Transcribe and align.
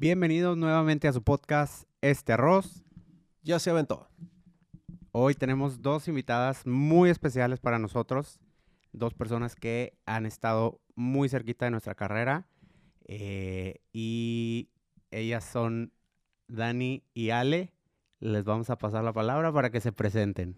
Bienvenidos 0.00 0.56
nuevamente 0.56 1.08
a 1.08 1.12
su 1.12 1.22
podcast 1.22 1.84
Este 2.00 2.32
Arroz. 2.32 2.82
Ya 3.42 3.58
se 3.58 3.68
aventó. 3.68 4.08
Hoy 5.12 5.34
tenemos 5.34 5.82
dos 5.82 6.08
invitadas 6.08 6.66
muy 6.66 7.10
especiales 7.10 7.60
para 7.60 7.78
nosotros, 7.78 8.40
dos 8.92 9.12
personas 9.12 9.56
que 9.56 9.98
han 10.06 10.24
estado 10.24 10.80
muy 10.94 11.28
cerquita 11.28 11.66
de 11.66 11.72
nuestra 11.72 11.94
carrera 11.94 12.46
eh, 13.08 13.82
y 13.92 14.70
ellas 15.10 15.44
son 15.44 15.92
Dani 16.48 17.04
y 17.12 17.28
Ale. 17.28 17.74
Les 18.20 18.44
vamos 18.44 18.70
a 18.70 18.78
pasar 18.78 19.04
la 19.04 19.12
palabra 19.12 19.52
para 19.52 19.68
que 19.68 19.82
se 19.82 19.92
presenten. 19.92 20.56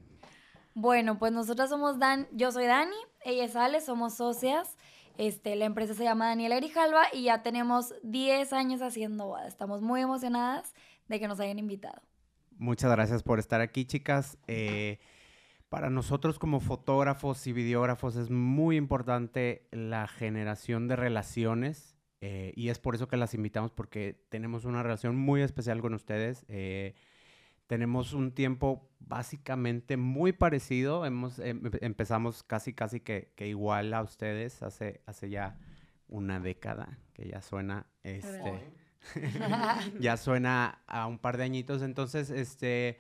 Bueno, 0.75 1.19
pues 1.19 1.33
nosotras 1.33 1.69
somos 1.69 1.99
Dan, 1.99 2.29
yo 2.31 2.53
soy 2.53 2.67
Dani, 2.67 2.95
ella 3.25 3.47
es 3.47 3.57
Ale, 3.57 3.81
somos 3.81 4.15
socias. 4.15 4.77
Este, 5.19 5.57
la 5.57 5.65
empresa 5.65 5.95
se 5.95 6.05
llama 6.05 6.29
Daniela 6.29 6.57
Grijalva 6.57 7.05
y 7.13 7.25
ya 7.25 7.43
tenemos 7.43 7.95
10 8.03 8.53
años 8.53 8.83
haciendo 8.83 9.27
boda. 9.27 9.47
Estamos 9.47 9.83
muy 9.83 10.01
emocionadas 10.01 10.75
de 11.09 11.21
que 11.21 11.29
nos 11.29 11.41
hayan 11.41 11.59
invitado. 11.59 12.01
Muchas 12.59 12.91
gracias 12.91 13.23
por 13.23 13.39
estar 13.39 13.61
aquí, 13.61 13.85
chicas. 13.85 14.39
Eh, 14.47 14.99
para 15.69 15.91
nosotros 15.91 16.39
como 16.39 16.61
fotógrafos 16.61 17.47
y 17.47 17.53
videógrafos 17.53 18.17
es 18.17 18.31
muy 18.31 18.77
importante 18.77 19.67
la 19.71 20.07
generación 20.07 20.87
de 20.87 20.97
relaciones 20.97 21.97
eh, 22.21 22.53
y 22.55 22.69
es 22.69 22.79
por 22.79 22.95
eso 22.95 23.09
que 23.09 23.17
las 23.17 23.35
invitamos 23.35 23.73
porque 23.73 24.25
tenemos 24.29 24.65
una 24.65 24.83
relación 24.83 25.17
muy 25.17 25.43
especial 25.43 25.81
con 25.81 25.93
ustedes. 25.95 26.45
Eh, 26.49 26.95
tenemos 27.73 28.13
un 28.13 28.33
tiempo 28.33 28.87
básicamente 29.01 29.97
muy 29.97 30.35
parecido. 30.35 31.07
Hemos, 31.07 31.39
em, 31.39 31.63
empezamos 31.81 32.43
casi, 32.43 32.75
casi 32.75 33.01
que, 33.01 33.33
igual 33.39 33.95
a 33.95 34.03
ustedes 34.03 34.63
hace, 34.63 35.01
hace 35.07 35.31
ya 35.31 35.59
una 36.07 36.39
década, 36.39 36.99
que 37.15 37.27
ya 37.27 37.41
suena, 37.41 37.87
este, 38.03 38.75
ya 40.01 40.19
suena 40.19 40.83
a 40.87 41.07
un 41.07 41.19
par 41.19 41.39
de 41.39 41.45
añitos. 41.45 41.81
Entonces, 41.81 42.29
este, 42.29 42.99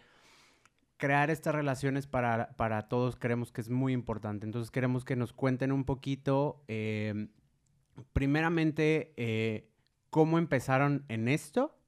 crear 0.97 1.29
estas 1.29 1.55
relaciones 1.55 2.07
para, 2.07 2.57
para 2.57 2.89
todos 2.89 3.17
creemos 3.17 3.53
que 3.53 3.61
es 3.61 3.69
muy 3.69 3.93
importante. 3.93 4.47
Entonces, 4.47 4.71
queremos 4.71 5.05
que 5.05 5.17
nos 5.17 5.35
cuenten 5.35 5.71
un 5.71 5.85
poquito, 5.85 6.65
em, 6.67 7.29
primeramente, 8.15 9.13
eh, 9.19 9.69
cómo 10.09 10.39
empezaron 10.39 11.05
en 11.09 11.29
esto 11.29 11.79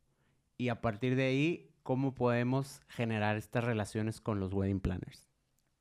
y 0.58 0.68
a 0.68 0.82
partir 0.82 1.16
de 1.16 1.24
ahí 1.24 1.73
cómo 1.84 2.14
podemos 2.14 2.80
generar 2.88 3.36
estas 3.36 3.62
relaciones 3.62 4.20
con 4.20 4.40
los 4.40 4.52
wedding 4.52 4.80
planners. 4.80 5.28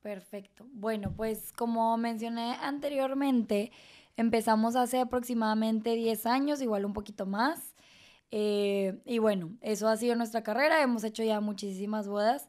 Perfecto. 0.00 0.66
Bueno, 0.70 1.12
pues 1.16 1.50
como 1.52 1.96
mencioné 1.96 2.56
anteriormente, 2.60 3.72
empezamos 4.16 4.76
hace 4.76 5.00
aproximadamente 5.00 5.96
10 5.96 6.26
años, 6.26 6.60
igual 6.60 6.84
un 6.84 6.92
poquito 6.92 7.26
más. 7.26 7.74
Eh, 8.30 9.00
y 9.06 9.18
bueno, 9.18 9.56
eso 9.62 9.88
ha 9.88 9.96
sido 9.96 10.14
nuestra 10.14 10.42
carrera, 10.42 10.82
hemos 10.82 11.04
hecho 11.04 11.24
ya 11.24 11.40
muchísimas 11.40 12.06
bodas. 12.06 12.48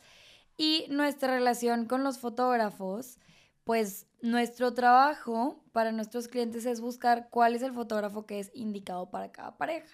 Y 0.57 0.85
nuestra 0.89 1.33
relación 1.33 1.85
con 1.85 2.03
los 2.03 2.17
fotógrafos, 2.19 3.19
pues 3.63 4.05
nuestro 4.21 4.73
trabajo 4.73 5.63
para 5.71 5.93
nuestros 5.93 6.27
clientes 6.27 6.65
es 6.65 6.81
buscar 6.81 7.29
cuál 7.29 7.55
es 7.55 7.61
el 7.61 7.73
fotógrafo 7.73 8.25
que 8.25 8.39
es 8.39 8.51
indicado 8.53 9.09
para 9.09 9.31
cada 9.31 9.57
pareja. 9.57 9.87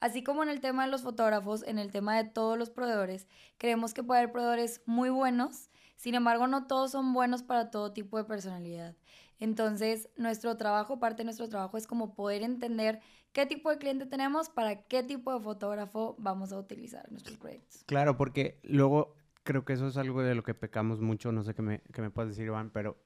Así 0.00 0.22
como 0.22 0.42
en 0.42 0.48
el 0.48 0.60
tema 0.60 0.84
de 0.84 0.90
los 0.90 1.02
fotógrafos, 1.02 1.62
en 1.62 1.78
el 1.78 1.92
tema 1.92 2.16
de 2.16 2.28
todos 2.28 2.58
los 2.58 2.70
proveedores, 2.70 3.26
creemos 3.58 3.92
que 3.92 4.02
puede 4.02 4.20
haber 4.20 4.32
proveedores 4.32 4.80
muy 4.86 5.10
buenos, 5.10 5.70
sin 5.96 6.14
embargo 6.14 6.46
no 6.46 6.66
todos 6.66 6.92
son 6.92 7.12
buenos 7.12 7.42
para 7.42 7.70
todo 7.70 7.92
tipo 7.92 8.16
de 8.16 8.24
personalidad. 8.24 8.96
Entonces, 9.38 10.08
nuestro 10.16 10.56
trabajo, 10.56 10.98
parte 10.98 11.18
de 11.18 11.24
nuestro 11.24 11.48
trabajo 11.48 11.76
es 11.76 11.86
como 11.86 12.14
poder 12.14 12.42
entender 12.42 13.00
qué 13.32 13.46
tipo 13.46 13.70
de 13.70 13.78
cliente 13.78 14.06
tenemos 14.06 14.48
para 14.48 14.82
qué 14.82 15.02
tipo 15.02 15.32
de 15.32 15.40
fotógrafo 15.40 16.16
vamos 16.18 16.52
a 16.52 16.58
utilizar 16.58 17.10
nuestros 17.10 17.38
proyectos. 17.38 17.84
Claro, 17.86 18.16
porque 18.16 18.58
luego 18.62 19.14
creo 19.42 19.64
que 19.64 19.74
eso 19.74 19.86
es 19.86 19.96
algo 19.96 20.22
de 20.22 20.34
lo 20.34 20.42
que 20.42 20.54
pecamos 20.54 21.00
mucho, 21.00 21.32
no 21.32 21.42
sé 21.42 21.54
qué 21.54 21.62
me, 21.62 21.80
qué 21.92 22.02
me 22.02 22.10
puedes 22.10 22.30
decir, 22.30 22.46
Iván, 22.46 22.70
pero 22.70 22.98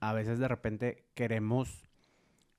a 0.00 0.12
veces 0.12 0.38
de 0.38 0.48
repente 0.48 1.06
queremos 1.14 1.88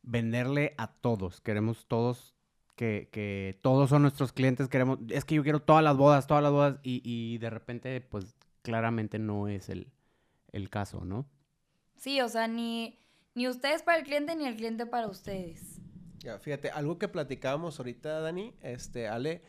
venderle 0.01 0.73
a 0.77 0.93
todos, 0.93 1.41
queremos 1.41 1.87
todos 1.87 2.35
que, 2.75 3.59
todos 3.61 3.89
son 3.89 4.01
nuestros 4.01 4.33
clientes, 4.33 4.67
queremos, 4.67 4.99
es 5.09 5.25
que 5.25 5.35
yo 5.35 5.43
quiero 5.43 5.61
todas 5.61 5.83
las 5.83 5.95
bodas, 5.95 6.27
todas 6.27 6.43
las 6.43 6.51
bodas, 6.51 6.79
y, 6.83 7.37
de 7.37 7.49
repente, 7.49 8.01
pues 8.01 8.35
claramente 8.61 9.19
no 9.19 9.47
es 9.47 9.69
el, 9.69 9.91
caso, 10.69 11.03
¿no? 11.05 11.27
Sí, 11.97 12.21
o 12.21 12.29
sea, 12.29 12.47
ni, 12.47 12.99
ni 13.35 13.47
ustedes 13.47 13.83
para 13.83 13.97
el 13.97 14.03
cliente, 14.03 14.35
ni 14.35 14.45
el 14.45 14.55
cliente 14.55 14.85
para 14.85 15.07
ustedes. 15.07 15.79
Ya, 16.19 16.39
fíjate, 16.39 16.69
algo 16.69 16.97
que 16.97 17.07
platicábamos 17.07 17.79
ahorita, 17.79 18.21
Dani, 18.21 18.53
este, 18.61 19.07
Ale, 19.07 19.43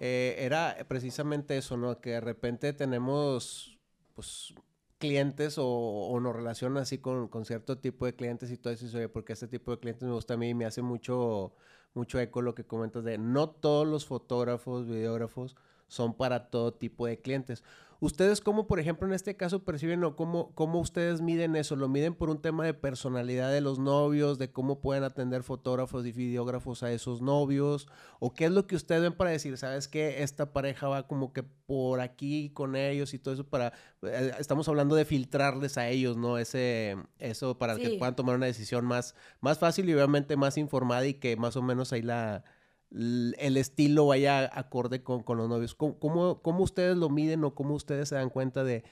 eh, 0.00 0.36
era 0.38 0.76
precisamente 0.88 1.56
eso, 1.56 1.76
¿no? 1.76 2.00
Que 2.00 2.10
de 2.10 2.20
repente 2.20 2.72
tenemos, 2.72 3.78
pues, 4.14 4.54
clientes 4.98 5.54
o, 5.58 6.18
nos 6.20 6.34
relacionan 6.34 6.82
así 6.82 6.98
con, 6.98 7.30
cierto 7.44 7.78
tipo 7.78 8.04
de 8.04 8.14
clientes 8.14 8.50
y 8.50 8.56
todo 8.58 8.72
eso, 8.72 8.86
oye, 8.96 9.08
porque 9.08 9.32
este 9.32 9.48
tipo 9.48 9.70
de 9.70 9.78
clientes 9.78 10.02
me 10.04 10.14
gusta 10.14 10.34
a 10.34 10.36
mí 10.36 10.50
y 10.50 10.54
me 10.54 10.66
hace 10.66 10.82
mucho 10.82 11.54
mucho 11.94 12.18
eco 12.20 12.42
lo 12.42 12.54
que 12.54 12.64
comentas 12.64 13.04
de 13.04 13.18
no 13.18 13.50
todos 13.50 13.86
los 13.86 14.06
fotógrafos, 14.06 14.86
videógrafos 14.86 15.56
son 15.88 16.14
para 16.14 16.50
todo 16.50 16.72
tipo 16.72 17.06
de 17.06 17.20
clientes. 17.20 17.62
¿Ustedes 18.00 18.40
cómo, 18.40 18.68
por 18.68 18.78
ejemplo, 18.78 19.08
en 19.08 19.12
este 19.12 19.36
caso 19.36 19.64
perciben 19.64 20.04
o 20.04 20.14
cómo, 20.14 20.54
cómo 20.54 20.78
ustedes 20.78 21.20
miden 21.20 21.56
eso? 21.56 21.74
¿Lo 21.74 21.88
miden 21.88 22.14
por 22.14 22.30
un 22.30 22.40
tema 22.40 22.64
de 22.64 22.72
personalidad 22.72 23.50
de 23.50 23.60
los 23.60 23.80
novios, 23.80 24.38
de 24.38 24.52
cómo 24.52 24.80
pueden 24.80 25.02
atender 25.02 25.42
fotógrafos 25.42 26.06
y 26.06 26.12
videógrafos 26.12 26.84
a 26.84 26.92
esos 26.92 27.22
novios? 27.22 27.88
¿O 28.20 28.32
qué 28.32 28.44
es 28.44 28.52
lo 28.52 28.68
que 28.68 28.76
ustedes 28.76 29.02
ven 29.02 29.14
para 29.14 29.30
decir, 29.30 29.58
sabes 29.58 29.88
que 29.88 30.22
esta 30.22 30.52
pareja 30.52 30.86
va 30.86 31.08
como 31.08 31.32
que 31.32 31.42
por 31.42 32.00
aquí 32.00 32.50
con 32.50 32.76
ellos 32.76 33.14
y 33.14 33.18
todo 33.18 33.34
eso 33.34 33.48
para... 33.48 33.72
Eh, 34.02 34.32
estamos 34.38 34.68
hablando 34.68 34.94
de 34.94 35.04
filtrarles 35.04 35.76
a 35.76 35.88
ellos, 35.88 36.16
¿no? 36.16 36.38
Ese, 36.38 36.96
eso 37.18 37.58
para 37.58 37.76
que 37.76 37.98
puedan 37.98 38.14
tomar 38.14 38.36
una 38.36 38.46
decisión 38.46 38.84
más, 38.84 39.16
más 39.40 39.58
fácil 39.58 39.88
y 39.88 39.94
obviamente 39.94 40.36
más 40.36 40.56
informada 40.56 41.04
y 41.04 41.14
que 41.14 41.36
más 41.36 41.56
o 41.56 41.62
menos 41.62 41.92
ahí 41.92 42.02
la 42.02 42.44
el 42.90 43.56
estilo 43.56 44.06
vaya 44.06 44.50
acorde 44.52 45.02
con, 45.02 45.24
los 45.26 45.48
novios. 45.48 45.74
¿Cómo, 45.74 46.40
¿Cómo, 46.42 46.62
ustedes 46.62 46.96
lo 46.96 47.10
miden 47.10 47.44
o 47.44 47.54
cómo 47.54 47.74
ustedes 47.74 48.08
se 48.08 48.14
dan 48.14 48.30
cuenta 48.30 48.64
de 48.64 48.84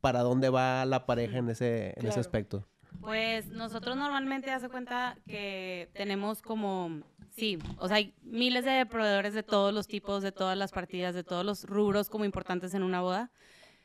para 0.00 0.20
dónde 0.20 0.48
va 0.48 0.84
la 0.84 1.06
pareja 1.06 1.38
en 1.38 1.48
ese, 1.48 1.94
en 1.96 2.06
ese 2.06 2.20
aspecto? 2.20 2.66
Pues 3.00 3.48
nosotros 3.48 3.96
normalmente 3.96 4.50
hace 4.50 4.68
cuenta 4.68 5.16
que 5.26 5.90
tenemos 5.94 6.42
como, 6.42 7.02
sí, 7.30 7.58
o 7.78 7.88
sea, 7.88 7.96
hay 7.96 8.14
miles 8.22 8.64
de 8.64 8.86
proveedores 8.86 9.34
de 9.34 9.42
todos 9.42 9.72
los 9.72 9.86
tipos, 9.86 10.22
de 10.22 10.32
todas 10.32 10.56
las 10.56 10.72
partidas, 10.72 11.14
de 11.14 11.24
todos 11.24 11.44
los 11.44 11.64
rubros 11.64 12.10
como 12.10 12.24
importantes 12.24 12.74
en 12.74 12.82
una 12.82 13.00
boda. 13.00 13.30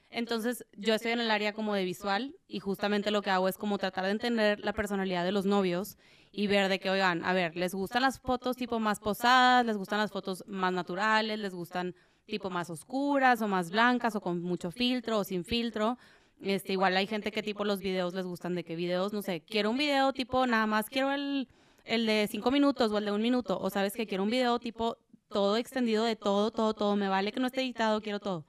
Entonces, 0.10 0.66
yo 0.74 0.94
estoy 0.94 1.12
en 1.12 1.20
el 1.20 1.32
área 1.32 1.54
como 1.54 1.74
de 1.74 1.84
visual 1.84 2.36
y 2.48 2.60
justamente 2.60 3.12
lo 3.12 3.22
que 3.22 3.30
hago 3.30 3.50
es 3.50 3.58
como 3.58 3.78
tratar 3.78 4.06
de 4.06 4.12
entender 4.12 4.60
la 4.62 4.74
personalidad 4.74 5.26
de 5.26 5.32
los 5.32 5.46
novios 5.46 5.98
y 6.32 6.48
ver 6.48 6.70
de 6.70 6.80
que, 6.80 6.90
oigan, 6.90 7.26
a 7.26 7.34
ver, 7.34 7.56
les 7.56 7.74
gustan 7.74 8.04
las 8.04 8.20
fotos 8.20 8.56
tipo 8.56 8.80
más 8.80 9.00
posadas, 9.00 9.66
les 9.66 9.78
gustan 9.78 10.00
las 10.00 10.12
fotos 10.12 10.44
más 10.48 10.72
naturales, 10.72 11.40
les 11.40 11.54
gustan 11.54 11.94
tipo 12.26 12.50
más 12.50 12.70
oscuras 12.70 13.42
o 13.42 13.48
más 13.48 13.72
blancas 13.72 14.16
o 14.16 14.22
con 14.22 14.42
mucho 14.42 14.72
filtro 14.72 15.20
o 15.20 15.24
sin 15.24 15.44
filtro. 15.44 15.98
Este, 16.42 16.74
igual 16.74 16.96
hay 16.96 17.08
gente 17.08 17.32
que 17.32 17.42
tipo 17.42 17.66
los 17.66 17.80
videos 17.80 18.14
les 18.14 18.26
gustan 18.26 18.54
de 18.56 18.64
qué 18.64 18.76
videos, 18.76 19.12
no 19.12 19.22
sé, 19.22 19.42
quiero 19.42 19.72
un 19.72 19.78
video 19.78 20.14
tipo 20.14 20.46
nada 20.46 20.68
más, 20.68 20.88
quiero 20.88 21.12
el, 21.12 21.48
el 21.84 22.06
de 22.06 22.28
cinco 22.30 22.52
minutos 22.52 22.92
o 22.92 22.98
el 23.00 23.06
de 23.06 23.12
un 23.12 23.22
minuto, 23.24 23.60
o 23.60 23.70
sabes 23.72 23.94
que 23.94 24.06
quiero 24.06 24.24
un 24.24 24.30
video 24.30 24.60
tipo 24.60 24.98
todo 25.30 25.58
extendido 25.58 26.04
de 26.04 26.16
todo, 26.16 26.52
todo, 26.52 26.76
todo, 26.76 26.96
me 26.96 27.10
vale 27.10 27.32
que 27.32 27.40
no 27.40 27.48
esté 27.48 27.62
editado, 27.62 28.02
quiero 28.02 28.20
todo. 28.20 28.46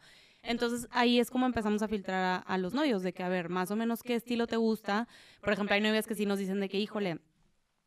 Entonces 0.49 0.89
ahí 0.93 1.21
es 1.21 1.31
como 1.31 1.45
empezamos 1.45 1.83
a 1.83 1.89
filtrar 1.89 2.43
a, 2.47 2.57
los 2.57 2.73
novios, 2.73 3.03
de 3.03 3.13
que 3.13 3.23
a 3.23 3.29
ver, 3.29 3.51
más 3.51 3.71
o 3.71 3.77
menos 3.77 4.03
qué 4.03 4.15
estilo 4.15 4.47
te 4.47 4.57
gusta. 4.57 5.07
Por 5.43 5.53
ejemplo, 5.53 5.75
hay 5.75 5.83
novias 5.83 6.07
que 6.07 6.15
sí 6.15 6.25
nos 6.25 6.39
dicen 6.39 6.59
de 6.59 6.71
que, 6.71 6.79
híjole, 6.79 7.19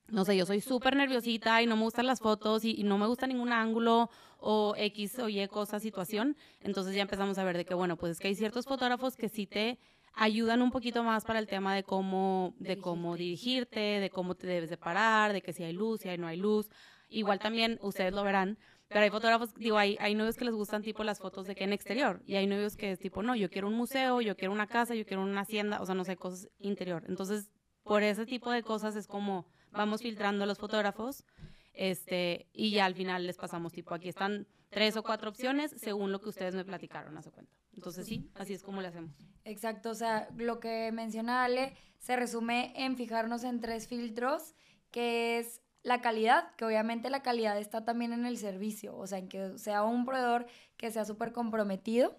no 0.09 0.25
sé, 0.25 0.38
yo 0.38 0.45
soy 0.45 0.62
súper 0.62 0.95
nerviosita 0.95 1.63
y 1.63 1.65
no 1.65 1.75
me 1.75 1.81
gustan 1.81 2.06
las 2.06 2.19
fotos 2.19 2.63
y, 2.63 2.83
no 2.83 3.00
me 3.00 3.07
gusta 3.07 3.25
ningún 3.25 3.51
ángulo 3.51 4.12
o 4.38 4.75
X 4.77 5.18
o 5.18 5.27
Y 5.27 5.47
cosa, 5.47 5.80
situación. 5.80 6.38
Entonces 6.59 6.94
ya 6.94 7.01
empezamos 7.01 7.39
a 7.39 7.44
ver 7.44 7.57
de 7.57 7.65
que, 7.65 7.74
bueno, 7.74 7.97
pues 7.97 8.12
es 8.12 8.19
que 8.19 8.27
hay 8.27 8.36
ciertos 8.36 8.65
fotógrafos 8.65 9.18
que 9.18 9.27
sí 9.27 9.47
te 9.47 9.80
ayudan 10.13 10.62
un 10.62 10.69
poquito 10.69 11.03
más 11.03 11.25
para 11.25 11.39
el 11.39 11.47
tema 11.47 11.74
de 11.74 11.81
cómo, 11.81 12.53
de 12.59 12.77
cómo 12.77 13.18
dirigirte, 13.18 13.80
de 13.80 14.12
cómo 14.12 14.36
te 14.36 14.45
debes 14.45 14.69
de 14.69 14.77
parar, 14.77 15.33
de 15.33 15.41
que 15.41 15.51
si 15.51 15.63
hay 15.63 15.74
luz, 15.74 16.01
si 16.01 16.09
hay 16.09 16.19
no 16.19 16.27
hay 16.27 16.38
luz. 16.38 16.69
Igual 17.09 17.39
también, 17.39 17.80
ustedes 17.81 18.13
lo 18.13 18.24
verán, 18.24 18.59
pero 18.91 19.05
hay 19.05 19.09
fotógrafos, 19.09 19.53
digo, 19.55 19.77
hay, 19.77 19.95
hay 20.01 20.15
novios 20.15 20.35
que 20.35 20.43
les 20.43 20.53
gustan 20.53 20.81
tipo 20.81 21.05
las 21.05 21.19
fotos 21.19 21.47
de 21.47 21.55
que 21.55 21.63
en 21.63 21.71
exterior. 21.71 22.21
Y 22.25 22.35
hay 22.35 22.45
novios 22.45 22.75
que 22.75 22.91
es 22.91 22.99
tipo, 22.99 23.23
no, 23.23 23.38
yo 23.38 23.49
quiero 23.49 23.69
un 23.69 23.75
museo, 23.75 24.19
yo 24.19 24.35
quiero 24.35 24.51
una 24.51 24.67
casa, 24.67 24.95
yo 24.95 25.05
quiero 25.05 25.23
una 25.23 25.41
hacienda, 25.41 25.81
o 25.81 25.85
sea, 25.85 25.95
no 25.95 26.03
sé, 26.03 26.17
cosas 26.17 26.49
interior. 26.59 27.05
Entonces, 27.07 27.49
por 27.83 28.03
ese 28.03 28.25
tipo 28.25 28.51
de 28.51 28.63
cosas 28.63 28.97
es 28.97 29.07
como 29.07 29.45
vamos 29.71 30.01
filtrando 30.01 30.45
los 30.45 30.57
fotógrafos. 30.57 31.23
Este, 31.71 32.49
y 32.51 32.71
ya 32.71 32.83
al 32.83 32.93
final 32.93 33.25
les 33.25 33.38
pasamos 33.38 33.71
tipo, 33.71 33.93
aquí 33.93 34.09
están 34.09 34.45
tres 34.69 34.97
o 34.97 35.03
cuatro 35.03 35.29
opciones 35.29 35.71
según 35.77 36.11
lo 36.11 36.19
que 36.19 36.27
ustedes 36.27 36.53
me 36.53 36.65
platicaron, 36.65 37.17
a 37.17 37.21
su 37.21 37.31
cuenta. 37.31 37.55
Entonces 37.73 38.05
sí, 38.05 38.29
así 38.35 38.53
es 38.53 38.61
como 38.61 38.81
le 38.81 38.89
hacemos. 38.89 39.15
Exacto, 39.45 39.91
o 39.91 39.95
sea, 39.95 40.27
lo 40.35 40.59
que 40.59 40.91
menciona 40.91 41.45
Ale 41.45 41.77
se 41.97 42.17
resume 42.17 42.73
en 42.75 42.97
fijarnos 42.97 43.45
en 43.45 43.61
tres 43.61 43.88
filtros, 43.88 44.53
que 44.91 45.39
es 45.39 45.61
la 45.83 46.01
calidad, 46.01 46.54
que 46.56 46.66
obviamente 46.66 47.10
la 47.10 47.24
calidad 47.24 47.57
está 47.57 47.83
también 47.86 48.13
en 48.13 48.25
el 48.25 48.38
servicio, 48.38 48.95
o 48.95 49.07
sea, 49.07 49.18
en 49.18 49.28
que 49.28 49.57
sea 49.57 49.83
un 49.83 50.06
proveedor 50.06 50.45
que 50.78 50.92
sea 50.92 51.06
súper 51.06 51.31
comprometido. 51.31 52.16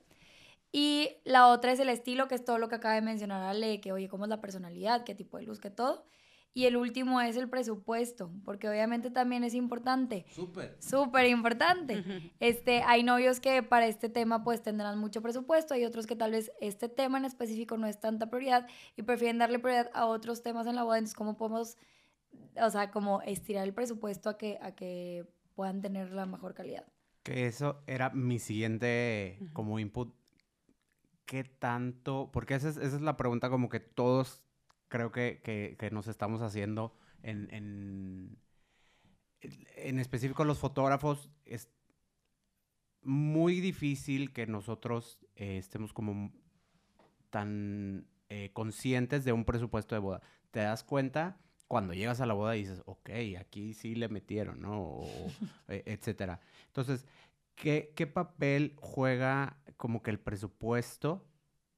Y 0.73 1.11
la 1.25 1.49
otra 1.49 1.73
es 1.73 1.81
el 1.81 1.91
estilo, 1.91 2.29
que 2.29 2.35
es 2.35 2.44
todo 2.44 2.59
lo 2.59 2.69
que 2.69 2.76
acaba 2.76 2.94
de 2.94 3.03
mencionar 3.03 3.43
Ale, 3.43 3.81
que 3.81 3.93
oye, 3.93 4.09
cómo 4.09 4.25
es 4.25 4.31
la 4.31 4.41
personalidad, 4.41 5.05
qué 5.05 5.14
tipo 5.14 5.37
de 5.37 5.44
luz, 5.44 5.61
qué 5.61 5.70
todo. 5.70 6.06
Y 6.55 6.67
el 6.67 6.76
último 6.76 7.20
es 7.20 7.37
el 7.37 7.49
presupuesto, 7.49 8.31
porque 8.44 8.69
obviamente 8.69 9.11
también 9.11 9.43
es 9.43 9.55
importante. 9.55 10.26
Súper. 10.31 10.76
Súper 10.81 11.26
importante. 11.26 12.05
Este, 12.41 12.82
hay 12.82 13.05
novios 13.05 13.38
que 13.38 13.62
para 13.62 13.87
este 13.87 14.08
tema 14.08 14.43
pues 14.43 14.62
tendrán 14.62 14.99
mucho 14.99 15.23
presupuesto, 15.23 15.75
hay 15.75 15.85
otros 15.85 16.06
que 16.06 16.17
tal 16.17 16.32
vez 16.32 16.50
este 16.61 16.88
tema 16.88 17.19
en 17.19 17.25
específico 17.25 17.76
no 17.76 17.87
es 17.87 18.00
tanta 18.00 18.29
prioridad 18.29 18.67
y 18.97 19.03
prefieren 19.03 19.38
darle 19.38 19.61
prioridad 19.61 19.91
a 19.94 20.06
otros 20.06 20.43
temas 20.43 20.67
en 20.67 20.75
la 20.75 20.82
boda. 20.82 20.99
Entonces, 20.99 21.15
¿cómo 21.15 21.37
podemos, 21.37 21.76
o 22.61 22.70
sea, 22.70 22.90
como 22.90 23.23
estirar 23.23 23.64
el 23.64 23.75
presupuesto 23.75 24.29
a 24.29 24.38
que, 24.38 24.58
a 24.61 24.75
que 24.75 25.26
puedan 25.55 25.81
tener 25.81 26.12
la 26.12 26.26
mejor 26.26 26.55
calidad? 26.55 26.87
Que 27.23 27.46
eso 27.46 27.82
era 27.87 28.11
mi 28.11 28.38
siguiente 28.38 29.38
como 29.52 29.79
input. 29.79 30.14
¿Qué 31.25 31.44
tanto? 31.44 32.31
Porque 32.32 32.55
esa 32.55 32.69
es, 32.69 32.76
esa 32.76 32.96
es 32.96 33.02
la 33.02 33.17
pregunta 33.17 33.49
como 33.49 33.69
que 33.69 33.81
todos 33.81 34.43
creo 34.88 35.12
que, 35.12 35.40
que, 35.43 35.76
que 35.79 35.90
nos 35.90 36.08
estamos 36.08 36.43
haciendo 36.43 36.94
en, 37.23 37.49
en, 37.50 38.38
en, 39.40 39.99
específico 39.99 40.44
los 40.44 40.58
fotógrafos. 40.58 41.31
Es 41.46 41.70
muy 43.02 43.61
difícil 43.61 44.32
que 44.32 44.46
nosotros 44.46 45.19
eh, 45.37 45.56
estemos 45.58 45.93
como 45.93 46.32
tan 47.31 48.06
eh, 48.29 48.50
conscientes 48.52 49.25
de 49.25 49.32
un 49.32 49.44
presupuesto 49.44 49.94
de 49.94 50.00
boda. 50.00 50.20
Te 50.50 50.61
das 50.61 50.84
cuenta 50.84 51.40
cuando 51.72 51.94
llegas 51.94 52.20
a 52.20 52.26
la 52.26 52.34
boda 52.34 52.52
dices, 52.52 52.82
ok, 52.84 53.08
aquí 53.40 53.72
sí 53.72 53.94
le 53.94 54.10
metieron, 54.10 54.60
¿no? 54.60 54.78
O, 54.78 55.06
e, 55.69 55.82
etcétera. 55.86 56.38
Entonces, 56.66 57.06
¿qué, 57.54 57.94
¿qué 57.96 58.06
papel 58.06 58.74
juega 58.78 59.56
como 59.78 60.02
que 60.02 60.10
el 60.10 60.20
presupuesto 60.20 61.26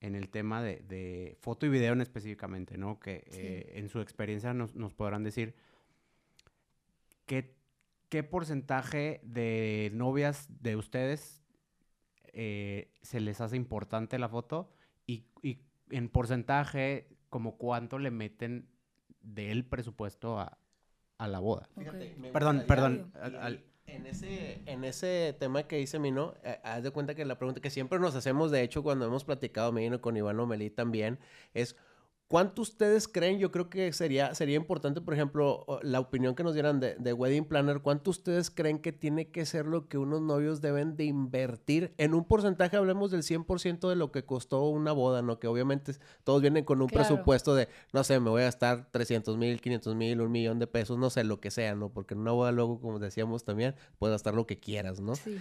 en 0.01 0.17
el 0.17 0.31
tema 0.31 0.65
de, 0.65 0.81
de, 0.81 1.37
foto 1.41 1.65
y 1.65 1.69
video 1.69 1.93
en 1.93 2.01
específicamente, 2.01 2.77
¿no? 2.77 2.99
Que 2.99 3.25
sí. 3.31 3.39
eh, 3.41 3.73
en 3.77 3.89
su 3.89 4.01
experiencia 4.01 4.53
nos, 4.53 4.75
nos 4.75 4.95
podrán 4.95 5.23
decir 5.23 5.55
qué, 7.25 7.55
qué, 8.09 8.25
porcentaje 8.25 9.21
de 9.23 9.93
novias 9.95 10.49
de 10.61 10.75
ustedes 10.75 11.45
eh, 12.33 12.91
se 13.01 13.21
les 13.21 13.41
hace 13.41 13.55
importante 13.55 14.19
la 14.19 14.29
foto 14.29 14.73
y, 15.07 15.29
y, 15.41 15.61
en 15.91 16.09
porcentaje 16.09 17.17
como 17.31 17.59
cuánto 17.59 18.01
le 18.01 18.11
meten 18.11 18.74
del 19.25 19.65
presupuesto 19.65 20.39
a, 20.39 20.59
a 21.19 21.27
la 21.29 21.41
boda. 21.41 21.69
Fíjate, 21.77 22.15
me 22.19 22.31
perdón, 22.31 22.65
perdón. 22.67 23.13
al- 23.21 23.37
al- 23.37 23.65
En 23.87 24.07
ese, 24.07 24.63
en 24.67 24.83
ese 24.85 25.37
tema 25.39 25.65
que 25.65 25.77
dice 25.77 25.99
Mino, 25.99 26.35
eh, 26.43 26.59
haz 26.65 26.83
de 26.83 26.91
cuenta 26.91 27.15
que 27.15 27.25
la 27.27 27.37
pregunta 27.37 27.61
que 27.61 27.69
siempre 27.71 27.99
nos 27.99 28.15
hacemos, 28.15 28.51
de 28.51 28.63
hecho, 28.63 28.83
cuando 28.83 29.05
hemos 29.05 29.25
platicado 29.25 29.73
Mino 29.73 30.01
con 30.01 30.17
Iván 30.17 30.41
Omelí 30.41 30.71
también, 30.71 31.19
es 31.53 31.77
¿cuánto 32.29 32.63
ustedes 32.63 33.07
creen? 33.07 33.39
Yo 33.39 33.51
creo 33.51 33.69
que 33.71 33.93
sería, 33.93 34.35
sería 34.35 34.57
importante, 34.57 35.01
por 35.01 35.15
ejemplo, 35.15 35.65
la 35.83 36.01
opinión 36.01 36.35
que 36.35 36.43
nos 36.43 36.55
dieran 36.55 36.81
de, 36.81 36.95
de 36.97 37.13
Wedding 37.13 37.45
Planner, 37.45 37.81
¿cuánto 37.81 38.11
ustedes 38.11 38.51
creen 38.51 38.79
que 38.81 38.93
tiene 38.93 39.31
que 39.31 39.47
ser 39.47 39.67
lo 39.67 39.89
que 39.89 39.99
unos 39.99 40.21
novios 40.23 40.61
deben 40.61 40.97
de 40.97 41.05
invertir? 41.05 41.95
En 41.99 42.15
un 42.15 42.25
porcentaje 42.25 42.77
hablemos 42.77 43.11
del 43.11 43.23
100% 43.23 43.89
de 43.89 43.97
lo 43.97 44.11
que 44.11 44.25
costó 44.25 44.65
una 44.69 44.93
boda, 44.93 45.23
¿no? 45.23 45.39
Que 45.39 45.47
obviamente 45.47 45.93
todos 46.25 46.41
vienen 46.41 46.65
con 46.65 46.81
un 46.83 46.89
Claro. 46.89 47.07
presupuesto 47.09 47.55
de, 47.55 47.69
no 47.93 48.03
sé, 48.05 48.19
me 48.21 48.31
voy 48.31 48.43
a 48.43 48.47
gastar 48.47 48.89
300 48.91 49.37
mil, 49.37 49.61
500 49.61 49.95
mil, 49.95 50.21
un 50.21 50.31
millón 50.33 50.59
de 50.59 50.67
pesos, 50.67 50.99
no 50.99 51.11
sé, 51.11 51.25
lo 51.25 51.41
que 51.41 51.51
sea, 51.51 51.75
¿no? 51.75 51.91
Porque 51.91 52.15
en 52.15 52.21
una 52.21 52.33
boda 52.33 52.53
luego, 52.53 52.81
como 52.81 52.99
decíamos 52.99 53.45
también, 53.45 53.75
puedes 53.99 54.15
gastar 54.15 54.35
lo 54.35 54.47
que 54.47 54.59
quieras, 54.59 55.01
¿no? 55.01 55.15
Sí. 55.15 55.39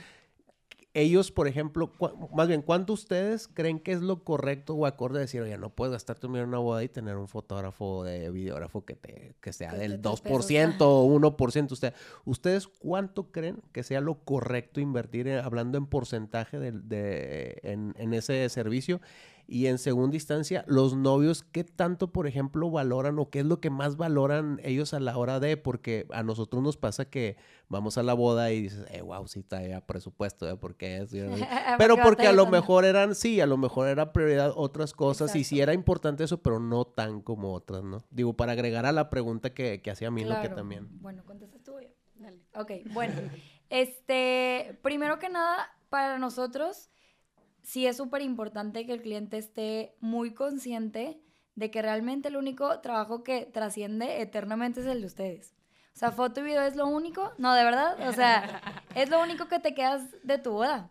Ellos, 0.95 1.31
por 1.31 1.47
ejemplo, 1.47 1.91
más 2.35 2.47
bien, 2.47 2.61
¿cuánto 2.61 2.93
ustedes 2.93 3.47
creen 3.47 3.79
que 3.79 3.93
es 3.93 4.01
lo 4.01 4.23
correcto 4.23 4.75
o 4.75 4.85
acorde 4.85 5.19
decir, 5.19 5.41
oye, 5.41 5.57
no 5.57 5.71
puedes 5.71 5.91
gastarte 5.91 6.27
un 6.27 6.33
millón 6.33 6.43
en 6.43 6.49
una 6.49 6.59
boda 6.59 6.83
y 6.83 6.87
tener 6.89 7.17
un 7.17 7.27
fotógrafo 7.27 8.03
de 8.03 8.29
videógrafo 8.29 8.85
que, 8.85 8.95
te, 8.95 9.33
que 9.41 9.53
sea 9.53 9.71
Que 9.71 9.77
del 9.77 9.91
te 9.93 9.97
tres 10.09 10.23
2% 10.23 10.23
pesos, 10.23 10.75
o 10.81 11.07
1%? 11.07 11.71
Usted, 11.71 11.93
¿Ustedes 12.25 12.67
cuánto 12.67 13.31
creen 13.31 13.57
que 13.71 13.81
sea 13.81 14.01
lo 14.01 14.19
correcto 14.23 14.79
invertir, 14.79 15.27
en- 15.27 15.39
hablando 15.43 15.79
en 15.79 15.87
porcentaje 15.87 16.59
de, 16.59 17.59
en, 17.63 17.95
en 17.97 18.13
ese 18.13 18.47
servicio? 18.49 19.01
Y 19.45 19.67
en 19.67 19.77
segunda 19.77 20.15
instancia, 20.15 20.63
los 20.67 20.95
novios, 20.95 21.43
¿qué 21.43 21.63
tanto, 21.63 22.11
por 22.11 22.27
ejemplo, 22.27 22.71
valoran 22.71 23.19
o 23.19 23.29
qué 23.29 23.39
es 23.39 23.45
lo 23.45 23.59
que 23.59 23.69
más 23.69 23.97
valoran 23.97 24.59
ellos 24.63 24.93
a 24.93 24.99
la 24.99 25.17
hora 25.17 25.39
de? 25.39 25.57
Porque 25.57 26.07
a 26.11 26.23
nosotros 26.23 26.63
nos 26.63 26.77
pasa 26.77 27.05
que 27.05 27.35
vamos 27.67 27.97
a 27.97 28.03
la 28.03 28.13
boda 28.13 28.51
y 28.51 28.61
dices, 28.61 28.85
eh, 28.89 29.01
wow, 29.01 29.27
sí 29.27 29.39
está 29.39 29.61
ya 29.67 29.81
presupuesto, 29.85 30.49
¿eh? 30.49 30.55
Porque 30.59 30.97
es... 30.97 31.11
yo 31.11 31.25
no 31.29 31.37
sé". 31.37 31.47
Pero 31.77 31.97
porque 32.01 32.27
a 32.27 32.31
lo 32.31 32.45
mejor 32.47 32.85
eran, 32.85 33.15
sí, 33.15 33.41
a 33.41 33.45
lo 33.45 33.57
mejor 33.57 33.87
era 33.89 34.13
prioridad 34.13 34.53
otras 34.55 34.93
cosas 34.93 35.35
y 35.35 35.43
sí 35.43 35.59
era 35.59 35.73
importante 35.73 36.23
eso, 36.23 36.41
pero 36.41 36.59
no 36.59 36.85
tan 36.85 37.21
como 37.21 37.53
otras, 37.53 37.83
¿no? 37.83 38.03
Digo, 38.11 38.33
para 38.33 38.53
agregar 38.53 38.85
a 38.85 38.91
la 38.91 39.09
pregunta 39.09 39.53
que, 39.53 39.81
que 39.81 39.91
hacía 39.91 40.09
Milo, 40.09 40.35
que 40.35 40.41
Claro. 40.41 40.55
también. 40.55 40.87
Bueno, 41.01 41.23
contestas 41.25 41.61
tú. 41.63 41.73
Dale. 42.15 42.39
Ok, 42.55 42.71
bueno. 42.93 43.13
Este, 43.69 44.77
primero 44.83 45.17
que 45.17 45.29
nada, 45.29 45.67
para 45.89 46.19
nosotros 46.19 46.91
sí 47.63 47.87
es 47.87 47.97
súper 47.97 48.21
importante 48.21 48.85
que 48.85 48.93
el 48.93 49.01
cliente 49.01 49.37
esté 49.37 49.95
muy 49.99 50.33
consciente 50.33 51.19
de 51.55 51.71
que 51.71 51.81
realmente 51.81 52.27
el 52.29 52.35
único 52.37 52.79
trabajo 52.81 53.23
que 53.23 53.45
trasciende 53.45 54.21
eternamente 54.21 54.81
es 54.81 54.85
el 54.87 55.01
de 55.01 55.07
ustedes. 55.07 55.53
O 55.95 55.99
sea, 55.99 56.11
foto 56.11 56.41
y 56.41 56.43
video 56.43 56.63
es 56.63 56.75
lo 56.75 56.87
único, 56.87 57.31
no, 57.37 57.53
de 57.53 57.63
verdad, 57.63 58.07
o 58.09 58.13
sea, 58.13 58.61
es 58.95 59.09
lo 59.09 59.21
único 59.21 59.47
que 59.47 59.59
te 59.59 59.73
quedas 59.75 60.01
de 60.23 60.37
tu 60.39 60.51
boda. 60.51 60.89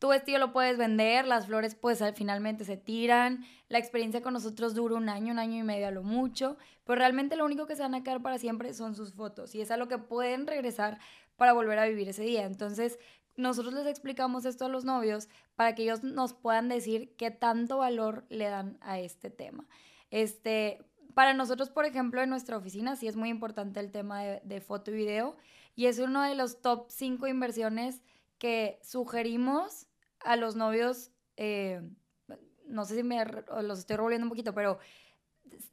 Tu 0.00 0.08
vestido 0.08 0.38
lo 0.38 0.52
puedes 0.52 0.78
vender, 0.78 1.26
las 1.26 1.46
flores 1.46 1.74
pues 1.74 2.00
al- 2.02 2.14
finalmente 2.14 2.64
se 2.64 2.76
tiran, 2.76 3.44
la 3.68 3.78
experiencia 3.78 4.22
con 4.22 4.32
nosotros 4.32 4.74
dura 4.74 4.96
un 4.96 5.08
año, 5.10 5.32
un 5.32 5.38
año 5.38 5.56
y 5.58 5.62
medio 5.62 5.86
a 5.86 5.90
lo 5.90 6.02
mucho, 6.02 6.56
pero 6.84 6.98
realmente 6.98 7.36
lo 7.36 7.44
único 7.44 7.66
que 7.66 7.76
se 7.76 7.82
van 7.82 7.94
a 7.94 8.02
quedar 8.02 8.22
para 8.22 8.38
siempre 8.38 8.72
son 8.74 8.96
sus 8.96 9.12
fotos 9.12 9.54
y 9.54 9.60
es 9.60 9.70
a 9.70 9.76
lo 9.76 9.88
que 9.88 9.98
pueden 9.98 10.46
regresar 10.46 10.98
para 11.36 11.52
volver 11.52 11.78
a 11.78 11.84
vivir 11.86 12.08
ese 12.08 12.22
día. 12.22 12.44
Entonces, 12.46 12.98
nosotros 13.40 13.74
les 13.74 13.86
explicamos 13.86 14.44
esto 14.44 14.66
a 14.66 14.68
los 14.68 14.84
novios 14.84 15.28
para 15.56 15.74
que 15.74 15.82
ellos 15.82 16.02
nos 16.02 16.34
puedan 16.34 16.68
decir 16.68 17.14
qué 17.16 17.30
tanto 17.30 17.78
valor 17.78 18.24
le 18.28 18.48
dan 18.48 18.78
a 18.80 18.98
este 19.00 19.30
tema. 19.30 19.66
Este, 20.10 20.84
para 21.14 21.34
nosotros, 21.34 21.70
por 21.70 21.84
ejemplo, 21.84 22.22
en 22.22 22.30
nuestra 22.30 22.56
oficina 22.56 22.96
sí 22.96 23.08
es 23.08 23.16
muy 23.16 23.28
importante 23.28 23.80
el 23.80 23.90
tema 23.90 24.22
de, 24.22 24.60
foto 24.60 24.90
y 24.90 24.94
video 24.94 25.36
y 25.74 25.86
es 25.86 25.98
uno 25.98 26.22
de 26.22 26.34
los 26.34 26.60
top 26.62 26.86
5 26.88 27.26
inversiones 27.26 28.02
que 28.38 28.78
sugerimos 28.82 29.86
a 30.20 30.36
los 30.36 30.56
novios. 30.56 31.10
eh, 31.36 31.80
no 32.66 32.84
sé 32.84 32.94
si 32.94 33.02
me 33.02 33.24
los 33.62 33.80
estoy 33.80 33.96
revolviendo 33.96 34.26
un 34.26 34.30
poquito, 34.30 34.54
pero 34.54 34.78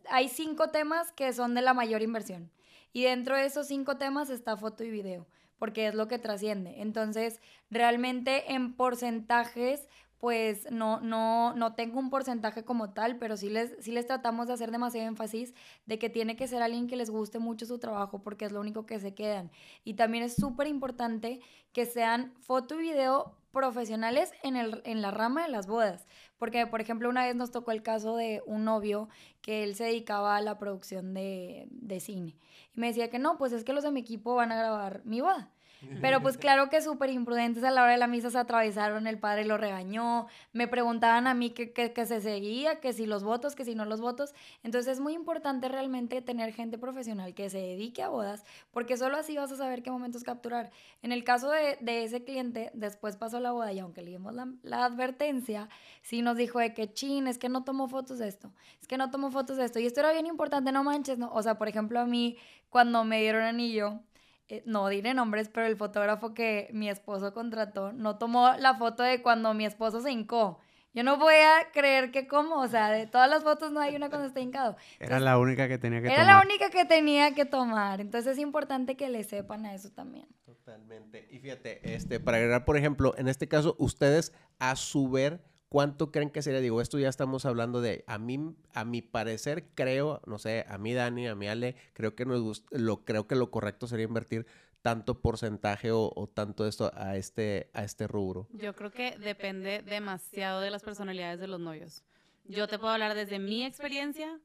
hay 0.09 0.29
cinco 0.29 0.69
temas 0.69 1.11
que 1.11 1.31
son 1.33 1.53
de 1.53 1.61
la 1.61 1.73
mayor 1.73 2.01
inversión. 2.01 2.51
Y 2.91 3.03
dentro 3.03 3.35
de 3.35 3.45
esos 3.45 3.67
cinco 3.67 3.97
temas 3.97 4.29
está 4.29 4.57
foto 4.57 4.83
y 4.83 4.89
video, 4.89 5.27
porque 5.57 5.87
es 5.87 5.95
lo 5.95 6.07
que 6.07 6.19
trasciende. 6.19 6.81
Entonces, 6.81 7.39
realmente 7.69 8.53
en 8.53 8.73
porcentajes, 8.73 9.87
pues 10.19 10.71
no, 10.71 10.99
no, 10.99 11.53
no 11.53 11.75
tengo 11.75 11.99
un 11.99 12.09
porcentaje 12.09 12.63
como 12.63 12.91
tal, 12.91 13.17
pero 13.17 13.37
sí 13.37 13.49
les, 13.49 13.75
sí 13.79 13.91
les 13.91 14.07
tratamos 14.07 14.47
de 14.47 14.53
hacer 14.53 14.71
demasiado 14.71 15.07
énfasis 15.07 15.53
de 15.85 15.99
que 15.99 16.09
tiene 16.09 16.35
que 16.35 16.47
ser 16.47 16.61
alguien 16.61 16.87
que 16.87 16.95
les 16.95 17.09
guste 17.09 17.39
mucho 17.39 17.65
su 17.65 17.77
trabajo, 17.77 18.23
porque 18.23 18.45
es 18.45 18.51
lo 18.51 18.59
único 18.59 18.85
que 18.85 18.99
se 18.99 19.13
quedan. 19.13 19.51
Y 19.83 19.93
también 19.93 20.23
es 20.23 20.35
súper 20.35 20.67
importante 20.67 21.39
que 21.71 21.85
sean 21.85 22.33
foto 22.39 22.75
y 22.75 22.83
video 22.83 23.35
profesionales 23.57 24.31
en, 24.43 24.55
el, 24.55 24.81
en 24.85 25.01
la 25.01 25.09
rama 25.09 25.43
de 25.43 25.49
las 25.49 25.65
bodas. 25.65 26.05
Porque, 26.37 26.67
por 26.67 26.79
ejemplo, 26.79 27.09
una 27.09 27.25
vez 27.25 27.35
nos 27.35 27.49
tocó 27.49 27.71
el 27.71 27.81
caso 27.81 28.15
de 28.15 28.43
un 28.45 28.63
novio 28.65 29.09
que 29.41 29.63
él 29.63 29.75
se 29.75 29.85
dedicaba 29.85 30.37
a 30.37 30.41
la 30.41 30.59
producción 30.59 31.15
de, 31.15 31.67
de 31.71 31.99
cine. 31.99 32.35
Y 32.75 32.79
me 32.79 32.87
decía 32.87 33.09
que 33.09 33.17
no, 33.17 33.37
pues 33.37 33.51
es 33.53 33.63
que 33.63 33.73
los 33.73 33.83
de 33.83 33.91
mi 33.91 34.01
equipo 34.01 34.35
van 34.35 34.51
a 34.51 34.57
grabar 34.57 35.01
mi 35.05 35.21
boda. 35.21 35.51
Pero 36.01 36.21
pues 36.21 36.37
claro 36.37 36.69
que 36.69 36.81
súper 36.81 37.09
imprudentes 37.11 37.63
a 37.63 37.71
la 37.71 37.83
hora 37.83 37.91
de 37.91 37.97
la 37.97 38.07
misa 38.07 38.29
se 38.29 38.37
atravesaron, 38.37 39.05
el 39.05 39.19
padre 39.19 39.45
lo 39.45 39.57
regañó, 39.57 40.27
me 40.51 40.67
preguntaban 40.67 41.27
a 41.27 41.33
mí 41.33 41.51
que, 41.51 41.71
que, 41.71 42.05
se 42.05 42.19
seguía, 42.19 42.79
que 42.79 42.93
si 42.93 43.05
los 43.05 43.23
votos, 43.23 43.55
que 43.55 43.63
si 43.63 43.75
no 43.75 43.85
los 43.85 44.01
votos. 44.01 44.33
Entonces 44.63 44.93
es 44.93 44.99
muy 44.99 45.13
importante 45.13 45.69
realmente 45.69 46.21
tener 46.21 46.53
gente 46.53 46.77
profesional 46.77 47.33
que 47.33 47.49
se 47.49 47.59
dedique 47.59 48.01
a 48.01 48.09
bodas, 48.09 48.43
porque 48.71 48.97
solo 48.97 49.17
así 49.17 49.37
vas 49.37 49.51
a 49.51 49.57
saber 49.57 49.83
qué 49.83 49.91
momentos 49.91 50.23
capturar. 50.23 50.71
En 51.03 51.11
el 51.11 51.23
caso 51.23 51.49
de, 51.51 51.77
de 51.79 52.03
ese 52.03 52.23
cliente, 52.23 52.71
después 52.73 53.15
pasó 53.15 53.39
la 53.39 53.51
boda 53.51 53.71
y 53.71 53.79
aunque 53.79 54.01
le 54.01 54.11
dimos 54.11 54.33
la, 54.33 54.47
la 54.63 54.85
advertencia, 54.85 55.69
sí 56.01 56.21
nos 56.21 56.37
dijo 56.37 56.59
de 56.59 56.73
que, 56.73 56.91
chin, 56.91 57.27
es 57.27 57.37
que 57.37 57.49
no 57.49 57.63
tomo 57.63 57.87
fotos 57.87 58.17
de 58.17 58.27
esto, 58.27 58.51
es 58.81 58.87
que 58.87 58.97
no 58.97 59.11
tomo 59.11 59.29
fotos 59.31 59.57
de 59.57 59.65
esto. 59.65 59.79
Y 59.79 59.85
esto 59.85 59.99
era 59.99 60.11
bien 60.11 60.25
importante, 60.25 60.71
no 60.71 60.83
manches, 60.83 61.17
¿no? 61.17 61.31
O 61.31 61.43
sea, 61.43 61.57
por 61.57 61.67
ejemplo, 61.67 61.99
a 61.99 62.05
mí, 62.05 62.37
cuando 62.69 63.03
me 63.03 63.21
dieron 63.21 63.43
anillo, 63.43 64.01
eh, 64.49 64.63
no 64.65 64.87
diré 64.89 65.13
nombres, 65.13 65.49
pero 65.49 65.67
el 65.67 65.75
fotógrafo 65.77 66.33
que 66.33 66.69
mi 66.73 66.89
esposo 66.89 67.33
contrató 67.33 67.91
no 67.93 68.17
tomó 68.17 68.53
la 68.59 68.75
foto 68.75 69.03
de 69.03 69.21
cuando 69.21 69.53
mi 69.53 69.65
esposo 69.65 70.01
se 70.01 70.11
hincó. 70.11 70.59
Yo 70.93 71.03
no 71.03 71.17
voy 71.17 71.35
a 71.35 71.71
creer 71.73 72.09
que 72.11 72.27
como, 72.27 72.55
o 72.55 72.67
sea, 72.67 72.89
de 72.89 73.05
todas 73.05 73.29
las 73.29 73.43
fotos 73.43 73.71
no 73.71 73.79
hay 73.79 73.95
una 73.95 74.09
cuando 74.09 74.27
está 74.27 74.39
hincado. 74.39 74.77
Era 74.99 75.19
la 75.19 75.37
única 75.37 75.67
que 75.67 75.77
tenía 75.77 76.01
que 76.01 76.07
Era 76.07 76.21
tomar. 76.23 76.35
la 76.37 76.41
única 76.41 76.69
que 76.71 76.85
tenía 76.85 77.35
que 77.35 77.45
tomar. 77.45 78.01
Entonces 78.01 78.33
es 78.33 78.39
importante 78.39 78.95
que 78.97 79.07
le 79.09 79.23
sepan 79.23 79.65
a 79.67 79.75
eso 79.75 79.91
también. 79.91 80.27
Totalmente. 80.43 81.27
Y 81.29 81.37
fíjate, 81.37 81.93
este, 81.93 82.19
para 82.19 82.37
agregar, 82.37 82.65
por 82.65 82.77
ejemplo, 82.77 83.13
en 83.17 83.27
este 83.27 83.47
caso, 83.47 83.75
ustedes 83.77 84.33
a 84.57 84.75
su 84.75 85.07
ver, 85.09 85.39
¿cuánto 85.69 86.11
creen 86.11 86.29
que 86.29 86.41
sería? 86.41 86.59
Digo, 86.61 86.81
esto 86.81 86.97
ya 86.99 87.09
estamos 87.09 87.45
hablando 87.45 87.81
de, 87.81 88.03
a 88.07 88.17
mí, 88.17 88.55
a 88.73 88.85
mi 88.85 89.01
parecer, 89.01 89.65
creo, 89.75 90.21
no 90.25 90.37
sé, 90.37 90.65
a 90.67 90.77
mí 90.77 90.93
Dani, 90.93 91.27
a 91.27 91.35
mí 91.35 91.47
Ale, 91.47 91.75
creo 91.93 92.15
que 92.15 92.25
nos 92.25 92.41
gust- 92.41 92.65
lo, 92.71 93.03
creo 93.05 93.27
que 93.27 93.35
lo 93.35 93.51
correcto 93.51 93.87
sería 93.87 94.05
invertir 94.05 94.45
tanto 94.81 95.21
porcentaje 95.21 95.91
o, 95.91 96.11
o 96.15 96.27
tanto 96.27 96.65
esto 96.65 96.91
a 96.95 97.17
este, 97.17 97.69
a 97.73 97.83
este 97.83 98.07
rubro. 98.07 98.47
Yo 98.51 98.73
creo 98.75 98.91
que 98.91 99.17
depende 99.17 99.81
demasiado 99.81 100.61
de 100.61 100.71
las 100.71 100.83
personalidades 100.83 101.39
de 101.39 101.47
los 101.47 101.59
novios. 101.59 102.03
Yo 102.45 102.67
te 102.67 102.79
puedo 102.79 102.93
hablar 102.93 103.13
desde 103.15 103.39
mi 103.39 103.65
experiencia 103.65 104.39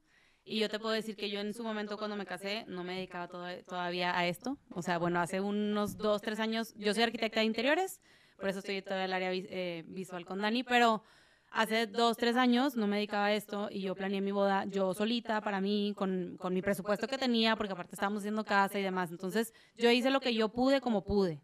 y 0.45 0.59
yo 0.59 0.69
te 0.69 0.81
puedo 0.81 0.93
decir 0.93 1.14
que 1.14 1.31
yo 1.31 1.38
en 1.38 1.55
su 1.55 1.62
momento 1.62 1.97
cuando 1.97 2.17
me 2.17 2.26
casé 2.26 2.64
no 2.67 2.83
me 2.83 2.95
dedicaba 2.97 3.29
toda- 3.29 3.62
todavía 3.62 4.19
a 4.19 4.26
esto. 4.26 4.59
O 4.75 4.83
sea, 4.83 4.99
bueno, 4.99 5.21
hace 5.21 5.41
unos 5.41 5.97
dos, 5.99 6.21
tres 6.21 6.41
años, 6.41 6.75
yo 6.76 6.93
soy 6.95 7.05
arquitecta 7.05 7.38
de 7.41 7.47
interiores, 7.47 8.00
por 8.42 8.49
eso 8.50 8.58
estoy 8.58 8.82
en 8.84 8.92
el 8.92 9.12
área 9.12 9.30
eh, 9.32 9.84
visual 9.87 10.26
con 10.26 10.40
Dani, 10.40 10.64
pero 10.64 11.04
hace 11.52 11.87
dos, 11.87 12.16
tres 12.16 12.34
años 12.37 12.75
no 12.76 12.88
me 12.88 12.96
dedicaba 12.96 13.26
a 13.26 13.32
esto 13.34 13.68
y 13.70 13.82
yo 13.82 13.94
planeé 13.94 14.20
mi 14.20 14.32
boda 14.32 14.64
yo 14.64 14.92
solita, 14.94 15.40
para 15.40 15.61
mí, 15.61 15.94
con, 15.96 16.37
con 16.38 16.52
mi 16.52 16.61
presupuesto 16.61 17.06
que 17.06 17.18
tenía, 17.18 17.54
porque 17.54 17.72
aparte 17.72 17.94
estábamos 17.94 18.22
haciendo 18.22 18.44
casa 18.44 18.80
y 18.80 18.82
demás. 18.82 19.12
Entonces, 19.12 19.54
yo 19.76 19.88
hice 19.92 20.11
lo 20.11 20.18
que 20.20 20.34
yo 20.34 20.49
pude 20.49 20.80
como 20.80 21.04
pude. 21.04 21.40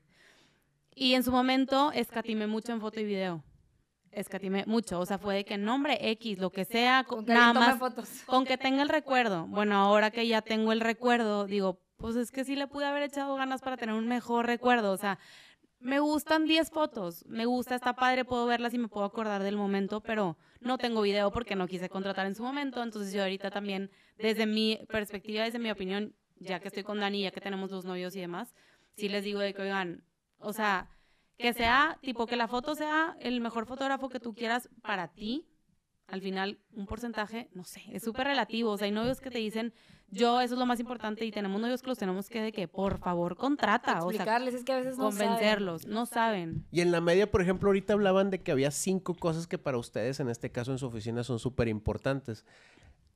Y 0.93 1.15
en 1.15 1.23
su 1.23 1.31
momento 1.31 1.93
escatimé 1.93 2.49
mucho 2.49 2.73
en 2.73 2.81
foto 2.81 2.99
y 2.99 3.05
video. 3.05 3.45
Escatimé 4.11 4.65
mucho. 4.67 4.99
O 4.99 5.07
sea, 5.07 5.19
fue 5.19 5.37
de 5.37 5.45
que 5.45 5.57
nombre 5.57 5.99
X, 6.11 6.39
lo 6.41 6.51
que 6.51 6.65
sea, 6.65 7.05
co- 7.07 7.17
Con 7.17 7.27
nada 7.27 7.53
más. 7.53 7.79
fotos. 7.79 8.09
Con 8.27 8.45
que 8.45 8.59
tenga 8.59 8.83
el 8.83 8.89
recuerdo. 8.89 9.47
Bueno, 9.47 9.77
ahora 9.77 10.11
que 10.11 10.27
ya 10.27 10.43
tengo 10.43 10.73
el 10.73 10.81
recuerdo, 10.81 11.47
digo, 11.47 11.81
pues 11.99 12.17
es 12.17 12.31
que 12.33 12.45
sí 12.45 12.57
le 12.57 12.67
pude 12.67 12.87
haber 12.87 13.03
echado 13.03 13.37
ganas 13.37 13.61
para 13.61 13.77
tener 13.77 13.95
un 13.95 14.09
mejor 14.09 14.47
recuerdo. 14.47 14.91
O 14.93 14.97
sea, 14.97 15.19
me 15.81 16.01
gustan 16.01 16.47
10 16.47 16.71
fotos. 16.71 17.25
Me 17.27 17.47
gusta, 17.47 17.75
está 17.75 17.95
padre, 17.95 18.25
puedo 18.25 18.47
verlas 18.47 18.75
y 18.75 18.79
me 18.79 18.89
puedo 18.89 19.07
acordar 19.07 19.43
del 19.43 19.57
momento, 19.57 20.01
pero 20.01 20.37
no 20.61 20.79
tengo 20.79 21.03
video 21.03 21.31
porque 21.31 21.57
no 21.57 21.67
quise 21.67 21.89
contratar 21.89 22.27
en 22.27 22.35
su 22.35 22.43
momento. 22.43 22.83
Entonces 22.83 23.13
yo 23.13 23.23
ahorita 23.23 23.51
también, 23.51 23.91
desde 24.17 24.47
mi 24.47 24.81
perspectiva, 24.89 25.45
desde 25.45 25.59
mi 25.59 25.71
opinión, 25.71 26.15
ya 26.37 26.61
que 26.61 26.69
estoy 26.69 26.83
con 26.83 27.01
Dani, 27.01 27.23
ya 27.23 27.31
que 27.31 27.41
tenemos 27.41 27.71
dos 27.71 27.85
novios 27.85 28.15
y 28.17 28.21
demás, 28.21 28.55
sí 28.97 29.09
les 29.09 29.25
digo 29.25 29.41
de 29.41 29.55
que, 29.55 29.63
oigan, 29.63 30.05
o 30.39 30.53
sea, 30.53 30.89
que 31.37 31.53
sea, 31.53 31.99
tipo, 32.03 32.27
que 32.27 32.37
la 32.37 32.49
foto 32.49 32.75
sea 32.75 33.17
el 33.21 33.41
mejor 33.41 33.67
fotógrafo 33.67 34.09
que 34.09 34.21
tú 34.21 34.35
quieras 34.35 34.69
para 34.83 35.09
ti. 35.09 35.47
Al 36.09 36.23
final, 36.23 36.59
un 36.73 36.87
porcentaje, 36.87 37.51
no 37.53 37.65
sé, 37.65 37.83
es 37.93 38.03
súper 38.03 38.27
relativo. 38.27 38.71
O 38.71 38.79
sea, 38.79 38.87
hay 38.87 38.93
novios 38.93 39.21
que 39.21 39.31
te 39.31 39.39
dicen, 39.39 39.75
yo, 40.11 40.41
eso 40.41 40.55
es 40.55 40.59
lo 40.59 40.67
más 40.67 40.81
importante, 40.81 41.25
y 41.25 41.31
tenemos 41.31 41.61
novios 41.61 41.83
que 41.83 41.89
los 41.89 41.99
tenemos 41.99 42.29
que 42.29 42.41
de 42.41 42.53
que, 42.53 42.67
por 42.69 42.99
favor, 42.99 43.37
contrata. 43.37 43.99
O 43.99 44.11
sea, 44.11 44.17
Explicarles, 44.17 44.55
es 44.55 44.65
que 44.65 44.73
a 44.73 44.77
veces 44.77 44.97
no 44.99 45.11
saben. 45.13 45.29
convencerlos, 45.29 45.87
no 45.87 46.07
saben. 46.07 46.65
Y 46.71 46.81
en 46.81 46.91
la 46.93 47.01
media, 47.01 47.31
por 47.31 47.43
ejemplo, 47.43 47.69
ahorita 47.69 47.93
hablaban 47.93 48.31
de 48.31 48.43
que 48.43 48.53
había 48.53 48.71
cinco 48.71 49.15
cosas 49.15 49.47
que 49.47 49.59
para 49.59 49.79
ustedes, 49.79 50.21
en 50.21 50.29
este 50.29 50.51
caso 50.51 50.73
en 50.73 50.79
su 50.79 50.87
oficina, 50.87 51.25
son 51.25 51.39
súper 51.39 51.69
importantes. 51.69 52.45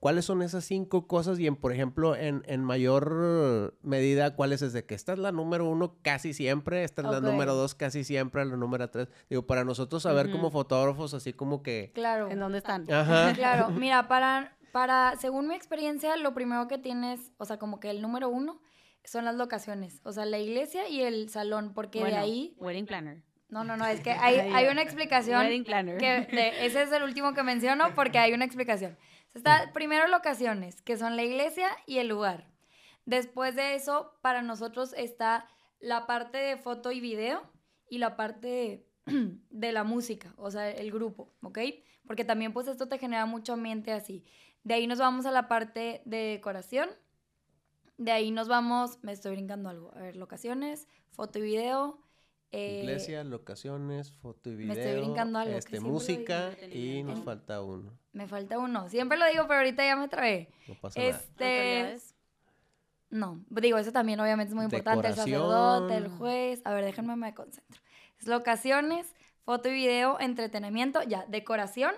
¿Cuáles 0.01 0.25
son 0.25 0.43
esas 0.43 0.65
cinco 0.65 1.07
cosas? 1.07 1.39
Y 1.39 1.47
en, 1.47 1.55
por 1.55 1.73
ejemplo, 1.73 2.17
en, 2.17 2.43
en 2.47 2.65
mayor 2.65 3.77
medida, 3.83 4.35
¿cuáles 4.35 4.61
es 4.61 4.73
de 4.73 4.85
que 4.85 4.97
esta 4.97 5.13
es 5.13 5.21
la 5.21 5.31
número 5.31 5.65
uno 5.69 5.95
casi 6.03 6.35
siempre, 6.35 6.83
esta 6.83 7.03
es 7.03 7.09
la 7.09 7.19
Ok. 7.19 7.23
número 7.25 7.55
dos 7.55 7.77
casi 7.77 8.03
siempre, 8.03 8.45
la 8.45 8.57
número 8.57 8.91
tres? 8.91 9.09
Digo, 9.31 9.47
para 9.47 9.65
nosotros 9.65 10.03
saber 10.03 10.27
Ujú. 10.27 10.37
como 10.37 10.51
fotógrafos, 10.51 11.15
así 11.15 11.33
como 11.33 11.63
que... 11.63 11.93
Claro. 11.95 12.29
¿En 12.31 12.41
dónde 12.41 12.59
están? 12.59 12.91
Ajá. 12.93 13.33
Claro, 13.35 13.69
mira, 13.71 14.09
para, 14.09 14.57
para, 14.73 15.17
según 15.17 15.47
mi 15.49 15.55
experiencia, 15.55 16.17
lo 16.17 16.35
primero 16.35 16.67
que 16.67 16.79
tienes, 16.79 17.31
o 17.37 17.45
sea, 17.45 17.59
como 17.59 17.79
que 17.79 17.91
el 17.91 18.03
número 18.03 18.29
uno, 18.29 18.61
son 19.05 19.25
las 19.25 19.35
locaciones. 19.35 20.01
O 20.05 20.13
sea, 20.13 20.25
la 20.25 20.39
iglesia 20.39 20.89
y 20.89 21.03
el 21.03 21.29
salón, 21.29 21.75
porque 21.75 22.01
Bueno, 22.01 22.17
de 22.17 22.23
ahí. 22.23 22.57
Wedding 22.59 22.87
planner. 22.87 23.23
No, 23.49 23.65
no, 23.65 23.77
no, 23.77 23.87
es 23.87 24.01
que 24.01 24.13
hay, 24.13 24.37
hay 24.55 24.67
una 24.69 24.83
explicación. 24.83 25.41
Wedding 25.41 25.65
planner. 25.65 25.99
Que 25.99 26.21
de- 26.35 26.67
ese 26.67 26.83
es 26.83 26.93
el 26.93 27.03
último 27.03 27.35
que 27.35 27.43
menciono 27.43 27.95
porque 27.95 28.19
hay 28.19 28.33
una 28.33 28.45
explicación. 28.45 28.97
Está 29.35 29.71
primero 29.73 30.07
locaciones, 30.09 30.83
que 30.83 30.97
son 30.97 31.17
la 31.17 31.23
iglesia 31.23 31.69
y 31.87 31.99
el 31.99 32.09
lugar. 32.09 32.47
Después 33.05 33.57
de 33.57 33.75
eso, 33.75 34.15
para 34.23 34.43
nosotros 34.43 34.95
está 34.97 35.49
la 35.81 36.07
parte 36.07 36.39
de 36.39 36.57
foto 36.57 36.93
y 36.93 37.01
video 37.01 37.43
y 37.89 37.99
la 37.99 38.17
parte 38.17 38.47
de, 38.49 38.87
de 39.51 39.73
la 39.73 39.85
música, 39.85 40.33
o 40.37 40.51
sea, 40.51 40.71
el 40.71 40.93
grupo, 40.93 41.35
¿ok? 41.43 41.59
Porque 42.07 42.25
también 42.25 42.53
pues 42.53 42.69
esto 42.69 42.89
te 42.89 42.99
genera 42.99 43.27
mucho 43.27 43.53
ambiente 43.55 43.93
así. 43.93 44.25
De 44.65 44.75
ahí 44.75 44.87
nos 44.87 44.99
vamos 44.99 45.27
a 45.27 45.31
la 45.31 45.49
parte 45.49 46.03
de 46.05 46.17
decoración. 46.17 46.89
De 47.99 48.13
ahí 48.13 48.31
nos 48.31 48.49
vamos, 48.49 48.99
me 49.03 49.13
estoy 49.13 49.33
brincando 49.33 49.69
algo. 49.69 49.93
A 49.95 50.01
ver, 50.01 50.17
locaciones, 50.17 50.89
foto 51.11 51.39
y 51.39 51.43
video. 51.43 51.99
eh, 52.55 52.81
Iglesia, 52.83 53.25
locaciones, 53.25 54.13
foto 54.13 54.51
y 54.51 54.57
video. 54.57 54.75
me 54.75 54.81
estoy 54.81 55.01
brincando 55.01 55.39
algo, 55.39 55.57
Este, 55.57 55.81
música 55.81 56.51
digo. 56.51 56.75
y 56.75 57.03
nos 57.03 57.19
En- 57.19 57.25
falta 57.25 57.63
uno. 57.63 57.99
Me 58.13 58.29
falta 58.29 58.59
uno. 58.59 58.89
Siempre 58.91 59.17
lo 59.17 59.25
digo, 59.27 59.45
pero 59.47 59.61
ahorita 59.61 59.83
ya 59.85 59.97
me 59.97 60.07
trabé. 60.09 60.51
No 60.69 60.75
pasa 60.75 61.01
nada. 61.01 61.11
Este. 61.11 61.79
¿Autoridades? 61.81 62.15
No, 63.09 63.43
digo, 63.49 63.79
eso 63.79 63.91
también 63.93 64.21
obviamente 64.21 64.51
es 64.51 64.55
muy 64.55 64.65
importante. 64.65 65.09
El 65.09 65.15
sacerdote, 65.15 65.97
el 65.97 66.09
juez. 66.09 66.61
A 66.65 66.73
ver, 66.75 66.85
déjenme 66.85 67.17
me 67.17 67.33
concentro. 67.35 67.81
Es 68.19 68.27
locaciones, 68.27 69.15
foto 69.45 69.69
y 69.71 69.73
video, 69.73 70.19
entretenimiento, 70.21 71.03
ya, 71.03 71.25
decoración 71.29 71.95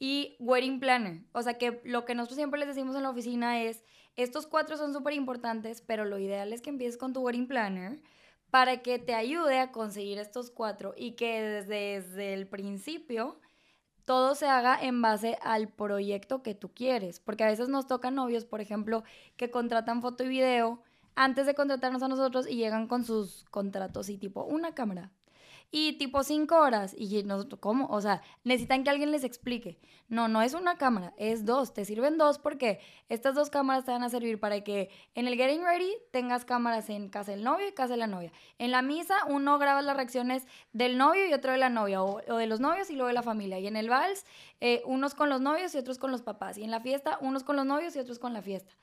y 0.00 0.34
wedding 0.40 0.80
planner. 0.80 1.22
O 1.32 1.42
sea 1.42 1.58
que 1.58 1.80
lo 1.84 2.04
que 2.04 2.16
nosotros 2.16 2.36
siempre 2.36 2.58
les 2.58 2.68
decimos 2.68 2.96
en 2.96 3.04
la 3.04 3.10
oficina 3.10 3.62
es, 3.62 3.84
estos 4.16 4.48
cuatro 4.48 4.76
son 4.76 4.92
súper 4.92 5.12
importantes, 5.12 5.82
pero 5.82 6.04
lo 6.04 6.18
ideal 6.18 6.52
es 6.52 6.62
que 6.62 6.70
empieces 6.70 6.96
con 6.96 7.12
tu 7.12 7.20
wedding 7.20 7.46
planner 7.46 8.00
para 8.50 8.78
que 8.78 8.98
te 8.98 9.14
ayude 9.14 9.60
a 9.60 9.70
conseguir 9.70 10.18
estos 10.18 10.50
cuatro 10.50 10.94
y 10.96 11.12
que 11.12 11.40
desde, 11.40 12.00
desde 12.00 12.34
el 12.34 12.48
principio 12.48 13.38
todo 14.04 14.34
se 14.34 14.46
haga 14.46 14.76
en 14.82 15.02
base 15.02 15.38
al 15.42 15.68
proyecto 15.68 16.42
que 16.42 16.54
tú 16.54 16.72
quieres. 16.74 17.20
Porque 17.20 17.44
a 17.44 17.48
veces 17.48 17.68
nos 17.68 17.86
tocan 17.86 18.16
novios, 18.16 18.44
por 18.44 18.60
ejemplo, 18.60 19.04
que 19.36 19.50
contratan 19.50 20.02
foto 20.02 20.24
y 20.24 20.28
video 20.28 20.82
antes 21.14 21.46
de 21.46 21.54
contratarnos 21.54 22.02
a 22.02 22.08
nosotros 22.08 22.48
y 22.48 22.56
llegan 22.56 22.88
con 22.88 23.04
sus 23.04 23.44
contratos 23.50 24.08
y 24.08 24.16
tipo 24.16 24.44
una 24.44 24.74
cámara. 24.74 25.12
Y 25.72 25.92
tipo 25.98 26.24
cinco 26.24 26.56
horas. 26.56 26.94
Y 26.96 27.22
nosotros, 27.22 27.60
¿cómo? 27.60 27.86
O 27.86 28.00
sea, 28.00 28.22
necesitan 28.42 28.82
que 28.82 28.90
alguien 28.90 29.12
les 29.12 29.22
explique. 29.22 29.78
No, 30.08 30.26
no 30.26 30.42
es 30.42 30.54
una 30.54 30.76
cámara, 30.76 31.14
es 31.16 31.44
dos. 31.44 31.72
Te 31.72 31.84
sirven 31.84 32.18
dos 32.18 32.40
porque 32.40 32.80
estas 33.08 33.36
dos 33.36 33.48
cámaras 33.48 33.84
te 33.84 33.92
van 33.92 34.02
a 34.02 34.08
servir 34.08 34.40
para 34.40 34.62
que 34.62 34.90
en 35.14 35.28
el 35.28 35.36
Getting 35.36 35.62
Ready 35.62 35.92
tengas 36.10 36.44
cámaras 36.44 36.90
en 36.90 37.08
casa 37.08 37.30
del 37.30 37.44
novio 37.44 37.68
y 37.68 37.72
casa 37.72 37.92
de 37.92 37.98
la 37.98 38.08
novia. 38.08 38.32
En 38.58 38.72
la 38.72 38.82
misa, 38.82 39.14
uno 39.28 39.58
graba 39.58 39.82
las 39.82 39.94
reacciones 39.96 40.46
del 40.72 40.98
novio 40.98 41.26
y 41.26 41.32
otro 41.32 41.52
de 41.52 41.58
la 41.58 41.68
novia, 41.68 42.02
o, 42.02 42.20
de 42.20 42.46
los 42.48 42.58
novios 42.58 42.90
y 42.90 42.94
luego 42.94 43.06
de 43.06 43.14
la 43.14 43.22
familia. 43.22 43.60
Y 43.60 43.68
en 43.68 43.76
el 43.76 43.88
vals, 43.88 44.26
eh, 44.60 44.82
unos 44.86 45.14
con 45.14 45.28
los 45.28 45.40
novios 45.40 45.72
y 45.76 45.78
otros 45.78 45.98
con 45.98 46.10
los 46.10 46.22
papás. 46.22 46.58
Y 46.58 46.64
en 46.64 46.72
la 46.72 46.80
fiesta, 46.80 47.18
unos 47.20 47.44
con 47.44 47.54
los 47.54 47.64
novios 47.66 47.94
y 47.94 48.00
otros 48.00 48.18
con 48.18 48.32
la 48.32 48.42
fiesta. 48.42 48.74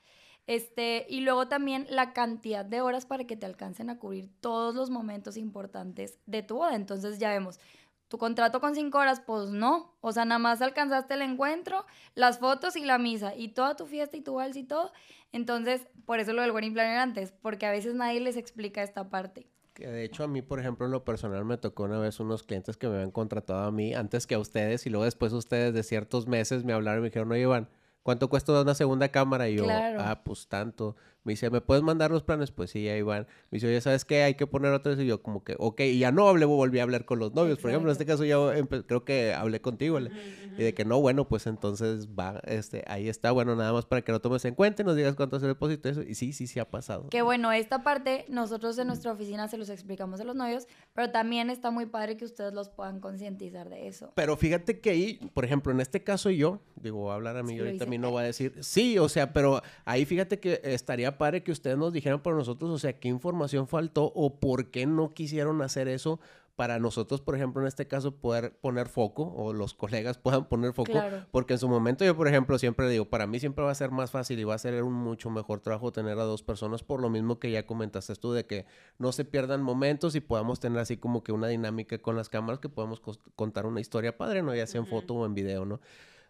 Este, 0.48 1.04
y 1.10 1.20
luego 1.20 1.46
también 1.46 1.86
la 1.90 2.14
cantidad 2.14 2.64
de 2.64 2.80
horas 2.80 3.04
para 3.04 3.24
que 3.24 3.36
te 3.36 3.44
alcancen 3.44 3.90
a 3.90 3.98
cubrir 3.98 4.30
todos 4.40 4.74
los 4.74 4.88
momentos 4.88 5.36
importantes 5.36 6.18
de 6.24 6.42
tu 6.42 6.56
boda. 6.56 6.74
Entonces 6.74 7.18
ya 7.18 7.28
vemos, 7.28 7.60
tu 8.08 8.16
contrato 8.16 8.58
con 8.58 8.74
cinco 8.74 8.96
horas, 8.96 9.20
pues 9.20 9.50
no. 9.50 9.94
O 10.00 10.10
sea, 10.10 10.24
nada 10.24 10.38
más 10.38 10.62
alcanzaste 10.62 11.12
el 11.12 11.20
encuentro, 11.20 11.84
las 12.14 12.38
fotos 12.38 12.76
y 12.76 12.84
la 12.86 12.96
misa, 12.96 13.36
y 13.36 13.48
toda 13.48 13.76
tu 13.76 13.84
fiesta 13.84 14.16
y 14.16 14.22
tu 14.22 14.36
vals 14.36 14.56
y 14.56 14.64
todo. 14.64 14.90
Entonces, 15.32 15.86
por 16.06 16.18
eso 16.18 16.32
lo 16.32 16.40
del 16.40 16.52
wedding 16.52 16.72
planner 16.72 16.96
antes, 16.96 17.30
porque 17.42 17.66
a 17.66 17.70
veces 17.70 17.94
nadie 17.94 18.20
les 18.20 18.38
explica 18.38 18.82
esta 18.82 19.10
parte. 19.10 19.46
Que 19.74 19.86
de 19.86 20.02
hecho 20.02 20.24
a 20.24 20.28
mí, 20.28 20.40
por 20.40 20.60
ejemplo, 20.60 20.86
en 20.86 20.92
lo 20.92 21.04
personal 21.04 21.44
me 21.44 21.58
tocó 21.58 21.82
una 21.82 21.98
vez 21.98 22.20
unos 22.20 22.42
clientes 22.42 22.78
que 22.78 22.88
me 22.88 22.94
habían 22.94 23.10
contratado 23.10 23.64
a 23.64 23.70
mí 23.70 23.92
antes 23.92 24.26
que 24.26 24.34
a 24.34 24.38
ustedes 24.38 24.86
y 24.86 24.90
luego 24.90 25.04
después 25.04 25.34
ustedes 25.34 25.74
de 25.74 25.82
ciertos 25.82 26.26
meses 26.26 26.64
me 26.64 26.72
hablaron 26.72 27.00
y 27.00 27.02
me 27.02 27.08
dijeron, 27.10 27.30
oye 27.30 27.42
Iván, 27.42 27.68
¿cuánto 28.02 28.28
cuesta 28.28 28.60
una 28.60 28.74
segunda 28.74 29.08
cámara? 29.08 29.48
Y 29.48 29.56
yo, 29.56 29.64
Claro. 29.64 30.00
ah, 30.00 30.22
pues 30.24 30.46
tanto. 30.48 30.96
Me 31.24 31.32
dice, 31.32 31.50
¿me 31.50 31.60
puedes 31.60 31.82
mandar 31.82 32.10
los 32.10 32.22
planes? 32.22 32.50
Pues 32.52 32.70
sí, 32.70 32.88
ahí 32.88 33.02
van. 33.02 33.26
Me 33.50 33.56
dice, 33.56 33.66
oye, 33.66 33.80
¿sabes 33.80 34.04
qué? 34.04 34.22
Hay 34.22 34.34
que 34.34 34.46
poner 34.46 34.72
otros. 34.72 34.98
Y 34.98 35.06
yo 35.06 35.22
como 35.22 35.44
que, 35.44 35.56
ok, 35.58 35.80
y 35.80 35.98
ya 35.98 36.10
no 36.12 36.28
hablé, 36.28 36.46
volví 36.46 36.78
a 36.78 36.84
hablar 36.84 37.04
con 37.04 37.18
los 37.18 37.34
novios. 37.34 37.58
Por 37.58 37.70
ejemplo, 37.70 37.90
en 37.90 37.92
este 37.92 38.06
caso 38.06 38.24
yo 38.24 38.50
creo 38.86 39.04
que 39.04 39.34
hablé 39.34 39.60
contigo. 39.60 39.98
Y 40.00 40.62
de 40.62 40.74
que 40.74 40.84
no, 40.84 41.00
bueno, 41.00 41.28
pues 41.28 41.46
entonces 41.46 42.08
va, 42.08 42.40
este, 42.46 42.82
ahí 42.88 43.08
está, 43.08 43.30
bueno, 43.30 43.54
nada 43.56 43.72
más 43.72 43.84
para 43.86 44.02
que 44.02 44.10
lo 44.12 44.20
tomes 44.20 44.44
en 44.44 44.54
cuenta 44.54 44.82
y 44.82 44.84
nos 44.84 44.96
digas 44.96 45.14
cuánto 45.16 45.36
es 45.36 45.42
el 45.42 45.50
depósito. 45.50 45.88
Eso. 45.88 46.02
Y 46.02 46.14
sí, 46.14 46.32
sí, 46.32 46.46
sí 46.46 46.58
ha 46.60 46.68
pasado. 46.70 47.08
Que 47.10 47.22
bueno, 47.22 47.52
esta 47.52 47.82
parte 47.82 48.24
nosotros 48.28 48.78
en 48.78 48.86
nuestra 48.86 49.12
oficina 49.12 49.48
se 49.48 49.58
los 49.58 49.68
explicamos 49.68 50.20
a 50.20 50.24
los 50.24 50.34
novios, 50.34 50.66
pero 50.94 51.10
también 51.10 51.50
está 51.50 51.70
muy 51.70 51.86
padre 51.86 52.16
que 52.16 52.24
ustedes 52.24 52.54
los 52.54 52.68
puedan 52.70 53.00
concientizar 53.00 53.68
de 53.68 53.86
eso. 53.88 54.12
Pero 54.14 54.36
fíjate 54.36 54.80
que 54.80 54.90
ahí, 54.90 55.30
por 55.34 55.44
ejemplo, 55.44 55.72
en 55.72 55.80
este 55.80 56.02
caso 56.02 56.30
yo, 56.30 56.60
digo, 56.76 56.98
voy 56.98 57.10
a 57.12 57.14
hablar 57.14 57.36
a 57.36 57.42
mí, 57.42 57.52
Sí, 57.54 57.58
ahorita 57.58 57.72
a 57.72 57.86
hice. 57.86 57.90
mí 57.90 57.98
no 57.98 58.10
voy 58.10 58.22
a 58.22 58.26
decir, 58.26 58.54
sí, 58.60 58.98
o 58.98 59.08
sea, 59.08 59.32
pero 59.32 59.62
ahí 59.84 60.04
fíjate 60.04 60.38
que 60.40 60.60
estaría 60.64 61.07
padre 61.16 61.42
que 61.42 61.52
ustedes 61.52 61.78
nos 61.78 61.92
dijeran 61.92 62.20
por 62.20 62.34
nosotros, 62.34 62.70
o 62.70 62.78
sea, 62.78 62.98
qué 62.98 63.08
información 63.08 63.68
faltó 63.68 64.12
o 64.14 64.38
por 64.38 64.70
qué 64.70 64.84
no 64.84 65.14
quisieron 65.14 65.62
hacer 65.62 65.88
eso 65.88 66.20
para 66.58 66.80
nosotros, 66.80 67.20
por 67.20 67.36
ejemplo, 67.36 67.62
en 67.62 67.68
este 67.68 67.86
caso, 67.86 68.16
poder 68.16 68.52
poner 68.60 68.88
foco 68.88 69.32
o 69.36 69.52
los 69.52 69.74
colegas 69.74 70.18
puedan 70.22 70.46
poner 70.46 70.72
foco, 70.72 70.92
porque 71.30 71.52
en 71.52 71.60
su 71.60 71.68
momento 71.68 72.04
yo, 72.04 72.16
por 72.16 72.26
ejemplo, 72.26 72.58
siempre 72.58 72.88
digo, 72.88 73.04
para 73.04 73.28
mí 73.28 73.38
siempre 73.38 73.64
va 73.64 73.70
a 73.70 73.76
ser 73.76 73.92
más 73.92 74.10
fácil 74.10 74.40
y 74.40 74.42
va 74.42 74.56
a 74.56 74.58
ser 74.58 74.82
un 74.82 74.92
mucho 74.92 75.30
mejor 75.30 75.60
trabajo 75.60 75.92
tener 75.92 76.18
a 76.18 76.24
dos 76.24 76.42
personas, 76.42 76.82
por 76.82 77.00
lo 77.00 77.10
mismo 77.10 77.38
que 77.38 77.52
ya 77.52 77.64
comentaste 77.64 78.16
tú, 78.16 78.32
de 78.32 78.44
que 78.44 78.66
no 78.98 79.12
se 79.12 79.24
pierdan 79.24 79.62
momentos 79.62 80.16
y 80.16 80.20
podamos 80.20 80.58
tener 80.58 80.80
así 80.80 80.96
como 80.96 81.22
que 81.22 81.30
una 81.30 81.46
dinámica 81.46 81.98
con 81.98 82.16
las 82.16 82.28
cámaras 82.28 82.58
que 82.58 82.68
podemos 82.68 83.00
contar 83.36 83.64
una 83.64 83.80
historia 83.80 84.18
padre, 84.18 84.42
¿no? 84.42 84.52
Ya 84.52 84.66
sea 84.66 84.80
en 84.80 84.88
foto 84.88 85.14
o 85.14 85.26
en 85.26 85.34
video, 85.34 85.64
¿no? 85.64 85.78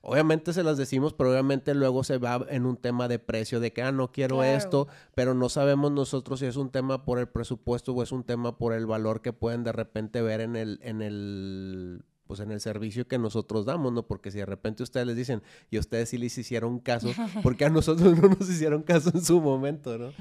Obviamente 0.08 0.52
se 0.52 0.62
las 0.62 0.78
decimos, 0.78 1.12
pero 1.12 1.30
obviamente 1.30 1.74
luego 1.74 2.02
se 2.02 2.18
va 2.18 2.44
en 2.48 2.64
un 2.64 2.76
tema 2.76 3.08
de 3.08 3.18
precio, 3.18 3.60
de 3.60 3.72
que, 3.72 3.82
ah, 3.82 3.92
no 3.92 4.10
quiero 4.10 4.42
esto, 4.42 4.88
pero 5.14 5.34
no 5.34 5.48
sabemos 5.48 5.92
nosotros 5.92 6.40
si 6.40 6.46
es 6.46 6.56
un 6.56 6.70
tema 6.70 7.04
por 7.04 7.18
el 7.18 7.28
presupuesto 7.28 7.92
o 7.92 8.02
es 8.02 8.10
un 8.10 8.24
tema 8.24 8.56
por 8.56 8.72
el 8.72 8.86
valor 8.86 9.20
que 9.20 9.32
pueden 9.32 9.64
de 9.64 9.72
repente 9.72 10.22
ver 10.22 10.40
en 10.40 10.56
el, 10.56 10.80
en 10.82 11.02
el, 11.02 12.04
pues 12.26 12.40
en 12.40 12.52
el 12.52 12.60
servicio 12.60 13.06
que 13.06 13.18
nosotros 13.18 13.66
damos, 13.66 13.92
¿no? 13.92 14.06
Porque 14.06 14.30
si 14.30 14.38
de 14.38 14.46
repente 14.46 14.82
ustedes 14.82 15.06
les 15.06 15.16
dicen, 15.16 15.42
y 15.70 15.78
ustedes 15.78 16.08
sí 16.10 16.18
les 16.18 16.36
hicieron 16.38 16.78
caso, 16.78 17.08
porque 17.42 17.64
a 17.64 17.70
nosotros 17.70 18.16
no 18.16 18.28
nos 18.28 18.48
hicieron 18.48 18.82
caso 18.82 19.10
en 19.12 19.24
su 19.24 19.40
momento, 19.40 19.98
¿no? 19.98 20.12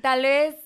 Tal 0.00 0.22
vez, 0.22 0.56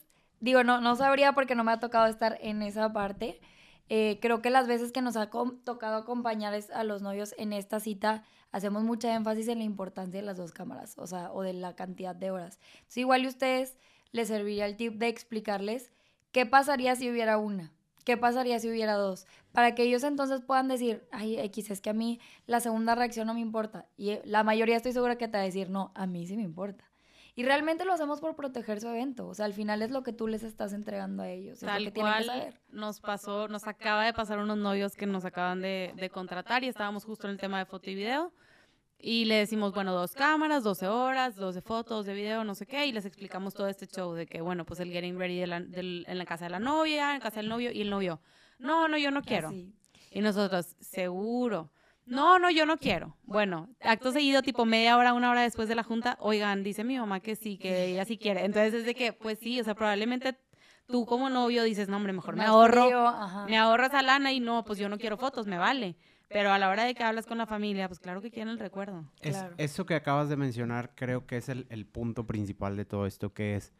digo, 0.40 0.64
no, 0.64 0.80
no 0.80 0.96
sabría 0.96 1.32
porque 1.32 1.54
no 1.54 1.64
me 1.64 1.72
ha 1.72 1.80
tocado 1.80 2.06
estar 2.06 2.38
en 2.40 2.62
esa 2.62 2.92
parte, 2.92 3.40
eh, 3.88 4.18
creo 4.20 4.42
que 4.42 4.50
las 4.50 4.66
veces 4.66 4.92
que 4.92 5.02
nos 5.02 5.16
ha 5.16 5.30
tocado 5.64 5.96
acompañar 5.96 6.58
a 6.72 6.84
los 6.84 7.02
novios 7.02 7.34
en 7.38 7.52
esta 7.52 7.80
cita, 7.80 8.24
hacemos 8.52 8.82
mucha 8.82 9.14
énfasis 9.14 9.48
en 9.48 9.58
la 9.58 9.64
importancia 9.64 10.20
de 10.20 10.26
las 10.26 10.36
dos 10.36 10.52
cámaras, 10.52 10.94
o 10.98 11.06
sea, 11.06 11.32
o 11.32 11.42
de 11.42 11.52
la 11.52 11.76
cantidad 11.76 12.14
de 12.14 12.30
horas. 12.30 12.58
Entonces, 12.74 12.96
igual 12.98 13.24
a 13.24 13.28
ustedes 13.28 13.76
les 14.12 14.28
serviría 14.28 14.66
el 14.66 14.76
tip 14.76 14.94
de 14.94 15.08
explicarles 15.08 15.92
qué 16.32 16.46
pasaría 16.46 16.96
si 16.96 17.10
hubiera 17.10 17.38
una, 17.38 17.72
qué 18.04 18.16
pasaría 18.16 18.58
si 18.58 18.68
hubiera 18.68 18.94
dos, 18.94 19.26
para 19.52 19.74
que 19.74 19.84
ellos 19.84 20.02
entonces 20.04 20.40
puedan 20.40 20.68
decir, 20.68 21.06
ay, 21.12 21.38
X, 21.38 21.70
es 21.70 21.80
que 21.80 21.90
a 21.90 21.94
mí 21.94 22.20
la 22.46 22.60
segunda 22.60 22.94
reacción 22.94 23.26
no 23.26 23.34
me 23.34 23.40
importa. 23.40 23.86
Y 23.96 24.10
eh, 24.10 24.22
la 24.24 24.42
mayoría 24.42 24.76
estoy 24.76 24.92
segura 24.92 25.16
que 25.16 25.28
te 25.28 25.36
va 25.36 25.42
a 25.42 25.46
decir, 25.46 25.70
no, 25.70 25.92
a 25.94 26.06
mí 26.06 26.26
sí 26.26 26.36
me 26.36 26.42
importa. 26.42 26.84
Y 27.38 27.44
realmente 27.44 27.84
lo 27.84 27.92
hacemos 27.92 28.18
por 28.20 28.34
proteger 28.34 28.80
su 28.80 28.88
evento. 28.88 29.28
O 29.28 29.34
sea, 29.34 29.44
al 29.44 29.52
final 29.52 29.82
es 29.82 29.90
lo 29.90 30.02
que 30.02 30.14
tú 30.14 30.26
les 30.26 30.42
estás 30.42 30.72
entregando 30.72 31.22
a 31.22 31.28
ellos. 31.28 31.60
Tal 31.60 31.84
lo 31.84 31.92
que 31.92 32.00
cual 32.00 32.22
que 32.22 32.28
saber. 32.28 32.60
nos 32.70 33.00
pasó, 33.00 33.46
nos 33.46 33.66
acaba 33.66 34.06
de 34.06 34.14
pasar 34.14 34.38
unos 34.38 34.56
novios 34.56 34.96
que 34.96 35.04
nos 35.04 35.26
acaban 35.26 35.60
de, 35.60 35.92
de, 35.96 36.08
contratar 36.08 36.64
y 36.64 36.68
estábamos 36.68 37.04
justo 37.04 37.26
en 37.26 37.32
el 37.32 37.38
tema 37.38 37.58
de 37.58 37.66
foto 37.66 37.90
y 37.90 37.94
video. 37.94 38.32
Y 38.98 39.26
le 39.26 39.34
decimos, 39.34 39.74
bueno, 39.74 39.92
dos 39.92 40.12
cámaras, 40.12 40.64
12 40.64 40.88
horas, 40.88 41.36
12 41.36 41.60
fotos 41.60 42.06
de 42.06 42.14
video, 42.14 42.42
no 42.42 42.54
sé 42.54 42.66
qué, 42.66 42.86
y 42.86 42.92
les 42.92 43.04
explicamos 43.04 43.52
todo 43.52 43.68
este 43.68 43.86
show 43.86 44.14
de 44.14 44.26
que, 44.26 44.40
bueno, 44.40 44.64
pues 44.64 44.80
el 44.80 44.90
getting 44.90 45.18
ready 45.18 45.38
de 45.38 45.46
la, 45.46 45.58
en 45.58 46.18
la 46.18 46.24
casa 46.24 46.46
de 46.46 46.50
la 46.50 46.58
novia, 46.58 47.14
en 47.14 47.20
casa 47.20 47.40
del 47.40 47.50
novio, 47.50 47.70
y 47.70 47.82
el 47.82 47.90
novio, 47.90 48.20
no, 48.58 48.88
no, 48.88 48.96
yo 48.96 49.10
no 49.10 49.20
quiero. 49.20 49.52
Y 49.52 50.20
nosotros, 50.22 50.74
seguro. 50.80 51.70
No, 52.06 52.38
no, 52.38 52.50
yo 52.50 52.66
no 52.66 52.76
quiero. 52.76 53.16
Bueno, 53.24 53.68
acto 53.80 54.12
seguido, 54.12 54.42
tipo 54.42 54.64
media 54.64 54.96
hora, 54.96 55.12
una 55.12 55.30
hora 55.30 55.42
después 55.42 55.68
de 55.68 55.74
la 55.74 55.82
junta, 55.82 56.16
oigan, 56.20 56.62
dice 56.62 56.84
mi 56.84 56.98
mamá 56.98 57.20
que 57.20 57.36
sí, 57.36 57.58
que 57.58 57.86
ella 57.86 58.04
sí 58.04 58.16
quiere. 58.16 58.44
Entonces 58.44 58.74
es 58.74 58.86
de 58.86 58.94
que, 58.94 59.12
pues 59.12 59.38
sí, 59.40 59.60
o 59.60 59.64
sea, 59.64 59.74
probablemente 59.74 60.38
tú 60.86 61.04
como 61.04 61.28
novio 61.30 61.64
dices, 61.64 61.88
no, 61.88 61.96
hombre, 61.96 62.12
mejor 62.12 62.36
me 62.36 62.44
ahorro, 62.44 62.88
me 63.48 63.58
ahorro 63.58 63.86
esa 63.86 64.02
lana 64.02 64.32
y 64.32 64.40
no, 64.40 64.64
pues 64.64 64.78
yo 64.78 64.88
no 64.88 64.98
quiero 64.98 65.16
fotos, 65.16 65.46
me 65.46 65.58
vale. 65.58 65.96
Pero 66.28 66.50
a 66.52 66.58
la 66.58 66.68
hora 66.68 66.84
de 66.84 66.94
que 66.94 67.04
hablas 67.04 67.26
con 67.26 67.38
la 67.38 67.46
familia, 67.46 67.88
pues 67.88 68.00
claro 68.00 68.20
que 68.20 68.30
quieren 68.30 68.48
el 68.52 68.58
recuerdo. 68.58 69.04
Eso 69.58 69.86
que 69.86 69.94
acabas 69.94 70.28
de 70.28 70.36
mencionar 70.36 70.92
creo 70.94 71.26
que 71.26 71.36
es 71.36 71.48
el, 71.48 71.66
el 71.70 71.86
punto 71.86 72.26
principal 72.26 72.76
de 72.76 72.84
todo 72.84 73.06
esto, 73.06 73.32
que 73.32 73.56
es, 73.56 73.72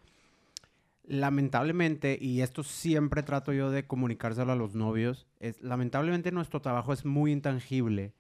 lamentablemente, 1.07 2.19
y 2.21 2.41
esto 2.41 2.63
siempre 2.63 3.23
trato 3.23 3.53
yo 3.53 3.71
de 3.71 3.87
comunicárselo 3.87 4.53
a 4.53 4.57
los 4.57 4.75
novios, 4.75 5.27
es 5.41 5.61
lamentablemente 5.63 6.33
nuestro 6.33 6.61
trabajo 6.61 6.93
es 6.93 7.05
muy 7.05 7.33
intangible. 7.33 8.13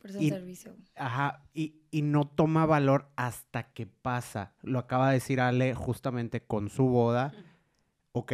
Por 0.00 0.10
y, 0.20 0.30
servicio. 0.30 0.74
Ajá, 0.96 1.44
y, 1.54 1.76
y, 1.92 2.02
no 2.02 2.26
toma 2.26 2.66
valor 2.66 3.08
hasta 3.14 3.72
que 3.72 3.86
pasa. 3.86 4.52
Lo 4.62 4.80
acaba 4.80 5.08
de 5.08 5.14
decir 5.14 5.40
Ale 5.40 5.74
justamente 5.74 6.42
con 6.42 6.68
su 6.70 6.86
boda. 6.86 7.32
Ok, 8.10 8.32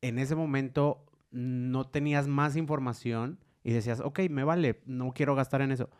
en 0.00 0.18
ese 0.18 0.34
momento 0.34 1.04
no 1.30 1.86
tenías 1.86 2.28
más 2.28 2.56
información 2.56 3.38
y 3.62 3.72
decías, 3.72 4.00
ok, 4.00 4.20
me 4.30 4.42
vale, 4.42 4.80
no 4.86 5.12
quiero 5.12 5.34
gastar 5.34 5.60
en 5.60 5.72
eso. 5.72 5.90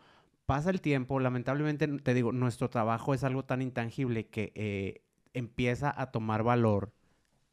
Pasa 0.47 0.71
el 0.71 0.81
tiempo, 0.81 1.19
lamentablemente, 1.19 1.87
te 1.87 2.13
digo, 2.15 2.31
nuestro 2.31 2.69
trabajo 2.69 3.13
es 3.13 3.23
algo 3.23 3.45
tan 3.45 3.61
intangible 3.61 4.27
que 4.27 4.51
eh, 4.55 5.03
empieza 5.33 5.93
a 5.95 6.11
tomar 6.11 6.41
valor 6.41 6.91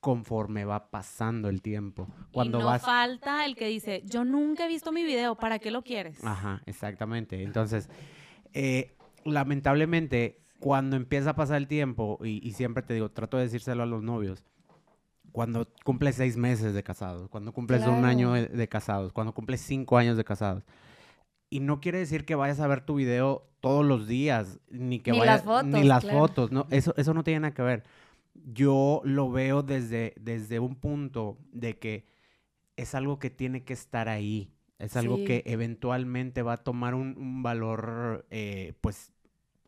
conforme 0.01 0.65
va 0.65 0.91
pasando 0.91 1.49
el 1.49 1.61
tiempo. 1.61 2.09
Cuando 2.33 2.59
y 2.59 2.63
no 2.63 2.79
falta 2.79 3.45
el 3.45 3.55
que 3.55 3.67
dice, 3.67 4.03
yo 4.07 4.25
nunca 4.25 4.65
he 4.65 4.69
visto 4.69 4.93
mi 4.93 5.05
video, 5.05 5.35
¿para 5.35 5.59
qué 5.59 5.71
lo 5.71 5.83
quieres? 5.83 6.25
Ajá, 6.25 6.63
exactamente. 6.67 7.43
Entonces, 7.43 7.91
eh, 8.55 8.97
lamentablemente, 9.25 10.41
cuando 10.59 10.97
empieza 10.97 11.31
a 11.31 11.37
pasar 11.37 11.59
el 11.59 11.69
tiempo, 11.69 12.19
y, 12.25 12.51
siempre 12.53 12.83
te 12.83 12.95
digo, 12.95 13.11
trato 13.11 13.37
de 13.37 13.45
decírselo 13.45 13.83
a 13.83 13.87
los 13.87 14.03
novios, 14.03 14.43
cuando 15.33 15.69
cumples 15.85 16.17
seis 16.17 16.37
meses 16.37 16.73
de 16.73 16.83
casados, 16.83 17.29
cuando 17.29 17.53
cumples 17.53 17.87
un 17.87 18.05
año 18.05 18.33
de, 18.33 18.69
casados, 18.69 19.13
cuando 19.13 19.33
cumples 19.33 19.61
cinco 19.61 19.99
años 19.99 20.17
de 20.17 20.25
casados, 20.25 20.65
y 21.51 21.61
no 21.61 21.81
quiere 21.81 21.99
decir 21.99 22.25
que 22.25 22.35
vayas 22.35 22.61
a 22.61 22.67
ver 22.67 22.81
tu 22.81 22.95
video 22.95 23.47
todos 23.61 23.85
los 23.85 24.09
días, 24.09 24.61
ni 24.71 25.01
que 25.01 25.13
ni 25.13 25.19
vayas, 25.19 25.37
las 25.37 25.45
fotos, 25.45 25.71
ni 25.71 25.85
las 25.85 26.09
fotos, 26.09 26.53
no, 26.53 26.67
eso, 26.71 26.95
eso 26.97 27.13
no 27.13 27.23
tiene 27.23 27.41
nada 27.41 27.55
que 27.55 27.63
ver 27.63 27.85
yo 28.35 29.01
lo 29.05 29.31
veo 29.31 29.63
desde, 29.63 30.15
desde 30.21 30.59
un 30.59 30.77
punto 30.77 31.39
de 31.53 31.79
que 31.79 32.07
es 32.77 32.95
algo 32.95 33.19
que 33.19 33.31
tiene 33.31 33.65
que 33.65 33.73
estar 33.73 34.09
ahí. 34.09 34.53
Es 34.79 34.97
algo 34.97 35.17
que 35.27 35.43
eventualmente 35.45 36.41
va 36.41 36.55
a 36.55 36.57
tomar 36.57 36.95
un, 36.95 37.43
valor, 37.43 38.27
eh, 38.31 38.73
pues, 38.81 39.13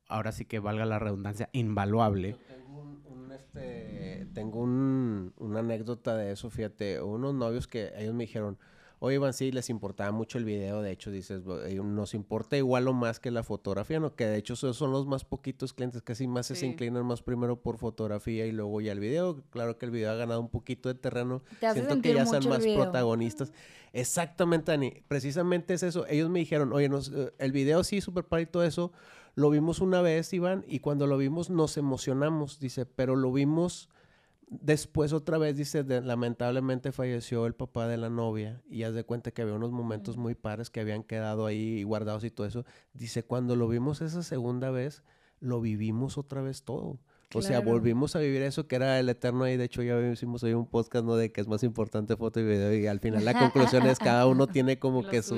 ahora 0.08 0.32
sí 0.32 0.46
que 0.46 0.58
valga 0.58 0.86
la 0.86 0.98
redundancia, 0.98 1.50
invaluable. 1.52 2.36
tengo, 2.48 2.80
un, 2.80 3.30
este, 3.30 4.26
tengo 4.32 4.60
una 4.62 5.60
anécdota 5.60 6.16
de 6.16 6.32
eso, 6.32 6.48
fíjate, 6.48 7.02
unos 7.02 7.34
novios 7.34 7.66
que 7.68 7.92
ellos 7.98 8.14
me 8.14 8.24
dijeron, 8.24 8.58
Oye, 9.04 9.16
Iván, 9.16 9.32
sí, 9.32 9.50
les 9.50 9.68
importaba 9.68 10.12
mucho 10.12 10.38
el 10.38 10.44
video. 10.44 10.80
De 10.80 10.92
hecho, 10.92 11.10
dices, 11.10 11.42
eh, 11.66 11.74
nos 11.82 12.14
importa 12.14 12.56
igual 12.56 12.86
o 12.86 12.92
más 12.92 13.18
que 13.18 13.32
la 13.32 13.42
fotografía, 13.42 13.98
¿no? 13.98 14.14
Que 14.14 14.26
de 14.26 14.36
hecho 14.36 14.54
son 14.54 14.92
los 14.92 15.08
más 15.08 15.24
poquitos 15.24 15.72
clientes, 15.72 16.02
casi 16.02 16.28
más 16.28 16.46
se 16.46 16.64
inclinan 16.64 17.04
más 17.04 17.20
primero 17.20 17.60
por 17.60 17.78
fotografía 17.78 18.46
y 18.46 18.52
luego 18.52 18.80
ya 18.80 18.92
el 18.92 19.00
video. 19.00 19.42
Claro 19.50 19.76
que 19.76 19.86
el 19.86 19.90
video 19.90 20.12
ha 20.12 20.14
ganado 20.14 20.38
un 20.40 20.50
poquito 20.50 20.88
de 20.88 20.94
terreno. 20.94 21.42
Siento 21.58 22.00
que 22.00 22.14
ya 22.14 22.26
son 22.26 22.48
más 22.48 22.64
protagonistas. 22.64 23.52
Exactamente, 23.92 24.70
Dani. 24.70 24.92
Precisamente 25.08 25.74
es 25.74 25.82
eso. 25.82 26.06
Ellos 26.06 26.30
me 26.30 26.38
dijeron, 26.38 26.72
oye, 26.72 26.88
nos, 26.88 27.08
eh, 27.08 27.32
el 27.38 27.50
video 27.50 27.82
sí, 27.82 28.00
súper 28.00 28.22
padre 28.22 28.44
y 28.44 28.46
todo 28.46 28.62
eso. 28.62 28.92
Lo 29.34 29.50
vimos 29.50 29.80
una 29.80 30.00
vez, 30.00 30.32
Iván, 30.32 30.64
y 30.68 30.78
cuando 30.78 31.08
lo 31.08 31.18
vimos 31.18 31.50
nos 31.50 31.76
emocionamos, 31.76 32.60
dice, 32.60 32.86
pero 32.86 33.16
lo 33.16 33.32
vimos 33.32 33.88
Después 34.60 35.14
otra 35.14 35.38
vez 35.38 35.56
dice, 35.56 35.82
lamentablemente 35.82 36.92
falleció 36.92 37.46
el 37.46 37.54
papá 37.54 37.88
de 37.88 37.96
la 37.96 38.10
novia 38.10 38.60
y 38.68 38.82
haz 38.82 38.92
de 38.92 39.04
cuenta 39.04 39.30
que 39.30 39.40
había 39.40 39.54
unos 39.54 39.72
momentos 39.72 40.18
muy 40.18 40.34
pares 40.34 40.68
que 40.68 40.80
habían 40.80 41.04
quedado 41.04 41.46
ahí 41.46 41.82
guardados 41.84 42.22
y 42.24 42.30
todo 42.30 42.46
eso. 42.46 42.66
Dice, 42.92 43.24
cuando 43.24 43.56
lo 43.56 43.66
vimos 43.66 44.02
esa 44.02 44.22
segunda 44.22 44.70
vez, 44.70 45.02
lo 45.40 45.62
vivimos 45.62 46.18
otra 46.18 46.42
vez 46.42 46.64
todo. 46.64 46.98
O 47.34 47.40
sea, 47.40 47.60
volvimos 47.60 48.14
a 48.14 48.18
vivir 48.18 48.42
eso 48.42 48.66
que 48.66 48.76
era 48.76 48.98
el 48.98 49.08
eterno 49.08 49.44
ahí. 49.44 49.56
De 49.56 49.64
hecho, 49.64 49.82
ya 49.82 49.98
hicimos 50.00 50.42
hoy 50.42 50.52
un 50.52 50.66
podcast, 50.66 51.04
¿no? 51.04 51.16
De 51.16 51.32
que 51.32 51.40
es 51.40 51.48
más 51.48 51.62
importante 51.62 52.16
foto 52.16 52.40
y 52.40 52.44
video. 52.44 52.74
Y 52.74 52.86
al 52.86 53.00
final 53.00 53.24
la 53.24 53.38
conclusión 53.38 53.86
es 53.86 53.98
cada 53.98 54.26
uno 54.26 54.46
tiene 54.48 54.78
como 54.78 55.02
que 55.06 55.22
su... 55.22 55.36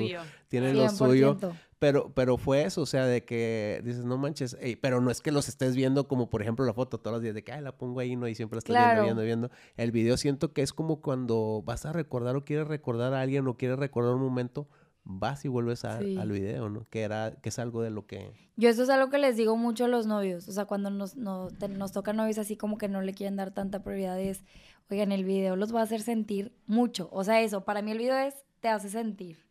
Tiene 0.48 0.74
lo 0.74 0.88
suyo. 0.88 1.38
Pero, 1.84 2.10
pero 2.14 2.38
fue 2.38 2.62
eso, 2.64 2.80
o 2.80 2.86
sea, 2.86 3.04
de 3.04 3.26
que 3.26 3.82
dices, 3.84 4.06
no 4.06 4.16
manches, 4.16 4.56
pero 4.80 5.02
no 5.02 5.10
es 5.10 5.20
que 5.20 5.30
los 5.30 5.50
estés 5.50 5.76
viendo 5.76 6.08
como, 6.08 6.30
por 6.30 6.40
ejemplo, 6.40 6.64
la 6.64 6.72
foto 6.72 6.96
todos 6.96 7.16
los 7.16 7.22
días, 7.22 7.34
de 7.34 7.44
que, 7.44 7.52
ay, 7.52 7.60
la 7.60 7.76
pongo 7.76 8.00
ahí, 8.00 8.16
¿no? 8.16 8.26
Y 8.26 8.34
siempre 8.34 8.56
la 8.56 8.60
estás 8.60 8.74
viendo, 8.74 9.02
viendo, 9.02 9.22
viendo. 9.22 9.50
El 9.76 9.92
video 9.92 10.16
siento 10.16 10.54
que 10.54 10.62
es 10.62 10.72
como 10.72 11.02
cuando 11.02 11.62
vas 11.62 11.84
a 11.84 11.92
recordar 11.92 12.36
o 12.36 12.44
quieres 12.46 12.68
recordar 12.68 13.12
a 13.12 13.20
alguien 13.20 13.46
o 13.48 13.58
quieres 13.58 13.78
recordar 13.78 14.14
un 14.14 14.22
momento, 14.22 14.66
vas 15.02 15.44
y 15.44 15.48
vuelves 15.48 15.84
al 15.84 16.30
video, 16.30 16.70
¿no? 16.70 16.86
Que, 16.88 17.02
era, 17.02 17.36
que 17.42 17.50
es 17.50 17.58
algo 17.58 17.82
de 17.82 17.90
lo 17.90 18.06
que... 18.06 18.32
Yo 18.56 18.70
eso 18.70 18.84
es 18.84 18.88
algo 18.88 19.10
que 19.10 19.18
les 19.18 19.36
digo 19.36 19.58
mucho 19.58 19.84
a 19.84 19.88
los 19.88 20.06
novios, 20.06 20.48
o 20.48 20.52
sea, 20.52 20.64
cuando 20.64 20.88
nos, 20.88 21.16
nos, 21.16 21.52
nos 21.68 21.92
tocan 21.92 22.16
novios 22.16 22.38
así 22.38 22.56
como 22.56 22.78
que 22.78 22.88
no 22.88 23.02
le 23.02 23.12
quieren 23.12 23.36
dar 23.36 23.50
tanta 23.52 23.82
prioridad, 23.82 24.18
es, 24.18 24.42
oigan, 24.90 25.12
el 25.12 25.26
video 25.26 25.54
los 25.54 25.74
va 25.74 25.80
a 25.80 25.82
hacer 25.82 26.00
sentir 26.00 26.56
mucho, 26.66 27.10
o 27.12 27.24
sea, 27.24 27.42
eso, 27.42 27.66
para 27.66 27.82
mí 27.82 27.90
el 27.90 27.98
video 27.98 28.16
es, 28.16 28.36
te 28.60 28.68
hace 28.70 28.88
sentir. 28.88 29.43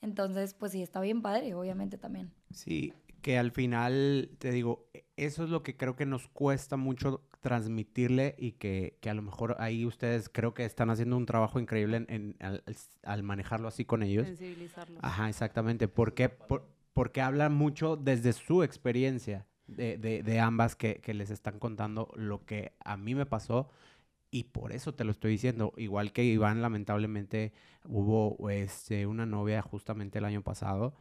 Entonces, 0.00 0.54
pues 0.54 0.72
sí, 0.72 0.82
está 0.82 1.00
bien 1.00 1.22
padre, 1.22 1.54
obviamente 1.54 1.98
también. 1.98 2.30
Sí, 2.50 2.92
que 3.22 3.38
al 3.38 3.50
final, 3.50 4.30
te 4.38 4.50
digo, 4.50 4.88
eso 5.16 5.44
es 5.44 5.50
lo 5.50 5.62
que 5.62 5.76
creo 5.76 5.96
que 5.96 6.06
nos 6.06 6.28
cuesta 6.28 6.76
mucho 6.76 7.26
transmitirle 7.40 8.34
y 8.38 8.52
que, 8.52 8.98
que 9.00 9.10
a 9.10 9.14
lo 9.14 9.22
mejor 9.22 9.56
ahí 9.58 9.86
ustedes 9.86 10.28
creo 10.28 10.54
que 10.54 10.64
están 10.64 10.90
haciendo 10.90 11.16
un 11.16 11.26
trabajo 11.26 11.58
increíble 11.58 12.04
en, 12.08 12.36
al, 13.02 13.22
manejarlo 13.22 13.68
así 13.68 13.84
con 13.84 14.02
ellos. 14.02 14.26
Sensibilizarlos. 14.26 14.98
Ajá, 15.02 15.28
exactamente. 15.28 15.88
Porque, 15.88 16.28
por, 16.28 16.68
porque 16.92 17.20
hablan 17.20 17.54
mucho 17.54 17.96
desde 17.96 18.32
su 18.32 18.62
experiencia 18.62 19.46
de, 19.66 19.98
de, 19.98 20.22
de 20.22 20.40
ambas 20.40 20.76
que, 20.76 21.00
que 21.00 21.14
les 21.14 21.30
están 21.30 21.58
contando 21.58 22.10
lo 22.14 22.44
que 22.44 22.74
a 22.84 22.96
mí 22.96 23.14
me 23.14 23.26
pasó 23.26 23.68
Y 24.30 24.44
por 24.44 24.72
eso 24.72 24.94
te 24.94 25.04
lo 25.04 25.12
estoy 25.12 25.32
diciendo. 25.32 25.72
Igual 25.76 26.12
que 26.12 26.24
Iván, 26.24 26.62
lamentablemente, 26.62 27.52
hubo 27.84 28.50
este, 28.50 29.06
una 29.06 29.26
novia 29.26 29.62
justamente 29.62 30.18
el 30.18 30.24
año 30.24 30.42
pasado 30.42 30.94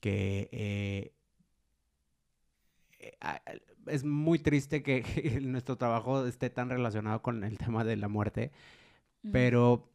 que 0.00 0.48
eh, 0.52 1.12
eh, 3.00 3.60
es 3.86 4.04
muy 4.04 4.38
triste 4.38 4.82
que, 4.82 5.02
nuestro 5.42 5.76
trabajo 5.76 6.26
esté 6.26 6.50
tan 6.50 6.70
relacionado 6.70 7.22
con 7.22 7.44
el 7.44 7.58
tema 7.58 7.84
de 7.84 7.96
la 7.96 8.08
muerte, 8.08 8.52
pero 9.32 9.90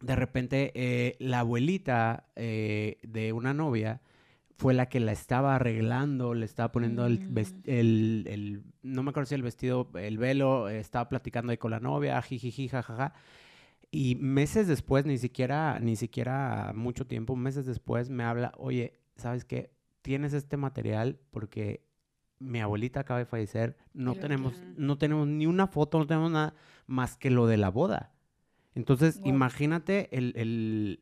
de 0.00 0.16
repente 0.16 0.72
eh, 0.74 1.16
la 1.18 1.40
abuelita 1.40 2.26
de 2.34 3.32
una 3.34 3.54
novia 3.54 4.00
fue 4.58 4.74
la 4.74 4.88
que 4.88 4.98
la 4.98 5.12
estaba 5.12 5.54
arreglando, 5.54 6.34
le 6.34 6.44
estaba 6.44 6.72
poniendo 6.72 7.06
el, 7.06 7.20
mm. 7.20 7.38
el, 7.64 8.24
el, 8.28 8.62
no 8.82 9.04
me 9.04 9.10
acuerdo 9.10 9.28
si 9.28 9.36
el 9.36 9.42
vestido, 9.42 9.88
el 9.94 10.18
velo, 10.18 10.68
estaba 10.68 11.08
platicando 11.08 11.52
ahí 11.52 11.58
con 11.58 11.70
la 11.70 11.78
novia, 11.78 12.20
jijiji, 12.20 12.68
jajaja. 12.68 13.14
Y 13.92 14.16
meses 14.16 14.66
después, 14.66 15.06
ni 15.06 15.16
siquiera, 15.16 15.78
ni 15.78 15.94
siquiera 15.94 16.72
mucho 16.74 17.06
tiempo, 17.06 17.36
meses 17.36 17.66
después 17.66 18.10
me 18.10 18.24
habla, 18.24 18.52
oye, 18.58 18.98
¿sabes 19.16 19.44
qué? 19.44 19.70
Tienes 20.02 20.32
este 20.32 20.56
material 20.56 21.20
porque 21.30 21.84
mi 22.40 22.60
abuelita 22.60 23.00
acaba 23.00 23.20
de 23.20 23.26
fallecer, 23.26 23.76
no 23.94 24.16
tenemos, 24.16 24.60
no 24.76 24.98
tenemos 24.98 25.28
ni 25.28 25.46
una 25.46 25.68
foto, 25.68 25.98
no 25.98 26.06
tenemos 26.06 26.32
nada 26.32 26.54
más 26.88 27.16
que 27.16 27.30
lo 27.30 27.46
de 27.46 27.58
la 27.58 27.70
boda. 27.70 28.12
Entonces, 28.74 29.20
imagínate 29.24 30.08
el, 30.16 30.32
el, 30.36 31.00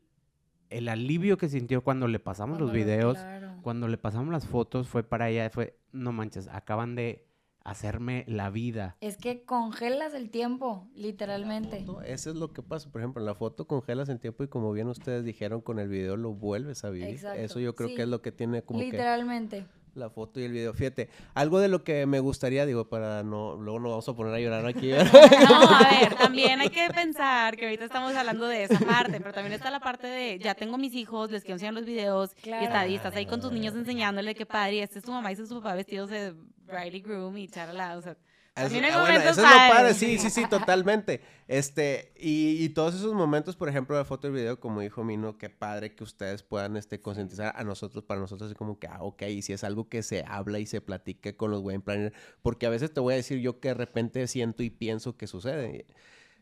el, 0.71 0.89
alivio 0.89 1.37
que 1.39 1.49
sintió 1.49 1.83
cuando 1.83 2.09
le 2.09 2.19
pasamos 2.19 2.61
los 2.61 2.73
videos 2.73 3.19
cuando 3.67 3.89
le 3.89 3.99
pasamos 3.99 4.33
las 4.33 4.47
fotos 4.47 4.87
fue 4.87 5.03
para 5.03 5.29
ella, 5.29 5.51
fue, 5.51 5.77
no 5.91 6.13
manches, 6.13 6.47
acaban 6.47 6.95
de 6.95 7.27
hacerme 7.65 8.25
la 8.29 8.49
vida. 8.49 8.97
Es 9.01 9.17
que 9.17 9.43
congelas 9.43 10.15
el 10.15 10.31
tiempo, 10.31 10.89
literalmente. 10.95 11.85
eso 12.05 12.31
es 12.31 12.37
lo 12.37 12.53
que 12.53 12.63
pasa. 12.63 12.93
Por 12.93 13.01
ejemplo, 13.01 13.21
en 13.21 13.27
la 13.27 13.35
foto 13.35 13.67
congelas 13.67 14.09
el 14.09 14.21
tiempo 14.21 14.45
y 14.45 14.47
como 14.47 14.73
bien 14.73 14.87
ustedes 14.87 15.25
dijeron 15.25 15.63
con 15.63 15.81
el 15.81 15.89
video 15.89 16.17
lo 16.17 16.33
vuelves 16.33 16.85
a 16.85 16.91
vivir. 16.91 17.21
Eso 17.37 17.59
yo 17.59 17.75
creo 17.75 17.89
que 17.89 18.03
es 18.03 18.09
lo 18.09 18.23
que 18.23 18.31
tiene 18.31 18.63
como 18.63 18.79
literalmente 18.79 19.67
la 19.97 20.11
foto 20.11 20.41
y 20.41 20.45
el 20.45 20.53
video. 20.53 20.75
Fíjate, 20.75 21.09
algo 21.35 21.59
de 21.59 21.69
lo 21.69 21.83
que 21.83 22.07
me 22.07 22.21
gustaría, 22.21 22.67
digo, 22.67 22.89
para 22.89 23.23
no, 23.23 23.57
luego 23.57 23.81
nos 23.81 23.91
vamos 23.91 24.09
a 24.09 24.15
poner 24.15 24.35
a 24.35 24.41
llorar 24.41 24.67
aquí. 24.67 24.91
no, 25.49 25.63
a 25.63 26.01
ver, 26.01 26.15
también 26.15 26.61
hay 26.61 26.71
que 26.71 26.89
pensar 26.95 27.57
que 27.57 27.67
ahorita 27.67 27.85
estamos 27.85 28.15
hablando 28.15 28.47
de 28.47 28.65
esa 28.65 28.79
parte, 28.81 29.21
pero 29.21 29.33
también 29.33 29.55
está 29.55 29.71
la 29.71 29.81
parte 29.81 30.07
de, 30.07 30.39
ya 30.39 30.55
tengo 30.55 30.79
mis 30.79 30.95
hijos, 30.95 31.31
les 31.31 31.43
quiero 31.43 31.55
enseñar 31.55 31.75
los 31.75 31.85
videos, 31.85 32.37
y, 32.45 32.51
estás 32.95 33.15
ahí 33.17 33.27
con 33.27 33.41
tus 33.41 33.53
niños 33.53 33.75
enseñándole 33.75 34.35
que 34.35 34.47
padre, 34.47 34.83
este 34.83 34.99
es 34.99 35.05
tu 35.05 35.13
mamá 35.13 35.31
y 35.31 35.33
este 35.33 35.45
es 35.45 35.49
tu 35.49 35.57
papá 35.57 35.75
vestidos 35.75 36.11
de 36.11 36.35
bride 36.67 37.01
groom 37.01 37.37
y 37.37 37.49
charla, 37.49 37.97
o 37.97 38.03
sea, 38.03 38.17
eso, 38.57 38.77
ah, 38.91 39.01
bueno, 39.03 39.21
eso 39.21 39.31
es 39.31 39.37
lo 39.37 39.43
padre, 39.45 39.93
sí, 39.93 40.19
sí, 40.19 40.31
sí, 40.31 40.49
totalmente. 40.49 41.21
Este, 41.47 42.13
y, 42.17 42.65
y, 42.65 42.71
todos 42.71 42.95
esos 42.95 43.13
momentos, 43.13 43.55
por 43.55 43.69
ejemplo, 43.69 43.99
de 43.99 44.05
foto 44.05 44.29
y 44.29 44.31
video, 44.31 44.59
como 44.59 44.81
dijo 44.81 45.05
Mino, 45.05 45.37
qué 45.37 45.51
padre 45.51 45.95
que 45.95 46.03
ustedes 46.03 46.43
puedan 46.43 46.77
este, 46.79 47.01
concientizar 47.01 47.53
a 47.55 47.65
nosotros, 47.65 48.03
para 48.05 48.19
nosotros 48.19 48.51
es 48.51 48.57
como 48.57 48.79
que, 48.79 48.87
ah, 48.87 48.99
ok, 49.01 49.23
y 49.25 49.43
si 49.43 49.53
es 49.53 49.63
algo 49.63 49.91
que 49.91 50.03
se 50.03 50.25
habla 50.27 50.59
y 50.59 50.65
se 50.65 50.81
platique 50.81 51.37
con 51.37 51.51
los 51.51 51.61
wedding 51.61 51.83
planners, 51.83 52.17
porque 52.41 52.65
a 52.65 52.71
veces 52.71 52.95
te 52.95 53.01
voy 53.01 53.13
a 53.13 53.17
decir 53.17 53.41
yo 53.41 53.61
que 53.61 53.69
de 53.69 53.75
repente 53.75 54.27
siento 54.27 54.63
y 54.63 54.71
pienso 54.71 55.19
que 55.19 55.27
sucede. 55.27 55.85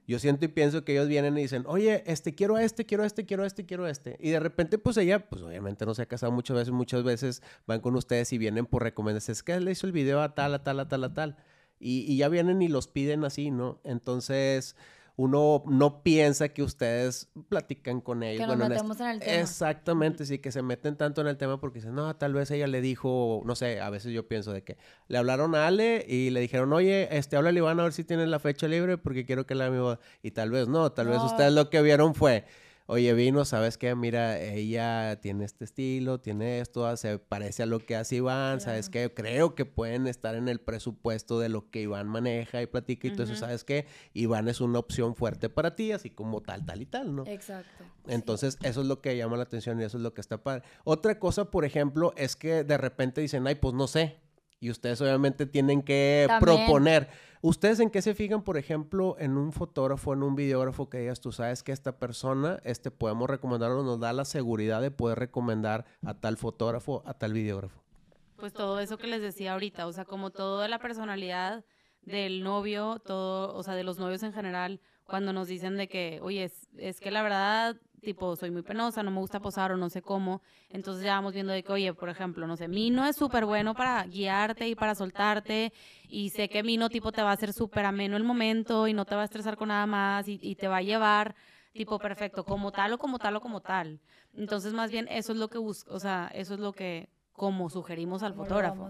Yo 0.07 0.19
siento 0.19 0.45
y 0.45 0.49
pienso 0.49 0.85
que 0.85 0.93
ellos 0.93 1.09
vienen 1.09 1.37
y 1.37 1.43
dicen, 1.43 1.65
oye, 1.67 2.05
este, 2.07 2.35
quiero 2.35 2.59
este, 2.59 2.85
quiero 2.87 3.05
este, 3.05 3.25
quiero 3.27 3.45
este, 3.45 3.67
quiero 3.67 3.89
este. 3.89 4.19
Y 4.21 4.31
de 4.31 4.39
repente, 4.39 4.79
pues 4.79 4.99
ella, 4.99 5.29
pues 5.29 5.43
obviamente 5.43 5.85
no 5.87 5.95
se 5.95 6.03
ha 6.03 6.07
casado 6.07 6.31
muchas 6.31 6.57
veces, 6.59 6.73
muchas 6.73 7.03
veces 7.03 7.43
van 7.67 7.81
con 7.81 7.97
ustedes 7.97 8.33
y 8.33 8.39
vienen 8.39 8.67
por 8.67 8.83
recomendaciones. 8.83 9.39
Es 9.39 9.43
que 9.43 9.59
le 9.59 9.73
hizo 9.73 9.87
el 9.87 9.93
video 9.93 10.21
a 10.21 10.35
tal, 10.35 10.55
a 10.55 10.63
tal, 10.63 10.79
a 10.79 10.89
tal, 10.89 11.05
a 11.05 11.15
tal 11.15 11.37
y, 11.85 12.17
ya 12.17 12.29
vienen 12.29 12.63
y 12.63 12.69
los 12.69 12.89
piden 12.89 13.25
así, 13.25 13.51
¿no? 13.51 13.79
Entonces 13.85 14.75
uno 15.17 15.63
no 15.67 16.03
piensa 16.03 16.49
que 16.49 16.63
ustedes 16.63 17.29
platican 17.49 18.01
con 18.01 18.25
ellos. 18.25 18.41
Que 18.41 18.47
nos 18.47 18.57
metemos 18.57 18.99
en 19.01 19.07
el 19.07 19.21
tema. 19.21 19.33
Exactamente, 19.33 20.27
sí, 20.27 20.41
que 20.41 20.51
se 20.51 20.63
meten 20.63 20.97
tanto 20.97 21.21
en 21.21 21.29
el 21.29 21.37
tema 21.37 21.61
porque 21.61 21.79
dicen, 21.79 21.95
no, 21.95 22.17
tal 22.17 22.33
vez 22.33 22.51
ella 22.51 22.67
le 22.67 22.81
dijo, 22.81 23.43
no 23.45 23.55
sé, 23.55 23.81
a 23.81 23.91
veces 23.91 24.13
yo 24.13 24.27
pienso 24.27 24.53
de 24.53 24.65
que 24.65 24.77
le 25.07 25.19
hablaron 25.19 25.55
a 25.55 25.69
Ale 25.69 26.05
y 26.09 26.31
le 26.31 26.41
dijeron, 26.41 26.73
oye, 26.73 27.17
este, 27.17 27.37
habla 27.37 27.51
a 27.51 27.53
Iván 27.53 27.79
a 27.79 27.85
ver 27.85 27.93
si 27.93 28.03
tienen 28.03 28.31
la 28.31 28.41
fecha 28.41 28.67
libre 28.67 28.99
porque 28.99 29.25
quiero 29.25 29.47
que 29.47 29.55
la 29.55 29.71
mi 29.71 29.79
Y 30.23 30.33
tal 30.33 30.51
vez 30.51 30.67
no, 30.67 30.91
tal 30.91 31.09
vez 31.09 31.19
ustedes 31.19 31.53
lo 31.53 31.71
que 31.71 31.81
vieron 31.83 32.15
fue, 32.15 32.45
oye, 32.87 33.13
vino, 33.15 33.45
¿sabes 33.45 33.79
qué? 33.79 33.95
Mira, 33.95 34.39
ella 34.41 35.21
tiene 35.21 35.45
este 35.45 35.65
estilo, 35.65 36.21
tiene 36.21 36.61
esto, 36.61 36.97
se 36.97 37.19
parece 37.19 37.63
a 37.63 37.67
lo 37.67 37.79
que 37.81 37.97
hace 37.97 38.17
Iván, 38.17 38.61
¿sabes 38.61 38.91
qué? 38.91 39.13
Creo 39.13 39.55
que 39.55 39.65
pueden 39.65 40.07
estar 40.07 40.35
en 40.35 40.49
el 40.49 40.61
presupuesto 40.61 41.39
de 41.39 41.49
lo 41.49 41.71
que 41.71 41.83
Iván 41.83 42.09
maneja 42.09 42.63
y 42.63 42.67
platica 42.67 43.09
y 43.09 43.13
todo 43.13 43.25
eso, 43.25 43.37
¿sabes 43.37 43.65
qué? 43.65 43.87
Iván 44.13 44.49
es 44.49 44.61
una 44.61 44.79
opción 44.79 45.15
fuerte 45.15 45.49
para 45.49 45.75
ti, 45.77 45.93
así 45.93 46.11
como 46.11 46.41
tal, 46.41 46.65
tal 46.67 46.83
y 46.83 46.87
tal, 46.87 47.15
¿no? 47.15 47.25
Exacto. 47.27 47.85
Entonces, 48.07 48.59
eso 48.63 48.83
es 48.83 48.87
lo 48.87 49.01
que 49.01 49.17
llama 49.17 49.37
la 49.37 49.45
atención 49.45 49.81
y 49.81 49.85
eso 49.85 49.97
es 49.97 50.03
lo 50.03 50.13
que 50.13 50.21
está 50.21 50.43
padre. 50.43 50.63
Otra 50.85 51.19
cosa, 51.19 51.51
por 51.51 51.65
ejemplo, 51.65 52.13
es 52.17 52.37
que 52.37 52.65
de 52.65 52.77
repente 52.77 53.21
dicen, 53.21 53.47
ay, 53.47 53.55
pues 53.55 53.75
no 53.75 53.87
sé. 53.87 54.24
Y 54.61 54.71
ustedes 54.71 55.01
obviamente 55.01 55.47
tienen 55.47 55.83
que 55.83 56.27
proponer 56.41 57.09
¿Ustedes 57.47 57.79
en 57.81 57.91
qué 57.91 58.01
se 58.01 58.15
fijan, 58.15 58.43
por 58.43 58.57
ejemplo, 58.57 59.17
en 59.19 59.37
un 59.37 59.53
fotógrafo, 59.53 60.15
en 60.15 60.23
un 60.23 60.35
videógrafo 60.35 60.89
que 60.89 61.01
digas, 61.01 61.21
tú 61.21 61.31
sabes 61.31 61.63
que 61.63 61.73
esta 61.73 61.99
persona, 61.99 62.59
este 62.65 62.91
podemos 62.91 63.29
recomendarlo, 63.29 63.83
nos 63.83 64.01
da 64.01 64.15
la 64.15 64.25
seguridad 64.25 64.81
de 64.81 64.91
poder 64.91 65.19
recomendar 65.19 65.85
a 66.07 66.15
tal 66.15 66.39
fotógrafo, 66.39 67.03
a 67.05 67.13
tal 67.13 67.35
videógrafo? 67.35 67.83
Pues 68.37 68.55
todo 68.55 68.81
eso 68.81 68.97
que 68.97 69.09
les 69.09 69.21
decía 69.21 69.53
ahorita, 69.53 69.87
o 69.87 69.93
sea, 69.93 70.07
como 70.07 70.31
toda 70.31 70.69
la 70.69 70.79
personalidad 70.79 71.67
del 72.01 72.43
novio, 72.43 72.99
todo, 73.05 73.55
o 73.55 73.63
sea, 73.63 73.75
de 73.75 73.85
los 73.85 73.99
novios 73.99 74.23
en 74.23 74.33
general, 74.33 74.81
cuando 75.05 75.35
nos 75.35 75.47
dicen 75.47 75.77
de 75.77 75.87
que, 75.87 76.21
oye, 76.23 76.45
es, 76.45 76.71
es 76.79 76.99
que 76.99 77.11
la 77.11 77.23
verdad 77.23 77.77
tipo, 78.05 78.37
soy 78.37 78.51
muy 78.51 78.63
penosa, 78.63 79.03
no 79.03 79.11
me 79.11 79.19
gusta 79.19 79.41
posar 79.41 79.73
o 79.73 79.77
no 79.77 79.91
sé 79.91 80.03
cómo. 80.03 80.43
Entonces 80.71 81.03
ya 81.05 81.15
vamos 81.15 81.35
viendo 81.35 81.53
de 81.53 81.65
que, 81.65 81.73
oye, 81.73 81.93
por 81.95 82.09
ejemplo, 82.09 82.47
no 82.47 82.57
sé, 82.57 82.69
Mino 82.69 83.05
es 83.05 83.17
súper 83.17 83.45
bueno 83.47 83.75
para 83.75 84.05
guiarte 84.05 84.69
y 84.69 84.75
para 84.77 84.95
soltarte 84.95 85.73
y 86.09 86.31
sé 86.31 86.49
que 86.49 86.63
Mino 86.63 86.89
tipo 86.89 87.11
te 87.11 87.23
va 87.23 87.31
a 87.31 87.35
hacer 87.35 87.53
súper 87.53 87.85
ameno 87.87 88.17
el 88.17 88.25
momento 88.25 88.87
y 88.87 88.95
no 88.95 89.05
te 89.05 89.17
va 89.17 89.23
a 89.23 89.25
estresar 89.25 89.57
con 89.57 89.69
nada 89.69 89.87
más 89.87 90.29
y, 90.29 90.55
te 90.55 90.69
va 90.69 90.77
a 90.77 90.83
llevar 90.83 91.35
tipo 91.73 91.99
perfecto, 91.99 92.45
como 92.45 92.71
tal 92.71 92.93
o 92.93 92.99
como 92.99 93.19
tal 93.19 93.35
o 93.37 93.41
como 93.41 93.61
tal. 93.61 94.01
Entonces 94.35 94.73
más 94.73 94.91
bien 94.93 95.09
eso 95.09 95.33
es 95.33 95.39
lo 95.39 95.49
que 95.49 95.59
busco, 95.59 95.93
o 95.93 95.99
sea, 95.99 96.31
eso 96.33 96.55
es 96.55 96.61
lo 96.61 96.73
que 96.73 97.09
como 97.33 97.69
sugerimos 97.69 98.23
al 98.23 98.35
fotógrafo. 98.35 98.89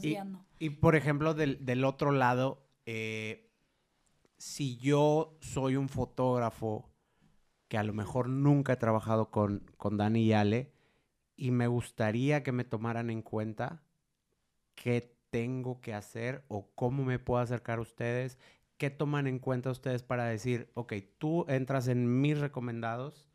Y, 0.59 0.71
por 0.71 0.97
ejemplo, 0.97 1.33
del, 1.33 1.65
del 1.65 1.85
otro 1.85 2.13
lado, 2.13 2.63
eh, 2.85 3.51
si 4.37 4.77
yo 4.77 5.39
soy 5.41 5.77
un 5.77 5.89
fotógrafo 5.89 6.91
que 7.69 7.79
a 7.79 7.85
lo 7.85 7.93
mejor 7.93 8.29
nunca 8.29 8.75
he 8.75 8.77
trabajado 8.77 9.31
con, 9.31 9.71
con 9.77 9.97
Dani 9.97 10.21
y 10.23 10.33
Ale 10.33 10.73
y 11.37 11.51
me 11.51 11.67
gustaría 11.67 12.43
que 12.43 12.53
me 12.53 12.65
tomaran 12.65 13.11
en 13.11 13.23
cuenta 13.23 13.83
qué 14.75 15.17
tengo 15.31 15.81
que 15.81 15.95
hacer 15.95 16.45
o 16.49 16.71
cómo 16.75 17.05
me 17.05 17.19
puedo 17.19 17.41
acercar 17.43 17.79
a 17.79 17.83
ustedes, 17.83 18.39
qué 18.77 18.91
toman 18.91 19.27
en 19.27 19.39
cuenta 19.39 19.71
ustedes 19.71 20.03
para 20.03 20.27
decir, 20.27 20.71
ok, 20.75 20.93
tú 21.19 21.45
entras 21.49 21.89
en 21.89 22.21
mis 22.21 22.39
recomendados 22.39 23.27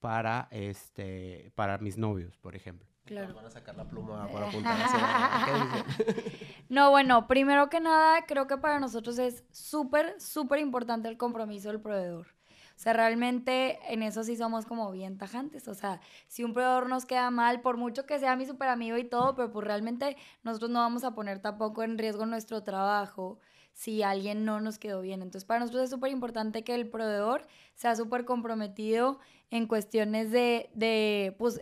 para, 0.00 0.48
este, 0.50 1.52
para 1.54 1.78
mis 1.78 1.96
novios, 1.96 2.36
por 2.38 2.56
ejemplo. 2.56 2.86
Claro. 3.06 3.34
Van 3.34 3.46
a 3.46 3.50
sacar 3.50 3.76
la 3.76 3.88
pluma 3.88 4.28
para 4.30 4.48
apuntar. 4.48 4.76
no, 6.68 6.90
bueno, 6.90 7.26
primero 7.28 7.70
que 7.70 7.80
nada, 7.80 8.26
creo 8.26 8.46
que 8.48 8.58
para 8.58 8.80
nosotros 8.80 9.18
es 9.18 9.44
súper, 9.50 10.20
súper 10.20 10.58
importante 10.58 11.08
el 11.08 11.16
compromiso 11.16 11.68
del 11.68 11.80
proveedor. 11.80 12.35
O 12.76 12.78
sea, 12.78 12.92
realmente 12.92 13.78
en 13.88 14.02
eso 14.02 14.22
sí 14.22 14.36
somos 14.36 14.66
como 14.66 14.90
bien 14.92 15.16
tajantes. 15.16 15.66
O 15.66 15.74
sea, 15.74 16.00
si 16.28 16.44
un 16.44 16.52
proveedor 16.52 16.88
nos 16.88 17.06
queda 17.06 17.30
mal, 17.30 17.62
por 17.62 17.78
mucho 17.78 18.04
que 18.04 18.18
sea 18.18 18.36
mi 18.36 18.44
super 18.44 18.68
amigo 18.68 18.98
y 18.98 19.04
todo, 19.04 19.34
pero 19.34 19.50
pues 19.50 19.66
realmente 19.66 20.16
nosotros 20.44 20.70
no 20.70 20.80
vamos 20.80 21.02
a 21.02 21.14
poner 21.14 21.38
tampoco 21.40 21.82
en 21.82 21.96
riesgo 21.96 22.26
nuestro 22.26 22.62
trabajo 22.62 23.38
si 23.72 24.02
alguien 24.02 24.44
no 24.44 24.60
nos 24.60 24.78
quedó 24.78 25.00
bien. 25.00 25.22
Entonces, 25.22 25.46
para 25.46 25.60
nosotros 25.60 25.84
es 25.84 25.90
súper 25.90 26.10
importante 26.10 26.64
que 26.64 26.74
el 26.74 26.88
proveedor 26.88 27.46
sea 27.74 27.96
súper 27.96 28.24
comprometido 28.24 29.20
en 29.50 29.66
cuestiones 29.66 30.30
de, 30.30 30.70
de 30.74 31.34
pues, 31.38 31.60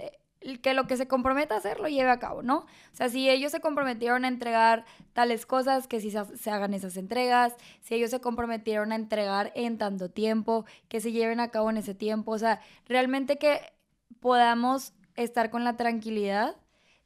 que 0.62 0.74
lo 0.74 0.86
que 0.86 0.96
se 0.96 1.08
comprometa 1.08 1.54
a 1.54 1.58
hacer 1.58 1.80
lo 1.80 1.88
lleve 1.88 2.10
a 2.10 2.18
cabo, 2.18 2.42
¿no? 2.42 2.58
O 2.58 2.66
sea, 2.96 3.08
si 3.08 3.28
ellos 3.30 3.52
se 3.52 3.60
comprometieron 3.60 4.24
a 4.24 4.28
entregar 4.28 4.84
tales 5.12 5.46
cosas, 5.46 5.86
que 5.86 6.00
si 6.00 6.10
se, 6.10 6.50
hagan 6.50 6.74
esas 6.74 6.96
entregas, 6.96 7.54
si 7.80 7.94
ellos 7.94 8.10
se 8.10 8.20
comprometieron 8.20 8.92
a 8.92 8.96
entregar 8.96 9.52
en 9.54 9.78
tanto 9.78 10.10
tiempo, 10.10 10.64
que 10.88 11.00
se 11.00 11.12
lleven 11.12 11.40
a 11.40 11.48
cabo 11.48 11.70
en 11.70 11.78
ese 11.78 11.94
tiempo, 11.94 12.32
o 12.32 12.38
sea, 12.38 12.60
realmente 12.86 13.38
que 13.38 13.60
podamos 14.20 14.92
estar 15.16 15.50
con 15.50 15.64
la 15.64 15.76
tranquilidad 15.76 16.56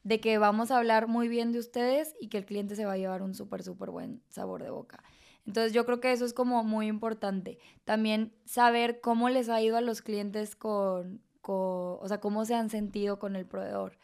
de 0.03 0.21
que 0.21 0.39
vamos 0.39 0.71
a 0.71 0.79
hablar 0.79 1.07
muy 1.07 1.29
bien 1.29 1.53
de 1.53 1.59
ustedes 1.59 2.15
y 2.21 2.29
que 2.29 2.39
el 2.39 2.45
cliente 2.45 2.77
se 2.77 2.87
va 2.87 2.93
a 2.93 2.99
llevar 2.99 3.23
un 3.23 3.35
súper, 3.35 3.63
súper 3.63 3.91
buen 3.91 4.23
sabor 4.29 4.63
de 4.63 4.71
boca. 4.71 5.03
Entonces 5.47 5.73
yo 5.73 5.87
creo 5.87 6.01
que 6.01 6.13
eso 6.13 6.25
es 6.25 6.35
como 6.35 6.63
muy 6.63 6.89
importante. 6.89 7.59
También 7.85 8.35
saber 8.45 9.01
cómo 9.01 9.31
les 9.31 9.49
ha 9.49 9.61
ido 9.63 9.77
a 9.77 9.81
los 9.81 10.03
clientes 10.03 10.55
con, 10.55 11.23
o 11.55 12.05
sea, 12.09 12.21
cómo 12.21 12.45
se 12.45 12.55
han 12.55 12.71
sentido 12.71 13.19
con 13.19 13.37
el 13.37 13.47
proveedor. 13.47 13.99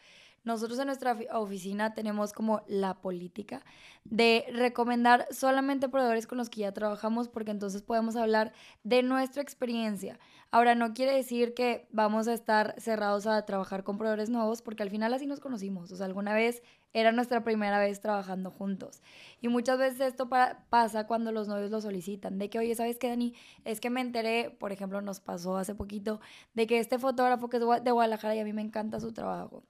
Nosotros 0.45 0.79
en 0.79 0.87
nuestra 0.87 1.17
oficina 1.33 1.93
tenemos 1.93 2.31
como 2.31 2.61
la 2.67 3.01
política 3.01 3.63
de 4.05 4.45
recomendar 4.53 5.27
solamente 5.31 5.89
proveedores 5.89 6.27
con 6.27 6.37
los 6.37 6.49
que 6.49 6.61
ya 6.61 6.71
trabajamos 6.71 7.27
porque 7.27 7.51
entonces 7.51 7.81
podemos 7.81 8.15
hablar 8.15 8.53
de 8.83 9.03
nuestra 9.03 9.41
experiencia. 9.41 10.19
Ahora, 10.51 10.75
no 10.75 10.93
quiere 10.93 11.13
decir 11.13 11.53
que 11.53 11.87
vamos 11.91 12.27
a 12.27 12.33
estar 12.33 12.75
cerrados 12.79 13.27
a 13.27 13.43
trabajar 13.45 13.83
con 13.83 13.97
proveedores 13.97 14.29
nuevos 14.29 14.61
porque 14.61 14.83
al 14.83 14.91
final 14.91 15.13
así 15.13 15.25
nos 15.25 15.39
conocimos. 15.39 15.91
O 15.91 15.95
sea, 15.97 16.05
alguna 16.05 16.33
vez 16.33 16.61
era 16.93 17.11
nuestra 17.11 17.43
primera 17.43 17.77
vez 17.77 17.99
trabajando 17.99 18.51
juntos. 18.51 19.01
Y 19.41 19.49
muchas 19.49 19.77
veces 19.77 19.99
esto 19.99 20.29
pasa 20.29 21.07
cuando 21.07 21.33
los 21.33 21.49
novios 21.49 21.71
lo 21.71 21.81
solicitan, 21.81 22.37
de 22.37 22.49
que, 22.49 22.57
oye, 22.57 22.73
¿sabes 22.73 22.97
qué, 22.97 23.09
Dani? 23.09 23.33
Es 23.65 23.81
que 23.81 23.89
me 23.89 23.99
enteré, 23.99 24.49
por 24.49 24.71
ejemplo, 24.71 25.01
nos 25.01 25.19
pasó 25.19 25.57
hace 25.57 25.75
poquito, 25.75 26.21
de 26.53 26.67
que 26.67 26.79
este 26.79 26.97
fotógrafo 26.97 27.49
que 27.49 27.57
es 27.57 27.83
de 27.83 27.91
Guadalajara 27.91 28.35
y 28.35 28.39
a 28.39 28.45
mí 28.45 28.53
me 28.53 28.61
encanta 28.61 29.01
su 29.01 29.11
trabajo. 29.11 29.63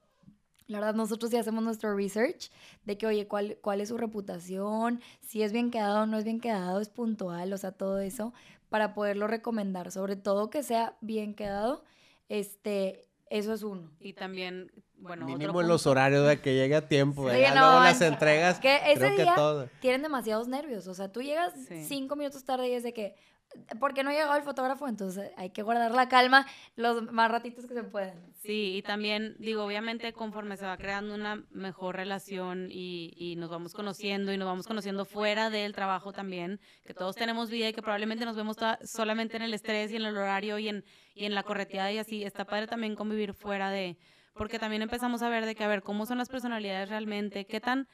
La 0.68 0.80
verdad, 0.80 0.94
nosotros 0.94 1.30
sí 1.30 1.36
hacemos 1.36 1.62
nuestro 1.62 1.94
research 1.94 2.50
de 2.84 2.98
que, 2.98 3.06
oye, 3.06 3.28
¿cuál, 3.28 3.58
cuál 3.60 3.80
es 3.80 3.88
su 3.88 3.98
reputación, 3.98 5.00
si 5.20 5.42
es 5.42 5.52
bien 5.52 5.70
quedado 5.70 6.02
o 6.02 6.06
no 6.06 6.18
es 6.18 6.24
bien 6.24 6.40
quedado, 6.40 6.80
es 6.80 6.88
puntual, 6.88 7.52
o 7.52 7.58
sea, 7.58 7.72
todo 7.72 8.00
eso, 8.00 8.32
para 8.68 8.94
poderlo 8.94 9.28
recomendar, 9.28 9.92
sobre 9.92 10.16
todo 10.16 10.50
que 10.50 10.62
sea 10.62 10.96
bien 11.00 11.34
quedado, 11.34 11.84
este, 12.28 13.06
eso 13.30 13.52
es 13.52 13.62
uno. 13.62 13.90
Y 14.00 14.14
también, 14.14 14.72
bueno, 14.96 15.26
mínimo 15.26 15.60
en 15.60 15.68
los 15.68 15.86
horarios 15.86 16.26
de 16.26 16.40
que 16.40 16.54
llegue 16.54 16.74
a 16.74 16.88
tiempo, 16.88 17.30
sí, 17.30 17.36
luego 17.36 17.80
las 17.80 18.00
entregas, 18.00 18.58
que 18.58 18.80
ese 18.92 19.10
día 19.10 19.34
que 19.36 19.70
tienen 19.80 20.02
demasiados 20.02 20.48
nervios, 20.48 20.88
o 20.88 20.94
sea, 20.94 21.12
tú 21.12 21.22
llegas 21.22 21.52
cinco 21.82 22.16
minutos 22.16 22.44
tarde 22.44 22.68
y 22.68 22.72
es 22.72 22.82
de 22.82 22.92
que, 22.92 23.14
porque 23.80 24.02
no 24.02 24.10
llegó 24.10 24.34
el 24.34 24.42
fotógrafo, 24.42 24.88
entonces 24.88 25.30
hay 25.36 25.50
que 25.50 25.62
guardar 25.62 25.92
la 25.92 26.08
calma 26.08 26.46
los 26.76 27.10
más 27.12 27.30
ratitos 27.30 27.66
que 27.66 27.74
se 27.74 27.82
puedan. 27.82 28.14
Sí, 28.34 28.76
y 28.76 28.82
también 28.82 29.36
digo, 29.38 29.64
obviamente 29.64 30.12
conforme 30.12 30.56
se 30.56 30.66
va 30.66 30.76
creando 30.76 31.14
una 31.14 31.42
mejor 31.50 31.96
relación 31.96 32.68
y, 32.70 33.12
y, 33.16 33.36
nos 33.36 33.50
vamos 33.50 33.72
conociendo 33.72 34.32
y 34.32 34.38
nos 34.38 34.46
vamos 34.46 34.66
conociendo 34.66 35.04
fuera 35.04 35.50
del 35.50 35.74
trabajo 35.74 36.12
también, 36.12 36.60
que 36.84 36.94
todos 36.94 37.16
tenemos 37.16 37.50
vida 37.50 37.68
y 37.68 37.72
que 37.72 37.82
probablemente 37.82 38.24
nos 38.24 38.36
vemos 38.36 38.56
solamente 38.84 39.36
en 39.36 39.42
el 39.42 39.54
estrés 39.54 39.90
y 39.90 39.96
en 39.96 40.04
el 40.04 40.16
horario 40.16 40.58
y 40.58 40.68
en, 40.68 40.84
y 41.14 41.24
en 41.24 41.34
la 41.34 41.42
correteada 41.42 41.92
y 41.92 41.98
así, 41.98 42.24
está 42.24 42.44
padre 42.44 42.66
también 42.66 42.94
convivir 42.94 43.34
fuera 43.34 43.70
de, 43.70 43.96
porque 44.34 44.58
también 44.58 44.82
empezamos 44.82 45.22
a 45.22 45.28
ver 45.28 45.46
de 45.46 45.54
que, 45.54 45.64
a 45.64 45.68
ver, 45.68 45.82
cómo 45.82 46.06
son 46.06 46.18
las 46.18 46.28
personalidades 46.28 46.88
realmente, 46.88 47.46
qué 47.46 47.60
tan 47.60 47.88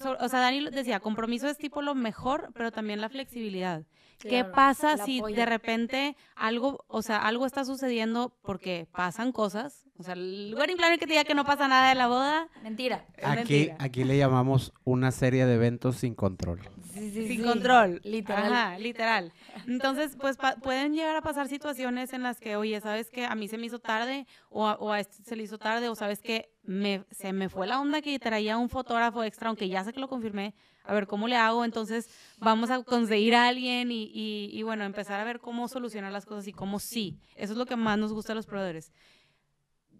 o 0.00 0.28
sea, 0.28 0.40
Dani 0.40 0.70
decía, 0.70 1.00
compromiso 1.00 1.48
es 1.48 1.58
tipo 1.58 1.82
lo 1.82 1.94
mejor, 1.94 2.50
pero 2.54 2.72
también 2.72 3.00
la 3.00 3.08
flexibilidad. 3.08 3.84
¿Qué 4.18 4.44
pasa 4.44 4.96
si 4.96 5.20
de 5.20 5.44
repente 5.44 6.16
algo, 6.34 6.84
o 6.88 7.02
sea, 7.02 7.18
algo 7.18 7.44
está 7.44 7.64
sucediendo 7.64 8.34
porque 8.42 8.86
pasan 8.90 9.32
cosas? 9.32 9.84
O 9.98 10.02
sea, 10.02 10.14
el 10.14 10.54
wedding 10.56 10.76
planner 10.76 10.98
que 10.98 11.06
te 11.06 11.12
diga 11.12 11.24
que 11.24 11.34
no 11.34 11.44
pasa 11.44 11.68
nada 11.68 11.90
de 11.90 11.94
la 11.94 12.08
boda. 12.08 12.48
Mentira. 12.62 13.04
Aquí, 13.22 13.70
aquí 13.78 14.04
le 14.04 14.16
llamamos 14.16 14.72
una 14.84 15.10
serie 15.10 15.44
de 15.46 15.54
eventos 15.54 15.96
sin 15.96 16.14
control 16.14 16.60
sin 16.94 17.42
control. 17.42 18.00
Literal. 18.04 18.52
Ajá, 18.52 18.78
literal. 18.78 19.32
Entonces, 19.66 20.16
pues 20.20 20.36
pueden 20.62 20.94
llegar 20.94 21.16
a 21.16 21.22
pasar 21.22 21.48
situaciones 21.48 22.12
en 22.12 22.22
las 22.22 22.40
que, 22.40 22.56
oye, 22.56 22.80
¿sabes 22.80 23.10
que 23.10 23.24
A 23.24 23.34
mí 23.34 23.48
se 23.48 23.58
me 23.58 23.66
hizo 23.66 23.78
tarde 23.78 24.26
o 24.50 24.66
a, 24.66 24.74
o 24.74 24.92
a 24.92 25.00
este 25.00 25.22
se 25.22 25.36
le 25.36 25.42
hizo 25.42 25.58
tarde 25.58 25.88
o 25.88 25.94
sabes 25.94 26.20
que 26.20 26.53
me, 26.64 27.04
se 27.10 27.32
me 27.32 27.48
fue 27.48 27.66
la 27.66 27.80
onda 27.80 28.02
que 28.02 28.18
traía 28.18 28.56
un 28.58 28.68
fotógrafo 28.68 29.22
extra, 29.22 29.48
aunque 29.48 29.68
ya 29.68 29.84
sé 29.84 29.92
que 29.92 30.00
lo 30.00 30.08
confirmé. 30.08 30.54
A 30.84 30.92
ver, 30.92 31.06
¿cómo 31.06 31.28
le 31.28 31.36
hago? 31.36 31.64
Entonces, 31.64 32.10
vamos 32.38 32.70
a 32.70 32.82
conseguir 32.82 33.34
a 33.34 33.48
alguien 33.48 33.90
y, 33.90 34.04
y, 34.04 34.50
y 34.52 34.62
bueno, 34.62 34.84
empezar 34.84 35.20
a 35.20 35.24
ver 35.24 35.40
cómo 35.40 35.68
solucionar 35.68 36.12
las 36.12 36.26
cosas 36.26 36.46
y 36.46 36.52
cómo 36.52 36.78
sí. 36.78 37.18
Eso 37.36 37.52
es 37.52 37.58
lo 37.58 37.66
que 37.66 37.76
más 37.76 37.98
nos 37.98 38.12
gusta 38.12 38.32
a 38.32 38.34
los 38.34 38.46
proveedores. 38.46 38.92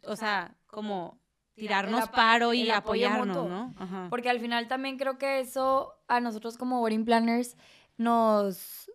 O 0.06 0.16
sea, 0.16 0.56
como 0.66 1.20
tirarnos 1.54 2.08
paro 2.08 2.52
y 2.52 2.70
apoyarnos, 2.70 3.48
¿no? 3.48 3.74
Porque 4.10 4.28
al 4.28 4.40
final 4.40 4.68
también 4.68 4.98
creo 4.98 5.18
que 5.18 5.40
eso 5.40 5.94
a 6.08 6.20
nosotros 6.20 6.58
como 6.58 6.82
wedding 6.82 7.04
planners 7.04 7.56
nos, 7.96 8.90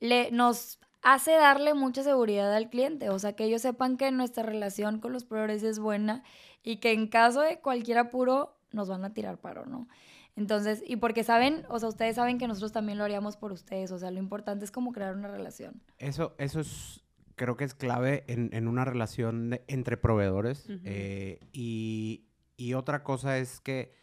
le, 0.00 0.30
nos 0.32 0.78
hace 1.02 1.32
darle 1.32 1.74
mucha 1.74 2.02
seguridad 2.02 2.52
al 2.54 2.68
cliente, 2.68 3.08
o 3.10 3.18
sea, 3.18 3.34
que 3.34 3.44
ellos 3.44 3.62
sepan 3.62 3.96
que 3.96 4.10
nuestra 4.10 4.42
relación 4.42 5.00
con 5.00 5.12
los 5.12 5.24
proveedores 5.24 5.62
es 5.62 5.78
buena 5.78 6.22
y 6.62 6.76
que 6.76 6.92
en 6.92 7.08
caso 7.08 7.40
de 7.40 7.60
cualquier 7.60 7.98
apuro 7.98 8.56
nos 8.72 8.88
van 8.88 9.04
a 9.04 9.12
tirar 9.12 9.38
paro, 9.38 9.66
¿no? 9.66 9.88
Entonces, 10.36 10.82
y 10.86 10.96
porque 10.96 11.24
saben, 11.24 11.64
o 11.68 11.78
sea, 11.78 11.88
ustedes 11.88 12.16
saben 12.16 12.38
que 12.38 12.46
nosotros 12.46 12.72
también 12.72 12.98
lo 12.98 13.04
haríamos 13.04 13.36
por 13.36 13.52
ustedes, 13.52 13.90
o 13.92 13.98
sea, 13.98 14.10
lo 14.10 14.18
importante 14.18 14.64
es 14.64 14.70
como 14.70 14.92
crear 14.92 15.14
una 15.14 15.28
relación. 15.28 15.82
Eso, 15.98 16.34
eso 16.38 16.60
es 16.60 17.02
creo 17.40 17.56
que 17.56 17.64
es 17.64 17.72
clave 17.72 18.24
en, 18.26 18.68
una 18.68 18.84
relación 18.84 19.58
entre 19.66 19.96
proveedores. 19.96 20.66
Eh, 20.84 21.40
y, 21.54 22.74
otra 22.74 23.02
cosa 23.02 23.38
es 23.38 23.60
que, 23.60 23.94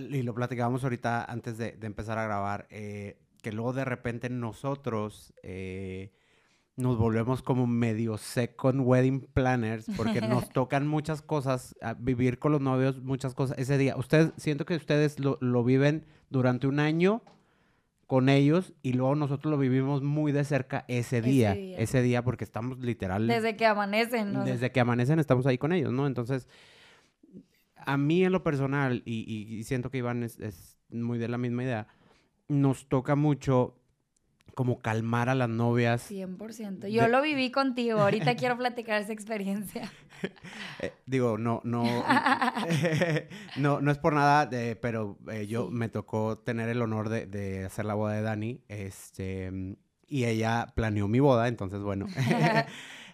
y 0.00 0.22
lo 0.22 0.34
platicábamos 0.34 0.82
ahorita 0.82 1.24
antes 1.24 1.58
de, 1.58 1.78
empezar 1.82 2.18
a 2.18 2.24
grabar, 2.24 2.66
eh, 2.70 3.20
que 3.40 3.52
luego 3.52 3.72
de 3.72 3.84
repente 3.84 4.30
nosotros 4.30 5.32
eh, 5.44 6.10
nos 6.76 6.98
volvemos 6.98 7.42
como 7.42 7.66
medio 7.66 8.18
second 8.18 8.82
wedding 8.84 9.20
planners 9.32 9.86
porque 9.96 10.20
nos 10.20 10.48
tocan 10.52 10.86
muchas 10.86 11.22
cosas, 11.22 11.74
vivir 11.98 12.38
con 12.38 12.52
los 12.52 12.60
novios, 12.60 13.02
muchas 13.02 13.34
cosas 13.34 13.58
ese 13.58 13.78
día. 13.78 13.96
Ustedes, 13.96 14.32
siento 14.36 14.66
que 14.66 14.76
ustedes 14.76 15.18
lo, 15.18 15.38
lo 15.40 15.64
viven 15.64 16.04
durante 16.28 16.66
un 16.66 16.78
año 16.78 17.22
con 18.06 18.28
ellos 18.28 18.72
y 18.82 18.92
luego 18.92 19.16
nosotros 19.16 19.50
lo 19.50 19.58
vivimos 19.58 20.02
muy 20.02 20.32
de 20.32 20.44
cerca 20.44 20.84
ese 20.86 21.20
día, 21.20 21.54
ese 21.54 22.02
día, 22.02 22.22
porque 22.22 22.44
estamos 22.44 22.78
literal... 22.78 23.26
Desde 23.26 23.56
que 23.56 23.66
amanecen, 23.66 24.32
¿no? 24.32 24.44
Desde 24.44 24.70
que 24.70 24.80
amanecen 24.80 25.18
estamos 25.18 25.46
ahí 25.46 25.58
con 25.58 25.72
ellos, 25.72 25.92
¿no? 25.92 26.06
Entonces, 26.06 26.48
a 27.76 27.96
mí 27.96 28.24
en 28.24 28.32
lo 28.32 28.44
personal, 28.44 29.02
y, 29.04 29.62
siento 29.64 29.90
que 29.90 29.98
Iván 29.98 30.22
es, 30.22 30.38
es, 30.38 30.78
muy 30.90 31.18
de 31.18 31.28
la 31.28 31.36
misma 31.36 31.64
idea, 31.64 31.88
nos 32.48 32.88
toca 32.88 33.16
mucho 33.16 33.74
como 34.56 34.78
calmar 34.78 35.28
a 35.28 35.34
las 35.34 35.50
novias. 35.50 36.10
100%. 36.10 36.88
Yo 36.88 37.08
lo 37.08 37.20
viví 37.20 37.50
contigo, 37.50 38.00
ahorita 38.00 38.36
quiero 38.36 38.56
platicar 38.56 39.02
esa 39.02 39.12
experiencia. 39.12 39.92
Eh, 40.80 40.92
digo, 41.04 41.36
no, 41.36 41.60
no, 41.62 41.84
no, 43.58 43.82
no 43.82 43.90
es 43.90 43.98
por 43.98 44.14
nada, 44.14 44.48
pero 44.80 45.18
eh, 45.30 45.46
yo 45.46 45.70
me 45.70 45.90
tocó 45.90 46.38
tener 46.38 46.70
el 46.70 46.80
honor 46.80 47.10
de, 47.10 47.66
hacer 47.66 47.84
la 47.84 47.92
boda 47.92 48.14
de 48.14 48.22
Dani, 48.22 48.62
este, 48.68 49.76
y 50.06 50.24
ella 50.24 50.72
planeó 50.74 51.06
mi 51.06 51.20
boda, 51.20 51.48
entonces 51.48 51.82
bueno. 51.82 52.06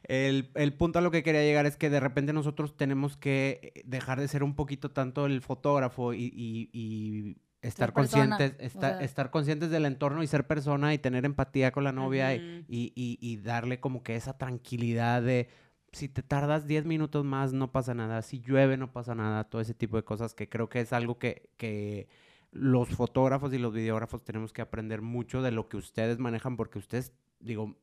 El, 0.05 0.75
punto 0.79 1.01
a 1.01 1.03
lo 1.03 1.11
que 1.11 1.25
quería 1.25 1.43
llegar 1.43 1.67
es 1.67 1.77
que 1.77 1.91
de 1.91 1.99
repente 1.99 2.33
nosotros 2.33 2.77
tenemos 2.77 3.17
que 3.17 3.83
dejar 3.85 4.21
de 4.21 4.29
ser 4.29 4.45
un 4.45 4.55
poquito 4.55 4.93
tanto 4.93 5.27
el 5.27 5.43
fotógrafo 5.43 6.15
y 6.15 7.37
estar 7.63 7.93
conscientes, 7.93 8.55
estar 8.59 9.31
conscientes 9.31 9.71
del 9.71 9.87
entorno 9.87 10.23
y 10.23 10.27
ser 10.27 10.47
persona 10.47 10.93
y 10.93 10.99
tener 10.99 11.25
empatía 11.25 11.71
con 11.71 11.85
la 11.85 11.93
novia 11.93 12.35
y, 12.35 12.65
y, 12.69 13.37
darle 13.39 13.81
como 13.81 14.03
que 14.03 14.17
esa 14.17 14.37
tranquilidad 14.37 15.23
de 15.23 15.49
si 15.93 16.09
te 16.09 16.23
tardas 16.23 16.67
10 16.67 16.87
minutos 16.87 17.25
más 17.25 17.53
no 17.53 17.71
pasa 17.71 17.95
nada, 17.95 18.23
si 18.23 18.41
llueve 18.41 18.77
no 18.77 18.93
pasa 18.93 19.15
nada, 19.15 19.45
todo 19.45 19.61
ese 19.63 19.75
tipo 19.75 19.97
de 19.97 20.05
cosas 20.05 20.35
que 20.35 20.49
creo 20.49 20.69
que 20.69 20.81
es 20.81 20.93
algo 20.93 21.19
que, 21.19 21.51
que 21.57 22.09
los 22.51 22.89
fotógrafos 22.89 23.53
y 23.53 23.59
los 23.59 23.73
videógrafos 23.73 24.25
tenemos 24.25 24.53
que 24.53 24.63
aprender 24.63 25.01
mucho 25.01 25.41
de 25.41 25.53
lo 25.53 25.69
que 25.69 25.77
ustedes 25.77 26.19
manejan 26.19 26.57
porque 26.57 26.79
ustedes, 26.79 27.13
digo, 27.41 27.77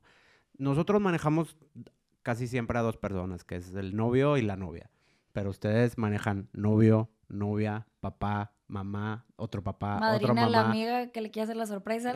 nosotros 0.57 0.99
manejamos 1.01 1.55
casi 2.21 2.47
siempre 2.47 2.77
a 2.77 2.81
dos 2.81 2.97
personas, 2.97 3.45
que 3.45 3.55
es 3.55 3.73
el 3.75 3.95
novio 3.95 4.37
y 4.37 4.41
la 4.41 4.57
novia, 4.57 4.89
pero 5.31 5.51
ustedes 5.51 5.97
manejan 5.97 6.49
novio, 6.51 7.09
novia, 7.29 7.87
papá, 8.01 8.51
mamá, 8.69 9.25
otro 9.35 9.63
papá, 9.63 10.15
otro 10.15 10.33
mamá. 10.33 10.49
la 10.49 10.61
amiga 10.61 11.07
que 11.07 11.21
le 11.21 11.31
quiere 11.31 11.43
hacer 11.43 11.57
la 11.57 11.65
sorpresa. 11.65 12.15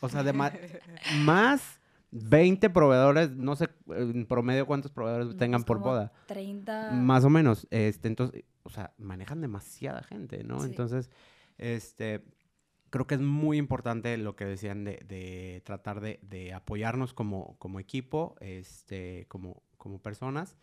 o 0.00 0.08
sea, 0.08 0.24
de 0.24 0.32
más 1.24 1.80
20 2.12 2.68
proveedores, 2.70 3.30
no 3.30 3.56
sé 3.56 3.68
en 3.88 4.26
promedio 4.26 4.66
cuántos 4.66 4.90
proveedores 4.90 5.28
pues 5.28 5.38
tengan 5.38 5.64
por 5.64 5.78
boda. 5.78 6.12
30. 6.26 6.90
Más 6.92 7.24
o 7.24 7.30
menos. 7.30 7.66
Este, 7.70 8.08
entonces, 8.08 8.44
o 8.64 8.70
sea, 8.70 8.92
manejan 8.98 9.40
demasiada 9.40 10.02
gente, 10.02 10.44
¿no? 10.44 10.64
Entonces, 10.64 11.10
este, 11.56 12.24
creo 12.90 13.06
que 13.06 13.14
es 13.14 13.20
muy 13.20 13.56
importante 13.56 14.16
lo 14.18 14.36
que 14.36 14.44
decían 14.44 14.84
de, 14.84 15.62
tratar 15.64 16.00
de, 16.00 16.52
apoyarnos 16.54 17.14
como, 17.14 17.56
como 17.58 17.80
equipo, 17.80 18.36
este, 18.40 19.26
como, 19.28 19.62
como 19.78 19.98
personas. 19.98 20.56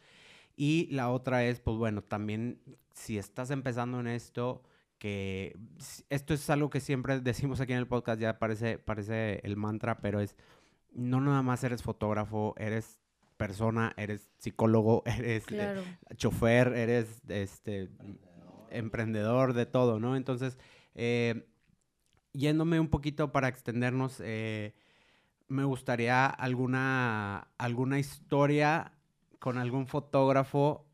Y 0.56 0.88
la 0.92 1.10
otra 1.10 1.46
es, 1.46 1.60
pues 1.62 1.78
bueno, 1.78 2.04
también 2.04 2.62
si 2.94 3.18
estás 3.18 3.50
empezando 3.50 4.00
en 4.00 4.08
esto, 4.08 4.62
que 5.00 5.58
esto 6.10 6.34
es 6.34 6.50
algo 6.50 6.70
que 6.70 6.82
siempre 6.82 7.20
decimos 7.22 7.60
aquí 7.62 7.74
en 7.74 7.80
el 7.80 7.88
podcast, 7.88 8.22
ya 8.22 8.38
parece, 8.38 8.78
parece 8.78 9.40
el 9.44 9.56
mantra, 9.56 10.02
pero 10.02 10.20
es, 10.20 10.36
no 10.94 11.22
nada 11.22 11.42
más 11.42 11.64
eres 11.64 11.82
fotógrafo, 11.82 12.54
eres 12.58 13.00
persona, 13.38 13.94
eres 13.96 14.30
psicólogo, 14.38 15.02
eres 15.06 15.46
eh, 15.50 15.82
chofer, 16.18 16.74
eres 16.74 17.22
este, 17.30 17.90
emprendedor. 18.70 19.54
de 19.54 19.66
todo, 19.66 20.00
¿no? 20.00 20.18
Entonces, 20.18 20.60
eh, 20.94 21.48
yéndome 22.34 22.80
un 22.80 22.90
poquito 22.90 23.32
para 23.32 23.48
extendernos, 23.48 24.22
eh, 24.24 24.76
me 25.48 25.64
gustaría 25.64 26.26
alguna, 26.26 27.48
alguna 27.58 27.98
historia 27.98 28.92
con 29.40 29.58
algún 29.58 29.88
fotógrafo 29.88 30.88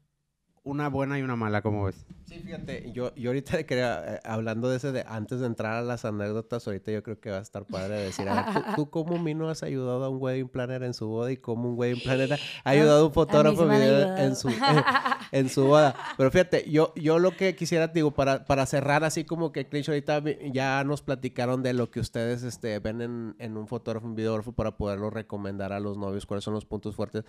una 0.66 0.90
buena 0.90 1.18
y 1.18 1.22
una 1.22 1.36
mala, 1.36 1.62
¿cómo 1.62 1.86
ves? 1.86 2.06
Sí, 2.26 2.40
fíjate, 2.40 2.92
yo, 2.92 3.14
yo 3.16 3.30
ahorita 3.30 3.64
quería, 3.66 4.16
eh, 4.16 4.20
hablando 4.24 4.68
de 4.68 4.78
ese, 4.78 4.92
de 4.92 5.06
antes 5.08 5.40
de 5.40 5.46
entrar 5.46 5.74
a 5.74 5.82
las 5.84 6.06
anécdotas, 6.06 6.66
ahorita 6.66 6.92
yo 6.92 7.04
creo 7.04 7.20
que 7.20 7.30
va 7.30 7.38
a 7.38 7.42
estar 7.42 7.66
padre 7.66 7.96
decir, 8.00 8.28
a 8.28 8.36
ver, 8.36 8.54
¿tú, 8.54 8.64
tú 8.76 8.90
cómo 8.90 9.20
Mino 9.20 9.48
has 9.48 9.62
ayudado 9.62 10.04
a 10.04 10.10
un 10.10 10.18
wedding 10.20 10.50
planner 10.50 10.82
en 10.82 10.96
su 10.96 11.08
boda 11.08 11.32
y 11.32 11.38
cómo 11.38 11.70
un 11.70 11.78
wedding 11.78 12.02
planner 12.02 12.34
ha 12.34 12.38
ayudado 12.70 13.04
a 13.04 13.08
un 13.08 13.14
fotógrafo 13.14 13.68
video 13.68 13.96
ayudado. 13.96 14.18
en 14.18 14.36
su, 14.36 14.50
en 15.40 15.50
su 15.50 15.66
boda? 15.66 15.96
Pero 16.18 16.32
fíjate, 16.32 16.70
yo, 16.70 16.94
yo 16.96 17.20
lo 17.20 17.36
que 17.36 17.56
quisiera, 17.56 17.88
digo, 17.88 18.12
para, 18.12 18.46
para 18.46 18.66
cerrar 18.66 19.04
así 19.04 19.24
como 19.26 19.52
que 19.52 19.68
Clint 19.68 19.88
ahorita 19.90 20.24
ya 20.52 20.84
nos 20.84 21.02
platicaron 21.02 21.62
de 21.64 21.74
lo 21.74 21.92
que 21.92 22.00
ustedes 22.00 22.44
este, 22.44 22.80
ven 22.80 23.02
en, 23.02 23.36
en 23.40 23.58
un 23.58 23.68
fotógrafo, 23.68 24.08
un 24.08 24.16
videógrafo 24.16 24.52
para 24.54 24.78
poderlo 24.78 25.10
recomendar 25.10 25.74
a 25.74 25.80
los 25.80 25.98
novios, 25.98 26.26
cuáles 26.26 26.44
son 26.44 26.54
los 26.54 26.66
puntos 26.66 26.96
fuertes. 26.96 27.24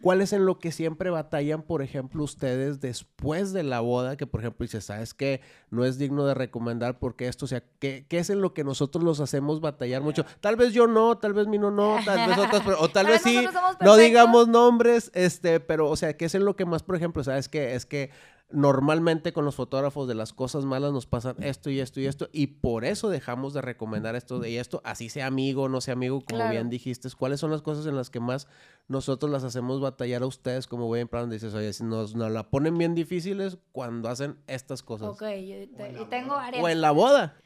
¿Cuál 0.00 0.20
es 0.20 0.32
en 0.32 0.46
lo 0.46 0.58
que 0.60 0.70
siempre 0.70 1.10
batallan, 1.10 1.62
por 1.62 1.82
ejemplo, 1.82 2.22
ustedes 2.22 2.80
después 2.80 3.52
de 3.52 3.64
la 3.64 3.80
boda? 3.80 4.16
Que, 4.16 4.26
por 4.26 4.40
ejemplo, 4.40 4.64
dices, 4.64 4.84
¿sabes 4.84 5.12
qué? 5.12 5.40
No 5.70 5.84
es 5.84 5.98
digno 5.98 6.24
de 6.24 6.34
recomendar 6.34 6.98
porque 7.00 7.26
esto, 7.26 7.46
o 7.46 7.48
sea, 7.48 7.64
¿qué, 7.80 8.06
qué 8.08 8.18
es 8.20 8.30
en 8.30 8.40
lo 8.40 8.54
que 8.54 8.62
nosotros 8.62 9.02
los 9.02 9.18
hacemos 9.20 9.60
batallar 9.60 10.02
mucho? 10.02 10.24
Tal 10.40 10.54
vez 10.56 10.72
yo 10.72 10.86
no, 10.86 11.18
tal 11.18 11.32
vez 11.34 11.48
Mino 11.48 11.70
no, 11.72 11.96
tal 12.04 12.28
vez 12.28 12.38
otras, 12.38 12.62
pero- 12.64 12.80
o 12.80 12.88
tal 12.88 13.06
Tal 13.08 13.12
vez 13.14 13.22
sí, 13.22 13.46
no 13.80 13.96
digamos 13.96 14.48
nombres, 14.48 15.10
este, 15.14 15.60
pero, 15.60 15.88
o 15.88 15.96
sea, 15.96 16.16
¿qué 16.16 16.26
es 16.26 16.34
en 16.34 16.44
lo 16.44 16.56
que 16.56 16.64
más, 16.64 16.82
por 16.82 16.94
ejemplo, 16.96 17.24
sabes 17.24 17.47
qué? 17.48 17.74
Es 17.74 17.86
que 17.86 18.10
normalmente 18.50 19.34
con 19.34 19.44
los 19.44 19.56
fotógrafos 19.56 20.08
de 20.08 20.14
las 20.14 20.32
cosas 20.32 20.64
malas 20.64 20.90
nos 20.90 21.04
pasan 21.06 21.36
esto 21.42 21.68
y 21.68 21.80
esto 21.80 22.00
y 22.00 22.06
esto 22.06 22.30
y 22.32 22.46
por 22.46 22.86
eso 22.86 23.10
dejamos 23.10 23.52
de 23.52 23.60
recomendar 23.60 24.16
esto 24.16 24.42
y 24.46 24.56
esto, 24.56 24.80
así 24.86 25.10
sea 25.10 25.26
amigo, 25.26 25.68
no 25.68 25.82
sea 25.82 25.92
amigo, 25.92 26.22
como 26.24 26.38
Claro. 26.38 26.52
bien 26.52 26.70
dijiste, 26.70 27.10
¿cuáles 27.18 27.40
son 27.40 27.50
las 27.50 27.60
cosas 27.60 27.84
en 27.84 27.94
las 27.94 28.08
que 28.08 28.20
más 28.20 28.48
nosotros 28.86 29.30
las 29.30 29.44
hacemos 29.44 29.82
batallar 29.82 30.22
a 30.22 30.26
ustedes 30.26 30.66
como 30.66 30.86
buen 30.86 31.08
plan? 31.08 31.28
Dices, 31.28 31.52
oye, 31.52 31.74
si 31.74 31.84
nos, 31.84 32.14
nos 32.14 32.30
la 32.32 32.44
ponen 32.48 32.78
bien 32.78 32.94
difíciles 32.94 33.58
cuando 33.72 34.08
hacen 34.08 34.38
estas 34.46 34.82
cosas. 34.82 35.08
Ok, 35.08 35.20
yo 35.22 35.68
te- 35.76 35.98
y 36.00 36.04
tengo 36.08 36.34
varias. 36.36 36.64
O 36.64 36.68
en 36.70 36.80
la 36.80 36.90
boda. 36.92 37.36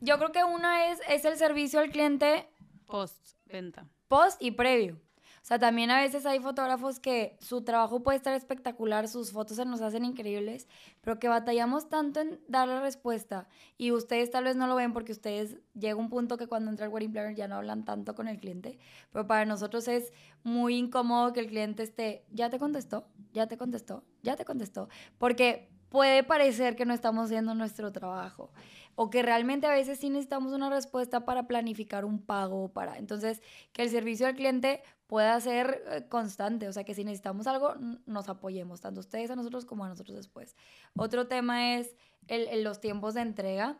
Yo 0.00 0.16
creo 0.16 0.32
que 0.32 0.44
una 0.44 0.92
es, 0.92 1.00
es 1.10 1.26
el 1.26 1.36
servicio 1.36 1.78
al 1.80 1.90
cliente 1.90 2.48
Post 2.86 3.34
venta. 3.46 3.86
post 4.08 4.40
y 4.42 4.52
previo. 4.52 4.98
O 5.42 5.44
sea, 5.44 5.58
también 5.58 5.90
a 5.90 6.00
veces 6.00 6.24
hay 6.24 6.38
fotógrafos 6.38 7.00
que 7.00 7.36
su 7.40 7.62
trabajo 7.62 8.00
puede 8.00 8.16
estar 8.16 8.32
espectacular, 8.32 9.08
sus 9.08 9.32
fotos 9.32 9.56
se 9.56 9.64
nos 9.64 9.80
hacen 9.80 10.04
increíbles, 10.04 10.68
pero 11.00 11.18
que 11.18 11.26
batallamos 11.26 11.88
tanto 11.88 12.20
en 12.20 12.40
dar 12.46 12.68
la 12.68 12.80
respuesta 12.80 13.48
y 13.76 13.90
ustedes 13.90 14.30
tal 14.30 14.44
vez 14.44 14.54
no 14.54 14.68
lo 14.68 14.76
ven 14.76 14.92
porque 14.92 15.10
ustedes 15.10 15.56
llega 15.74 15.96
un 15.96 16.10
punto 16.10 16.36
que 16.36 16.46
cuando 16.46 16.70
entra 16.70 16.86
el 16.86 16.92
wedding 16.92 17.10
planner 17.10 17.34
ya 17.34 17.48
no 17.48 17.56
hablan 17.56 17.84
tanto 17.84 18.14
con 18.14 18.28
el 18.28 18.38
cliente, 18.38 18.78
pero 19.10 19.26
para 19.26 19.44
nosotros 19.44 19.88
es 19.88 20.12
muy 20.44 20.76
incómodo 20.76 21.32
que 21.32 21.40
el 21.40 21.48
cliente 21.48 21.82
esté, 21.82 22.24
ya 22.30 22.48
te 22.48 22.60
contestó, 22.60 23.08
ya 23.32 23.48
te 23.48 23.56
contestó, 23.56 24.04
ya 24.22 24.36
te 24.36 24.44
contestó, 24.44 24.88
porque 25.18 25.68
puede 25.88 26.22
parecer 26.22 26.76
que 26.76 26.86
no 26.86 26.94
estamos 26.94 27.26
haciendo 27.26 27.54
nuestro 27.56 27.90
trabajo 27.90 28.52
o 28.94 29.10
que 29.10 29.22
realmente 29.22 29.66
a 29.66 29.70
veces 29.72 29.98
sí 29.98 30.10
necesitamos 30.10 30.52
una 30.52 30.68
respuesta 30.70 31.24
para 31.24 31.46
planificar 31.46 32.04
un 32.04 32.20
pago 32.20 32.68
para 32.72 32.98
entonces 32.98 33.40
que 33.72 33.82
el 33.82 33.90
servicio 33.90 34.26
al 34.26 34.34
cliente 34.34 34.82
pueda 35.06 35.38
ser 35.40 35.82
eh, 35.90 36.04
constante, 36.08 36.68
o 36.68 36.72
sea 36.72 36.84
que 36.84 36.94
si 36.94 37.04
necesitamos 37.04 37.46
algo 37.46 37.74
nos 38.06 38.28
apoyemos 38.28 38.80
tanto 38.80 39.00
ustedes 39.00 39.30
a 39.30 39.36
nosotros 39.36 39.64
como 39.64 39.84
a 39.84 39.88
nosotros 39.88 40.16
después. 40.16 40.56
Otro 40.96 41.26
tema 41.28 41.74
es 41.76 41.94
el, 42.28 42.48
el- 42.48 42.64
los 42.64 42.80
tiempos 42.80 43.14
de 43.14 43.20
entrega. 43.22 43.76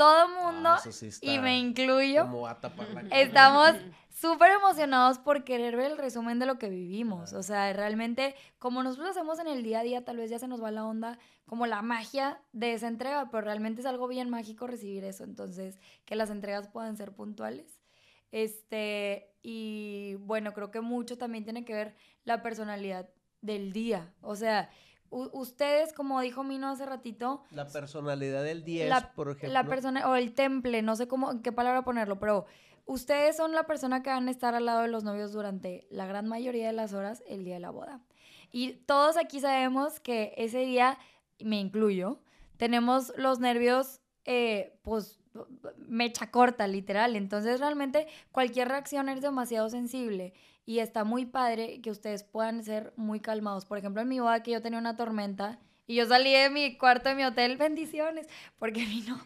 Todo 0.00 0.28
mundo 0.28 0.70
Ah, 0.70 0.78
sí 0.78 1.10
y 1.20 1.38
me 1.40 1.58
incluyo 1.58 2.22
Como 2.22 2.40
va 2.40 2.52
a 2.52 2.60
tapar 2.60 2.88
la 2.88 3.02
cara. 3.02 3.20
Estamos 3.20 3.72
súper 4.08 4.52
emocionados 4.52 5.18
por 5.18 5.44
querer 5.44 5.76
ver 5.76 5.90
el 5.90 5.98
resumen 5.98 6.38
de 6.38 6.46
lo 6.46 6.58
que 6.58 6.70
vivimos. 6.70 7.34
O 7.34 7.42
sea, 7.42 7.70
realmente, 7.74 8.34
como 8.58 8.82
nosotros 8.82 9.08
lo 9.08 9.10
hacemos 9.10 9.38
en 9.40 9.48
el 9.48 9.62
día 9.62 9.80
a 9.80 9.82
día, 9.82 10.02
tal 10.02 10.16
vez 10.16 10.30
ya 10.30 10.38
se 10.38 10.48
nos 10.48 10.62
va 10.62 10.70
la 10.70 10.86
onda, 10.86 11.18
como 11.44 11.66
la 11.66 11.82
magia 11.82 12.40
de 12.52 12.72
esa 12.72 12.88
entrega, 12.88 13.28
pero 13.30 13.42
realmente 13.42 13.82
es 13.82 13.86
algo 13.86 14.08
bien 14.08 14.30
mágico 14.30 14.66
recibir 14.66 15.04
eso. 15.04 15.24
Entonces, 15.24 15.78
que 16.06 16.16
las 16.16 16.30
entregas 16.30 16.66
puedan 16.68 16.96
ser 16.96 17.12
puntuales. 17.12 17.82
Este, 18.32 19.34
y 19.42 20.14
bueno, 20.20 20.54
creo 20.54 20.70
que 20.70 20.80
mucho 20.80 21.18
también 21.18 21.44
tiene 21.44 21.66
que 21.66 21.74
ver 21.74 21.94
la 22.24 22.40
personalidad 22.40 23.10
del 23.42 23.74
día. 23.74 24.14
O 24.22 24.34
sea, 24.34 24.70
ustedes, 25.10 25.92
como 25.92 26.20
dijo 26.20 26.44
Mino 26.44 26.68
hace 26.68 26.86
ratito, 26.86 27.42
La 27.50 27.66
personalidad 27.66 28.44
del 28.44 28.64
10, 28.64 28.88
la, 28.88 29.12
por 29.12 29.28
ejemplo. 29.28 29.52
la 29.52 29.64
persona, 29.64 30.08
o 30.08 30.14
el 30.14 30.32
temple, 30.32 30.82
no 30.82 30.96
sé 30.96 31.08
cómo, 31.08 31.30
en 31.32 31.42
qué 31.42 31.52
palabra 31.52 31.82
ponerlo, 31.82 32.18
pero 32.18 32.46
ustedes 32.86 33.36
son 33.36 33.52
la 33.52 33.64
persona 33.64 34.02
que 34.02 34.10
van 34.10 34.28
a 34.28 34.30
estar 34.30 34.54
al 34.54 34.66
lado 34.66 34.82
de 34.82 34.88
los 34.88 35.04
novios 35.04 35.32
durante 35.32 35.86
la 35.90 36.06
gran 36.06 36.28
mayoría 36.28 36.66
de 36.66 36.72
las 36.72 36.92
horas 36.92 37.22
el 37.28 37.44
día 37.44 37.54
de 37.54 37.60
la 37.60 37.70
boda. 37.70 38.00
Y 38.52 38.72
todos 38.86 39.16
aquí 39.16 39.40
sabemos 39.40 40.00
que 40.00 40.34
ese 40.36 40.60
día, 40.60 40.98
me 41.40 41.60
incluyo, 41.60 42.20
tenemos 42.56 43.12
los 43.16 43.40
nervios, 43.40 44.00
eh, 44.24 44.78
pues, 44.82 45.20
mecha 45.78 46.30
corta, 46.30 46.66
literal. 46.66 47.16
Entonces, 47.16 47.60
realmente, 47.60 48.08
cualquier 48.32 48.68
reacción 48.68 49.08
es 49.08 49.22
demasiado 49.22 49.70
sensible 49.70 50.34
y 50.70 50.78
está 50.78 51.02
muy 51.02 51.26
padre 51.26 51.80
que 51.80 51.90
ustedes 51.90 52.22
puedan 52.22 52.62
ser 52.62 52.92
muy 52.94 53.18
calmados. 53.18 53.64
Por 53.64 53.76
ejemplo, 53.76 54.02
en 54.02 54.08
mi 54.08 54.20
boda, 54.20 54.44
que 54.44 54.52
yo 54.52 54.62
tenía 54.62 54.78
una 54.78 54.96
tormenta 54.96 55.58
y 55.88 55.96
yo 55.96 56.06
salí 56.06 56.32
de 56.32 56.48
mi 56.48 56.78
cuarto 56.78 57.08
de 57.08 57.16
mi 57.16 57.24
hotel, 57.24 57.56
bendiciones, 57.56 58.28
porque 58.56 58.84
vino. 58.86 59.20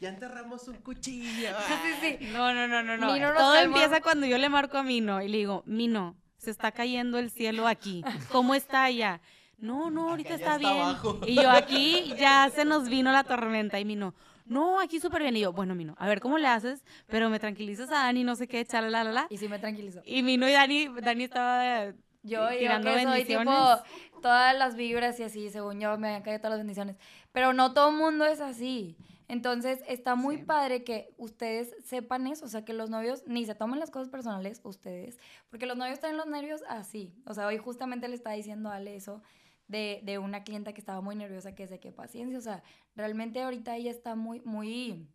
Ya 0.00 0.08
enterramos 0.08 0.66
un 0.66 0.74
cuchillo. 0.78 1.50
Sí, 2.00 2.18
sí. 2.18 2.26
No, 2.32 2.52
no, 2.52 2.66
no, 2.66 2.82
no, 2.82 2.96
no. 2.96 3.12
Mino 3.12 3.32
Todo 3.32 3.52
calmó. 3.52 3.76
empieza 3.76 4.00
cuando 4.00 4.26
yo 4.26 4.38
le 4.38 4.48
marco 4.48 4.76
a 4.76 4.82
Mino 4.82 5.22
y 5.22 5.28
le 5.28 5.38
digo, 5.38 5.62
Mino, 5.66 6.16
se 6.36 6.50
está 6.50 6.72
cayendo 6.72 7.20
el 7.20 7.30
cielo 7.30 7.68
aquí. 7.68 8.02
¿Cómo 8.32 8.56
está 8.56 8.82
allá? 8.82 9.20
No, 9.56 9.90
no, 9.92 10.10
ahorita 10.10 10.34
está, 10.34 10.56
está 10.56 10.58
bien. 10.58 10.82
abajo. 10.82 11.20
Y 11.28 11.36
yo 11.36 11.48
aquí 11.48 12.12
ya 12.18 12.50
se 12.52 12.64
nos 12.64 12.88
vino 12.88 13.12
la 13.12 13.22
tormenta 13.22 13.78
y 13.78 13.84
Mino, 13.84 14.16
no, 14.48 14.80
aquí 14.80 14.98
súper 15.00 15.22
bien. 15.22 15.36
Y 15.36 15.40
yo, 15.40 15.52
bueno, 15.52 15.74
Mino, 15.74 15.94
a 15.98 16.08
ver 16.08 16.20
cómo 16.20 16.38
le 16.38 16.48
haces, 16.48 16.84
pero 17.06 17.30
me 17.30 17.38
tranquilizas 17.38 17.90
a 17.90 18.04
Dani, 18.04 18.24
no 18.24 18.34
sé 18.36 18.48
qué, 18.48 18.64
chala, 18.64 18.88
la, 18.90 19.04
la, 19.04 19.12
la. 19.12 19.26
Y 19.30 19.38
sí 19.38 19.48
me 19.48 19.58
tranquilizó. 19.58 20.00
Y 20.04 20.22
Mino 20.22 20.48
y 20.48 20.52
Dani, 20.52 20.88
Dani 21.00 21.24
estaba 21.24 21.84
eh, 21.86 21.94
Yo, 22.22 22.50
yo 22.50 22.58
tirando 22.58 22.92
que 22.92 23.02
soy 23.02 23.24
tipo 23.24 23.50
todas 24.20 24.56
las 24.56 24.74
vibras 24.74 25.18
y 25.20 25.22
así, 25.24 25.50
según 25.50 25.80
yo, 25.80 25.96
me 25.98 26.08
habían 26.08 26.22
caído 26.22 26.38
todas 26.40 26.52
las 26.52 26.60
bendiciones. 26.60 26.96
Pero 27.32 27.52
no 27.52 27.72
todo 27.72 27.90
el 27.90 27.96
mundo 27.96 28.24
es 28.24 28.40
así. 28.40 28.96
Entonces, 29.28 29.80
está 29.86 30.14
muy 30.14 30.38
Sí. 30.38 30.44
padre 30.44 30.84
que 30.84 31.12
ustedes 31.18 31.74
sepan 31.84 32.26
eso, 32.26 32.46
o 32.46 32.48
sea, 32.48 32.64
que 32.64 32.72
los 32.72 32.88
novios 32.88 33.22
ni 33.26 33.44
se 33.44 33.54
tomen 33.54 33.78
las 33.78 33.90
cosas 33.90 34.08
personales, 34.08 34.60
ustedes, 34.64 35.18
porque 35.50 35.66
los 35.66 35.76
novios 35.76 36.00
tienen 36.00 36.16
los 36.16 36.26
nervios 36.26 36.62
así. 36.66 37.12
O 37.26 37.34
sea, 37.34 37.46
hoy 37.46 37.58
justamente 37.58 38.08
le 38.08 38.14
estaba 38.14 38.34
diciendo 38.34 38.70
a 38.70 38.76
Ale 38.76 38.96
eso 38.96 39.22
de, 39.68 40.00
de 40.02 40.18
una 40.18 40.42
clienta 40.44 40.72
que 40.72 40.80
estaba 40.80 41.00
muy 41.00 41.14
nerviosa, 41.14 41.54
que 41.54 41.62
es 41.64 41.70
de 41.70 41.78
qué 41.80 41.92
paciencia, 41.92 42.38
o 42.38 42.42
sea, 42.42 42.62
realmente 42.96 43.40
ahorita 43.42 43.76
ella 43.76 43.90
está 43.90 44.14
muy, 44.16 44.40
muy, 44.40 45.06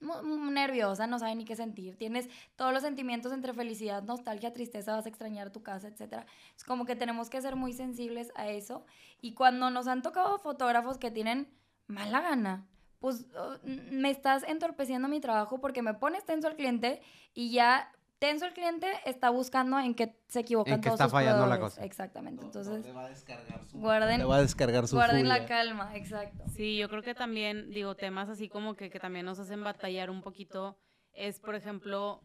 mu- 0.00 0.22
mu- 0.22 0.50
nerviosa, 0.50 1.06
no 1.06 1.18
sabe 1.18 1.34
ni 1.34 1.44
qué 1.44 1.56
sentir. 1.56 1.96
Tienes 1.96 2.28
todos 2.56 2.72
los 2.72 2.82
sentimientos 2.82 3.32
entre 3.32 3.52
felicidad, 3.52 4.02
nostalgia, 4.02 4.52
tristeza, 4.52 4.94
vas 4.96 5.06
a 5.06 5.08
extrañar 5.08 5.50
tu 5.50 5.62
casa, 5.62 5.88
etc. 5.88 6.24
Es 6.56 6.64
como 6.64 6.84
que 6.84 6.96
tenemos 6.96 7.30
que 7.30 7.40
ser 7.42 7.56
muy 7.56 7.72
sensibles 7.72 8.32
a 8.34 8.48
eso. 8.48 8.84
Y 9.20 9.34
cuando 9.34 9.70
nos 9.70 9.86
han 9.88 10.02
tocado 10.02 10.38
fotógrafos 10.38 10.98
que 10.98 11.10
tienen 11.10 11.48
mala 11.86 12.20
gana, 12.20 12.66
pues 12.98 13.26
n- 13.64 13.82
me 13.90 14.10
estás 14.10 14.44
entorpeciendo 14.44 15.08
mi 15.08 15.20
trabajo 15.20 15.60
porque 15.60 15.82
me 15.82 15.94
pones 15.94 16.24
tenso 16.24 16.46
al 16.48 16.56
cliente 16.56 17.00
y 17.34 17.50
ya 17.50 17.92
tenso 18.22 18.46
el 18.46 18.52
cliente 18.52 18.86
está 19.04 19.30
buscando 19.30 19.80
en 19.80 19.96
que 19.96 20.16
se 20.28 20.38
equivocan 20.38 20.74
En 20.74 20.80
qué 20.80 20.90
todos 20.90 21.00
está 21.00 21.06
sus 21.06 21.12
fallando 21.12 21.44
la 21.48 21.58
cosa. 21.58 21.84
Exactamente. 21.84 22.44
Entonces, 22.44 22.84
le 22.84 22.92
va 22.92 23.06
a 23.06 23.08
descargar 23.08 23.64
su, 23.64 23.78
guarden, 23.78 24.18
le 24.20 24.24
va 24.24 24.36
a 24.36 24.42
descargar 24.42 24.86
su 24.86 24.94
guarden 24.94 25.26
la 25.28 25.44
calma, 25.44 25.90
exacto. 25.96 26.44
Sí, 26.54 26.76
yo 26.76 26.88
creo 26.88 27.02
que 27.02 27.16
también, 27.16 27.70
digo, 27.70 27.96
temas 27.96 28.28
así 28.28 28.48
como 28.48 28.76
que, 28.76 28.90
que 28.90 29.00
también 29.00 29.26
nos 29.26 29.40
hacen 29.40 29.64
batallar 29.64 30.08
un 30.08 30.22
poquito 30.22 30.78
es, 31.12 31.40
por 31.40 31.56
ejemplo, 31.56 32.22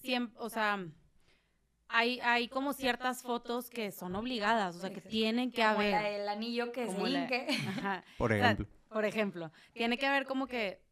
siempre, 0.00 0.38
o 0.38 0.48
sea, 0.48 0.78
hay, 1.88 2.20
hay 2.20 2.46
como 2.46 2.72
ciertas 2.72 3.22
fotos 3.24 3.68
que 3.68 3.90
son 3.90 4.14
obligadas, 4.14 4.76
o 4.76 4.78
sea, 4.78 4.92
que 4.92 5.00
tienen 5.00 5.50
que 5.50 5.62
Como 5.62 5.82
la 5.82 5.98
haber. 5.98 6.20
del 6.20 6.28
anillo 6.28 6.70
que 6.70 6.86
como 6.86 7.08
se. 7.08 7.48
Por 8.16 8.30
O 8.30 8.36
sea, 8.36 8.44
ejemplo. 8.52 8.66
por 8.88 9.04
ejemplo, 9.04 9.52
tiene 9.72 9.98
que 9.98 10.06
haber 10.06 10.24
como 10.24 10.46
que, 10.46 10.84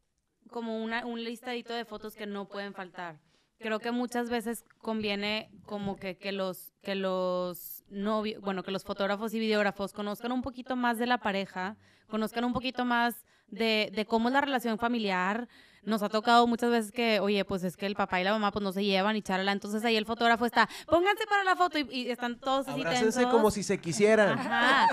como 0.49 0.83
una, 0.83 1.05
un 1.05 1.23
listadito 1.23 1.73
de 1.73 1.85
fotos 1.85 2.15
que 2.17 2.25
no 2.25 2.49
pueden 2.49 2.73
faltar. 2.73 3.17
Creo 3.59 3.79
que 3.79 3.91
muchas 3.91 4.29
veces 4.29 4.63
conviene 4.77 5.51
como 5.65 5.97
que, 5.97 6.17
que 6.17 6.31
los, 6.31 6.71
que 6.81 6.95
los 6.95 7.83
novios, 7.89 8.41
bueno, 8.41 8.63
que 8.63 8.71
los 8.71 8.83
fotógrafos 8.83 9.33
y 9.33 9.39
videógrafos 9.39 9.91
conozcan 9.93 10.31
un 10.31 10.41
poquito 10.41 10.75
más 10.75 10.97
de 10.97 11.05
la 11.05 11.17
pareja, 11.17 11.75
conozcan 12.07 12.45
un 12.45 12.53
poquito 12.53 12.85
más 12.85 13.25
de, 13.47 13.91
de 13.93 14.05
cómo 14.05 14.29
es 14.29 14.33
la 14.33 14.41
relación 14.41 14.77
familiar. 14.77 15.49
Nos 15.83 16.03
ha 16.03 16.09
tocado 16.09 16.45
muchas 16.45 16.71
veces 16.71 16.91
que, 16.91 17.19
oye, 17.19 17.43
pues 17.45 17.63
es 17.63 17.77
que 17.77 17.85
el 17.85 17.95
papá 17.95 18.19
y 18.19 18.23
la 18.23 18.31
mamá 18.31 18.51
pues 18.51 18.63
no 18.63 18.71
se 18.71 18.83
llevan 18.83 19.15
y 19.15 19.21
charla, 19.21 19.51
entonces 19.51 19.83
ahí 19.85 19.95
el 19.95 20.05
fotógrafo 20.05 20.45
está, 20.45 20.69
pónganse 20.87 21.25
para 21.25 21.43
la 21.43 21.55
foto 21.55 21.79
y, 21.79 21.87
y 21.89 22.09
están 22.09 22.39
todos 22.39 22.67
así 22.67 22.83
tensos. 22.83 23.25
como 23.27 23.49
si 23.49 23.63
se 23.63 23.79
quisieran. 23.79 24.39
Ajá. 24.39 24.87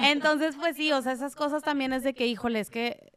Entonces, 0.00 0.56
pues 0.56 0.76
sí, 0.76 0.90
o 0.92 1.00
sea, 1.00 1.12
esas 1.12 1.36
cosas 1.36 1.62
también 1.62 1.92
es 1.92 2.02
de 2.02 2.14
que, 2.14 2.26
híjole, 2.26 2.58
es 2.58 2.70
que, 2.70 3.11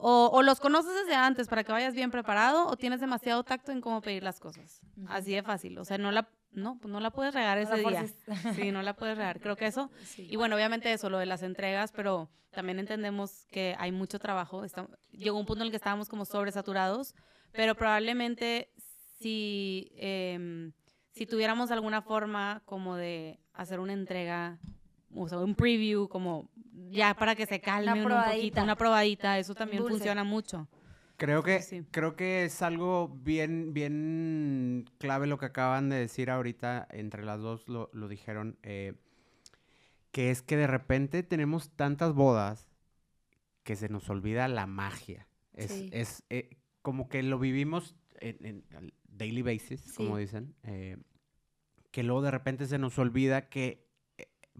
o, 0.00 0.30
o 0.32 0.42
los 0.42 0.60
conoces 0.60 0.92
desde 0.94 1.14
antes 1.16 1.48
para 1.48 1.64
que 1.64 1.72
vayas 1.72 1.92
bien 1.94 2.10
preparado 2.12 2.66
o 2.68 2.76
tienes 2.76 3.00
demasiado 3.00 3.42
tacto 3.42 3.72
en 3.72 3.80
cómo 3.80 4.00
pedir 4.00 4.22
las 4.22 4.38
cosas. 4.38 4.80
Así 5.08 5.32
de 5.34 5.42
fácil. 5.42 5.76
O 5.78 5.84
sea, 5.84 5.98
no 5.98 6.12
la, 6.12 6.28
no, 6.52 6.78
pues 6.78 6.92
no 6.92 7.00
la 7.00 7.10
puedes 7.10 7.34
regar 7.34 7.58
ese 7.58 7.76
día. 7.76 8.06
Sí, 8.54 8.70
no 8.70 8.82
la 8.82 8.94
puedes 8.94 9.16
regar. 9.18 9.40
Creo 9.40 9.56
que 9.56 9.66
eso. 9.66 9.90
Y 10.16 10.36
bueno, 10.36 10.54
obviamente 10.54 10.92
eso, 10.92 11.10
lo 11.10 11.18
de 11.18 11.26
las 11.26 11.42
entregas, 11.42 11.90
pero 11.92 12.30
también 12.52 12.78
entendemos 12.78 13.44
que 13.50 13.74
hay 13.78 13.90
mucho 13.92 14.18
trabajo. 14.20 14.64
Está- 14.64 14.88
llegó 15.10 15.38
un 15.38 15.46
punto 15.46 15.62
en 15.62 15.66
el 15.66 15.70
que 15.72 15.76
estábamos 15.76 16.08
como 16.08 16.24
sobresaturados, 16.24 17.14
pero 17.52 17.74
probablemente 17.74 18.70
si, 19.18 19.90
em, 19.96 20.72
si 21.10 21.26
tuviéramos 21.26 21.70
alguna 21.72 22.02
forma 22.02 22.62
como 22.66 22.94
de 22.96 23.40
hacer 23.52 23.80
una 23.80 23.92
entrega, 23.94 24.58
o 25.14 25.28
sea, 25.28 25.38
un 25.38 25.54
preview, 25.54 26.08
como 26.08 26.50
ya 26.90 27.14
para 27.14 27.34
que 27.34 27.46
se 27.46 27.60
calmen 27.60 28.04
un 28.10 28.22
poquito, 28.24 28.62
una 28.62 28.76
probadita, 28.76 29.38
eso 29.38 29.54
también 29.54 29.82
Dulce. 29.82 29.96
funciona 29.98 30.24
mucho. 30.24 30.68
Creo 31.16 31.42
que, 31.42 31.60
Sí, 31.62 31.82
creo 31.90 32.14
que 32.14 32.44
es 32.44 32.62
algo 32.62 33.08
bien, 33.08 33.74
bien 33.74 34.84
clave 34.98 35.26
lo 35.26 35.36
que 35.38 35.46
acaban 35.46 35.88
de 35.88 35.96
decir 35.96 36.30
ahorita, 36.30 36.86
entre 36.92 37.24
las 37.24 37.40
dos 37.40 37.68
lo, 37.68 37.90
lo 37.92 38.06
dijeron, 38.06 38.56
eh, 38.62 38.94
que 40.12 40.30
es 40.30 40.42
que 40.42 40.56
de 40.56 40.66
repente 40.68 41.22
tenemos 41.24 41.70
tantas 41.70 42.14
bodas 42.14 42.68
que 43.64 43.74
se 43.76 43.88
nos 43.88 44.08
olvida 44.10 44.46
la 44.48 44.66
magia. 44.66 45.26
Es, 45.54 45.72
Sí. 45.72 45.90
es 45.92 46.22
eh, 46.30 46.56
como 46.82 47.08
que 47.08 47.22
lo 47.24 47.38
vivimos 47.40 47.96
en, 48.20 48.62
en 48.70 48.92
daily 49.08 49.42
basis, 49.42 49.92
como 49.94 50.16
dicen, 50.18 50.54
eh, 50.62 50.98
que 51.90 52.04
luego 52.04 52.22
de 52.22 52.30
repente 52.30 52.66
se 52.66 52.78
nos 52.78 52.96
olvida 52.98 53.48
que 53.48 53.87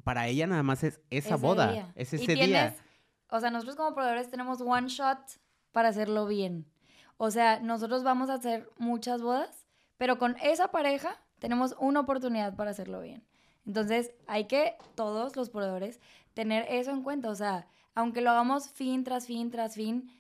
para 0.04 0.26
ella 0.26 0.46
nada 0.46 0.62
más 0.62 0.84
es 0.84 1.00
esa 1.10 1.34
Ese 1.34 1.42
boda, 1.42 1.72
día. 1.72 1.92
es 1.94 2.12
Y 2.12 2.16
ese 2.16 2.34
día. 2.34 2.76
O 3.30 3.40
sea, 3.40 3.50
nosotros 3.50 3.76
como 3.76 3.94
proveedores 3.94 4.30
tenemos 4.30 4.60
one 4.60 4.88
shot 4.88 5.18
para 5.72 5.88
hacerlo 5.88 6.26
bien. 6.26 6.66
O 7.16 7.30
sea, 7.30 7.60
nosotros 7.60 8.04
vamos 8.04 8.30
a 8.30 8.34
hacer 8.34 8.70
muchas 8.78 9.20
bodas, 9.22 9.66
pero 9.96 10.18
con 10.18 10.36
esa 10.42 10.68
pareja 10.68 11.20
tenemos 11.38 11.74
una 11.78 12.00
oportunidad 12.00 12.54
para 12.56 12.70
hacerlo 12.70 13.00
bien. 13.00 13.24
Entonces, 13.66 14.12
hay 14.26 14.44
que 14.46 14.76
todos 14.94 15.36
los 15.36 15.50
proveedores 15.50 16.00
tener 16.32 16.64
eso 16.70 16.90
en 16.90 17.02
cuenta. 17.02 17.28
O 17.28 17.34
sea, 17.34 17.66
aunque 17.94 18.20
lo 18.22 18.30
hagamos 18.30 18.70
fin 18.70 19.04
tras 19.04 19.26
fin 19.26 19.50
tras 19.50 19.74
fin, 19.74 20.10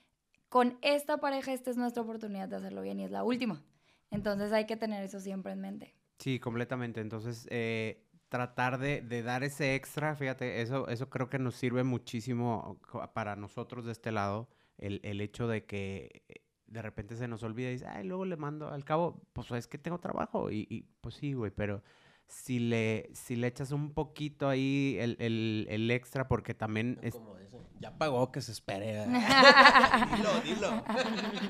con 0.48 0.78
esta 0.82 1.18
pareja 1.18 1.52
esta 1.52 1.70
es 1.70 1.76
nuestra 1.76 2.02
oportunidad 2.02 2.48
de 2.48 2.56
hacerlo 2.56 2.82
bien 2.82 3.00
y 3.00 3.04
es 3.04 3.10
la 3.10 3.22
última. 3.24 3.62
Entonces, 4.10 4.52
hay 4.52 4.66
que 4.66 4.76
tener 4.76 5.02
eso 5.02 5.20
siempre 5.20 5.52
en 5.52 5.60
mente. 5.60 5.94
Sí, 6.18 6.40
completamente. 6.40 7.00
Entonces, 7.00 7.46
eh, 7.50 8.04
tratar 8.28 8.78
de, 8.78 9.00
de 9.00 9.22
dar 9.22 9.42
ese 9.44 9.74
extra, 9.74 10.14
fíjate, 10.16 10.60
eso, 10.62 10.88
eso 10.88 11.08
creo 11.08 11.28
que 11.30 11.38
nos 11.38 11.54
sirve 11.54 11.82
muchísimo 11.84 12.78
para 13.14 13.36
nosotros 13.36 13.84
de 13.86 13.92
este 13.92 14.12
lado, 14.12 14.48
el, 14.76 15.00
el 15.02 15.20
hecho 15.20 15.48
de 15.48 15.64
que 15.64 16.22
eh, 16.28 16.42
de 16.66 16.82
repente 16.82 17.16
se 17.16 17.26
nos 17.28 17.42
olvida 17.42 17.68
y 17.70 17.72
dice, 17.72 17.86
ay, 17.86 18.04
luego 18.06 18.24
le 18.26 18.36
mando, 18.36 18.68
al 18.68 18.84
cabo, 18.84 19.22
pues 19.32 19.50
es 19.52 19.66
que 19.66 19.78
tengo 19.78 19.98
trabajo. 19.98 20.50
Y, 20.50 20.66
y, 20.68 20.82
pues 21.00 21.14
sí, 21.14 21.32
güey, 21.32 21.50
pero 21.50 21.82
si 22.26 22.58
le, 22.58 23.08
si 23.14 23.36
le 23.36 23.46
echas 23.46 23.72
un 23.72 23.94
poquito 23.94 24.48
ahí 24.50 24.98
el, 25.00 25.16
el- 25.18 25.66
el 25.70 25.90
extra, 25.90 26.28
porque 26.28 26.52
también... 26.52 26.98
es- 27.00 27.14
Como 27.14 27.36
dicen, 27.38 27.62
ya 27.80 27.96
pagó, 27.96 28.30
que 28.30 28.42
se 28.42 28.52
espere. 28.52 29.06
dilo, 30.16 30.40
dilo. 30.44 30.84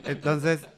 Entonces, 0.05 0.69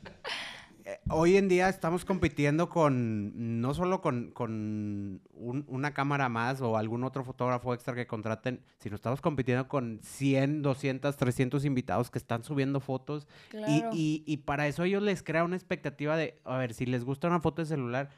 hoy 1.08 1.36
en 1.36 1.48
día 1.48 1.68
estamos 1.68 2.04
compitiendo 2.04 2.68
con, 2.68 3.60
no 3.60 3.74
solo 3.74 4.00
con, 4.00 4.30
con 4.30 5.20
un- 5.34 5.64
una 5.68 5.92
cámara 5.94 6.28
más 6.28 6.60
o 6.60 6.76
algún 6.76 7.04
otro 7.04 7.24
fotógrafo 7.24 7.74
extra 7.74 7.94
que 7.94 8.06
contraten, 8.06 8.60
sino 8.78 8.96
estamos 8.96 9.20
compitiendo 9.20 9.68
con 9.68 10.00
100, 10.02 10.62
200, 10.62 11.16
300 11.16 11.64
invitados 11.64 12.10
que 12.10 12.18
están 12.18 12.44
subiendo 12.44 12.80
fotos. 12.80 13.26
Y, 13.66 13.80
Claro. 13.80 13.90
y- 13.92 14.22
y 14.26 14.36
para 14.38 14.66
eso 14.66 14.84
ellos 14.84 15.02
les 15.02 15.22
crea 15.22 15.44
una 15.44 15.56
expectativa 15.56 16.16
de, 16.16 16.40
a 16.44 16.56
ver, 16.58 16.74
si 16.74 16.86
les 16.86 17.04
gusta 17.04 17.28
una 17.28 17.40
foto 17.40 17.62
de 17.62 17.66
celular, 17.66 18.10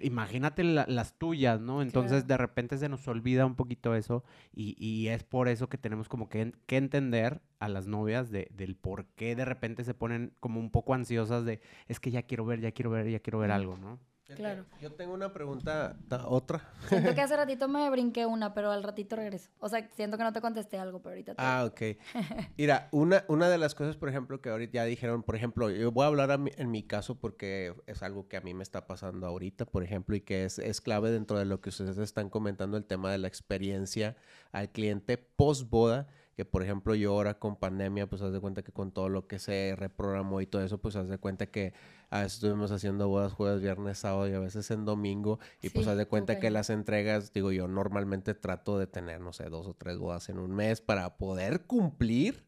Imagínate 0.00 0.64
la- 0.64 0.86
las 0.88 1.18
tuyas, 1.18 1.60
¿no? 1.60 1.82
Entonces 1.82 2.24
Claro. 2.24 2.26
de 2.28 2.36
repente 2.38 2.78
se 2.78 2.88
nos 2.88 3.06
olvida 3.08 3.46
un 3.46 3.54
poquito 3.56 3.94
eso 3.94 4.24
y, 4.54 4.74
y 4.84 5.08
es 5.08 5.22
por 5.24 5.48
eso 5.48 5.68
que 5.68 5.78
tenemos 5.78 6.08
como 6.08 6.28
que, 6.28 6.40
en- 6.42 6.56
que 6.66 6.76
entender 6.76 7.40
a 7.58 7.68
las 7.68 7.86
novias 7.86 8.30
de, 8.30 8.48
del 8.54 8.74
por 8.76 9.06
qué 9.16 9.36
de 9.36 9.44
repente 9.44 9.84
se 9.84 9.94
ponen 9.94 10.32
como 10.40 10.60
un 10.60 10.70
poco 10.70 10.94
ansiosas 10.94 11.44
de, 11.44 11.60
es 11.88 12.00
que 12.00 12.10
ya 12.10 12.22
quiero 12.22 12.44
ver, 12.44 12.60
ya 12.60 12.72
quiero 12.72 12.90
ver, 12.90 13.08
ya 13.10 13.20
quiero 13.20 13.38
ver 13.38 13.50
algo, 13.50 13.76
¿no? 13.76 13.98
Claro. 14.36 14.64
Yo 14.80 14.90
tengo 14.92 15.12
una 15.12 15.32
pregunta, 15.32 15.96
ta- 16.08 16.26
otra. 16.28 16.72
Siento 16.88 17.14
que 17.14 17.20
hace 17.20 17.36
ratito 17.36 17.68
me 17.68 17.88
brinqué 17.90 18.24
una, 18.24 18.54
pero 18.54 18.70
al 18.70 18.82
ratito 18.82 19.16
regreso. 19.16 19.50
O 19.58 19.68
sea, 19.68 19.86
siento 19.94 20.16
que 20.16 20.24
no 20.24 20.32
te 20.32 20.40
contesté 20.40 20.78
algo, 20.78 21.00
pero 21.02 21.10
ahorita 21.10 21.34
te... 21.34 21.42
Ah, 21.42 21.64
ok. 21.70 21.98
Mira, 22.56 22.88
una, 22.92 23.24
una 23.28 23.48
de 23.50 23.58
las 23.58 23.74
cosas, 23.74 23.96
por 23.96 24.08
ejemplo, 24.08 24.40
que 24.40 24.48
ahorita 24.48 24.72
ya 24.74 24.84
dijeron, 24.84 25.22
por 25.22 25.36
ejemplo, 25.36 25.68
yo 25.70 25.92
voy 25.92 26.04
a 26.04 26.06
hablar 26.06 26.30
a 26.30 26.38
mi- 26.38 26.52
en 26.56 26.70
mi 26.70 26.82
caso 26.82 27.16
porque 27.20 27.74
es 27.86 28.02
algo 28.02 28.26
que 28.28 28.36
a 28.36 28.40
mí 28.40 28.54
me 28.54 28.62
está 28.62 28.86
pasando 28.86 29.26
ahorita, 29.26 29.66
por 29.66 29.82
ejemplo, 29.84 30.16
y 30.16 30.22
que 30.22 30.44
es, 30.44 30.58
es 30.58 30.80
clave 30.80 31.10
dentro 31.10 31.38
de 31.38 31.44
lo 31.44 31.60
que 31.60 31.68
ustedes 31.68 31.98
están 31.98 32.30
comentando, 32.30 32.76
el 32.76 32.84
tema 32.86 33.12
de 33.12 33.18
la 33.18 33.28
experiencia 33.28 34.16
al 34.52 34.70
cliente 34.70 35.18
post 35.18 35.68
boda, 35.68 36.06
que 36.36 36.44
por 36.44 36.62
ejemplo 36.62 36.94
yo 36.94 37.12
ahora 37.12 37.38
con 37.38 37.56
pandemia, 37.56 38.08
pues 38.08 38.22
haz 38.22 38.32
de 38.32 38.40
cuenta 38.40 38.62
que 38.62 38.72
con 38.72 38.92
todo 38.92 39.08
lo 39.08 39.26
que 39.26 39.38
se 39.38 39.74
reprogramó 39.76 40.40
y 40.40 40.46
todo 40.46 40.62
eso, 40.62 40.78
pues 40.78 40.96
haz 40.96 41.08
de 41.08 41.18
cuenta 41.18 41.46
que 41.46 41.72
a 42.10 42.18
veces 42.18 42.34
estuvimos 42.34 42.70
haciendo 42.70 43.08
bodas 43.08 43.32
jueves, 43.32 43.60
viernes, 43.60 43.98
sábado 43.98 44.28
y 44.28 44.32
a 44.32 44.38
veces 44.40 44.70
en 44.70 44.84
domingo, 44.84 45.38
y 45.62 45.70
pues 45.70 45.86
haz 45.86 45.96
de 45.96 46.06
cuenta 46.06 46.38
que 46.38 46.50
las 46.50 46.70
entregas, 46.70 47.32
digo 47.32 47.52
yo, 47.52 47.68
normalmente 47.68 48.34
trato 48.34 48.78
de 48.78 48.86
tener, 48.86 49.20
no 49.20 49.32
sé, 49.32 49.44
dos 49.44 49.66
o 49.66 49.74
tres 49.74 49.98
bodas 49.98 50.28
en 50.28 50.38
un 50.38 50.54
mes 50.54 50.80
para 50.80 51.16
poder 51.16 51.62
cumplir 51.66 52.44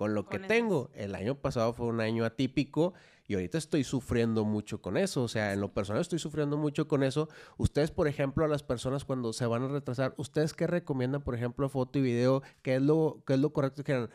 con 0.00 0.14
lo 0.14 0.30
que 0.30 0.38
Con 0.38 0.46
esas. 0.46 0.56
tengo. 0.56 0.90
El 0.94 1.14
año 1.14 1.34
pasado 1.34 1.74
fue 1.74 1.86
un 1.86 2.00
año 2.00 2.24
atípico 2.24 2.94
y 3.26 3.34
ahorita 3.34 3.58
estoy 3.58 3.84
sufriendo 3.84 4.46
mucho 4.46 4.80
con 4.80 4.96
eso. 4.96 5.22
O 5.22 5.28
sea, 5.28 5.52
en 5.52 5.60
lo 5.60 5.74
personal 5.74 6.00
estoy 6.00 6.18
sufriendo 6.18 6.56
mucho 6.56 6.88
con 6.88 7.02
eso. 7.02 7.28
Ustedes, 7.58 7.90
por 7.90 8.08
ejemplo, 8.08 8.46
a 8.46 8.48
las 8.48 8.62
personas 8.62 9.04
cuando 9.04 9.34
se 9.34 9.44
van 9.44 9.62
a 9.64 9.68
retrasar, 9.68 10.14
¿ustedes 10.16 10.54
qué 10.54 10.66
recomiendan, 10.66 11.20
por 11.20 11.34
ejemplo, 11.34 11.68
foto 11.68 11.98
y 11.98 12.00
video? 12.00 12.42
¿Qué 12.62 12.76
es 12.76 12.80
lo, 12.80 13.22
qué 13.26 13.34
es 13.34 13.40
lo 13.40 13.52
correcto 13.52 13.84
que? 13.84 14.08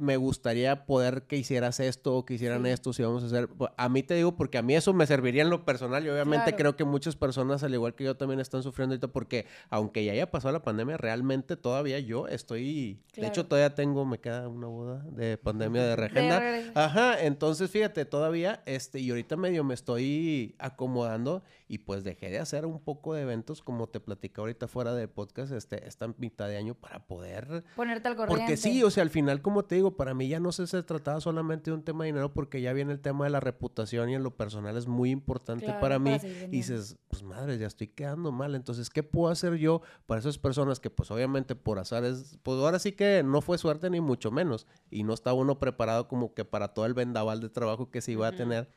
Me 0.00 0.16
gustaría 0.16 0.86
poder 0.86 1.22
que 1.24 1.36
hicieras 1.36 1.78
esto 1.80 2.16
o 2.16 2.24
que 2.24 2.34
hicieran 2.34 2.64
Sí. 2.64 2.70
esto, 2.70 2.92
si 2.92 3.02
vamos 3.02 3.22
a 3.22 3.26
hacer... 3.26 3.48
Pues, 3.48 3.70
A 3.76 3.88
mí 3.88 4.02
te 4.02 4.14
digo, 4.14 4.34
porque 4.36 4.58
a 4.58 4.62
mí 4.62 4.74
eso 4.74 4.92
me 4.94 5.06
serviría 5.06 5.42
en 5.42 5.50
lo 5.50 5.64
personal 5.64 6.04
y 6.04 6.08
obviamente 6.08 6.44
Claro. 6.46 6.56
creo 6.56 6.76
que 6.76 6.84
muchas 6.84 7.16
personas, 7.16 7.62
al 7.62 7.74
igual 7.74 7.94
que 7.94 8.04
yo, 8.04 8.16
también 8.16 8.40
están 8.40 8.62
sufriendo 8.62 8.94
ahorita 8.94 9.08
porque 9.08 9.46
aunque 9.68 10.04
ya 10.04 10.12
haya 10.12 10.30
pasado 10.30 10.52
la 10.52 10.62
pandemia, 10.62 10.96
realmente 10.96 11.56
todavía 11.56 11.98
yo 12.00 12.26
estoy... 12.28 12.98
De 13.14 13.26
hecho, 13.26 13.46
todavía 13.46 13.74
tengo, 13.74 14.04
me 14.06 14.18
queda 14.18 14.48
una 14.48 14.66
boda 14.66 15.04
de 15.10 15.36
pandemia 15.36 15.82
de 15.84 15.96
regreso. 15.96 16.70
Ajá, 16.74 17.22
entonces 17.22 17.70
fíjate, 17.70 18.04
todavía, 18.06 18.62
este, 18.66 19.00
y 19.00 19.10
ahorita 19.10 19.36
medio 19.36 19.64
me 19.64 19.74
estoy 19.74 20.54
acomodando 20.58 21.42
y 21.70 21.78
pues 21.78 22.02
dejé 22.02 22.30
de 22.30 22.40
hacer 22.40 22.66
un 22.66 22.80
poco 22.80 23.14
de 23.14 23.22
eventos, 23.22 23.62
como 23.62 23.86
te 23.86 24.00
platicé 24.00 24.34
ahorita 24.38 24.66
fuera 24.66 24.92
del 24.92 25.08
podcast, 25.08 25.52
este, 25.52 25.86
esta 25.86 26.08
mitad 26.18 26.48
de 26.48 26.56
año 26.56 26.74
para 26.74 27.06
poder... 27.06 27.62
Ponerte 27.76 28.08
al 28.08 28.16
corriente. 28.16 28.42
Porque 28.42 28.56
sí, 28.56 28.82
o 28.82 28.90
sea, 28.90 29.04
al 29.04 29.10
final, 29.10 29.40
como 29.40 29.64
te 29.64 29.76
digo, 29.76 29.96
para 29.96 30.12
mí 30.12 30.26
ya 30.26 30.40
no 30.40 30.50
se, 30.50 30.66
se 30.66 30.82
trataba 30.82 31.20
solamente 31.20 31.70
de 31.70 31.76
un 31.76 31.84
tema 31.84 32.02
de 32.02 32.08
dinero, 32.08 32.34
porque 32.34 32.60
ya 32.60 32.72
viene 32.72 32.90
el 32.90 32.98
tema 32.98 33.26
de 33.26 33.30
la 33.30 33.38
reputación 33.38 34.10
y 34.10 34.16
en 34.16 34.24
lo 34.24 34.36
personal 34.36 34.76
es 34.76 34.88
muy 34.88 35.10
importante 35.10 35.66
Claro, 35.66 35.78
para 35.80 36.00
mí. 36.00 36.16
y 36.46 36.48
dices, 36.48 36.98
pues 37.06 37.22
madre, 37.22 37.56
ya 37.56 37.68
estoy 37.68 37.86
quedando 37.86 38.32
mal. 38.32 38.56
Entonces, 38.56 38.90
¿qué 38.90 39.04
puedo 39.04 39.30
hacer 39.30 39.54
yo 39.54 39.80
para 40.06 40.18
esas 40.18 40.38
personas 40.38 40.80
que, 40.80 40.90
pues 40.90 41.12
obviamente 41.12 41.54
por 41.54 41.78
azar 41.78 42.02
es, 42.02 42.36
pues 42.42 42.58
ahora 42.58 42.80
sí 42.80 42.90
que 42.90 43.22
no 43.22 43.42
fue 43.42 43.58
suerte 43.58 43.90
ni 43.90 44.00
mucho 44.00 44.32
menos. 44.32 44.66
Y 44.90 45.04
no 45.04 45.14
estaba 45.14 45.34
uno 45.34 45.60
preparado 45.60 46.08
como 46.08 46.34
que 46.34 46.44
para 46.44 46.74
todo 46.74 46.84
el 46.86 46.94
vendaval 46.94 47.38
de 47.40 47.48
trabajo 47.48 47.92
que 47.92 48.00
se 48.00 48.10
iba 48.10 48.26
a 48.26 48.32
tener. 48.32 48.68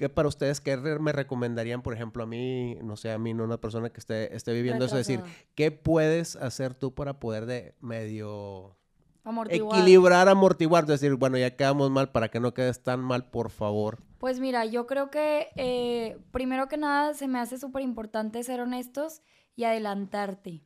¿Qué 0.00 0.08
para 0.08 0.28
ustedes, 0.28 0.62
qué 0.62 0.78
me 0.78 1.12
recomendarían, 1.12 1.82
por 1.82 1.92
ejemplo, 1.92 2.22
a 2.22 2.26
mí, 2.26 2.74
no 2.76 2.96
sé, 2.96 3.12
a 3.12 3.18
mí, 3.18 3.34
no 3.34 3.44
una 3.44 3.60
persona 3.60 3.90
que 3.90 4.00
esté, 4.00 4.34
esté 4.34 4.54
viviendo 4.54 4.86
eso, 4.86 4.96
decir, 4.96 5.18
Retrasada. 5.18 5.44
¿qué 5.54 5.70
puedes 5.72 6.36
hacer 6.36 6.72
tú 6.72 6.94
para 6.94 7.20
poder 7.20 7.44
de 7.44 7.74
medio 7.82 8.78
Amortiguar. 9.24 9.78
equilibrar, 9.78 10.28
amortiguar? 10.30 10.86
Decir, 10.86 11.16
bueno, 11.16 11.36
ya 11.36 11.54
quedamos 11.54 11.90
mal, 11.90 12.10
para 12.12 12.30
que 12.30 12.40
no 12.40 12.54
quedes 12.54 12.82
tan 12.82 13.00
mal, 13.00 13.28
por 13.28 13.50
favor. 13.50 13.98
Pues 14.16 14.40
mira, 14.40 14.64
yo 14.64 14.86
creo 14.86 15.10
que 15.10 15.48
eh, 15.56 16.16
primero 16.30 16.66
que 16.66 16.78
nada 16.78 17.12
se 17.12 17.28
me 17.28 17.38
hace 17.38 17.58
súper 17.58 17.82
importante 17.82 18.42
ser 18.42 18.62
honestos 18.62 19.20
y 19.54 19.64
adelantarte. 19.64 20.64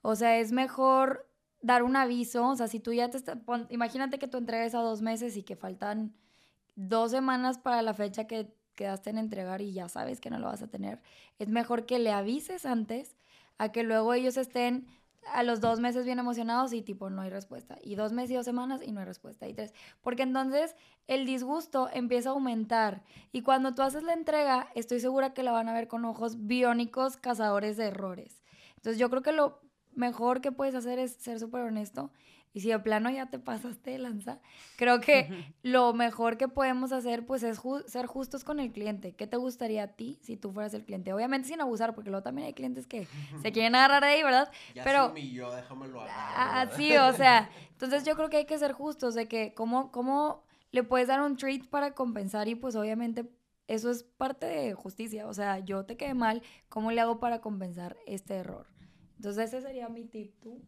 O 0.00 0.14
sea, 0.14 0.38
es 0.38 0.52
mejor 0.52 1.28
dar 1.60 1.82
un 1.82 1.96
aviso. 1.96 2.46
O 2.46 2.54
sea, 2.54 2.68
si 2.68 2.78
tú 2.78 2.92
ya 2.92 3.10
te 3.10 3.16
estás... 3.16 3.38
Imagínate 3.68 4.20
que 4.20 4.28
tú 4.28 4.38
entregues 4.38 4.76
a 4.76 4.78
dos 4.78 5.02
meses 5.02 5.36
y 5.36 5.42
que 5.42 5.56
faltan 5.56 6.14
dos 6.76 7.10
semanas 7.10 7.58
para 7.58 7.82
la 7.82 7.94
fecha 7.94 8.28
que 8.28 8.59
quedaste 8.80 9.10
en 9.10 9.18
entregar 9.18 9.60
y 9.60 9.74
ya 9.74 9.90
sabes 9.90 10.22
que 10.22 10.30
no 10.30 10.38
lo 10.38 10.46
vas 10.46 10.62
a 10.62 10.68
tener. 10.68 11.02
Es 11.38 11.48
mejor 11.50 11.84
que 11.84 11.98
le 11.98 12.12
avises 12.12 12.64
antes 12.64 13.14
a 13.58 13.72
que 13.72 13.82
luego 13.82 14.14
ellos 14.14 14.38
estén 14.38 14.86
a 15.34 15.42
los 15.42 15.60
dos 15.60 15.80
meses 15.80 16.06
bien 16.06 16.18
emocionados 16.18 16.72
y 16.72 16.80
tipo 16.80 17.10
no 17.10 17.20
hay 17.20 17.28
respuesta. 17.28 17.76
Y 17.82 17.94
dos 17.94 18.14
meses 18.14 18.30
y 18.30 18.34
dos 18.36 18.46
semanas 18.46 18.80
y 18.82 18.90
no 18.90 19.00
hay 19.00 19.04
respuesta. 19.04 19.46
Y 19.46 19.52
tres. 19.52 19.74
Porque 20.00 20.22
entonces 20.22 20.74
el 21.08 21.26
disgusto 21.26 21.90
empieza 21.92 22.30
a 22.30 22.32
aumentar. 22.32 23.02
Y 23.32 23.42
cuando 23.42 23.74
tú 23.74 23.82
haces 23.82 24.02
la 24.02 24.14
entrega, 24.14 24.70
estoy 24.74 24.98
segura 24.98 25.34
que 25.34 25.42
la 25.42 25.52
van 25.52 25.68
a 25.68 25.74
ver 25.74 25.86
con 25.86 26.06
ojos 26.06 26.46
biónicos, 26.46 27.18
cazadores 27.18 27.76
de 27.76 27.88
errores. 27.88 28.42
Entonces 28.76 28.98
yo 28.98 29.10
creo 29.10 29.20
que 29.20 29.32
lo 29.32 29.60
mejor 29.92 30.40
que 30.40 30.52
puedes 30.52 30.74
hacer 30.74 30.98
es 30.98 31.12
ser 31.16 31.38
súper 31.38 31.60
honesto. 31.60 32.10
Y 32.52 32.60
si 32.60 32.70
de 32.70 32.78
plano 32.80 33.10
ya 33.10 33.30
te 33.30 33.38
pasaste 33.38 33.92
de 33.92 33.98
lanza, 33.98 34.40
creo 34.76 35.00
que 35.00 35.30
lo 35.62 35.92
mejor 35.92 36.36
que 36.36 36.48
podemos 36.48 36.90
hacer 36.90 37.24
pues 37.24 37.44
es 37.44 37.60
ser 37.86 38.06
justos 38.06 38.42
con 38.42 38.58
el 38.58 38.72
cliente. 38.72 39.12
¿Qué 39.14 39.28
te 39.28 39.36
gustaría 39.36 39.84
a 39.84 39.88
ti 39.88 40.18
si 40.22 40.36
tú 40.36 40.50
fueras 40.50 40.74
el 40.74 40.84
cliente? 40.84 41.12
Obviamente 41.12 41.46
sin 41.48 41.60
abusar, 41.60 41.94
porque 41.94 42.10
luego 42.10 42.24
también 42.24 42.46
hay 42.46 42.52
clientes 42.54 42.88
que 42.88 43.06
se 43.40 43.52
quieren 43.52 43.76
agarrar 43.76 44.02
ahí, 44.02 44.22
¿verdad? 44.24 44.50
Ya 44.74 44.82
Pero 44.82 45.04
se 45.06 45.10
humilló, 45.12 45.52
déjamelo 45.54 46.00
Ah, 46.02 46.62
agarrar. 46.62 46.76
sí, 46.76 46.96
o 46.96 47.12
sea, 47.12 47.50
entonces 47.70 48.04
yo 48.04 48.16
creo 48.16 48.28
que 48.30 48.38
hay 48.38 48.46
que 48.46 48.58
ser 48.58 48.72
justos 48.72 49.14
de 49.14 49.28
que 49.28 49.54
cómo, 49.54 49.92
cómo 49.92 50.44
le 50.72 50.82
puedes 50.82 51.06
dar 51.06 51.20
un 51.20 51.36
treat 51.36 51.66
para 51.68 51.94
compensar 51.94 52.48
y 52.48 52.56
pues 52.56 52.74
obviamente 52.74 53.30
eso 53.68 53.90
es 53.92 54.02
parte 54.02 54.46
de 54.46 54.74
justicia, 54.74 55.28
o 55.28 55.34
sea, 55.34 55.60
yo 55.60 55.84
te 55.86 55.96
quedé 55.96 56.14
mal, 56.14 56.42
¿cómo 56.68 56.90
le 56.90 57.00
hago 57.00 57.20
para 57.20 57.40
compensar 57.40 57.96
este 58.06 58.34
error? 58.34 58.66
Entonces 59.14 59.44
ese 59.54 59.62
sería 59.62 59.88
mi 59.88 60.04
tip, 60.04 60.34
¿tú? 60.40 60.60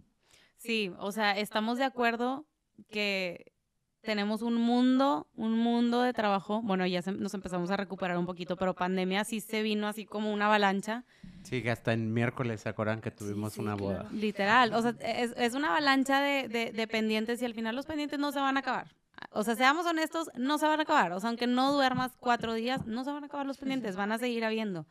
Sí, 0.62 0.92
o 0.98 1.10
sea, 1.10 1.36
estamos 1.38 1.78
de 1.78 1.84
acuerdo 1.84 2.46
que 2.90 3.52
tenemos 4.00 4.42
un 4.42 4.54
mundo, 4.54 5.28
un 5.34 5.58
mundo 5.58 6.02
de 6.02 6.12
trabajo. 6.12 6.60
Bueno, 6.62 6.86
ya 6.86 7.02
se- 7.02 7.12
nos 7.12 7.34
empezamos 7.34 7.70
a 7.70 7.76
recuperar 7.76 8.16
un 8.18 8.26
poquito, 8.26 8.56
pero 8.56 8.74
pandemia 8.74 9.24
sí 9.24 9.40
se 9.40 9.62
vino 9.62 9.86
así 9.88 10.04
como 10.06 10.32
una 10.32 10.46
avalancha. 10.46 11.04
Sí, 11.42 11.62
que 11.62 11.70
hasta 11.70 11.92
en 11.92 12.12
miércoles 12.12 12.60
se 12.60 12.68
acuerdan 12.68 13.00
que 13.00 13.10
tuvimos 13.10 13.54
sí, 13.54 13.60
una 13.60 13.74
boda. 13.74 14.00
claro. 14.00 14.14
Literal, 14.14 14.72
o 14.74 14.82
sea, 14.82 14.94
es, 15.00 15.34
es 15.36 15.54
una 15.54 15.68
avalancha 15.70 16.20
de, 16.20 16.48
de- 16.48 16.72
de 16.72 16.86
pendientes 16.88 17.42
y 17.42 17.44
al 17.44 17.54
final 17.54 17.74
los 17.76 17.86
pendientes 17.86 18.18
no 18.18 18.30
se 18.32 18.38
van 18.40 18.56
a 18.56 18.60
acabar. 18.60 18.86
O 19.30 19.44
sea, 19.44 19.54
seamos 19.56 19.86
honestos, 19.86 20.30
no 20.36 20.58
se 20.58 20.66
van 20.66 20.80
a 20.80 20.82
acabar. 20.82 21.12
O 21.12 21.20
sea, 21.20 21.28
aunque 21.28 21.46
no 21.46 21.72
duermas 21.72 22.12
cuatro 22.18 22.54
días, 22.54 22.86
no 22.86 23.04
se 23.04 23.12
van 23.12 23.22
a 23.22 23.26
acabar 23.26 23.46
los 23.46 23.58
pendientes, 23.58 23.94
van 23.96 24.10
a 24.12 24.18
seguir 24.18 24.44
habiendo. 24.44 24.86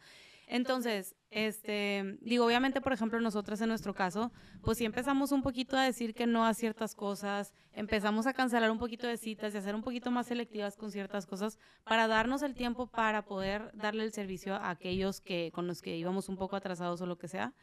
Entonces, 0.52 1.16
este, 1.30 2.18
digo, 2.20 2.46
obviamente, 2.46 2.82
por 2.82 2.92
ejemplo, 2.92 3.22
nosotras 3.22 3.62
en 3.62 3.70
nuestro 3.70 3.94
caso, 3.94 4.34
pues 4.62 4.80
sí 4.80 4.84
empezamos 4.84 5.32
un 5.32 5.42
poquito 5.42 5.78
a 5.78 5.84
decir 5.84 6.14
que 6.14 6.28
no 6.28 6.46
a 6.46 6.54
ciertas 6.54 6.94
cosas, 6.94 7.54
empezamos 7.72 8.28
a 8.28 8.34
cancelar 8.34 8.70
un 8.70 8.78
poquito 8.78 9.08
de 9.08 9.16
citas 9.16 9.54
y 9.54 9.58
a 9.58 9.62
ser 9.62 9.76
un 9.76 9.82
poquito 9.82 10.12
más 10.12 10.28
selectivas 10.28 10.76
con 10.76 10.92
ciertas 10.92 11.26
cosas 11.26 11.58
para 11.86 12.10
darnos 12.10 12.42
el 12.42 12.54
tiempo 12.54 12.88
para 12.88 13.24
poder 13.24 13.72
darle 13.74 14.04
el 14.04 14.12
servicio 14.12 14.56
a 14.56 14.72
aquellos 14.72 15.22
que 15.22 15.52
con 15.54 15.68
los 15.68 15.82
que 15.82 15.96
íbamos 15.96 16.28
un 16.28 16.36
poco 16.36 16.58
atrasados 16.58 17.00
o 17.00 17.06
lo 17.06 17.18
que 17.18 17.30
sea. 17.30 17.54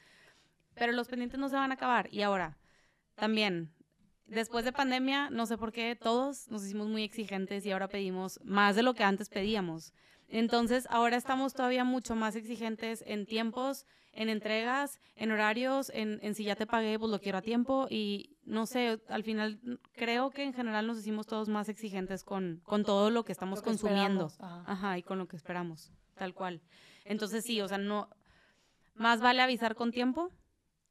Pero 0.75 0.93
los 0.93 1.09
pendientes 1.09 1.39
no 1.39 1.51
se 1.51 1.57
van 1.57 1.73
a 1.73 1.75
acabar. 1.75 2.09
Y 2.11 2.23
ahora, 2.23 2.57
también, 3.17 3.71
después 4.25 4.65
de 4.65 4.73
pandemia, 4.73 5.29
no 5.29 5.45
sé 5.45 5.59
por 5.59 5.73
qué, 5.73 5.95
todos 5.95 6.49
nos 6.49 6.65
hicimos 6.65 6.89
muy 6.89 7.05
exigentes 7.05 7.67
y 7.67 7.71
ahora 7.71 7.89
pedimos 7.89 8.41
más 8.45 8.77
de 8.77 8.83
lo 8.83 8.95
que 8.95 9.05
antes 9.05 9.29
pedíamos. 9.29 9.93
Entonces, 10.29 10.87
ahora 10.91 11.17
estamos 11.17 11.55
todavía 11.55 11.85
mucho 11.85 12.15
más 12.15 12.37
exigentes 12.37 13.03
en 13.07 13.25
tiempos, 13.27 13.87
en 14.13 14.29
entregas, 14.29 14.99
en 15.17 15.31
horarios, 15.31 15.91
en, 15.95 16.19
en 16.23 16.35
si 16.35 16.45
ya 16.45 16.55
te 16.57 16.67
pagué, 16.67 16.99
pues 16.99 17.11
lo 17.11 17.21
quiero 17.21 17.39
a 17.39 17.43
tiempo. 17.43 17.87
Y 17.89 18.37
no 18.45 18.67
sé, 18.67 19.01
al 19.09 19.25
final 19.25 19.59
creo 19.93 20.31
que 20.31 20.43
en 20.43 20.53
general 20.53 20.87
nos 20.87 20.99
hicimos 20.99 21.27
todos 21.27 21.49
más 21.49 21.69
exigentes 21.69 22.25
con, 22.25 22.61
con 22.65 22.85
todo 22.85 23.11
lo 23.11 23.25
que 23.25 23.33
estamos 23.33 23.61
Lo 23.61 23.63
que 23.63 23.71
consumiendo. 23.71 24.31
ajá. 24.39 24.65
Ajá, 24.67 24.99
y 24.99 25.03
con 25.03 25.19
lo 25.19 25.29
que 25.29 25.37
esperamos, 25.37 25.93
tal 26.15 26.35
cual. 26.35 26.61
Entonces, 27.05 27.45
sí, 27.45 27.61
o 27.61 27.69
sea, 27.69 27.79
no. 27.79 28.09
Más 28.95 29.21
vale 29.21 29.41
avisar 29.41 29.77
con 29.77 29.93
tiempo 29.93 30.31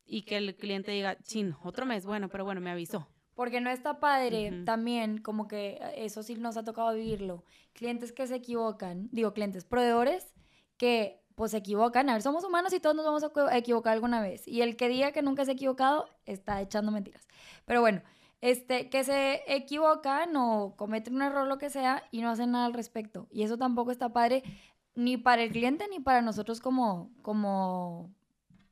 y 0.05 0.21
que 0.23 0.37
el 0.37 0.55
cliente 0.55 0.91
diga, 0.91 1.17
chin, 1.21 1.55
otro 1.63 1.85
mes, 1.85 2.05
bueno, 2.05 2.29
pero 2.29 2.45
bueno, 2.45 2.61
me 2.61 2.71
avisó. 2.71 3.07
Porque 3.37 3.61
no 3.61 3.69
está 3.69 3.99
padre 3.99 4.63
también, 4.65 5.19
como 5.19 5.47
que 5.47 5.79
eso 5.95 6.23
sí 6.23 6.33
nos 6.33 6.57
ha 6.57 6.63
tocado 6.63 6.95
vivirlo. 6.95 7.43
Clientes 7.73 8.11
que 8.11 8.25
se 8.25 8.33
equivocan, 8.33 9.09
digo 9.11 9.31
clientes, 9.31 9.63
proveedores 9.63 10.33
que 10.75 11.21
pues 11.35 11.51
se 11.51 11.57
equivocan. 11.57 12.09
A 12.09 12.13
ver, 12.13 12.23
somos 12.23 12.43
humanos 12.43 12.73
y 12.73 12.79
todos 12.79 12.95
nos 12.95 13.05
vamos 13.05 13.23
a 13.23 13.55
equivocar 13.55 13.93
alguna 13.93 14.21
vez. 14.21 14.47
Y 14.47 14.63
el 14.63 14.75
que 14.75 14.89
diga 14.89 15.11
que 15.11 15.21
nunca 15.21 15.45
se 15.45 15.51
ha 15.51 15.53
equivocado 15.53 16.09
está 16.25 16.59
echando 16.61 16.91
mentiras. 16.91 17.27
Pero 17.65 17.79
bueno, 17.79 18.01
este, 18.41 18.89
que 18.89 19.03
se 19.03 19.43
equivocan 19.45 20.35
o 20.35 20.73
cometen 20.75 21.13
un 21.13 21.21
error, 21.21 21.47
lo 21.47 21.59
que 21.59 21.69
sea, 21.69 22.03
y 22.09 22.23
no 22.23 22.31
hacen 22.31 22.49
nada 22.49 22.65
al 22.65 22.73
respecto. 22.73 23.27
Y 23.29 23.43
eso 23.43 23.55
tampoco 23.55 23.91
está 23.91 24.11
padre 24.11 24.41
ni 24.95 25.15
para 25.17 25.43
el 25.43 25.51
cliente 25.51 25.87
ni 25.91 25.99
para 25.99 26.23
nosotros 26.23 26.59
como, 26.59 27.11
como, 27.21 28.09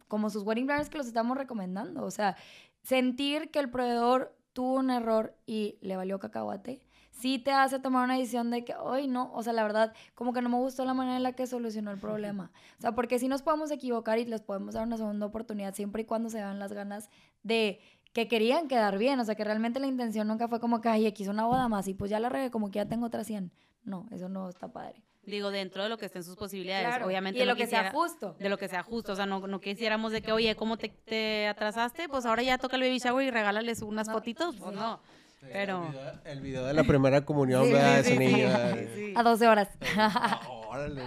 como 0.07 0.31
sus 0.31 0.41
wedding 0.41 0.65
planners 0.65 0.89
que 0.89 0.97
los 0.97 1.05
estamos 1.05 1.37
recomendando. 1.37 2.03
O 2.03 2.09
sea, 2.09 2.35
sentir 2.81 3.51
que 3.51 3.59
el 3.59 3.69
proveedor 3.69 4.35
tuvo 4.55 4.75
un 4.75 4.89
error 4.89 5.35
y 5.45 5.77
le 5.81 5.97
valió 5.97 6.17
cacahuate, 6.17 6.81
sí 7.11 7.39
te 7.39 7.51
hace 7.51 7.77
tomar 7.77 8.05
una 8.05 8.15
decisión 8.15 8.51
de 8.51 8.63
que, 8.63 8.73
hoy 8.73 9.05
no, 9.05 9.29
o 9.33 9.43
sea, 9.43 9.51
la 9.51 9.63
verdad, 9.63 9.93
como 10.15 10.31
que 10.31 10.41
no 10.41 10.47
me 10.47 10.55
gustó 10.55 10.85
la 10.85 10.93
manera 10.93 11.17
en 11.17 11.23
la 11.23 11.33
que 11.33 11.45
solucionó 11.45 11.91
el 11.91 11.99
problema. 11.99 12.51
O 12.79 12.81
sea, 12.81 12.93
porque 12.93 13.19
sí 13.19 13.27
nos 13.27 13.41
podemos 13.41 13.69
equivocar 13.69 14.17
y 14.17 14.23
les 14.23 14.41
podemos 14.41 14.73
dar 14.73 14.87
una 14.87 14.95
segunda 14.95 15.25
oportunidad 15.25 15.75
siempre 15.75 16.03
y 16.03 16.05
cuando 16.05 16.29
se 16.29 16.37
vean 16.37 16.57
las 16.57 16.71
ganas 16.71 17.09
de 17.43 17.81
que 18.13 18.29
querían 18.29 18.69
quedar 18.69 18.97
bien, 18.97 19.19
o 19.19 19.25
sea, 19.25 19.35
que 19.35 19.43
realmente 19.43 19.81
la 19.81 19.87
intención 19.87 20.25
nunca 20.25 20.47
fue 20.47 20.61
como 20.61 20.79
que, 20.79 20.87
ay, 20.87 21.05
aquí 21.05 21.27
una 21.27 21.45
boda 21.45 21.67
más 21.67 21.89
y 21.89 21.93
pues 21.93 22.09
ya 22.09 22.21
la 22.21 22.29
regué, 22.29 22.49
como 22.49 22.71
que 22.71 22.79
ya 22.79 22.85
tengo 22.85 23.07
otras 23.07 23.27
100. 23.27 23.51
No, 23.83 24.07
eso 24.11 24.29
no 24.29 24.47
está 24.47 24.71
padre. 24.71 25.03
Digo, 25.25 25.51
dentro 25.51 25.83
de 25.83 25.89
lo 25.89 25.97
que 25.97 26.05
estén 26.05 26.23
sus 26.23 26.35
posibilidades, 26.35 26.87
Claro, 26.87 27.05
obviamente. 27.07 27.37
y 27.37 27.41
de 27.41 27.45
lo 27.45 27.55
que 27.55 27.67
sea 27.67 27.91
justo. 27.91 28.35
De 28.39 28.49
lo 28.49 28.57
que 28.57 28.67
sea 28.67 28.83
justo, 28.83 29.13
o 29.13 29.15
sea, 29.15 29.25
no, 29.25 29.45
no 29.47 29.59
quisiéramos 29.59 30.11
de 30.11 30.21
que, 30.21 30.31
oye, 30.31 30.55
¿cómo 30.55 30.77
te, 30.77 30.89
te 30.89 31.47
atrasaste? 31.47 32.07
Pues 32.09 32.25
ahora 32.25 32.43
ya 32.43 32.57
toca 32.57 32.75
el 32.75 32.83
baby 32.83 32.99
shower 32.99 33.25
y 33.27 33.31
regálales 33.31 33.81
unas 33.81 34.07
No, 34.07 34.13
fotitos, 34.13 34.55
pues 34.57 34.71
sí. 34.73 34.79
no. 34.79 34.99
Pero... 35.41 35.83
El 35.85 35.91
video, 35.91 36.11
el 36.25 36.41
video 36.41 36.65
de 36.65 36.73
la 36.73 36.83
primera 36.83 37.23
comunión, 37.25 37.65
Sí, 37.65 37.71
niño, 37.71 38.03
sí, 38.03 38.41
¿verdad? 38.43 38.77
sí. 38.95 39.13
A 39.15 39.23
12 39.23 39.47
horas. 39.47 39.69
Órale. 40.69 41.03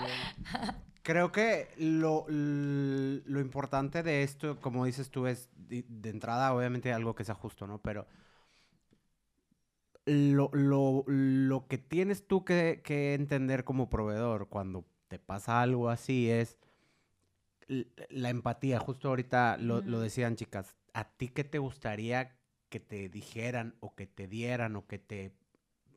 Creo 1.02 1.32
que 1.32 1.68
lo, 1.78 2.26
lo 2.28 3.40
importante 3.40 4.02
de 4.02 4.22
esto, 4.22 4.60
como 4.60 4.84
dices 4.84 5.10
tú, 5.10 5.26
es 5.26 5.48
de, 5.56 5.84
de 5.88 6.10
entrada, 6.10 6.52
obviamente, 6.54 6.92
algo 6.92 7.14
que 7.14 7.24
sea 7.24 7.34
justo, 7.34 7.66
¿no? 7.66 7.78
Pero 7.78 8.06
lo, 10.08 10.50
lo- 10.54 11.04
lo 11.08 11.68
que 11.68 11.78
tienes 11.78 12.26
tú 12.26 12.44
que, 12.44 12.82
que 12.84 13.14
entender 13.14 13.64
como 13.64 13.90
proveedor 13.90 14.48
cuando 14.48 14.86
te 15.08 15.18
pasa 15.18 15.62
algo 15.62 15.90
así 15.90 16.30
es 16.30 16.58
la 18.10 18.30
empatía. 18.30 18.78
Justo 18.80 19.08
ahorita 19.08 19.56
lo, 19.58 19.82
decían, 20.00 20.36
chicas. 20.36 20.76
¿A 20.94 21.04
ti 21.16 21.28
qué 21.28 21.44
te 21.44 21.58
gustaría 21.58 22.36
que 22.68 22.80
te 22.80 23.08
dijeran 23.08 23.76
o 23.80 23.94
que 23.94 24.06
te 24.06 24.26
dieran 24.26 24.76
o 24.76 24.86
que 24.86 24.98
te 24.98 25.32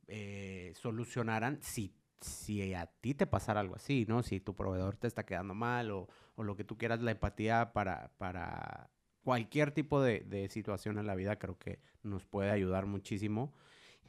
eh, 0.08 0.74
solucionaran 0.76 1.60
si, 1.62 1.96
si 2.22 2.74
a 2.74 2.88
ti 2.88 3.14
te 3.14 3.28
pasara 3.28 3.62
algo 3.62 3.76
así, 3.76 4.06
¿no? 4.08 4.24
Si 4.24 4.40
tu 4.40 4.56
proveedor 4.56 4.98
te 4.98 5.08
está 5.08 5.26
quedando 5.26 5.54
mal 5.56 5.92
o, 5.92 6.08
o 6.36 6.44
lo 6.44 6.56
que 6.56 6.64
tú 6.64 6.78
quieras, 6.78 7.02
la 7.02 7.12
empatía 7.12 7.74
para, 7.74 8.12
para 8.18 8.92
cualquier 9.24 9.72
tipo 9.72 10.02
de, 10.02 10.22
de 10.22 10.50
situación 10.50 10.98
en 11.00 11.08
la 11.08 11.16
vida 11.16 11.38
creo 11.40 11.58
que 11.58 11.80
nos 12.04 12.26
puede 12.26 12.52
ayudar 12.52 12.86
muchísimo. 12.86 13.54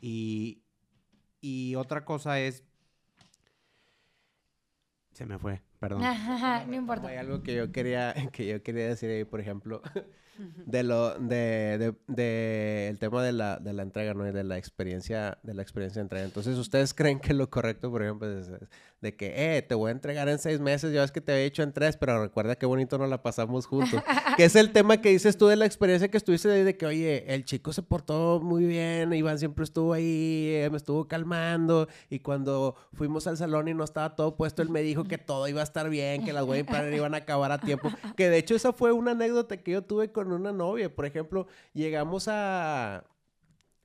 Y, 0.03 0.65
y 1.41 1.77
otra 1.77 2.05
cosa 2.05 2.41
es... 2.41 2.65
Se 5.13 5.25
me 5.25 5.39
fue, 5.39 5.63
perdón. 5.79 6.03
no 6.69 6.75
importa. 6.75 7.09
Hay 7.09 7.19
algo 7.19 7.43
que 7.43 7.55
yo 7.55 7.71
quería, 7.71 8.15
que 8.33 8.47
yo 8.47 8.63
quería 8.63 8.89
decir 8.89 9.11
ahí, 9.11 9.25
por 9.25 9.41
ejemplo, 9.41 9.81
de 10.39 10.83
lo, 10.83 11.19
de, 11.19 11.79
de, 11.79 11.95
de 12.09 12.89
el 12.89 12.99
tema 12.99 13.23
de 13.23 13.33
la, 13.33 13.59
de 13.59 13.73
la 13.73 13.83
entrega, 13.83 14.15
¿no? 14.15 14.27
Y 14.27 14.33
de 14.33 14.45
la 14.45 14.59
experiencia, 14.59 15.39
de 15.43 15.55
la 15.55 15.63
experiencia 15.63 16.01
de 16.01 16.05
entrega. 16.05 16.25
Entonces, 16.25 16.57
¿ustedes 16.57 16.95
creen 16.95 17.21
que 17.21 17.35
lo 17.35 17.51
correcto, 17.51 17.91
por 17.91 18.03
ejemplo, 18.03 18.31
es, 18.31 18.49
es 18.49 18.69
de 19.03 19.17
que, 19.17 19.57
eh, 19.57 19.63
te 19.63 19.75
voy 19.75 19.89
a 19.89 19.93
entregar 19.93 20.29
en 20.29 20.39
seis 20.39 20.61
meses, 20.61 20.93
ya 20.93 21.01
ves 21.01 21.11
que 21.11 21.21
te 21.21 21.33
había 21.33 21.45
hecho 21.45 21.65
en 21.65 21.73
tres, 21.73 21.97
pero 21.97 22.23
recuerda 22.23 22.55
qué 22.55 22.67
bonito 22.67 22.99
nos 22.99 23.11
la 23.11 23.21
pasamos 23.21 23.67
juntos? 23.67 24.01
que 24.37 24.45
es 24.45 24.55
el 24.55 24.73
tema 24.73 25.01
que 25.01 25.09
dices 25.09 25.37
tú 25.37 25.49
de 25.49 25.57
la 25.57 25.67
experiencia 25.67 26.09
que 26.09 26.17
estuviste 26.17 26.49
de, 26.49 26.63
de 26.63 26.77
que, 26.77 26.87
oye, 26.87 27.35
el 27.35 27.45
chico 27.45 27.73
se 27.73 27.83
portó 27.83 28.41
muy 28.41 28.65
bien, 28.65 29.13
Iván 29.13 29.41
siempre 29.41 29.65
estuvo 29.65 29.93
ahí, 29.93 30.53
eh, 30.55 30.69
me 30.71 30.77
estuvo 30.77 31.09
calmando, 31.09 31.89
y 32.11 32.21
cuando 32.21 32.77
fuimos 32.93 33.27
al 33.27 33.37
salón 33.37 33.67
y 33.67 33.75
no 33.75 33.83
estaba 33.83 34.15
todo 34.15 34.37
puesto, 34.37 34.63
él 34.63 34.71
me 34.71 34.83
dijo 34.83 35.03
que 35.03 35.19
todo 35.19 35.49
iba 35.49 35.61
a 35.61 35.65
estar 35.65 35.91
bien, 35.91 36.25
que 36.25 36.33
las 36.33 36.45
wedding 36.45 36.67
planner 36.67 36.95
iban 36.95 37.15
a 37.15 37.19
acabar 37.19 37.51
a 37.51 37.59
tiempo. 37.59 37.91
Que 38.17 38.29
de 38.29 38.39
hecho 38.39 38.55
esa 38.55 38.73
fue 38.73 38.93
una 38.93 39.13
anécdota 39.13 39.57
que 39.57 39.73
yo 39.73 39.83
tuve 39.83 40.13
con 40.13 40.22
una 40.31 40.53
novia. 40.53 40.95
Por 40.95 41.07
ejemplo, 41.07 41.47
llegamos 41.73 42.29
a, 42.29 43.05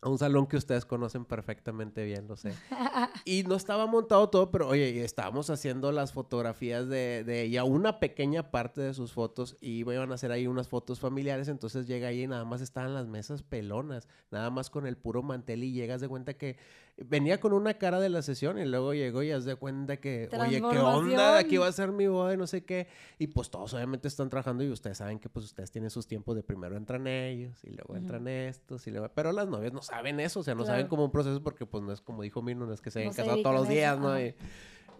a 0.01 0.09
un 0.09 0.17
salón 0.17 0.45
que 0.45 0.57
ustedes 0.57 0.85
conocen 0.85 1.25
perfectamente 1.25 2.03
bien, 2.03 2.27
lo 2.27 2.35
sé. 2.35 2.53
Y 3.25 3.43
no 3.43 3.55
estaba 3.55 3.87
montado 3.87 4.29
todo, 4.29 4.51
pero 4.51 4.67
oye, 4.67 5.03
estábamos 5.03 5.49
haciendo 5.49 5.91
las 5.91 6.13
fotografías 6.13 6.87
de, 6.87 7.23
de 7.23 7.41
ella, 7.43 7.63
una 7.63 7.99
pequeña 7.99 8.51
parte 8.51 8.81
de 8.81 8.93
sus 8.93 9.11
fotos, 9.11 9.57
y 9.59 9.79
iban 9.79 10.11
a 10.11 10.15
hacer 10.15 10.31
ahí 10.31 10.47
unas 10.47 10.67
fotos 10.67 10.99
familiares, 10.99 11.47
entonces 11.47 11.87
llega 11.87 12.09
ahí 12.09 12.23
y 12.23 12.27
nada 12.27 12.45
más 12.45 12.61
estaban 12.61 12.93
las 12.93 13.07
mesas 13.07 13.43
pelonas, 13.43 14.07
nada 14.29 14.49
más 14.49 14.69
con 14.69 14.85
el 14.85 14.97
puro 14.97 15.23
mantel 15.23 15.63
y 15.63 15.71
llegas 15.71 15.99
de 15.99 16.07
cuenta 16.07 16.35
que 16.35 16.57
venía 16.97 17.39
con 17.39 17.53
una 17.53 17.75
cara 17.75 17.99
de 17.99 18.09
la 18.09 18.21
sesión 18.21 18.57
y 18.57 18.65
luego 18.65 18.93
llegó 18.93 19.21
y 19.21 19.31
haz 19.31 19.45
de 19.45 19.55
cuenta 19.55 19.97
que, 19.97 20.29
oye, 20.39 20.59
¿qué 20.59 20.79
onda? 20.79 21.37
Aquí 21.37 21.57
va 21.57 21.67
a 21.67 21.71
ser 21.71 21.91
mi 21.91 22.07
boda 22.07 22.33
y 22.33 22.37
no 22.37 22.47
sé 22.47 22.65
qué. 22.65 22.87
Y 23.19 23.27
pues 23.27 23.49
todos 23.49 23.73
obviamente 23.73 24.07
están 24.07 24.29
trabajando 24.29 24.63
y 24.63 24.69
ustedes 24.71 24.97
saben 24.97 25.19
que 25.19 25.29
pues 25.29 25.45
ustedes 25.45 25.69
tienen 25.71 25.89
sus 25.89 26.07
tiempos 26.07 26.35
de 26.35 26.43
primero 26.43 26.75
entran 26.75 27.05
ellos 27.07 27.63
y 27.63 27.69
luego 27.69 27.95
entran 27.95 28.27
estos 28.27 28.87
y 28.87 28.91
luego... 28.91 29.09
Pero 29.13 29.31
las 29.31 29.47
novias 29.47 29.73
no 29.73 29.81
saben 29.81 30.19
eso, 30.19 30.39
o 30.39 30.43
sea, 30.43 30.55
no 30.55 30.65
saben 30.65 30.87
como 30.87 31.05
un 31.05 31.11
proceso 31.11 31.41
porque 31.43 31.65
pues 31.65 31.83
no 31.83 31.91
es 31.93 32.01
como 32.01 32.23
dijo 32.23 32.41
Mino, 32.41 32.65
no 32.65 32.73
es 32.73 32.81
que 32.81 32.89
se 32.89 32.99
hayan 32.99 33.11
No 33.11 33.15
casado 33.15 33.41
todos 33.41 33.55
los 33.55 33.69
días, 33.69 33.99
¿no? 33.99 34.19
Y- 34.19 34.35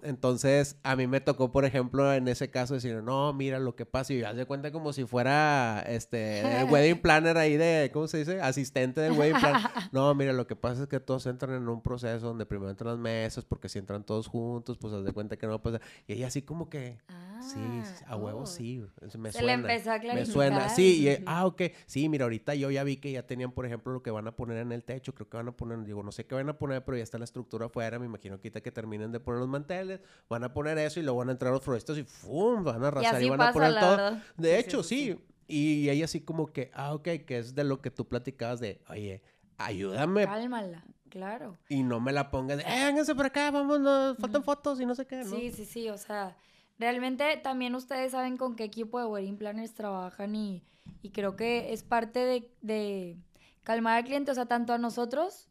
Entonces, 0.03 0.77
a 0.83 0.95
mí 0.95 1.07
me 1.07 1.21
tocó, 1.21 1.51
por 1.51 1.65
ejemplo, 1.65 2.13
en 2.13 2.27
ese 2.27 2.49
caso 2.49 2.73
decir, 2.73 3.03
no, 3.03 3.33
mira 3.33 3.59
lo 3.59 3.75
que 3.75 3.85
pasa. 3.85 4.13
Y 4.13 4.19
yo 4.19 4.27
haz 4.27 4.35
de 4.35 4.45
cuenta 4.45 4.71
como 4.71 4.93
si 4.93 5.05
fuera 5.05 5.83
este 5.87 6.61
el 6.61 6.69
wedding 6.71 7.01
planner 7.01 7.37
ahí 7.37 7.57
de, 7.57 7.89
¿cómo 7.93 8.07
se 8.07 8.19
dice? 8.19 8.41
Asistente 8.41 9.01
del 9.01 9.13
wedding 9.13 9.39
planner. 9.39 9.61
No, 9.91 10.13
mira, 10.15 10.33
lo 10.33 10.47
que 10.47 10.55
pasa 10.55 10.83
es 10.83 10.87
que 10.89 10.99
todos 10.99 11.25
entran 11.27 11.55
en 11.55 11.67
un 11.69 11.81
proceso 11.81 12.27
donde 12.27 12.45
primero 12.45 12.69
entran 12.69 12.91
las 12.91 12.99
mesas, 12.99 13.45
porque 13.45 13.69
si 13.69 13.79
entran 13.79 14.03
todos 14.03 14.27
juntos, 14.27 14.77
pues 14.77 14.93
haz 14.93 15.03
de 15.03 15.13
cuenta 15.13 15.37
que 15.37 15.47
no 15.47 15.61
pasa. 15.61 15.79
Y 16.07 16.13
ella 16.13 16.27
así 16.27 16.41
como 16.41 16.69
que, 16.69 16.99
sí, 17.41 17.59
a 18.05 18.15
huevo 18.15 18.41
oh. 18.41 18.45
sí. 18.45 18.83
Me 19.17 19.31
Se 19.31 19.39
suena. 19.39 19.47
le 19.47 19.53
empezó 19.53 19.91
a 19.91 19.99
Me 19.99 20.25
suena, 20.25 20.69
sí, 20.69 21.07
y, 21.07 21.23
ah, 21.25 21.45
ok, 21.45 21.61
sí, 21.85 22.09
mira, 22.09 22.25
ahorita 22.25 22.55
yo 22.55 22.69
ya 22.69 22.83
vi 22.83 22.97
que 22.97 23.11
ya 23.11 23.25
tenían, 23.25 23.51
por 23.51 23.65
ejemplo, 23.65 23.93
lo 23.93 24.03
que 24.03 24.11
van 24.11 24.27
a 24.27 24.35
poner 24.35 24.57
en 24.57 24.71
el 24.71 24.83
techo, 24.83 25.13
creo 25.13 25.29
que 25.29 25.37
van 25.37 25.47
a 25.47 25.51
poner, 25.51 25.83
digo, 25.83 26.03
no 26.03 26.11
sé 26.11 26.25
qué 26.25 26.35
van 26.35 26.49
a 26.49 26.57
poner, 26.57 26.83
pero 26.83 26.97
ya 26.97 27.03
está 27.03 27.17
la 27.17 27.23
estructura 27.23 27.67
afuera, 27.67 27.99
me 27.99 28.05
imagino 28.05 28.39
que 28.39 28.47
ahorita 28.47 28.61
que 28.61 28.71
terminen 28.71 29.11
de 29.11 29.19
poner 29.19 29.39
los 29.39 29.49
manteles, 29.49 29.86
van 30.29 30.43
a 30.43 30.53
poner 30.53 30.77
eso 30.77 30.99
y 30.99 31.03
luego 31.03 31.19
van 31.19 31.29
a 31.29 31.31
entrar 31.33 31.51
los 31.53 31.63
floristas 31.63 31.97
y 31.97 32.03
¡fum! 32.03 32.63
van 32.63 32.83
a 32.83 32.88
Y 32.88 32.88
arrasar 32.88 33.21
y, 33.21 33.27
así 33.27 33.29
van 33.29 33.41
a 33.41 33.45
pasa, 33.45 33.53
poner 33.53 33.71
la 33.73 33.79
todo. 33.79 33.97
verdad. 33.97 34.23
De 34.38 34.49
Sí, 34.49 34.55
hecho, 34.55 34.83
sí, 34.83 35.15
sí, 35.15 35.19
y 35.47 35.89
ella 35.89 36.05
así 36.05 36.21
como 36.21 36.47
que, 36.47 36.71
ah, 36.73 36.93
ok, 36.93 37.03
que 37.25 37.38
es 37.38 37.55
de 37.55 37.63
lo 37.63 37.81
que 37.81 37.91
tú 37.91 38.07
platicabas 38.07 38.59
de, 38.59 38.81
oye, 38.89 39.21
ayúdame 39.57 40.25
Cálmala, 40.25 40.83
claro. 41.09 41.57
y 41.69 41.83
no 41.83 41.99
me 41.99 42.11
la 42.11 42.29
pongas 42.31 42.57
de, 42.57 42.63
eh, 42.63 42.85
vénganse 42.85 43.15
por 43.15 43.25
acá, 43.25 43.49
vámonos, 43.51 44.17
faltan 44.17 44.43
fotos 44.43 44.79
y 44.81 44.85
no 44.85 44.95
sé 44.95 45.05
qué, 45.05 45.23
¿no? 45.23 45.35
Sí, 45.35 45.51
sí, 45.51 45.65
sí, 45.65 45.89
o 45.89 45.97
sea, 45.97 46.35
realmente 46.77 47.38
también 47.43 47.75
ustedes 47.75 48.11
saben 48.11 48.38
con 48.38 48.55
qué 48.55 48.63
equipo 48.65 48.99
de 48.99 49.05
wedding 49.05 49.38
planners 49.38 49.73
trabajan 49.73 50.35
y, 50.35 50.63
y 51.01 51.11
creo 51.11 51.35
que 51.35 51.73
es 51.73 51.83
parte 51.83 52.19
de, 52.19 52.51
de 52.61 53.17
calmar 53.63 53.97
al 53.97 54.03
cliente, 54.05 54.31
o 54.31 54.35
sea, 54.35 54.45
tanto 54.45 54.73
a 54.73 54.77
nosotros 54.77 55.49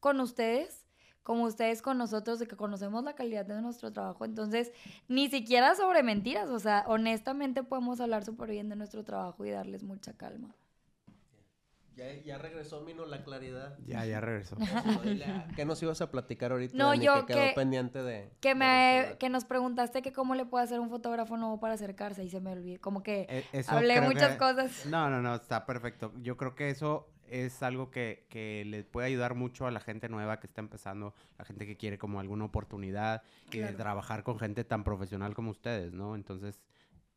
con 0.00 0.20
ustedes 0.20 0.85
como 1.26 1.42
ustedes 1.42 1.82
con 1.82 1.98
nosotros, 1.98 2.38
de 2.38 2.46
que 2.46 2.54
conocemos 2.54 3.02
la 3.02 3.14
calidad 3.16 3.44
de 3.44 3.60
nuestro 3.60 3.92
trabajo. 3.92 4.24
Entonces, 4.24 4.70
ni 5.08 5.28
siquiera 5.28 5.74
sobre 5.74 6.04
mentiras, 6.04 6.48
o 6.50 6.60
sea, 6.60 6.84
honestamente 6.86 7.64
podemos 7.64 8.00
hablar 8.00 8.24
súper 8.24 8.48
bien 8.50 8.68
de 8.68 8.76
nuestro 8.76 9.02
trabajo 9.02 9.44
y 9.44 9.50
darles 9.50 9.82
mucha 9.82 10.12
calma. 10.12 10.54
Ya, 11.96 12.12
ya 12.24 12.38
regresó 12.38 12.82
Mino 12.82 13.06
la 13.06 13.24
claridad. 13.24 13.76
Ya, 13.84 14.04
ya 14.06 14.20
regresó. 14.20 14.56
¿Qué 15.56 15.64
nos 15.64 15.82
ibas 15.82 16.00
a 16.00 16.12
platicar 16.12 16.52
ahorita? 16.52 16.76
No, 16.76 16.90
Dani, 16.90 17.04
yo 17.04 17.26
que 17.26 17.32
quedó 17.32 17.42
que- 17.46 17.52
pendiente 17.56 18.02
de. 18.04 18.30
Que, 18.40 18.50
de 18.50 18.54
me, 18.54 19.16
que 19.18 19.28
nos 19.28 19.44
preguntaste 19.46 20.02
que 20.02 20.12
cómo 20.12 20.36
le 20.36 20.46
puede 20.46 20.62
hacer 20.64 20.78
un 20.78 20.90
fotógrafo 20.90 21.36
nuevo 21.36 21.58
para 21.58 21.74
acercarse 21.74 22.22
y 22.22 22.30
se 22.30 22.40
me 22.40 22.52
olvidó, 22.52 22.80
como 22.80 23.02
que 23.02 23.26
E- 23.52 23.64
hablé 23.66 24.00
muchas 24.02 24.32
que- 24.34 24.38
cosas. 24.38 24.86
No, 24.86 25.10
no, 25.10 25.20
no, 25.22 25.34
está 25.34 25.66
perfecto. 25.66 26.12
Yo 26.22 26.36
creo 26.36 26.54
que 26.54 26.70
eso 26.70 27.08
es 27.30 27.62
algo 27.62 27.90
que, 27.90 28.26
que 28.30 28.64
le 28.66 28.84
puede 28.84 29.06
ayudar 29.08 29.34
mucho 29.34 29.66
a 29.66 29.70
la 29.70 29.80
gente 29.80 30.08
nueva 30.08 30.40
que 30.40 30.46
está 30.46 30.60
empezando, 30.60 31.14
la 31.38 31.44
gente 31.44 31.66
que 31.66 31.76
quiere 31.76 31.98
como 31.98 32.20
alguna 32.20 32.44
oportunidad 32.44 33.22
y 33.52 33.58
de 33.58 33.72
trabajar 33.72 34.22
con 34.22 34.38
gente 34.38 34.64
tan 34.64 34.84
profesional 34.84 35.34
como 35.34 35.50
ustedes, 35.50 35.92
¿no? 35.92 36.14
Entonces, 36.14 36.60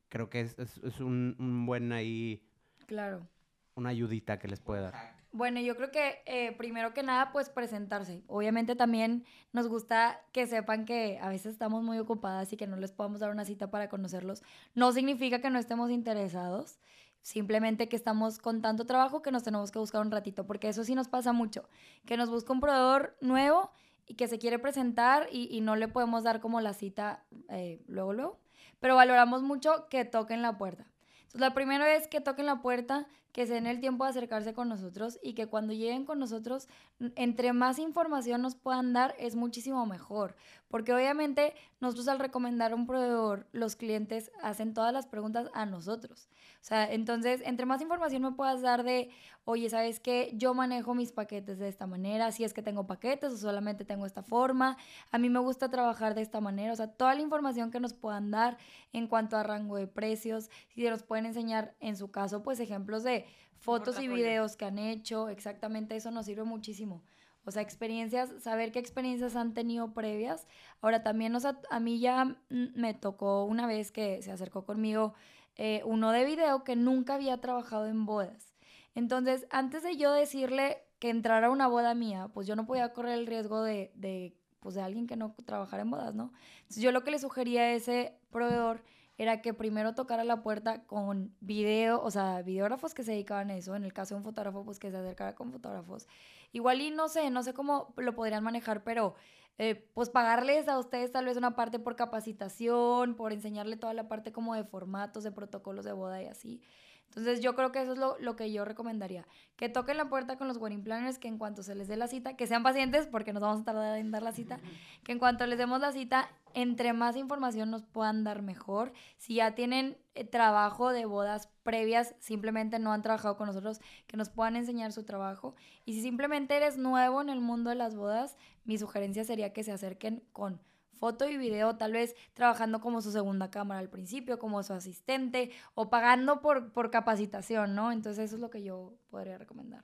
creo 0.10 0.30
que 0.30 0.42
es, 0.42 0.58
es- 0.60 0.78
es 0.78 1.00
un, 1.00 1.36
un 1.40 1.66
buen 1.66 1.92
ahí, 1.92 2.44
Claro. 2.88 3.28
una 3.76 3.90
ayudita 3.90 4.40
que 4.40 4.48
les 4.48 4.60
puede 4.60 4.82
dar. 4.82 5.18
Bueno, 5.32 5.60
yo 5.60 5.76
creo 5.76 5.92
que 5.92 6.24
eh, 6.26 6.54
primero 6.58 6.92
que 6.96 7.04
nada, 7.04 7.32
pues 7.32 7.50
presentarse. 7.52 8.24
Obviamente 8.26 8.76
también 8.76 9.26
nos 9.54 9.68
gusta 9.68 10.20
que 10.32 10.48
sepan 10.48 10.86
que 10.86 11.20
a 11.22 11.30
veces 11.30 11.54
estamos 11.54 11.84
muy 11.84 12.00
ocupadas 12.00 12.52
y 12.52 12.58
que 12.58 12.66
no 12.66 12.78
les 12.78 12.92
podamos 12.92 13.20
dar 13.20 13.30
una 13.30 13.46
cita 13.46 13.70
para 13.70 13.90
conocerlos. 13.90 14.42
No 14.74 14.92
significa 14.92 15.40
que 15.40 15.52
no 15.52 15.60
estemos 15.60 15.92
interesados, 15.92 16.80
simplemente 17.22 17.90
que 17.90 17.96
estamos 17.96 18.40
con 18.40 18.62
tanto 18.62 18.86
trabajo 18.86 19.22
que 19.22 19.32
nos 19.32 19.44
tenemos 19.44 19.72
que 19.72 19.80
buscar 19.80 20.02
un 20.02 20.12
ratito, 20.12 20.46
porque 20.46 20.70
eso 20.70 20.84
sí 20.84 20.96
nos 20.96 21.08
pasa 21.08 21.34
mucho, 21.34 21.68
que 22.06 22.18
nos 22.18 22.30
busca 22.30 22.54
un 22.54 22.60
proveedor 22.60 23.18
nuevo 23.22 23.72
y 24.08 24.16
que 24.16 24.28
se 24.28 24.40
quiere 24.40 24.60
presentar 24.60 25.28
y, 25.32 25.62
no 25.62 25.76
le 25.76 25.88
podemos 25.88 26.24
dar 26.24 26.42
como 26.42 26.62
la 26.62 26.74
cita 26.74 27.24
eh, 27.50 27.82
luego, 27.88 28.14
luego. 28.14 28.40
Pero 28.80 28.96
valoramos 28.96 29.44
mucho 29.44 29.88
que 29.90 30.04
toquen 30.06 30.42
la 30.42 30.58
puerta. 30.58 30.88
Entonces, 31.20 31.42
la 31.42 31.54
primera 31.54 31.94
es 31.94 32.08
que 32.08 32.22
toquen 32.22 32.48
la 32.48 32.62
puerta, 32.62 33.08
que 33.32 33.46
se 33.46 33.54
den 33.54 33.68
el 33.68 33.80
tiempo 33.80 34.04
de 34.04 34.12
acercarse 34.12 34.54
con 34.54 34.70
nosotros 34.70 35.20
y 35.22 35.34
que 35.34 35.48
cuando 35.48 35.74
lleguen 35.74 36.06
con 36.06 36.20
nosotros, 36.20 36.68
entre 37.16 37.54
más 37.54 37.80
información 37.80 38.42
nos 38.42 38.56
puedan 38.56 38.94
dar, 38.94 39.14
es 39.20 39.36
muchísimo 39.36 39.86
mejor. 39.86 40.36
Porque 40.70 40.94
obviamente 40.94 41.54
nosotros 41.80 42.08
al 42.08 42.20
recomendar 42.20 42.74
un 42.76 42.86
proveedor, 42.86 43.48
los 43.52 43.76
clientes 43.76 44.32
hacen 44.42 44.74
todas 44.74 44.94
las 44.94 45.08
preguntas 45.08 45.50
a 45.54 45.66
nosotros. 45.66 46.30
O 46.62 46.66
sea, 46.66 46.92
entonces, 46.92 47.42
entre 47.46 47.66
más 47.66 47.82
información 47.82 48.22
me 48.22 48.32
puedas 48.34 48.62
dar 48.62 48.84
de, 48.84 49.10
oye, 49.46 49.70
¿sabes 49.70 50.00
qué? 50.00 50.32
Yo 50.36 50.54
manejo 50.54 50.94
mis 50.94 51.12
paquetes 51.12 51.58
de 51.58 51.70
esta 51.70 51.88
manera, 51.88 52.32
si 52.32 52.44
es 52.44 52.54
que 52.54 52.62
tengo 52.62 52.86
paquetes 52.86 53.32
o 53.34 53.38
solamente 53.38 53.86
tengo 53.86 54.06
esta 54.06 54.22
forma, 54.22 54.78
a 55.12 55.18
mí 55.18 55.30
me 55.30 55.40
gusta 55.40 55.70
trabajar 55.70 56.16
de 56.16 56.22
esta 56.22 56.42
manera, 56.42 56.74
o 56.74 56.76
sea, 56.76 56.88
toda 56.88 57.16
la 57.16 57.22
información 57.22 57.72
que 57.72 57.80
nos 57.80 57.94
puedan 57.94 58.30
dar 58.30 58.58
en 58.94 59.08
cuanto 59.08 59.38
a 59.38 59.44
rango 59.44 59.78
de 59.78 59.88
precios, 59.88 60.50
si 60.76 60.84
nos 60.84 61.04
pueden 61.04 61.26
enseñar, 61.26 61.74
en 61.80 61.96
su 61.96 62.12
caso, 62.12 62.44
pues 62.44 62.60
ejemplos 62.60 63.04
de 63.04 63.19
fotos 63.58 64.00
y 64.00 64.08
videos 64.08 64.56
que 64.56 64.66
han 64.66 64.80
hecho, 64.80 65.30
exactamente 65.30 65.96
eso 65.96 66.12
nos 66.12 66.26
sirve 66.26 66.44
muchísimo. 66.44 67.04
O 67.46 67.52
sea, 67.52 67.62
experiencias, 67.62 68.30
saber 68.42 68.72
qué 68.72 68.80
experiencias 68.80 69.36
han 69.36 69.54
tenido 69.54 69.94
previas. 69.94 70.48
Ahora 70.82 71.04
también, 71.04 71.36
o 71.36 71.40
sea, 71.40 71.60
a 71.70 71.80
mí 71.80 72.00
ya 72.00 72.38
me 72.50 72.94
tocó 72.94 73.46
una 73.46 73.66
vez 73.66 73.92
que 73.92 74.22
se 74.22 74.32
acercó 74.32 74.66
conmigo 74.66 75.14
eh, 75.56 75.82
uno 75.86 76.12
de 76.12 76.26
video 76.26 76.64
que 76.64 76.76
nunca 76.76 77.16
había 77.16 77.42
trabajado 77.42 77.88
en 77.88 78.06
bodas. 78.06 78.54
Entonces, 78.96 79.48
antes 79.50 79.84
de 79.84 79.98
yo 79.98 80.12
decirle 80.12 80.78
que 81.00 81.10
entrara 81.10 81.48
a 81.48 81.50
una 81.50 81.68
boda 81.68 81.96
mía, 81.96 82.30
pues 82.34 82.48
yo 82.48 82.56
no 82.56 82.66
podía 82.66 82.94
correr 82.94 83.18
el 83.18 83.28
riesgo 83.28 83.64
de, 83.64 83.92
de, 83.96 84.36
pues 84.60 84.76
de 84.76 84.82
alguien 84.82 85.08
que 85.08 85.16
no 85.16 85.36
trabajara 85.46 85.82
en 85.82 85.92
bodas, 85.92 86.14
¿no? 86.16 86.32
Entonces, 86.60 86.84
yo 86.84 86.92
lo 86.92 87.04
que 87.04 87.12
le 87.12 87.20
sugería 87.20 87.62
a 87.62 87.74
ese 87.74 88.14
proveedor 88.32 88.84
era 89.20 89.42
que 89.42 89.54
primero 89.54 89.94
tocara 89.94 90.24
la 90.24 90.42
puerta 90.42 90.86
con 90.86 91.36
video, 91.42 92.02
o 92.02 92.10
sea, 92.10 92.42
videógrafos 92.42 92.94
que 92.94 93.04
se 93.04 93.12
dedicaban 93.12 93.52
a 93.52 93.58
eso, 93.58 93.76
en 93.76 93.84
el 93.84 93.92
caso 93.92 94.16
de 94.16 94.20
un 94.20 94.24
fotógrafo, 94.24 94.64
pues 94.64 94.80
que 94.80 94.90
se 94.92 94.98
acercara 94.98 95.36
con 95.36 95.52
fotógrafos. 95.52 96.08
Igual 96.54 96.80
y 96.80 96.90
no 96.90 97.10
sé, 97.10 97.30
no 97.30 97.44
sé 97.44 97.54
cómo 97.54 97.94
lo 97.98 98.16
podrían 98.16 98.46
manejar, 98.46 98.82
pero 98.86 99.16
eh, 99.58 99.76
pues 99.94 100.10
pagarles 100.10 100.70
a 100.70 100.80
ustedes 100.80 101.12
tal 101.12 101.26
vez 101.26 101.36
una 101.36 101.54
parte 101.54 101.80
por 101.80 101.98
capacitación, 101.98 103.16
por 103.18 103.34
enseñarle 103.34 103.76
toda 103.76 103.94
la 103.94 104.08
parte 104.08 104.32
como 104.32 104.56
de 104.56 104.64
formatos, 104.64 105.26
de 105.26 105.34
protocolos 105.34 105.84
de 105.84 105.92
boda 105.92 106.24
y 106.24 106.28
así. 106.28 106.62
Entonces 107.10 107.42
yo 107.42 107.56
creo 107.56 107.72
que 107.72 107.82
eso 107.82 107.94
es 107.94 107.98
lo, 107.98 108.18
lo 108.20 108.36
que 108.36 108.52
yo 108.52 108.66
recomendaría. 108.66 109.26
Que 109.56 109.68
toquen 109.68 109.98
la 109.98 110.10
puerta 110.10 110.38
con 110.38 110.48
los 110.48 110.58
wedding 110.58 110.84
planners, 110.84 111.18
que 111.18 111.28
en 111.28 111.38
cuanto 111.38 111.64
se 111.64 111.74
les 111.74 111.88
dé 111.88 111.98
la 111.98 112.08
cita, 112.08 112.36
que 112.36 112.46
sean 112.46 112.62
pacientes 112.62 113.08
porque 113.08 113.34
nos 113.34 113.42
vamos 113.42 113.62
a 113.62 113.64
tardar 113.66 113.98
en 113.98 114.12
dar 114.12 114.22
la 114.22 114.32
cita, 114.32 114.60
que 115.04 115.12
en 115.12 115.20
cuanto 115.20 115.46
les 115.48 115.58
demos 115.58 115.82
la 115.82 115.92
cita, 115.92 116.30
entre 116.54 116.94
más 116.94 117.16
información 117.16 117.72
nos 117.72 117.84
puedan 117.84 118.24
dar 118.24 118.44
mejor. 118.44 118.94
Si 119.18 119.36
ya 119.36 119.56
tienen 119.56 119.98
eh, 120.14 120.24
trabajo 120.24 120.92
de 120.92 121.06
bodas 121.06 121.50
previas, 121.64 122.16
simplemente 122.20 122.78
no 122.78 122.94
han 122.94 123.02
trabajado 123.02 123.38
con 123.38 123.48
nosotros, 123.48 123.82
que 124.06 124.16
nos 124.16 124.30
puedan 124.30 124.56
enseñar 124.56 124.92
su 124.92 125.04
trabajo. 125.04 125.56
Y 125.86 125.94
si 125.94 126.02
simplemente 126.04 126.56
eres 126.56 126.78
nuevo 126.78 127.22
en 127.22 127.30
el 127.30 127.42
mundo 127.42 127.72
de 127.72 127.76
las 127.76 127.96
bodas, 127.96 128.38
mi 128.66 128.78
sugerencia 128.78 129.24
sería 129.24 129.52
que 129.52 129.64
se 129.64 129.72
acerquen 129.72 130.24
con 130.32 130.62
foto 131.00 131.28
y 131.28 131.38
video, 131.38 131.78
tal 131.78 131.94
vez 131.94 132.16
trabajando 132.34 132.82
como 132.82 133.02
su 133.02 133.12
segunda 133.12 133.50
cámara 133.50 133.80
al 133.80 133.90
principio, 133.90 134.38
como 134.38 134.62
su 134.64 134.74
asistente 134.74 135.52
o 135.74 135.90
pagando 135.90 136.42
por, 136.42 136.72
por 136.72 136.92
capacitación, 136.92 137.74
¿no? 137.74 137.92
Entonces 137.92 138.26
eso 138.26 138.36
es 138.36 138.42
lo 138.42 138.50
que 138.50 138.64
yo 138.64 138.94
podría 139.10 139.38
recomendar. 139.38 139.84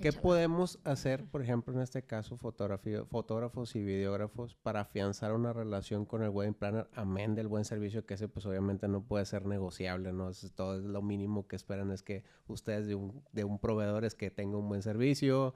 ¿Qué 0.00 0.08
Échala. 0.08 0.22
podemos 0.22 0.78
hacer, 0.84 1.24
por 1.24 1.42
ejemplo, 1.42 1.74
en 1.74 1.80
este 1.80 2.02
caso, 2.02 2.36
fotógrafos 2.36 3.74
y 3.74 3.82
videógrafos, 3.82 4.54
para 4.54 4.80
afianzar 4.80 5.32
una 5.32 5.52
relación 5.52 6.04
con 6.04 6.22
el 6.22 6.30
wedding 6.30 6.54
planner, 6.54 6.88
amén 6.94 7.34
del 7.34 7.48
buen 7.48 7.64
servicio, 7.64 8.06
que 8.06 8.14
ese 8.14 8.28
pues 8.28 8.46
obviamente 8.46 8.86
no 8.86 9.02
puede 9.02 9.24
ser 9.24 9.46
negociable, 9.46 10.12
¿no? 10.12 10.30
Es, 10.30 10.52
todo 10.54 10.76
es 10.76 10.84
lo 10.84 11.02
mínimo 11.02 11.48
que 11.48 11.56
esperan 11.56 11.90
es 11.90 12.02
que 12.02 12.22
ustedes 12.46 12.86
de 12.86 12.94
un, 12.94 13.24
de 13.32 13.42
un 13.42 13.58
proveedor 13.58 14.04
es 14.04 14.14
que 14.14 14.30
tenga 14.30 14.56
un 14.56 14.68
buen 14.68 14.82
servicio, 14.82 15.54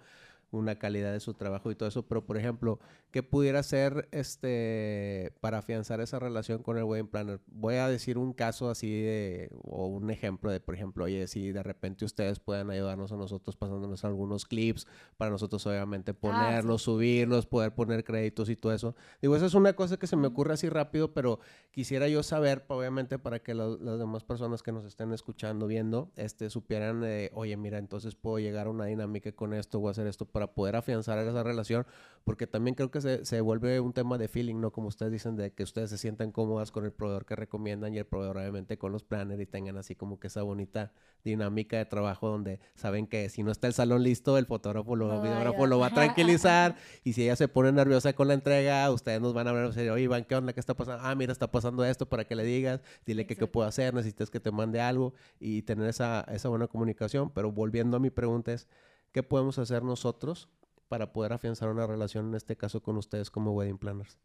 una 0.52 0.78
calidad 0.78 1.12
de 1.12 1.20
su 1.20 1.34
trabajo 1.34 1.70
y 1.70 1.74
todo 1.74 1.88
eso, 1.88 2.06
pero 2.06 2.24
por 2.24 2.36
ejemplo, 2.36 2.78
¿qué 3.10 3.22
pudiera 3.22 3.58
hacer 3.60 4.08
este 4.12 5.32
para 5.40 5.58
afianzar 5.58 6.00
esa 6.00 6.18
relación 6.18 6.62
con 6.62 6.78
el 6.78 6.84
wedding 6.84 7.08
planner? 7.08 7.40
Voy 7.46 7.76
a 7.76 7.88
decir 7.88 8.18
un 8.18 8.32
caso 8.32 8.70
así 8.70 8.90
de, 9.02 9.50
o 9.64 9.86
un 9.86 10.10
ejemplo 10.10 10.50
de, 10.50 10.60
por 10.60 10.74
ejemplo, 10.74 11.04
oye, 11.04 11.26
si 11.26 11.52
de 11.52 11.62
repente 11.62 12.04
ustedes 12.04 12.38
pueden 12.38 12.70
ayudarnos 12.70 13.12
a 13.12 13.16
nosotros 13.16 13.56
pasándonos 13.56 14.04
algunos 14.04 14.44
clips, 14.46 14.86
para 15.16 15.30
nosotros 15.30 15.66
obviamente 15.66 16.14
ponerlos, 16.14 16.82
subirlos, 16.82 17.46
poder 17.46 17.74
poner 17.74 18.04
créditos 18.04 18.48
y 18.48 18.56
todo 18.56 18.72
eso. 18.72 18.94
Digo, 19.20 19.36
esa 19.36 19.46
es 19.46 19.54
una 19.54 19.72
cosa 19.74 19.96
que 19.96 20.06
se 20.06 20.16
me 20.16 20.26
ocurre 20.28 20.54
así 20.54 20.68
rápido, 20.68 21.12
pero 21.12 21.40
quisiera 21.70 22.08
yo 22.08 22.22
saber, 22.22 22.64
obviamente, 22.68 23.18
para 23.18 23.38
que 23.40 23.54
lo- 23.54 23.78
las 23.78 23.98
demás 23.98 24.24
personas 24.24 24.62
que 24.62 24.72
nos 24.72 24.84
estén 24.84 25.12
escuchando, 25.12 25.66
viendo, 25.66 26.10
este, 26.16 26.50
supieran, 26.50 27.02
eh, 27.04 27.30
oye, 27.34 27.56
mira, 27.56 27.78
entonces 27.78 28.14
puedo 28.14 28.38
llegar 28.38 28.66
a 28.66 28.70
una 28.70 28.84
dinámica 28.86 29.32
con 29.32 29.54
esto 29.54 29.78
o 29.78 29.88
hacer 29.88 30.06
esto 30.06 30.26
para 30.26 30.41
para 30.42 30.54
poder 30.54 30.76
afianzar 30.76 31.18
esa 31.18 31.42
relación, 31.42 31.86
porque 32.24 32.46
también 32.46 32.74
creo 32.74 32.90
que 32.90 33.00
se, 33.00 33.24
se 33.24 33.40
vuelve 33.40 33.80
un 33.80 33.92
tema 33.92 34.18
de 34.18 34.28
feeling, 34.28 34.60
¿no? 34.60 34.70
Como 34.70 34.88
ustedes 34.88 35.12
dicen, 35.12 35.36
de 35.36 35.52
que 35.52 35.62
ustedes 35.62 35.90
se 35.90 35.98
sientan 35.98 36.32
cómodas 36.32 36.70
con 36.70 36.84
el 36.84 36.92
proveedor 36.92 37.24
que 37.24 37.36
recomiendan 37.36 37.94
y 37.94 37.98
el 37.98 38.06
proveedor 38.06 38.38
obviamente 38.38 38.78
con 38.78 38.92
los 38.92 39.04
planners 39.04 39.40
y 39.40 39.46
tengan 39.46 39.76
así 39.76 39.94
como 39.94 40.18
que 40.18 40.28
esa 40.28 40.42
bonita 40.42 40.92
dinámica 41.24 41.76
de 41.78 41.84
trabajo 41.84 42.28
donde 42.28 42.60
saben 42.74 43.06
que 43.06 43.28
si 43.28 43.42
no 43.42 43.50
está 43.52 43.68
el 43.68 43.72
salón 43.72 44.02
listo, 44.02 44.38
el 44.38 44.46
fotógrafo, 44.46 44.96
lo, 44.96 45.08
No 45.08 45.22
videógrafo 45.22 45.66
lo 45.66 45.78
va 45.78 45.86
a 45.88 45.90
tranquilizar 45.94 46.76
y 47.04 47.12
si 47.12 47.24
ella 47.24 47.36
se 47.36 47.48
pone 47.48 47.70
nerviosa 47.72 48.12
con 48.12 48.28
la 48.28 48.34
entrega, 48.34 48.90
ustedes 48.90 49.20
nos 49.20 49.34
van 49.34 49.46
a 49.46 49.50
hablar, 49.50 49.66
oye, 49.66 50.02
Iván, 50.02 50.24
¿qué 50.24 50.34
onda? 50.34 50.52
¿Qué 50.52 50.60
está 50.60 50.74
pasando? 50.74 51.04
Ah, 51.04 51.14
mira, 51.14 51.32
está 51.32 51.50
pasando 51.50 51.84
esto 51.84 52.08
para 52.08 52.24
que 52.24 52.34
le 52.34 52.44
digas, 52.44 52.80
dile 53.06 53.26
que 53.26 53.36
qué 53.36 53.46
puedo 53.46 53.66
hacer, 53.68 53.94
necesitas 53.94 54.30
que 54.30 54.40
te 54.40 54.50
mande 54.50 54.80
algo 54.80 55.14
y 55.40 55.62
tener 55.62 55.88
esa, 55.88 56.22
esa 56.32 56.48
buena 56.48 56.66
comunicación. 56.66 57.30
Pero 57.30 57.52
volviendo 57.52 57.96
a 57.96 58.00
mi 58.00 58.10
pregunta 58.10 58.52
es, 58.52 58.68
¿qué 59.12 59.22
podemos 59.22 59.58
hacer 59.58 59.82
nosotros 59.82 60.48
para 60.88 61.12
poder 61.12 61.32
afianzar 61.32 61.68
una 61.68 61.86
relación, 61.86 62.28
en 62.28 62.34
este 62.34 62.56
caso 62.56 62.82
con 62.82 62.96
ustedes 62.96 63.30
como 63.30 63.52
wedding 63.52 63.78
planners? 63.78 64.18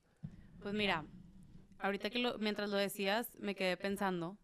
Pues 0.60 0.74
mira, 0.74 1.06
ahorita 1.80 2.10
que 2.10 2.20
lo, 2.20 2.38
mientras 2.40 2.70
lo 2.70 2.78
decías, 2.78 3.32
me 3.40 3.56
quedé 3.56 3.78
pensando 3.78 4.38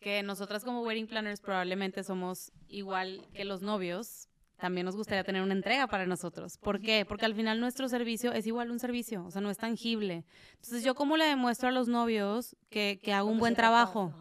que 0.00 0.22
nosotras 0.22 0.64
como 0.64 0.82
wedding 0.82 1.06
planners 1.06 1.40
probablemente 1.40 2.02
somos 2.04 2.52
igual 2.68 3.26
que 3.34 3.44
los 3.44 3.62
novios. 3.62 4.28
También 4.56 4.86
nos 4.86 4.96
gustaría 4.96 5.22
tener 5.22 5.42
una 5.42 5.54
entrega 5.54 5.86
para 5.86 6.06
nosotros. 6.06 6.58
¿Por 6.58 6.80
qué? 6.80 7.04
Porque 7.06 7.24
al 7.24 7.34
final 7.34 7.60
nuestro 7.60 7.88
servicio 7.88 8.32
es 8.32 8.44
igual 8.46 8.72
un 8.72 8.80
servicio, 8.80 9.24
o 9.24 9.30
sea, 9.30 9.40
no 9.40 9.50
es 9.50 9.58
tangible. 9.58 10.24
Entonces, 10.54 10.82
¿yo 10.82 10.96
cómo 10.96 11.16
le 11.16 11.26
demuestro 11.26 11.68
a 11.68 11.72
los 11.72 11.86
novios 11.86 12.56
que, 12.68 12.98
que 13.00 13.12
hago 13.12 13.30
un 13.30 13.38
buen 13.38 13.54
trabajo? 13.54 14.12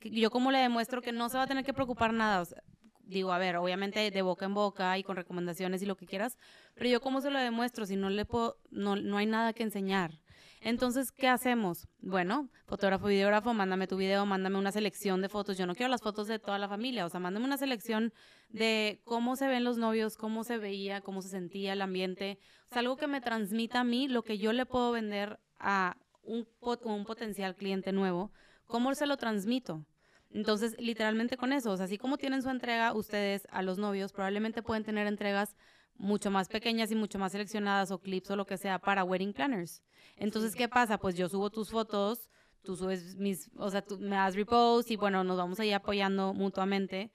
yo 0.00 0.30
como 0.30 0.52
le 0.52 0.58
demuestro 0.58 1.02
que 1.02 1.12
no 1.12 1.28
se 1.28 1.38
va 1.38 1.44
a 1.44 1.46
tener 1.46 1.64
que 1.64 1.72
preocupar 1.72 2.12
nada. 2.12 2.42
O 2.42 2.44
sea, 2.44 2.62
digo, 3.08 3.32
a 3.32 3.38
ver, 3.38 3.56
obviamente 3.56 4.10
de 4.10 4.22
boca 4.22 4.46
en 4.46 4.54
boca 4.54 4.96
y 4.98 5.02
con 5.02 5.16
recomendaciones 5.16 5.82
y 5.82 5.86
lo 5.86 5.96
que 5.96 6.06
quieras, 6.06 6.38
pero 6.74 6.88
yo 6.88 7.00
cómo 7.00 7.20
se 7.20 7.30
lo 7.30 7.38
demuestro 7.38 7.86
si 7.86 7.96
no 7.96 8.10
le 8.10 8.24
puedo, 8.24 8.58
no, 8.70 8.96
no 8.96 9.16
hay 9.16 9.26
nada 9.26 9.52
que 9.52 9.64
enseñar. 9.64 10.20
Entonces, 10.60 11.12
¿qué 11.12 11.28
hacemos? 11.28 11.86
Bueno, 12.00 12.48
fotógrafo, 12.66 13.06
videógrafo, 13.06 13.54
mándame 13.54 13.86
tu 13.86 13.96
video, 13.96 14.26
mándame 14.26 14.58
una 14.58 14.72
selección 14.72 15.22
de 15.22 15.28
fotos. 15.28 15.56
Yo 15.56 15.66
no 15.66 15.74
quiero 15.74 15.88
las 15.88 16.02
fotos 16.02 16.26
de 16.26 16.40
toda 16.40 16.58
la 16.58 16.68
familia, 16.68 17.06
o 17.06 17.08
sea, 17.08 17.20
mándame 17.20 17.46
una 17.46 17.58
selección 17.58 18.12
de 18.48 19.00
cómo 19.04 19.36
se 19.36 19.46
ven 19.46 19.62
los 19.62 19.78
novios, 19.78 20.16
cómo 20.16 20.42
se 20.42 20.58
veía, 20.58 21.00
cómo 21.00 21.22
se 21.22 21.28
sentía 21.28 21.74
el 21.74 21.80
ambiente. 21.80 22.38
O 22.66 22.72
sea, 22.72 22.80
algo 22.80 22.96
que 22.96 23.06
me 23.06 23.20
transmita 23.20 23.80
a 23.80 23.84
mí 23.84 24.08
lo 24.08 24.22
que 24.22 24.38
yo 24.38 24.52
le 24.52 24.66
puedo 24.66 24.90
vender 24.90 25.38
a 25.60 25.96
un, 26.22 26.44
pot- 26.60 26.84
un 26.84 27.04
potencial 27.04 27.54
cliente 27.54 27.92
nuevo, 27.92 28.32
¿cómo 28.66 28.92
se 28.94 29.06
lo 29.06 29.16
transmito? 29.16 29.84
Entonces, 30.30 30.76
literalmente 30.78 31.36
con 31.36 31.52
eso, 31.52 31.70
o 31.70 31.76
sea, 31.76 31.86
así 31.86 31.96
como 31.98 32.18
tienen 32.18 32.42
su 32.42 32.50
entrega 32.50 32.92
ustedes 32.92 33.46
a 33.50 33.62
los 33.62 33.78
novios, 33.78 34.12
probablemente 34.12 34.62
pueden 34.62 34.84
tener 34.84 35.06
entregas 35.06 35.56
mucho 35.96 36.30
más 36.30 36.48
pequeñas 36.48 36.90
y 36.90 36.94
mucho 36.94 37.18
más 37.18 37.32
seleccionadas 37.32 37.90
o 37.90 38.00
clips 38.00 38.30
o 38.30 38.36
lo 38.36 38.46
que 38.46 38.56
sea 38.56 38.78
para 38.78 39.04
wedding 39.04 39.32
planners. 39.32 39.82
Entonces, 40.16 40.54
¿qué 40.54 40.68
pasa? 40.68 40.98
Pues 40.98 41.16
yo 41.16 41.28
subo 41.28 41.50
tus 41.50 41.70
fotos, 41.70 42.30
tú 42.62 42.76
subes 42.76 43.16
mis, 43.16 43.50
o 43.56 43.70
sea, 43.70 43.82
tú 43.82 43.98
me 43.98 44.16
das 44.16 44.34
repost 44.34 44.90
y 44.90 44.96
bueno, 44.96 45.24
nos 45.24 45.38
vamos 45.38 45.58
ahí 45.60 45.72
apoyando 45.72 46.34
mutuamente, 46.34 47.10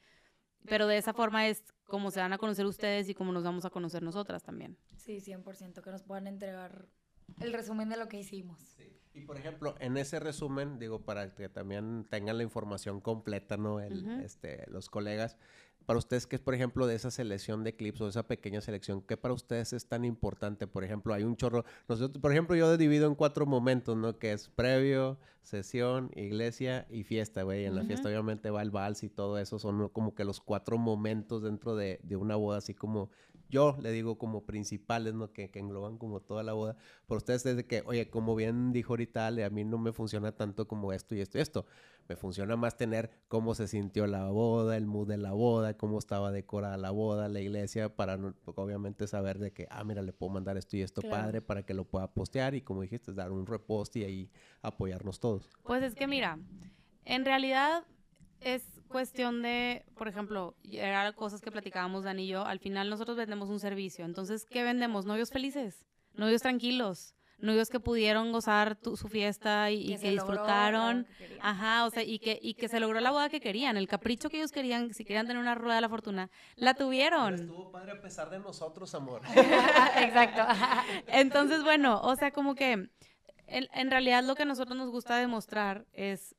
pero 0.66 0.88
de 0.88 0.98
esa 0.98 1.14
forma 1.14 1.48
es 1.48 1.64
como 1.86 2.12
se 2.12 2.20
van 2.20 2.34
a 2.34 2.38
conocer 2.38 2.66
ustedes 2.66 3.08
y 3.10 3.14
como 3.14 3.32
nos 3.32 3.44
vamos 3.44 3.66
a 3.66 3.70
conocer 3.70 4.02
nosotras 4.04 4.44
también. 4.44 4.78
Sí, 4.98 5.20
100%, 5.22 5.82
que 5.82 5.92
nos 5.92 6.04
puedan 6.04 6.28
entregar 6.28 6.88
el 7.40 7.54
resumen 7.54 7.90
de 7.90 7.98
lo 7.98 8.08
que 8.08 8.20
hicimos. 8.20 8.76
Y 9.14 9.22
por 9.22 9.38
ejemplo, 9.38 9.76
en 9.80 9.98
ese 9.98 10.20
resumen, 10.20 10.80
digo, 10.80 11.06
para 11.06 11.36
que 11.36 11.48
también 11.48 12.06
tengan 12.10 12.38
la 12.38 12.44
información 12.44 13.00
completa, 13.00 13.58
¿no? 13.58 13.80
El, 13.80 14.08
Ujú. 14.08 14.22
este, 14.22 14.66
los 14.72 14.90
colegas, 14.90 15.38
para 15.86 16.00
ustedes, 16.00 16.26
¿qué 16.26 16.38
es, 16.38 16.42
por 16.42 16.56
ejemplo, 16.56 16.88
de 16.88 16.96
esa 16.96 17.12
selección 17.12 17.64
de 17.64 17.76
clips 17.76 18.02
o 18.02 18.08
esa 18.08 18.26
pequeña 18.26 18.62
selección? 18.62 19.02
¿Qué 19.02 19.18
para 19.18 19.34
ustedes 19.34 19.74
es 19.74 19.88
tan 19.88 20.06
importante? 20.06 20.66
Por 20.66 20.84
ejemplo, 20.84 21.14
hay 21.14 21.24
un 21.24 21.36
chorro. 21.36 21.66
Nosotros, 21.88 22.22
por 22.22 22.32
ejemplo, 22.32 22.56
yo 22.56 22.76
divido 22.78 23.06
en 23.08 23.16
cuatro 23.16 23.46
momentos, 23.46 23.98
¿no? 23.98 24.18
Que 24.18 24.32
es 24.32 24.50
previo, 24.50 25.20
sesión, 25.42 26.10
iglesia 26.16 26.88
y 26.90 27.04
fiesta, 27.04 27.44
güey. 27.44 27.66
En 27.66 27.76
la 27.76 27.82
Ujú. 27.82 27.88
fiesta, 27.88 28.08
obviamente, 28.10 28.50
va 28.50 28.62
el 28.62 28.72
vals 28.72 29.04
y 29.04 29.10
todo 29.10 29.38
eso. 29.38 29.60
Son 29.60 29.90
como 29.90 30.16
que 30.16 30.24
los 30.24 30.40
cuatro 30.40 30.78
momentos 30.78 31.44
dentro 31.44 31.76
de, 31.76 32.00
de 32.04 32.16
una 32.16 32.36
boda, 32.38 32.60
así 32.60 32.74
como 32.74 33.10
yo 33.54 33.78
le 33.82 33.92
digo 33.92 34.18
como 34.18 34.46
principales, 34.46 35.14
¿no? 35.14 35.32
Que, 35.32 35.50
que 35.52 35.60
engloban 35.60 35.98
como 35.98 36.20
toda 36.20 36.44
la 36.44 36.54
boda. 36.54 36.76
Por 37.06 37.18
ustedes 37.18 37.44
desde 37.44 37.66
que, 37.66 37.84
oye, 37.86 38.10
como 38.10 38.36
bien 38.36 38.74
dijo 38.74 38.94
ahorita 38.94 39.28
Ale, 39.28 39.46
a 39.46 39.50
mí 39.50 39.64
no 39.64 39.78
me 39.78 39.94
funciona 39.94 40.32
tanto 40.34 40.68
como 40.68 40.92
esto 40.92 41.14
y 41.16 41.22
esto 41.22 41.38
y 41.38 41.42
esto. 41.42 41.66
Me 42.10 42.16
funciona 42.18 42.56
más 42.58 42.76
tener 42.76 43.12
cómo 43.30 43.56
se 43.56 43.68
sintió 43.68 44.08
la 44.08 44.28
boda, 44.30 44.76
el 44.76 44.88
mood 44.88 45.08
de 45.08 45.18
la 45.18 45.32
boda, 45.32 45.78
cómo 45.78 46.00
estaba 46.00 46.32
decorada 46.32 46.76
la 46.78 46.90
boda, 46.92 47.30
la 47.30 47.40
iglesia, 47.40 47.96
para 47.96 48.18
no- 48.18 48.34
pues, 48.44 48.58
obviamente 48.58 49.08
saber 49.08 49.38
de 49.40 49.54
que, 49.54 49.68
ah, 49.70 49.84
mira, 49.84 50.02
le 50.02 50.12
puedo 50.12 50.34
mandar 50.34 50.58
esto 50.58 50.76
y 50.76 50.82
esto 50.82 51.02
Claro. 51.02 51.24
padre 51.24 51.42
para 51.42 51.64
que 51.64 51.74
lo 51.74 51.86
pueda 51.86 52.12
postear 52.12 52.56
y 52.56 52.62
como 52.62 52.82
dijiste, 52.82 53.14
dar 53.14 53.32
un 53.32 53.46
repost 53.46 53.96
y 53.96 54.04
ahí 54.04 54.32
apoyarnos 54.64 55.20
todos. 55.20 55.50
Pues 55.64 55.84
es 55.84 55.96
que 55.96 56.08
mira, 56.08 56.40
en 57.06 57.24
realidad 57.24 57.84
es 58.42 58.73
cuestión 58.94 59.42
de, 59.42 59.84
por 59.98 60.08
ejemplo, 60.08 60.56
eran 60.72 61.12
cosas 61.14 61.42
que 61.42 61.52
platicábamos 61.52 62.06
Dan 62.06 62.20
y 62.20 62.28
yo, 62.28 62.46
al 62.46 62.60
final 62.60 62.90
nosotros 62.90 63.18
vendemos 63.18 63.50
un 63.50 63.60
servicio, 63.60 64.06
entonces, 64.06 64.46
¿qué 64.46 64.64
vendemos? 64.64 65.06
Novios 65.06 65.30
felices, 65.32 65.86
novios 66.14 66.42
tranquilos, 66.42 67.14
novios 67.40 67.70
que 67.70 67.82
pudieron 67.82 68.32
gozar 68.32 68.78
tu- 68.78 68.96
su 68.96 69.10
fiesta 69.10 69.70
y, 69.70 69.92
y 69.94 69.98
que, 69.98 70.12
disfrutaron. 70.12 71.06
que. 71.18 71.38
Ajá, 71.42 71.86
o 71.86 71.90
sea, 71.90 72.04
y 72.04 72.20
que, 72.20 72.40
y 72.42 72.54
que 72.54 72.70
se 72.70 72.80
logró 72.80 73.02
la 73.02 73.12
boda 73.12 73.28
que 73.28 73.42
querían, 73.42 73.76
el 73.76 73.90
capricho 73.90 74.30
que 74.30 74.38
ellos 74.38 74.54
querían, 74.54 74.94
si 74.94 75.04
querían 75.04 75.28
tener 75.28 75.42
una 75.42 75.54
rueda 75.56 75.76
de 75.76 75.82
la 75.82 75.90
fortuna, 75.90 76.30
la 76.56 76.74
tuvieron. 76.74 77.34
Estuvo 77.34 77.70
padre 77.70 77.92
a 77.92 78.02
pesar 78.02 78.30
de 78.30 78.40
nosotros, 78.40 78.96
amor. 78.96 79.22
Exacto. 79.98 80.42
Entonces, 81.08 81.64
bueno, 81.64 82.00
o 82.02 82.16
sea, 82.16 82.32
como 82.32 82.56
que 82.56 82.72
en, 82.72 83.68
en 83.74 83.92
realidad 83.92 84.24
lo 84.24 84.36
que 84.36 84.44
a 84.44 84.46
nosotros 84.46 84.78
nos 84.78 84.90
gusta 84.90 85.18
demostrar 85.18 85.86
es 85.92 86.36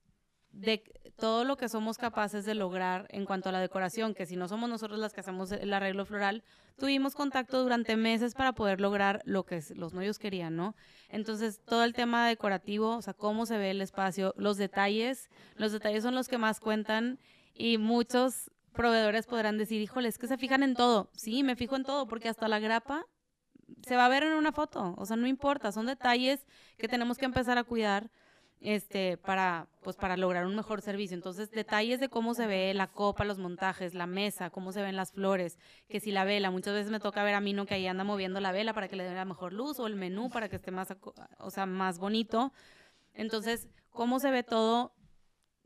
de 0.54 0.82
todo 1.16 1.44
lo 1.44 1.56
que 1.56 1.68
somos 1.68 1.98
capaces 1.98 2.44
de 2.44 2.54
lograr 2.54 3.06
en 3.10 3.24
cuanto 3.24 3.48
a 3.48 3.52
la 3.52 3.60
decoración, 3.60 4.14
que 4.14 4.26
si 4.26 4.36
no 4.36 4.48
somos 4.48 4.68
nosotros 4.68 4.98
las 4.98 5.12
que 5.12 5.20
hacemos 5.20 5.52
el 5.52 5.72
arreglo 5.72 6.04
floral, 6.04 6.42
tuvimos 6.76 7.14
contacto 7.14 7.62
durante 7.62 7.96
meses 7.96 8.34
para 8.34 8.52
poder 8.52 8.80
lograr 8.80 9.20
lo 9.24 9.44
que 9.44 9.62
los 9.74 9.94
novios 9.94 10.18
querían, 10.18 10.56
¿no? 10.56 10.74
Entonces, 11.08 11.60
todo 11.64 11.84
el 11.84 11.92
tema 11.92 12.26
decorativo, 12.26 12.96
o 12.96 13.02
sea, 13.02 13.14
cómo 13.14 13.46
se 13.46 13.58
ve 13.58 13.70
el 13.70 13.80
espacio, 13.80 14.34
los 14.36 14.56
detalles, 14.56 15.28
los 15.56 15.72
detalles 15.72 16.02
son 16.02 16.14
los 16.14 16.28
que 16.28 16.38
más 16.38 16.60
cuentan 16.60 17.18
y 17.54 17.78
muchos 17.78 18.50
proveedores 18.72 19.26
podrán 19.26 19.56
decir, 19.58 19.80
híjole, 19.80 20.08
es 20.08 20.18
que 20.18 20.26
se 20.26 20.36
fijan 20.36 20.62
en 20.62 20.74
todo. 20.74 21.10
Sí, 21.14 21.42
me 21.42 21.54
fijo 21.54 21.76
en 21.76 21.84
todo, 21.84 22.06
porque 22.06 22.28
hasta 22.28 22.48
la 22.48 22.58
grapa 22.58 23.06
se 23.82 23.96
va 23.96 24.06
a 24.06 24.08
ver 24.08 24.24
en 24.24 24.32
una 24.32 24.52
foto, 24.52 24.94
o 24.98 25.06
sea, 25.06 25.16
no 25.16 25.26
importa, 25.26 25.72
son 25.72 25.86
detalles 25.86 26.46
que 26.76 26.88
tenemos 26.88 27.18
que 27.18 27.24
empezar 27.24 27.56
a 27.56 27.64
cuidar 27.64 28.10
este 28.64 29.18
para 29.18 29.68
pues 29.82 29.96
para 29.96 30.16
lograr 30.16 30.46
un 30.46 30.56
mejor 30.56 30.80
servicio. 30.80 31.14
Entonces, 31.14 31.50
detalles 31.50 32.00
de 32.00 32.08
cómo 32.08 32.34
se 32.34 32.46
ve 32.46 32.72
la 32.72 32.86
copa, 32.86 33.24
los 33.24 33.38
montajes, 33.38 33.94
la 33.94 34.06
mesa, 34.06 34.48
cómo 34.48 34.72
se 34.72 34.80
ven 34.80 34.96
las 34.96 35.12
flores, 35.12 35.58
que 35.88 36.00
si 36.00 36.10
la 36.10 36.24
vela, 36.24 36.50
muchas 36.50 36.72
veces 36.72 36.90
me 36.90 37.00
toca 37.00 37.22
ver 37.22 37.34
a 37.34 37.40
mí 37.40 37.52
no 37.52 37.66
que 37.66 37.74
ahí 37.74 37.86
anda 37.86 38.02
moviendo 38.02 38.40
la 38.40 38.50
vela 38.50 38.72
para 38.72 38.88
que 38.88 38.96
le 38.96 39.04
dé 39.04 39.14
la 39.14 39.26
mejor 39.26 39.52
luz 39.52 39.78
o 39.78 39.86
el 39.86 39.96
menú 39.96 40.30
para 40.30 40.48
que 40.48 40.56
esté 40.56 40.70
más 40.70 40.96
o 41.38 41.50
sea, 41.50 41.66
más 41.66 41.98
bonito. 41.98 42.52
Entonces, 43.12 43.68
cómo 43.90 44.18
se 44.18 44.30
ve 44.30 44.42
todo 44.42 44.92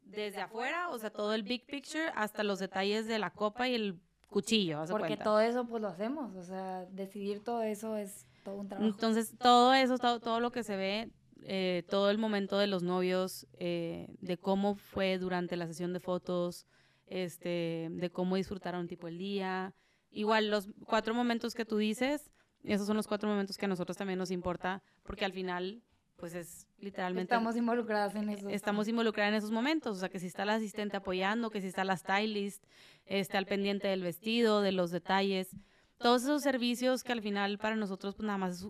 desde 0.02 0.40
afuera, 0.40 0.88
o 0.90 0.98
sea, 0.98 1.10
todo 1.10 1.34
el 1.34 1.44
big 1.44 1.66
picture 1.66 2.10
hasta 2.16 2.42
los 2.42 2.58
detalles 2.58 3.06
de 3.06 3.18
la 3.18 3.30
copa 3.30 3.68
y 3.68 3.74
el 3.74 4.00
cuchillo, 4.28 4.82
Porque 4.90 5.08
cuenta. 5.08 5.24
todo 5.24 5.40
eso 5.40 5.66
pues 5.66 5.80
lo 5.80 5.88
hacemos, 5.88 6.34
o 6.34 6.42
sea, 6.42 6.84
decidir 6.86 7.42
todo 7.42 7.62
eso 7.62 7.96
es 7.96 8.26
todo 8.44 8.56
un 8.56 8.68
trabajo. 8.68 8.90
Entonces, 8.90 9.34
todo 9.38 9.74
eso, 9.74 9.98
todo, 9.98 10.20
todo 10.20 10.40
lo 10.40 10.50
que 10.50 10.62
se 10.62 10.76
ve, 10.76 11.10
eh, 11.42 11.84
todo 11.88 12.10
el 12.10 12.18
momento 12.18 12.58
de 12.58 12.66
los 12.66 12.82
novios, 12.82 13.46
eh, 13.54 14.08
de 14.20 14.36
cómo 14.36 14.74
fue 14.74 15.18
durante 15.18 15.56
la 15.56 15.66
sesión 15.66 15.92
de 15.92 16.00
fotos, 16.00 16.66
este, 17.06 17.88
de 17.90 18.10
cómo 18.10 18.36
disfrutaron 18.36 18.86
tipo 18.86 19.08
el 19.08 19.18
día. 19.18 19.74
Igual, 20.10 20.50
los 20.50 20.68
cuatro 20.86 21.14
momentos 21.14 21.54
que 21.54 21.64
tú 21.64 21.76
dices, 21.76 22.30
esos 22.64 22.86
son 22.86 22.96
los 22.96 23.06
cuatro 23.06 23.28
momentos 23.28 23.56
que 23.56 23.66
a 23.66 23.68
nosotros 23.68 23.96
también 23.96 24.18
nos 24.18 24.30
importa, 24.30 24.82
porque 25.04 25.24
al 25.24 25.32
final, 25.32 25.82
pues 26.16 26.34
es 26.34 26.66
literalmente... 26.78 27.32
Estamos 27.34 27.56
involucradas 27.56 28.14
en 28.14 28.28
eso. 28.30 28.48
Estamos 28.48 28.88
involucradas 28.88 29.30
en 29.30 29.36
esos 29.36 29.50
momentos, 29.50 29.96
o 29.96 30.00
sea, 30.00 30.08
que 30.08 30.18
si 30.18 30.26
está 30.26 30.44
la 30.44 30.54
asistente 30.56 30.96
apoyando, 30.96 31.50
que 31.50 31.60
si 31.60 31.68
está 31.68 31.84
la 31.84 31.96
stylist, 31.96 32.64
este, 33.06 33.36
al 33.36 33.46
pendiente 33.46 33.88
del 33.88 34.02
vestido, 34.02 34.60
de 34.60 34.72
los 34.72 34.90
detalles, 34.90 35.54
todos 35.98 36.22
esos 36.22 36.42
servicios 36.42 37.04
que 37.04 37.12
al 37.12 37.22
final 37.22 37.58
para 37.58 37.76
nosotros 37.76 38.14
pues 38.14 38.26
nada 38.26 38.38
más, 38.38 38.60
es- 38.62 38.68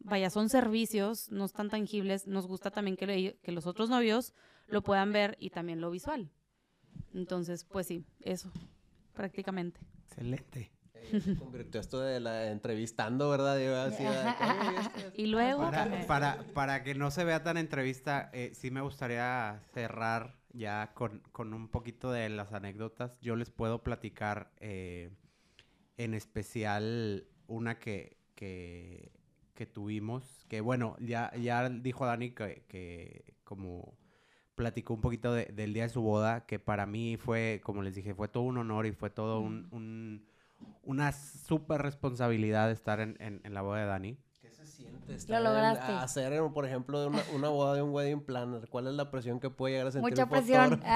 vaya, 0.00 0.30
son 0.30 0.48
servicios, 0.48 1.30
no 1.30 1.44
están 1.44 1.68
tangibles, 1.70 2.26
nos 2.26 2.46
gusta 2.46 2.70
también 2.70 2.96
que, 2.96 3.06
le- 3.06 3.36
que 3.42 3.52
los 3.52 3.66
otros 3.66 3.88
novios 3.90 4.34
lo 4.66 4.82
puedan 4.82 5.12
ver 5.12 5.36
y 5.38 5.50
también 5.50 5.80
lo 5.80 5.90
visual. 5.90 6.30
Entonces, 7.14 7.64
pues 7.64 7.86
sí, 7.86 8.04
eso, 8.20 8.50
prácticamente. 9.14 9.80
Excelente. 10.08 10.70
Eh, 10.94 11.20
se 11.20 11.36
convirtió 11.36 11.80
esto 11.80 12.00
de 12.00 12.20
la 12.20 12.50
entrevistando, 12.50 13.28
¿verdad? 13.30 13.58
Yo 13.58 13.76
así, 13.80 14.02
de 14.04 14.10
que, 14.10 14.68
"Oye, 14.70 14.80
este- 14.80 15.22
Y 15.22 15.26
luego, 15.26 15.60
Para, 15.62 16.06
para, 16.06 16.42
para 16.54 16.82
que 16.84 16.94
no 16.94 17.10
se 17.10 17.24
vea 17.24 17.42
tan 17.42 17.56
entrevista, 17.56 18.30
eh, 18.32 18.52
sí 18.54 18.70
me 18.70 18.80
gustaría 18.80 19.60
cerrar 19.74 20.38
ya 20.52 20.92
con, 20.94 21.20
con 21.32 21.54
un 21.54 21.68
poquito 21.68 22.12
de 22.12 22.28
las 22.28 22.52
anécdotas. 22.52 23.18
Yo 23.20 23.36
les 23.36 23.50
puedo 23.50 23.82
platicar 23.82 24.52
eh, 24.60 25.10
en 25.96 26.14
especial 26.14 27.26
una 27.46 27.78
que, 27.78 28.16
que, 28.34 29.12
que 29.62 29.66
tuvimos, 29.72 30.44
que 30.48 30.60
bueno, 30.60 30.96
ya, 30.98 31.32
ya 31.36 31.68
dijo 31.68 32.04
Dani 32.04 32.32
que, 32.32 32.64
que 32.68 33.36
como 33.44 33.96
platicó 34.56 34.92
un 34.94 35.00
poquito 35.00 35.32
de- 35.32 35.46
del 35.46 35.72
día 35.72 35.84
de 35.84 35.88
su 35.88 36.02
boda, 36.02 36.46
que 36.46 36.58
para 36.58 36.84
mí 36.84 37.16
fue, 37.16 37.60
como 37.62 37.82
les 37.82 37.94
dije, 37.94 38.12
fue 38.12 38.26
todo 38.26 38.42
un 38.42 38.58
honor 38.58 38.86
y 38.86 38.92
fue 38.92 39.08
todo 39.10 39.38
un, 39.40 39.68
un- 39.70 40.26
una 40.82 41.12
súper 41.12 41.80
responsabilidad 41.80 42.72
estar 42.72 42.98
en, 42.98 43.16
en- 43.20 43.40
en 43.44 43.54
la 43.54 43.62
boda 43.62 43.80
de 43.80 43.86
Dani. 43.86 44.18
¿Qué 44.40 44.50
se 44.50 44.66
siente 44.66 45.14
estar 45.14 45.38
en- 45.38 45.44
lograste. 45.44 45.92
a 45.92 46.02
hacer, 46.02 46.42
por 46.52 46.66
ejemplo, 46.66 47.06
una, 47.06 47.22
una 47.32 47.48
boda 47.48 47.74
de 47.76 47.82
un 47.82 47.90
wedding 47.90 48.22
planner? 48.24 48.68
¿Cuál 48.68 48.88
es 48.88 48.94
la 48.94 49.12
presión 49.12 49.38
que 49.38 49.48
puede 49.48 49.74
llegar 49.74 49.86
a 49.86 49.92
sentir 49.92 50.10
Mucha 50.10 50.24
un 50.24 50.28
presión. 50.30 50.82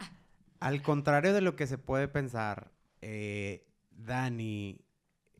Al 0.60 0.80
contrario 0.82 1.34
de 1.34 1.42
lo 1.42 1.54
que 1.54 1.66
se 1.66 1.76
puede 1.76 2.08
pensar, 2.08 2.72
eh, 3.02 3.66
Dani 3.90 4.80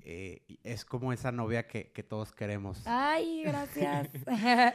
eh, 0.04 0.42
es 0.62 0.84
como 0.84 1.12
esa 1.12 1.32
novia 1.32 1.66
que, 1.66 1.92
que 1.92 2.02
todos 2.02 2.32
queremos. 2.32 2.82
Ay, 2.86 3.42
gracias. 3.44 4.08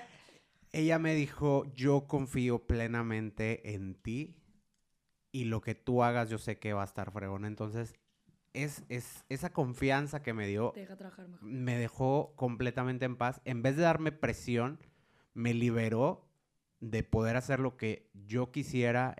Ella 0.72 1.00
me 1.00 1.16
dijo, 1.16 1.66
yo 1.76 2.06
confío 2.08 2.66
plenamente 2.68 3.74
en 3.74 3.96
ti 3.96 4.36
y 5.32 5.46
lo 5.46 5.62
que 5.62 5.76
tú 5.76 6.04
hagas 6.04 6.30
yo 6.30 6.38
sé 6.38 6.60
que 6.60 6.74
va 6.74 6.82
a 6.82 6.86
estar 6.86 7.12
fregón. 7.12 7.46
Entonces, 7.46 7.96
es, 8.54 8.84
es 8.90 9.26
esa 9.30 9.52
confianza 9.52 10.22
que 10.22 10.34
me 10.34 10.48
dio 10.48 10.72
Te 10.72 10.82
deja 10.82 10.96
trabajar 10.98 11.28
mejor. 11.28 11.48
me 11.48 11.78
dejó 11.78 12.34
completamente 12.36 13.06
en 13.06 13.16
paz. 13.16 13.42
En 13.46 13.62
vez 13.62 13.76
de 13.76 13.84
darme 13.84 14.12
presión, 14.12 14.80
me 15.34 15.54
liberó 15.54 16.28
de 16.80 17.04
poder 17.04 17.36
hacer 17.38 17.60
lo 17.60 17.78
que 17.78 18.10
yo 18.14 18.52
quisiera, 18.52 19.16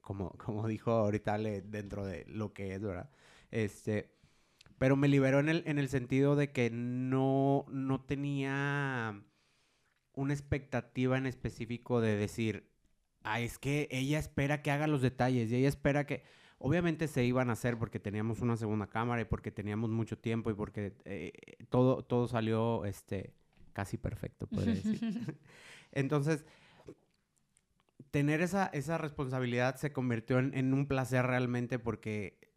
como, 0.00 0.30
como 0.32 0.66
dijo 0.66 0.92
ahorita 0.92 1.38
dentro 1.38 2.04
de 2.04 2.24
lo 2.26 2.52
que 2.52 2.74
es, 2.74 2.82
¿verdad? 2.82 3.10
Este, 3.50 4.11
pero 4.82 4.96
me 4.96 5.06
liberó 5.06 5.38
en 5.38 5.48
el, 5.48 5.62
en 5.66 5.78
el 5.78 5.88
sentido 5.88 6.34
de 6.34 6.50
que 6.50 6.68
no, 6.68 7.66
no 7.68 8.00
tenía 8.00 9.22
una 10.12 10.32
expectativa 10.32 11.16
en 11.16 11.26
específico 11.26 12.00
de 12.00 12.16
decir, 12.16 12.68
ah, 13.22 13.40
es 13.40 13.58
que 13.60 13.86
ella 13.92 14.18
espera 14.18 14.60
que 14.60 14.72
haga 14.72 14.88
los 14.88 15.00
detalles 15.00 15.52
y 15.52 15.54
ella 15.54 15.68
espera 15.68 16.04
que... 16.04 16.24
Obviamente 16.58 17.06
se 17.06 17.24
iban 17.24 17.48
a 17.48 17.52
hacer 17.52 17.78
porque 17.78 18.00
teníamos 18.00 18.40
una 18.40 18.56
segunda 18.56 18.88
cámara 18.88 19.22
y 19.22 19.24
porque 19.24 19.52
teníamos 19.52 19.88
mucho 19.88 20.18
tiempo 20.18 20.50
y 20.50 20.54
porque 20.54 20.94
eh, 21.04 21.30
todo, 21.68 22.02
todo 22.02 22.26
salió 22.26 22.84
este, 22.84 23.34
casi 23.72 23.98
perfecto, 23.98 24.48
podría 24.48 24.74
decir. 24.74 25.00
Entonces, 25.92 26.44
tener 28.10 28.40
esa, 28.40 28.66
esa 28.66 28.98
responsabilidad 28.98 29.76
se 29.76 29.92
convirtió 29.92 30.40
en, 30.40 30.52
en 30.58 30.74
un 30.74 30.88
placer 30.88 31.24
realmente 31.24 31.78
porque... 31.78 32.51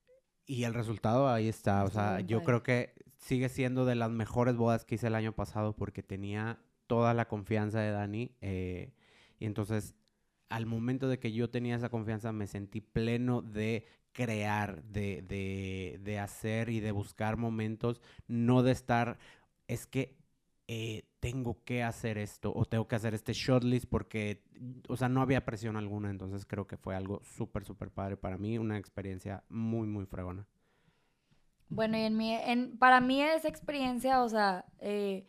Y 0.45 0.63
el 0.63 0.73
resultado 0.73 1.29
ahí 1.29 1.47
está. 1.47 1.83
O 1.83 1.89
sea, 1.89 2.19
yo 2.19 2.43
creo 2.43 2.61
que 2.63 2.93
sigue 3.17 3.49
siendo 3.49 3.85
de 3.85 3.95
las 3.95 4.11
mejores 4.11 4.55
bodas 4.55 4.85
que 4.85 4.95
hice 4.95 5.07
el 5.07 5.15
año 5.15 5.33
pasado 5.33 5.75
porque 5.75 6.03
tenía 6.03 6.59
toda 6.87 7.13
la 7.13 7.27
confianza 7.27 7.79
de 7.79 7.91
Dani. 7.91 8.31
eh, 8.41 8.93
y 9.39 9.45
entonces, 9.45 9.95
al 10.49 10.65
momento 10.65 11.09
de 11.09 11.19
que 11.19 11.31
yo 11.33 11.49
tenía 11.49 11.75
esa 11.75 11.89
confianza, 11.89 12.31
me 12.31 12.47
sentí 12.47 12.79
pleno 12.81 13.41
de 13.41 13.85
crear, 14.13 14.83
de, 14.83 15.21
de, 15.23 15.99
de 16.01 16.19
hacer 16.19 16.69
y 16.69 16.79
de 16.79 16.91
buscar 16.91 17.35
momentos, 17.37 18.01
no 18.27 18.63
de 18.63 18.71
estar, 18.71 19.17
es 19.67 19.87
que 19.87 20.15
eh, 20.67 21.03
tengo 21.19 21.63
que 21.63 21.83
hacer 21.83 22.17
esto 22.17 22.51
o 22.55 22.65
tengo 22.65 22.87
que 22.87 22.95
hacer 22.95 23.13
este 23.13 23.33
shortlist 23.33 23.87
porque, 23.87 24.43
o 24.87 24.97
sea, 24.97 25.09
no 25.09 25.21
había 25.21 25.45
presión 25.45 25.77
alguna, 25.77 26.09
entonces 26.09 26.45
creo 26.45 26.67
que 26.67 26.77
fue 26.77 26.95
algo 26.95 27.21
súper, 27.23 27.65
súper 27.65 27.91
padre 27.91 28.17
para 28.17 28.37
mí, 28.37 28.57
una 28.57 28.77
experiencia 28.77 29.43
muy, 29.49 29.87
muy 29.87 30.05
fregona. 30.05 30.47
Bueno, 31.69 31.97
y 31.97 32.01
en 32.01 32.17
mi, 32.17 32.33
en, 32.33 32.77
para 32.77 33.01
mí 33.01 33.21
esa 33.21 33.47
experiencia, 33.47 34.23
o 34.23 34.29
sea, 34.29 34.65
eh, 34.79 35.27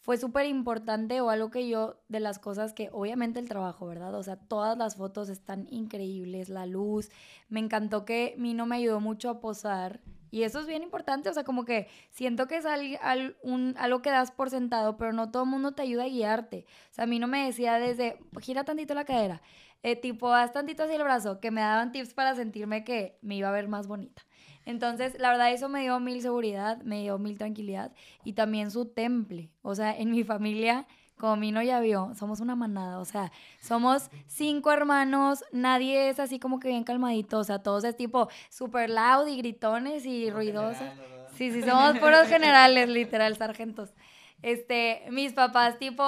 fue 0.00 0.18
súper 0.18 0.46
importante 0.46 1.22
o 1.22 1.30
algo 1.30 1.50
que 1.50 1.66
yo, 1.68 2.02
de 2.08 2.20
las 2.20 2.38
cosas 2.38 2.74
que, 2.74 2.90
obviamente 2.92 3.40
el 3.40 3.48
trabajo, 3.48 3.86
¿verdad? 3.86 4.14
O 4.14 4.22
sea, 4.22 4.36
todas 4.36 4.76
las 4.76 4.96
fotos 4.96 5.30
están 5.30 5.66
increíbles, 5.70 6.50
la 6.50 6.66
luz, 6.66 7.10
me 7.48 7.60
encantó 7.60 8.04
que 8.04 8.34
Mino 8.36 8.66
me 8.66 8.76
ayudó 8.76 9.00
mucho 9.00 9.30
a 9.30 9.40
posar. 9.40 10.00
Y 10.30 10.42
eso 10.42 10.60
es 10.60 10.66
bien 10.66 10.82
importante, 10.82 11.28
o 11.28 11.32
sea, 11.34 11.44
como 11.44 11.64
que 11.64 11.88
siento 12.10 12.46
que 12.48 12.56
es 12.56 12.66
al- 12.66 12.98
al- 13.02 13.36
un- 13.42 13.74
algo 13.78 14.02
que 14.02 14.10
das 14.10 14.30
por 14.32 14.50
sentado, 14.50 14.96
pero 14.96 15.12
no 15.12 15.30
todo 15.30 15.44
el 15.44 15.48
mundo 15.50 15.72
te 15.72 15.82
ayuda 15.82 16.04
a 16.04 16.08
guiarte. 16.08 16.66
O 16.90 16.94
sea, 16.94 17.04
a 17.04 17.06
mí 17.06 17.18
no 17.18 17.26
me 17.28 17.44
decía 17.46 17.78
desde, 17.78 18.18
gira 18.40 18.64
tantito 18.64 18.94
la 18.94 19.04
cadera, 19.04 19.42
eh, 19.82 19.96
tipo, 19.96 20.32
haz 20.32 20.52
tantito 20.52 20.82
así 20.84 20.94
el 20.94 21.02
brazo, 21.02 21.40
que 21.40 21.50
me 21.50 21.60
daban 21.60 21.92
tips 21.92 22.14
para 22.14 22.34
sentirme 22.34 22.84
que 22.84 23.18
me 23.22 23.36
iba 23.36 23.48
a 23.48 23.52
ver 23.52 23.68
más 23.68 23.86
bonita. 23.86 24.22
Entonces, 24.64 25.16
la 25.18 25.30
verdad, 25.30 25.52
eso 25.52 25.68
me 25.68 25.82
dio 25.82 26.00
mil 26.00 26.20
seguridad, 26.22 26.80
me 26.82 27.02
dio 27.02 27.18
mil 27.18 27.36
tranquilidad 27.38 27.92
y 28.24 28.32
también 28.32 28.70
su 28.70 28.86
temple. 28.86 29.50
O 29.62 29.74
sea, 29.74 29.96
en 29.96 30.10
mi 30.10 30.24
familia, 30.24 30.86
como 31.18 31.36
Mino 31.36 31.62
ya 31.62 31.80
vio, 31.80 32.12
somos 32.14 32.40
una 32.40 32.56
manada. 32.56 32.98
O 32.98 33.04
sea, 33.04 33.30
somos 33.60 34.10
cinco 34.26 34.72
hermanos, 34.72 35.44
nadie 35.52 36.08
es 36.10 36.18
así 36.20 36.38
como 36.38 36.58
que 36.60 36.68
bien 36.68 36.84
calmadito. 36.84 37.38
O 37.38 37.44
sea, 37.44 37.62
todos 37.62 37.84
es 37.84 37.96
tipo 37.96 38.28
super 38.50 38.90
loud 38.90 39.26
y 39.28 39.36
gritones 39.36 40.04
y 40.06 40.30
ruidosos. 40.30 40.88
Sí, 41.36 41.50
sí, 41.50 41.62
somos 41.62 41.98
puros 41.98 42.28
generales, 42.28 42.88
literal, 42.88 43.36
sargentos. 43.36 43.94
Este, 44.42 45.04
mis 45.10 45.32
papás, 45.32 45.78
tipo, 45.78 46.04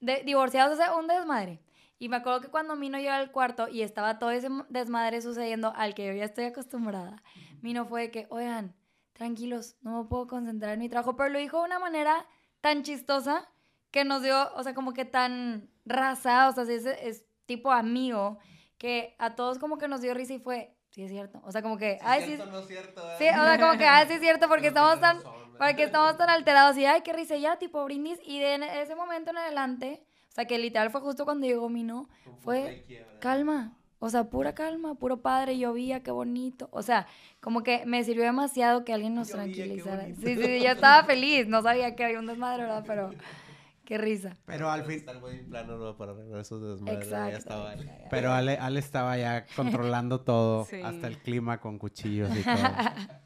de- 0.00 0.22
divorciados, 0.24 0.74
o 0.74 0.76
sea, 0.76 0.94
un 0.96 1.06
desmadre. 1.06 1.60
Y 1.98 2.08
me 2.08 2.16
acuerdo 2.16 2.40
que 2.40 2.48
cuando 2.48 2.76
Mino 2.76 2.98
llegó 2.98 3.12
al 3.12 3.30
cuarto 3.30 3.68
y 3.68 3.82
estaba 3.82 4.18
todo 4.18 4.30
ese 4.30 4.48
desmadre 4.68 5.20
sucediendo 5.22 5.72
al 5.76 5.94
que 5.94 6.06
yo 6.06 6.12
ya 6.12 6.24
estoy 6.24 6.44
acostumbrada, 6.44 7.22
Mino 7.62 7.84
fue 7.86 8.02
de 8.02 8.10
que, 8.10 8.26
oigan, 8.30 8.74
tranquilos, 9.12 9.76
no 9.82 10.02
me 10.02 10.08
puedo 10.08 10.26
concentrar 10.26 10.72
en 10.74 10.80
mi 10.80 10.88
trabajo, 10.88 11.14
pero 11.16 11.28
lo 11.28 11.38
dijo 11.38 11.58
de 11.58 11.64
una 11.64 11.78
manera 11.78 12.26
tan 12.62 12.82
chistosa 12.82 13.48
que 13.90 14.04
nos 14.04 14.22
dio, 14.22 14.52
o 14.54 14.62
sea, 14.62 14.74
como 14.74 14.92
que 14.92 15.04
tan 15.04 15.68
raza, 15.84 16.48
o 16.48 16.52
sea, 16.52 16.64
sí 16.64 16.72
es, 16.74 16.86
es 16.86 17.24
tipo 17.46 17.72
amigo, 17.72 18.38
que 18.78 19.14
a 19.18 19.34
todos 19.34 19.58
como 19.58 19.78
que 19.78 19.88
nos 19.88 20.00
dio 20.00 20.14
risa 20.14 20.34
y 20.34 20.38
fue, 20.38 20.74
sí 20.90 21.02
es 21.02 21.10
cierto, 21.10 21.40
o 21.44 21.52
sea, 21.52 21.62
como 21.62 21.76
que, 21.76 21.98
ay, 22.02 22.22
sí, 22.24 22.38
no 22.50 22.60
es 22.60 22.66
cierto, 22.66 23.02
sí, 23.18 23.28
o 23.28 23.44
sea, 23.44 23.58
como 23.58 23.76
que, 23.76 23.84
ay, 23.84 24.06
sí 24.08 24.14
es 24.14 24.20
cierto, 24.20 24.48
porque 24.48 24.68
estamos 24.68 25.00
tan, 25.00 25.18
porque 25.58 25.84
estamos 25.84 26.16
tan 26.16 26.30
alterados 26.30 26.76
y, 26.76 26.86
ay, 26.86 27.02
qué 27.02 27.12
risa, 27.12 27.36
ya, 27.36 27.58
tipo 27.58 27.84
brindis, 27.84 28.20
y 28.24 28.38
de 28.38 28.54
ese 28.82 28.94
momento 28.94 29.30
en 29.30 29.38
adelante, 29.38 30.02
o 30.28 30.32
sea, 30.32 30.44
que 30.44 30.58
literal 30.58 30.90
fue 30.90 31.00
justo 31.00 31.24
cuando 31.24 31.46
llegó 31.46 31.68
Mino, 31.68 32.08
fue 32.38 32.86
calma, 33.20 33.76
o 33.98 34.08
sea, 34.08 34.30
pura 34.30 34.54
calma, 34.54 34.94
puro 34.94 35.20
padre, 35.20 35.58
llovía, 35.58 36.02
qué 36.02 36.12
bonito, 36.12 36.68
o 36.72 36.82
sea, 36.82 37.06
como 37.40 37.62
que 37.62 37.84
me 37.84 38.02
sirvió 38.04 38.22
demasiado 38.24 38.84
que 38.84 38.94
alguien 38.94 39.14
nos 39.14 39.28
Llovía, 39.28 39.46
qué 39.46 39.52
tranquilizara. 39.52 40.06
Sí, 40.14 40.36
sí, 40.36 40.62
yo 40.62 40.70
estaba 40.70 41.04
feliz, 41.04 41.48
no 41.48 41.60
sabía 41.60 41.94
que 41.96 42.04
había 42.04 42.20
un 42.20 42.26
desmadre, 42.26 42.62
¿verdad? 42.62 42.84
Pero 42.86 43.10
qué 43.90 43.98
risa. 43.98 44.36
Pero 44.46 44.70
al 44.70 44.84
fin, 44.84 44.98
Está 45.00 45.10
el 45.10 45.22
wedding 45.22 45.48
planner 45.50 45.76
¿no? 45.76 45.96
para 45.96 46.12
arreglar 46.12 46.40
esos 46.40 46.62
desmadres. 46.62 47.08
Ya 47.10 47.26
Exacto. 47.28 47.38
estaba 47.38 47.70
ahí. 47.72 47.90
pero 48.08 48.32
Ale, 48.32 48.56
Ale 48.56 48.78
estaba 48.78 49.18
ya 49.18 49.44
controlando 49.56 50.20
todo, 50.20 50.64
Sí. 50.64 50.80
hasta 50.80 51.08
el 51.08 51.18
clima 51.18 51.60
con 51.60 51.78
cuchillos 51.78 52.30
y 52.36 52.42
todo. 52.44 52.54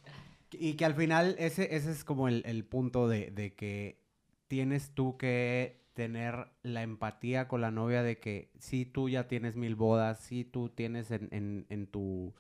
Y 0.56 0.74
que 0.74 0.84
al 0.84 0.94
final 0.94 1.34
ese, 1.38 1.74
ese 1.74 1.90
es 1.90 2.04
como 2.04 2.28
el, 2.28 2.42
el 2.46 2.64
punto 2.64 3.08
de, 3.08 3.30
de 3.32 3.54
que 3.54 3.98
tienes 4.46 4.92
tú 4.94 5.16
que 5.16 5.82
tener 5.94 6.46
la 6.62 6.82
empatía 6.82 7.48
con 7.48 7.60
la 7.60 7.70
novia 7.72 8.02
de 8.04 8.18
que 8.18 8.50
si 8.58 8.86
tú 8.86 9.08
ya 9.08 9.26
tienes 9.28 9.56
mil 9.56 9.74
bodas, 9.74 10.20
si 10.20 10.44
tú 10.44 10.68
tienes 10.68 11.10
en, 11.10 11.28
en- 11.32 11.66
en 11.70 11.86
tu, 11.88 12.34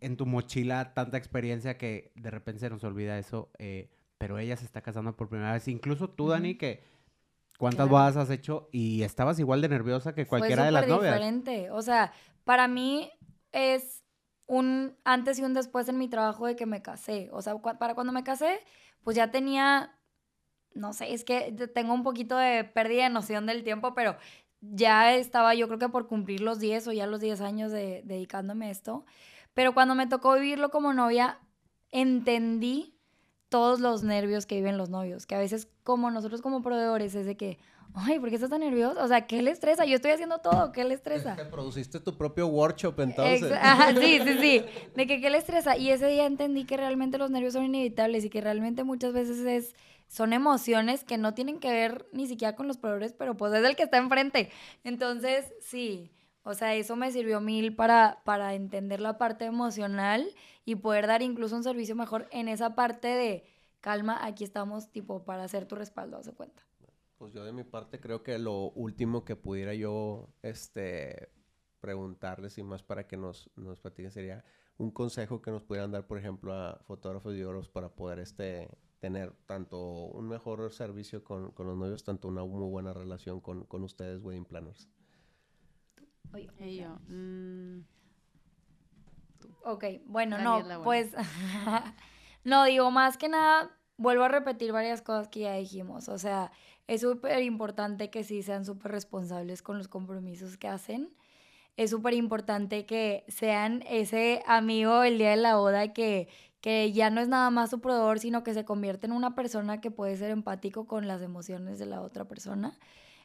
en 0.00 0.16
tu 0.16 0.26
mochila 0.26 0.94
tanta 0.94 1.16
experiencia 1.18 1.76
que 1.76 2.12
de 2.14 2.30
repente 2.30 2.60
se 2.60 2.70
nos 2.70 2.84
olvida 2.84 3.18
eso, 3.18 3.50
eh, 3.58 3.90
pero 4.16 4.38
ella 4.38 4.56
se 4.56 4.64
está 4.64 4.80
casando 4.80 5.16
por 5.16 5.28
primera 5.28 5.52
vez. 5.52 5.66
Incluso 5.66 6.08
tú, 6.08 6.28
Dani, 6.28 6.54
que 6.54 6.82
cuántas 7.60 7.86
Claro. 7.86 7.90
bodas 7.90 8.16
has 8.16 8.30
hecho 8.30 8.68
y 8.72 9.02
estabas 9.04 9.38
igual 9.38 9.60
de 9.60 9.68
nerviosa 9.68 10.14
que 10.14 10.26
cualquiera 10.26 10.62
Fue 10.62 10.66
de 10.66 10.72
las 10.72 10.88
novias. 10.88 11.14
diferente. 11.14 11.70
O 11.70 11.82
sea, 11.82 12.12
para 12.44 12.66
mí 12.66 13.08
es 13.52 14.02
un 14.46 14.96
antes 15.04 15.38
y 15.38 15.42
un 15.44 15.54
después 15.54 15.88
en 15.88 15.98
mi 15.98 16.08
trabajo 16.08 16.46
de 16.46 16.56
que 16.56 16.66
me 16.66 16.82
casé. 16.82 17.28
O 17.32 17.40
sea, 17.42 17.56
para 17.58 17.94
cuando 17.94 18.12
me 18.12 18.24
casé, 18.24 18.58
pues 19.04 19.16
ya 19.16 19.30
tenía, 19.30 19.96
no 20.74 20.92
sé, 20.92 21.12
es 21.14 21.22
que 21.24 21.52
te- 21.52 21.68
tengo 21.68 21.94
un 21.94 22.02
poquito 22.02 22.36
de 22.36 22.64
pérdida 22.64 23.04
de 23.04 23.10
noción 23.10 23.46
del 23.46 23.62
tiempo, 23.62 23.94
pero 23.94 24.16
ya 24.60 25.14
estaba 25.14 25.54
yo 25.54 25.66
creo 25.68 25.78
que 25.78 25.88
por 25.88 26.06
cumplir 26.08 26.40
los 26.40 26.58
10 26.58 26.86
o 26.88 26.92
ya 26.92 27.06
los 27.06 27.20
10 27.20 27.40
años 27.40 27.70
de 27.72 28.02
dedicándome 28.04 28.66
a 28.66 28.70
esto. 28.70 29.04
Pero 29.54 29.72
cuando 29.74 29.94
me 29.94 30.06
tocó 30.06 30.34
vivirlo 30.34 30.70
como 30.70 30.92
novia, 30.94 31.38
entendí 31.92 32.99
todos 33.50 33.80
los 33.80 34.02
nervios 34.02 34.46
que 34.46 34.54
viven 34.54 34.78
los 34.78 34.88
novios, 34.88 35.26
que 35.26 35.34
a 35.34 35.38
veces 35.38 35.68
como 35.84 36.10
nosotros 36.10 36.40
como 36.40 36.62
proveedores 36.62 37.14
es 37.14 37.26
de 37.26 37.36
que, 37.36 37.58
ay, 37.94 38.18
¿por 38.20 38.28
qué 38.28 38.36
estás 38.36 38.48
tan 38.50 38.60
nervioso? 38.60 39.02
O 39.02 39.08
sea, 39.08 39.26
¿qué 39.26 39.42
le 39.42 39.50
estresa? 39.50 39.84
Yo 39.84 39.96
estoy 39.96 40.12
haciendo 40.12 40.38
todo, 40.38 40.70
¿qué 40.72 40.84
le 40.84 40.94
estresa? 40.94 41.34
Te 41.36 41.44
produciste 41.44 41.98
tu 42.00 42.16
propio 42.16 42.46
workshop 42.46 42.98
entonces. 43.00 43.42
Ex- 43.42 43.60
ajá, 43.60 43.92
sí, 44.00 44.20
sí, 44.24 44.38
sí. 44.40 44.64
De 44.94 45.06
que 45.06 45.20
qué 45.20 45.28
le 45.30 45.38
estresa. 45.38 45.76
Y 45.76 45.90
ese 45.90 46.06
día 46.06 46.26
entendí 46.26 46.64
que 46.64 46.76
realmente 46.76 47.18
los 47.18 47.30
nervios 47.30 47.52
son 47.52 47.64
inevitables 47.64 48.24
y 48.24 48.30
que 48.30 48.40
realmente 48.40 48.84
muchas 48.84 49.12
veces 49.12 49.40
es, 49.40 49.74
son 50.06 50.32
emociones 50.32 51.02
que 51.02 51.18
no 51.18 51.34
tienen 51.34 51.58
que 51.58 51.72
ver 51.72 52.06
ni 52.12 52.28
siquiera 52.28 52.54
con 52.54 52.68
los 52.68 52.78
proveedores, 52.78 53.12
pero 53.12 53.36
pues 53.36 53.52
es 53.52 53.64
el 53.64 53.74
que 53.74 53.82
está 53.82 53.98
enfrente. 53.98 54.50
Entonces, 54.84 55.52
sí. 55.60 56.12
O 56.50 56.54
sea, 56.54 56.74
eso 56.74 56.96
me 56.96 57.12
sirvió 57.12 57.40
mil 57.40 57.76
para, 57.76 58.22
para 58.24 58.54
entender 58.54 59.00
la 59.00 59.18
parte 59.18 59.44
emocional 59.44 60.26
y 60.64 60.74
poder 60.74 61.06
dar 61.06 61.22
incluso 61.22 61.54
un 61.54 61.62
servicio 61.62 61.94
mejor 61.94 62.26
en 62.32 62.48
esa 62.48 62.74
parte 62.74 63.06
de 63.06 63.44
calma, 63.78 64.18
aquí 64.20 64.42
estamos 64.42 64.90
tipo 64.90 65.24
para 65.24 65.44
hacer 65.44 65.66
tu 65.66 65.76
respaldo, 65.76 66.16
hace 66.16 66.32
cuenta. 66.32 66.60
Pues 67.18 67.32
yo 67.32 67.44
de 67.44 67.52
mi 67.52 67.62
parte 67.62 68.00
creo 68.00 68.24
que 68.24 68.36
lo 68.40 68.72
último 68.72 69.24
que 69.24 69.36
pudiera 69.36 69.74
yo 69.74 70.28
este, 70.42 71.30
preguntarles 71.78 72.58
y 72.58 72.64
más 72.64 72.82
para 72.82 73.06
que 73.06 73.16
nos, 73.16 73.48
nos 73.54 73.78
platiquen 73.78 74.10
sería 74.10 74.44
un 74.76 74.90
consejo 74.90 75.40
que 75.40 75.52
nos 75.52 75.62
pudieran 75.62 75.92
dar, 75.92 76.08
por 76.08 76.18
ejemplo, 76.18 76.52
a 76.52 76.80
fotógrafos 76.84 77.32
y 77.32 77.36
videógrafos 77.36 77.68
para 77.68 77.90
poder 77.90 78.18
este, 78.18 78.68
tener 78.98 79.32
tanto 79.46 79.78
un 79.78 80.26
mejor 80.26 80.72
servicio 80.72 81.22
con, 81.22 81.52
con 81.52 81.68
los 81.68 81.76
novios, 81.76 82.02
tanto 82.02 82.26
una 82.26 82.44
muy 82.44 82.68
buena 82.68 82.92
relación 82.92 83.40
con, 83.40 83.66
con 83.66 83.84
ustedes, 83.84 84.20
wedding 84.20 84.46
planners. 84.46 84.88
Oye, 86.32 86.48
Y 86.60 86.76
yo, 86.76 86.96
mm, 87.08 87.80
Ok, 89.64 89.84
bueno, 90.06 90.38
no, 90.38 90.82
pues, 90.82 91.12
no, 92.44 92.64
digo, 92.64 92.90
más 92.90 93.18
que 93.18 93.28
nada, 93.28 93.70
vuelvo 93.96 94.24
a 94.24 94.28
repetir 94.28 94.72
varias 94.72 95.02
cosas 95.02 95.28
que 95.28 95.40
ya 95.40 95.54
dijimos, 95.54 96.08
o 96.08 96.18
sea, 96.18 96.50
es 96.86 97.02
súper 97.02 97.42
importante 97.42 98.10
que 98.10 98.24
sí 98.24 98.42
sean 98.42 98.64
súper 98.64 98.92
responsables 98.92 99.62
con 99.62 99.76
los 99.76 99.88
compromisos 99.88 100.56
que 100.56 100.68
hacen, 100.68 101.14
es 101.76 101.90
súper 101.90 102.14
importante 102.14 102.86
que 102.86 103.24
sean 103.28 103.84
ese 103.88 104.42
amigo 104.46 105.02
el 105.02 105.18
día 105.18 105.30
de 105.30 105.36
la 105.36 105.56
boda 105.56 105.92
que, 105.92 106.28
que 106.60 106.92
ya 106.92 107.10
no 107.10 107.20
es 107.20 107.28
nada 107.28 107.50
más 107.50 107.70
su 107.70 107.80
proveedor, 107.80 108.18
sino 108.18 108.42
que 108.42 108.54
se 108.54 108.64
convierte 108.64 109.06
en 109.06 109.12
una 109.12 109.34
persona 109.34 109.80
que 109.80 109.90
puede 109.90 110.16
ser 110.16 110.30
empático 110.30 110.86
con 110.86 111.06
las 111.06 111.22
emociones 111.22 111.78
de 111.78 111.86
la 111.86 112.02
otra 112.02 112.26
persona. 112.26 112.78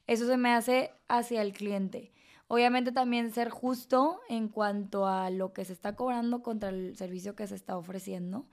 Eso 0.07 0.27
se 0.27 0.37
me 0.37 0.53
hace 0.53 0.91
hacia 1.07 1.41
el 1.41 1.53
cliente. 1.53 2.11
Obviamente 2.47 2.91
también 2.91 3.31
ser 3.31 3.49
justo 3.49 4.19
en 4.29 4.49
cuanto 4.49 5.07
a 5.07 5.29
lo 5.29 5.53
que 5.53 5.65
se 5.65 5.73
está 5.73 5.95
cobrando 5.95 6.43
contra 6.43 6.69
el 6.69 6.95
servicio 6.95 7.35
que 7.35 7.47
se 7.47 7.55
está 7.55 7.77
ofreciendo. 7.77 8.45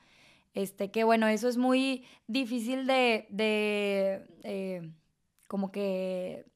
Este, 0.55 0.91
que 0.91 1.05
bueno, 1.05 1.29
eso 1.29 1.49
es 1.49 1.57
muy 1.57 2.05
difícil 2.27 2.87
de, 2.87 3.27
de 3.31 4.27
eh, 4.45 4.93
como 5.49 5.73
que 5.73 6.47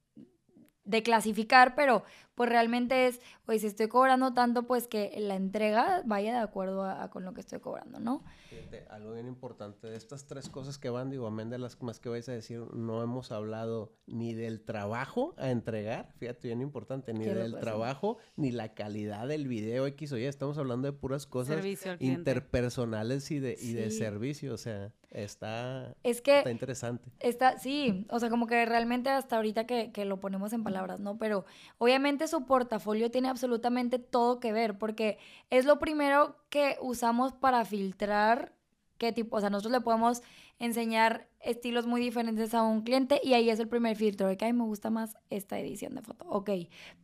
de 0.87 1.03
clasificar, 1.03 1.75
pero 1.75 2.05
pues 2.35 2.51
realmente 2.51 3.07
es, 3.07 3.21
oye, 3.47 3.59
si 3.59 3.67
estoy 3.67 3.89
cobrando 3.89 4.35
tanto, 4.35 4.65
pues 4.67 4.87
que 4.87 5.15
la 5.19 5.37
entrega 5.37 6.03
vaya 6.05 6.35
de 6.35 6.41
acuerdo 6.41 6.85
a, 6.85 7.03
a 7.03 7.11
con 7.11 7.25
lo 7.25 7.33
que 7.33 7.41
estoy 7.41 7.61
cobrando, 7.61 7.99
¿no? 7.99 8.23
Fíjate, 8.51 8.87
algo 8.91 9.15
bien 9.15 9.27
importante 9.27 9.87
de 9.87 9.97
estas 9.97 10.27
tres 10.27 10.51
cosas 10.51 10.77
que 10.77 10.91
van, 10.91 11.11
digo, 11.11 11.27
amén 11.27 11.49
de 11.49 11.59
las 11.59 11.81
más 11.83 11.99
que 11.99 12.11
vais 12.11 12.29
a 12.29 12.33
decir, 12.33 12.61
no 12.75 13.03
hemos 13.03 13.33
hablado 13.33 13.95
ni 14.07 14.35
del 14.35 14.61
trabajo 14.61 15.35
a 15.39 15.51
entregar, 15.51 16.13
fíjate, 16.19 16.49
bien 16.49 16.61
importante, 16.61 17.15
ni 17.15 17.25
del 17.25 17.59
trabajo, 17.59 18.19
ni 18.37 18.53
la 18.53 18.75
calidad 18.75 19.27
del 19.29 19.49
video 19.49 19.87
X 19.87 20.13
o 20.13 20.19
Y, 20.19 20.25
estamos 20.25 20.59
hablando 20.59 20.87
de 20.87 20.93
puras 20.93 21.27
cosas 21.27 21.65
interpersonales 22.01 23.31
y 23.31 23.41
de, 23.41 23.57
y 23.59 23.73
de 23.73 23.91
servicio, 23.91 24.53
o 24.53 24.59
sea, 24.59 24.93
está, 25.25 25.95
Es 26.03 26.21
que 26.21 26.39
está 26.39 26.51
interesante. 26.51 27.11
Está, 27.21 27.59
sí, 27.59 28.07
o 28.11 28.19
sea, 28.19 28.31
como 28.31 28.47
que 28.47 28.65
realmente 28.67 29.11
hasta 29.11 29.37
ahorita 29.37 29.67
que, 29.67 29.91
que 29.93 30.05
lo 30.05 30.21
ponemos 30.21 30.53
en 30.53 30.63
palabras, 30.63 31.01
¿no? 31.01 31.19
Pero 31.19 31.45
obviamente 31.79 32.29
su 32.29 32.45
portafolio 32.45 33.11
tiene 33.11 33.29
absolutamente 33.29 33.99
todo 33.99 34.41
que 34.41 34.53
ver, 34.53 34.79
porque 34.79 35.19
es 35.51 35.65
lo 35.65 35.79
primero 35.79 36.37
que 36.51 36.77
usamos 36.81 37.33
para 37.33 37.65
filtrar 37.65 38.53
qué 38.99 39.13
tipo, 39.13 39.37
o 39.37 39.41
sea, 39.41 39.51
nosotros 39.51 39.73
le 39.73 39.81
podemos 39.81 40.23
enseñar 40.59 41.29
estilos 41.41 41.87
muy 41.87 42.01
diferentes 42.01 42.55
a 42.55 42.63
un 42.63 42.83
cliente 42.83 43.21
y 43.23 43.35
ahí 43.35 43.51
es 43.51 43.61
el 43.61 43.69
primer 43.69 43.97
filtro 43.97 44.27
de 44.27 44.37
que, 44.37 44.47
ay, 44.47 44.53
me 44.53 44.65
gusta 44.65 44.91
más 44.91 45.17
esta 45.31 45.59
edición 45.59 45.95
de 45.95 46.03
foto, 46.03 46.25
ok. 46.29 46.51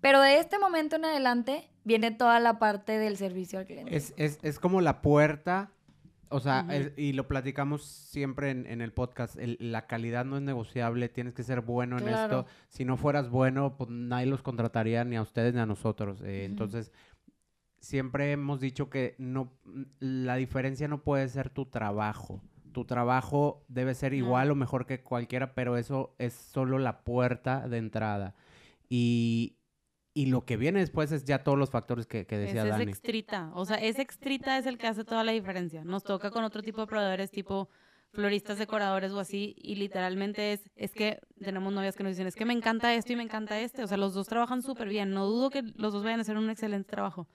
Pero 0.00 0.20
de 0.20 0.38
este 0.38 0.58
momento 0.58 0.96
en 0.96 1.04
adelante 1.04 1.68
viene 1.84 2.10
toda 2.10 2.40
la 2.40 2.58
parte 2.58 2.98
del 2.98 3.16
servicio 3.16 3.58
al 3.58 3.66
cliente. 3.66 3.94
Es, 3.94 4.14
es, 4.16 4.38
es 4.42 4.58
como 4.58 4.80
la 4.80 5.02
puerta, 5.02 5.70
o 6.32 6.40
sea, 6.40 6.66
es- 6.70 6.92
y 6.96 7.12
lo 7.12 7.28
platicamos 7.28 7.82
siempre 7.84 8.50
en, 8.50 8.66
en 8.66 8.80
el 8.80 8.92
podcast, 8.92 9.36
el- 9.38 9.56
la 9.60 9.86
calidad 9.86 10.24
no 10.24 10.36
es 10.36 10.42
negociable, 10.42 11.08
tienes 11.08 11.34
que 11.34 11.42
ser 11.42 11.60
bueno 11.60 11.98
en 11.98 12.04
esto. 12.24 12.46
Si 12.68 12.84
no 12.84 12.96
fueras 12.96 13.28
bueno, 13.30 13.76
pues 13.76 13.90
nadie 13.90 14.26
los 14.26 14.42
contrataría 14.42 15.04
ni 15.04 15.16
a 15.16 15.22
ustedes 15.22 15.54
ni 15.54 15.60
a 15.60 15.66
nosotros. 15.66 16.20
Eh. 16.22 16.44
Entonces, 16.44 16.92
siempre 17.80 18.32
hemos 18.32 18.60
dicho 18.60 18.88
que 18.90 19.14
no, 19.18 19.52
la 19.98 20.36
diferencia 20.36 20.88
no 20.88 21.02
puede 21.02 21.28
ser 21.28 21.50
tu 21.50 21.66
trabajo. 21.66 22.40
Tu 22.72 22.84
trabajo 22.84 23.64
debe 23.68 23.94
ser 23.94 24.14
igual 24.14 24.50
o 24.50 24.54
mejor 24.54 24.86
que 24.86 25.02
cualquiera, 25.02 25.54
pero 25.54 25.76
eso 25.76 26.14
es 26.18 26.32
solo 26.32 26.78
la 26.78 27.02
puerta 27.04 27.68
de 27.68 27.78
entrada. 27.78 28.34
Y, 28.88 29.56
y 30.14 30.26
lo 30.26 30.44
que 30.44 30.56
viene 30.56 30.80
después 30.80 31.10
es 31.12 31.24
ya 31.24 31.42
todos 31.42 31.58
los 31.58 31.70
factores 31.70 32.06
que, 32.06 32.26
que 32.26 32.36
decía 32.38 32.60
Ese 32.62 32.70
es 32.70 32.78
Dani. 32.78 32.90
extrita. 32.90 33.50
O 33.54 33.64
sea, 33.64 33.76
ese 33.76 34.02
extrita 34.02 34.58
es 34.58 34.66
el 34.66 34.78
que 34.78 34.86
hace 34.86 35.04
toda 35.04 35.24
la 35.24 35.32
diferencia. 35.32 35.84
Nos 35.84 36.02
toca 36.02 36.30
con 36.30 36.44
otro 36.44 36.62
tipo 36.62 36.80
de 36.82 36.86
proveedores, 36.86 37.30
tipo 37.30 37.68
floristas, 38.12 38.58
decoradores 38.58 39.10
o 39.12 39.20
así, 39.20 39.54
y 39.56 39.76
literalmente 39.76 40.52
es, 40.52 40.68
es 40.76 40.92
que 40.92 41.18
tenemos 41.42 41.72
novias 41.72 41.96
que 41.96 42.02
nos 42.02 42.10
dicen, 42.10 42.26
es 42.26 42.36
que 42.36 42.44
me 42.44 42.52
encanta 42.52 42.94
esto 42.94 43.12
y 43.12 43.16
me 43.16 43.22
encanta 43.22 43.58
este. 43.58 43.82
O 43.82 43.86
sea, 43.86 43.96
los 43.96 44.12
dos 44.12 44.26
trabajan 44.28 44.60
súper 44.62 44.88
bien. 44.88 45.12
No 45.12 45.26
dudo 45.26 45.48
que 45.48 45.62
los 45.62 45.94
dos 45.94 46.04
vayan 46.04 46.18
a 46.20 46.22
hacer 46.22 46.36
un 46.36 46.50
excelente 46.50 46.90
trabajo. 46.90 47.26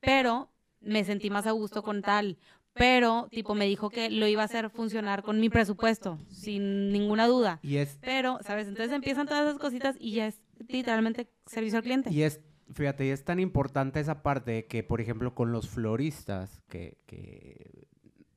Pero 0.00 0.50
me 0.80 1.04
sentí 1.04 1.28
más 1.28 1.46
a 1.46 1.50
gusto 1.50 1.82
con 1.82 2.00
tal. 2.00 2.38
Pero, 2.72 3.28
tipo, 3.30 3.54
me 3.54 3.64
dijo 3.66 3.88
que 3.88 4.10
lo 4.10 4.26
iba 4.26 4.42
a 4.42 4.44
hacer 4.44 4.68
funcionar 4.68 5.22
con 5.22 5.40
mi 5.40 5.48
presupuesto, 5.48 6.18
sin 6.28 6.90
ninguna 6.92 7.26
duda. 7.26 7.58
Y 7.62 7.76
es 7.78 7.98
Pero, 8.02 8.38
¿sabes? 8.42 8.68
Entonces 8.68 8.92
empiezan 8.92 9.26
todas 9.26 9.46
esas 9.46 9.58
cositas 9.58 9.96
y 9.98 10.12
ya 10.12 10.26
es 10.26 10.42
literalmente 10.68 11.28
servicio 11.46 11.78
al 11.78 11.84
cliente. 11.84 12.10
Y 12.12 12.22
es, 12.22 12.40
fíjate, 12.72 13.06
y 13.06 13.10
es 13.10 13.24
tan 13.24 13.40
importante 13.40 14.00
esa 14.00 14.22
parte 14.22 14.66
que, 14.66 14.82
por 14.82 15.00
ejemplo, 15.00 15.34
con 15.34 15.52
los 15.52 15.68
floristas, 15.68 16.62
que, 16.68 16.98
que 17.06 17.86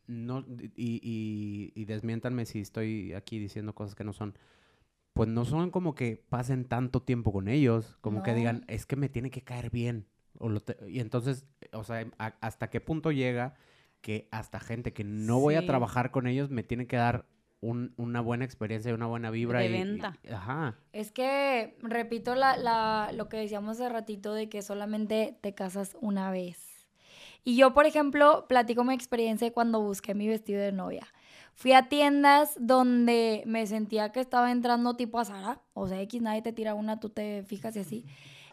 no, 0.07 0.45
y, 0.75 0.99
y, 1.03 1.71
y 1.75 1.85
desmiéntanme 1.85 2.45
si 2.45 2.59
estoy 2.61 3.13
aquí 3.13 3.39
diciendo 3.39 3.73
cosas 3.75 3.95
que 3.95 4.03
no 4.03 4.13
son, 4.13 4.37
pues 5.13 5.29
no 5.29 5.45
son 5.45 5.69
como 5.71 5.95
que 5.95 6.23
pasen 6.29 6.65
tanto 6.65 7.01
tiempo 7.01 7.31
con 7.31 7.47
ellos, 7.47 7.97
como 8.01 8.23
que 8.23 8.33
digan, 8.33 8.65
es 8.67 8.85
que 8.85 8.95
me 8.95 9.09
tiene 9.09 9.29
que 9.29 9.43
caer 9.43 9.69
bien. 9.69 10.07
O 10.37 10.49
lo 10.49 10.61
te- 10.61 10.77
y 10.89 10.99
entonces, 10.99 11.45
o 11.73 11.83
sea, 11.83 12.07
a- 12.17 12.37
hasta 12.41 12.69
qué 12.69 12.79
punto 12.81 13.11
llega 13.11 13.55
que 14.01 14.29
hasta 14.31 14.59
gente 14.59 14.93
que 14.93 15.03
no 15.03 15.39
voy 15.39 15.55
a 15.55 15.65
trabajar 15.65 16.11
con 16.11 16.25
ellos 16.27 16.49
me 16.49 16.63
tiene 16.63 16.87
que 16.87 16.95
dar 16.95 17.25
un- 17.61 17.93
una 17.97 18.21
buena 18.21 18.45
experiencia 18.45 18.91
y 18.91 18.93
una 18.93 19.07
buena 19.07 19.31
vibra. 19.31 19.59
De 19.59 19.65
y- 19.65 19.69
y- 19.69 19.73
venta. 19.73 20.17
ajá. 20.31 20.75
Es 20.93 21.11
que, 21.11 21.77
repito 21.81 22.35
la, 22.35 22.57
la- 22.57 23.11
lo 23.13 23.29
que 23.29 23.37
decíamos 23.37 23.79
hace 23.79 23.89
ratito 23.89 24.33
de 24.33 24.49
que 24.49 24.61
solamente 24.61 25.37
te 25.41 25.53
casas 25.53 25.97
una 26.01 26.31
vez. 26.31 26.87
Y 27.43 27.55
yo, 27.55 27.73
por 27.73 27.85
ejemplo, 27.85 28.45
platico 28.47 28.83
mi 28.83 28.93
experiencia 28.93 29.51
cuando 29.51 29.81
busqué 29.81 30.13
mi 30.13 30.27
vestido 30.27 30.61
de 30.61 30.71
novia. 30.71 31.07
Fui 31.53 31.73
a 31.73 31.89
tiendas 31.89 32.55
donde 32.59 33.43
me 33.45 33.65
sentía 33.67 34.11
que 34.11 34.19
estaba 34.21 34.51
entrando 34.51 34.95
tipo 34.95 35.19
a 35.19 35.25
Zara, 35.25 35.61
o 35.73 35.87
sea, 35.87 36.01
X, 36.01 36.21
nadie 36.21 36.41
te 36.41 36.53
tira 36.53 36.73
una, 36.73 36.99
tú 36.99 37.09
te 37.09 37.43
fijas 37.43 37.75
y 37.75 37.79
así. 37.79 38.05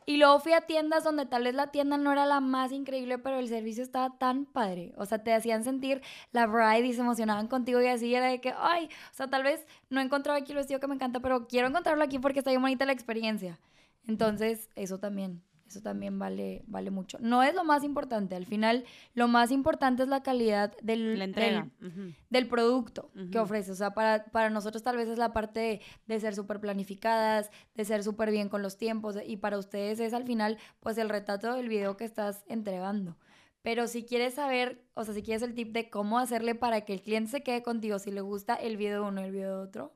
Y 0.09 0.19
luego 0.19 0.39
fui 0.39 0.53
a 0.53 0.61
tiendas 0.61 1.03
donde 1.03 1.27
tal 1.27 1.43
vez 1.43 1.55
la 1.55 1.73
tienda 1.73 1.99
no 1.99 2.13
era 2.13 2.27
la 2.27 2.41
más 2.41 2.71
increíble, 2.71 3.19
pero 3.19 3.41
el 3.41 3.49
servicio 3.49 3.83
estaba 3.83 4.17
tan 4.19 4.47
padre. 4.47 4.93
O 4.97 5.05
sea, 5.05 5.19
te 5.19 5.35
hacían 5.35 5.65
sentir 5.65 6.01
la 6.31 6.47
bride 6.47 6.87
y 6.87 6.93
se 6.93 7.01
emocionaban 7.01 7.49
contigo 7.49 7.83
y 7.83 7.89
así 7.89 8.15
era 8.15 8.27
de 8.27 8.41
que, 8.41 8.55
ay, 8.57 8.87
o 8.87 9.15
sea, 9.15 9.27
tal 9.27 9.43
vez 9.43 9.67
no 9.91 10.01
he 10.01 10.05
encontrado 10.05 10.39
aquí 10.39 10.53
el 10.53 10.59
vestido 10.59 10.79
que 10.79 10.87
me 10.87 10.95
encanta, 10.95 11.19
pero 11.21 11.49
quiero 11.49 11.67
encontrarlo 11.67 12.05
aquí 12.05 12.21
porque 12.21 12.39
está 12.39 12.51
bien 12.51 12.63
bonita 12.63 12.87
la 12.87 12.93
experiencia. 12.93 13.59
Entonces, 14.07 14.71
eso 14.77 14.99
también, 14.99 15.43
eso 15.69 15.81
también 15.83 16.19
vale, 16.19 16.63
vale 16.67 16.91
mucho. 16.91 17.19
No 17.21 17.43
es 17.43 17.55
lo 17.55 17.65
más 17.65 17.83
importante, 17.83 18.35
al 18.37 18.47
final 18.47 18.85
lo 19.15 19.27
más 19.29 19.51
importante 19.51 20.03
es 20.05 20.09
la 20.09 20.23
calidad 20.23 20.77
del, 20.83 21.19
La 21.19 21.25
entrega. 21.25 21.69
del, 21.81 21.89
Ujú. 21.91 22.15
del 22.31 22.49
producto 22.49 23.11
que 23.15 23.39
Ujú. 23.39 23.41
ofrece. 23.41 23.73
O 23.73 23.75
sea, 23.75 23.93
para, 23.93 24.27
para 24.27 24.51
nosotros 24.51 24.83
tal 24.83 24.97
vez 24.97 25.09
es 25.09 25.19
la 25.19 25.33
parte 25.33 25.61
de, 25.61 25.81
de 26.07 26.21
ser 26.21 26.35
súper 26.35 26.61
planificadas, 26.61 27.51
de 27.75 27.85
ser 27.85 28.05
súper 28.05 28.31
bien 28.31 28.49
con 28.49 28.63
los 28.63 28.77
tiempos, 28.79 29.17
y 29.27 29.37
para 29.39 29.59
ustedes 29.59 29.99
es 30.01 30.15
al 30.15 30.25
final, 30.25 30.59
pues, 30.81 30.99
el 30.99 31.09
retrato 31.09 31.53
del 31.55 31.69
video 31.69 31.97
que 31.97 32.05
estás 32.05 32.45
entregando. 32.49 33.17
Pero 33.63 33.89
si 33.89 34.05
quieres 34.05 34.35
saber, 34.35 34.85
o 34.95 35.03
sea, 35.05 35.13
si 35.13 35.23
quieres 35.23 35.43
el 35.43 35.55
tip 35.55 35.73
de 35.73 35.91
cómo 35.91 36.21
hacerle 36.21 36.55
para 36.55 36.83
que 36.83 36.93
el 36.93 37.03
cliente 37.03 37.33
se 37.33 37.43
quede 37.43 37.65
contigo, 37.65 37.99
si 37.99 38.13
le 38.13 38.21
gusta 38.21 38.55
el 38.55 38.77
video 38.77 39.03
de 39.03 39.09
uno 39.09 39.21
y 39.21 39.25
el 39.25 39.33
video 39.33 39.57
de 39.59 39.65
otro, 39.69 39.93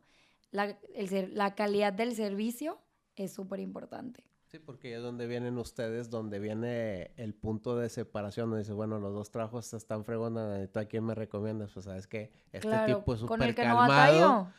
la, 0.51 0.77
el 0.95 1.35
la 1.37 1.55
calidad 1.55 1.93
del 1.93 2.17
servicio 2.17 2.81
es 3.15 3.33
súper 3.33 3.61
importante. 3.61 4.25
Sí, 4.51 4.59
porque 4.59 4.97
es 4.97 5.03
donde 5.03 5.29
vienen 5.29 5.59
ustedes, 5.59 6.11
donde 6.11 6.41
viene 6.41 7.13
el 7.17 7.35
punto 7.35 7.77
de 7.77 7.89
separación, 7.89 8.51
donde 8.51 8.65
dice, 8.65 8.73
bueno, 8.73 8.99
los 8.99 9.15
dos 9.15 9.31
trabajos 9.31 9.73
están 9.75 10.05
fregones, 10.05 10.73
¿tú 10.73 10.81
a 10.81 10.87
quién 10.87 11.05
me 11.05 11.15
recomiendas? 11.15 11.71
Pues 11.73 11.85
sabes 11.85 12.09
que 12.09 12.33
este 12.51 12.67
claro, 12.67 12.99
tipo 12.99 13.15
es 13.15 13.21
súper 13.21 13.49
no 13.49 13.55
calmado 13.55 14.53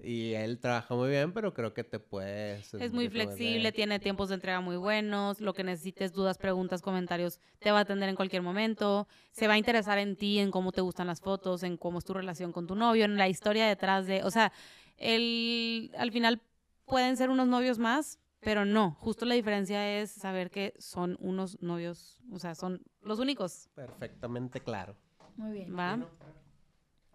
y 0.00 0.32
él 0.32 0.58
trabaja 0.58 0.96
muy 0.96 1.10
bien, 1.10 1.32
pero 1.32 1.54
creo 1.54 1.72
que 1.72 1.84
te 1.84 2.00
puedes... 2.00 2.74
Es 2.74 2.92
muy 2.92 3.08
flexible, 3.08 3.70
tiene 3.70 4.00
tiempos 4.00 4.30
de 4.30 4.34
entrega 4.34 4.60
muy 4.60 4.76
buenos, 4.76 5.40
lo 5.40 5.54
que 5.54 5.62
necesites, 5.62 6.12
dudas, 6.12 6.38
preguntas, 6.38 6.82
comentarios, 6.82 7.38
te 7.60 7.70
va 7.70 7.78
a 7.78 7.82
atender 7.82 8.08
en 8.08 8.16
cualquier 8.16 8.42
momento, 8.42 9.06
se 9.30 9.46
va 9.46 9.54
a 9.54 9.58
interesar 9.58 9.98
en 9.98 10.16
ti, 10.16 10.40
en 10.40 10.50
cómo 10.50 10.72
te 10.72 10.80
gustan 10.80 11.06
las 11.06 11.20
fotos, 11.20 11.62
en 11.62 11.76
cómo 11.76 11.98
es 12.00 12.04
tu 12.04 12.14
relación 12.14 12.50
con 12.50 12.66
tu 12.66 12.74
novio, 12.74 13.04
en 13.04 13.16
la 13.16 13.28
historia 13.28 13.68
detrás 13.68 14.08
de, 14.08 14.24
o 14.24 14.30
sea, 14.32 14.52
el, 14.96 15.92
al 15.96 16.10
final 16.10 16.42
pueden 16.84 17.16
ser 17.16 17.30
unos 17.30 17.46
novios 17.46 17.78
más, 17.78 18.18
pero 18.40 18.64
no, 18.64 18.92
justo 19.00 19.24
la 19.24 19.34
diferencia 19.34 19.98
es 20.00 20.10
saber 20.10 20.50
que 20.50 20.74
son 20.78 21.16
unos 21.20 21.60
novios, 21.62 22.20
o 22.32 22.38
sea, 22.38 22.54
son 22.54 22.82
los 23.02 23.18
únicos, 23.18 23.68
Perfectamente 23.74 24.60
claro. 24.60 24.96
Muy 25.36 25.52
bien. 25.52 25.76
¿va? 25.76 25.98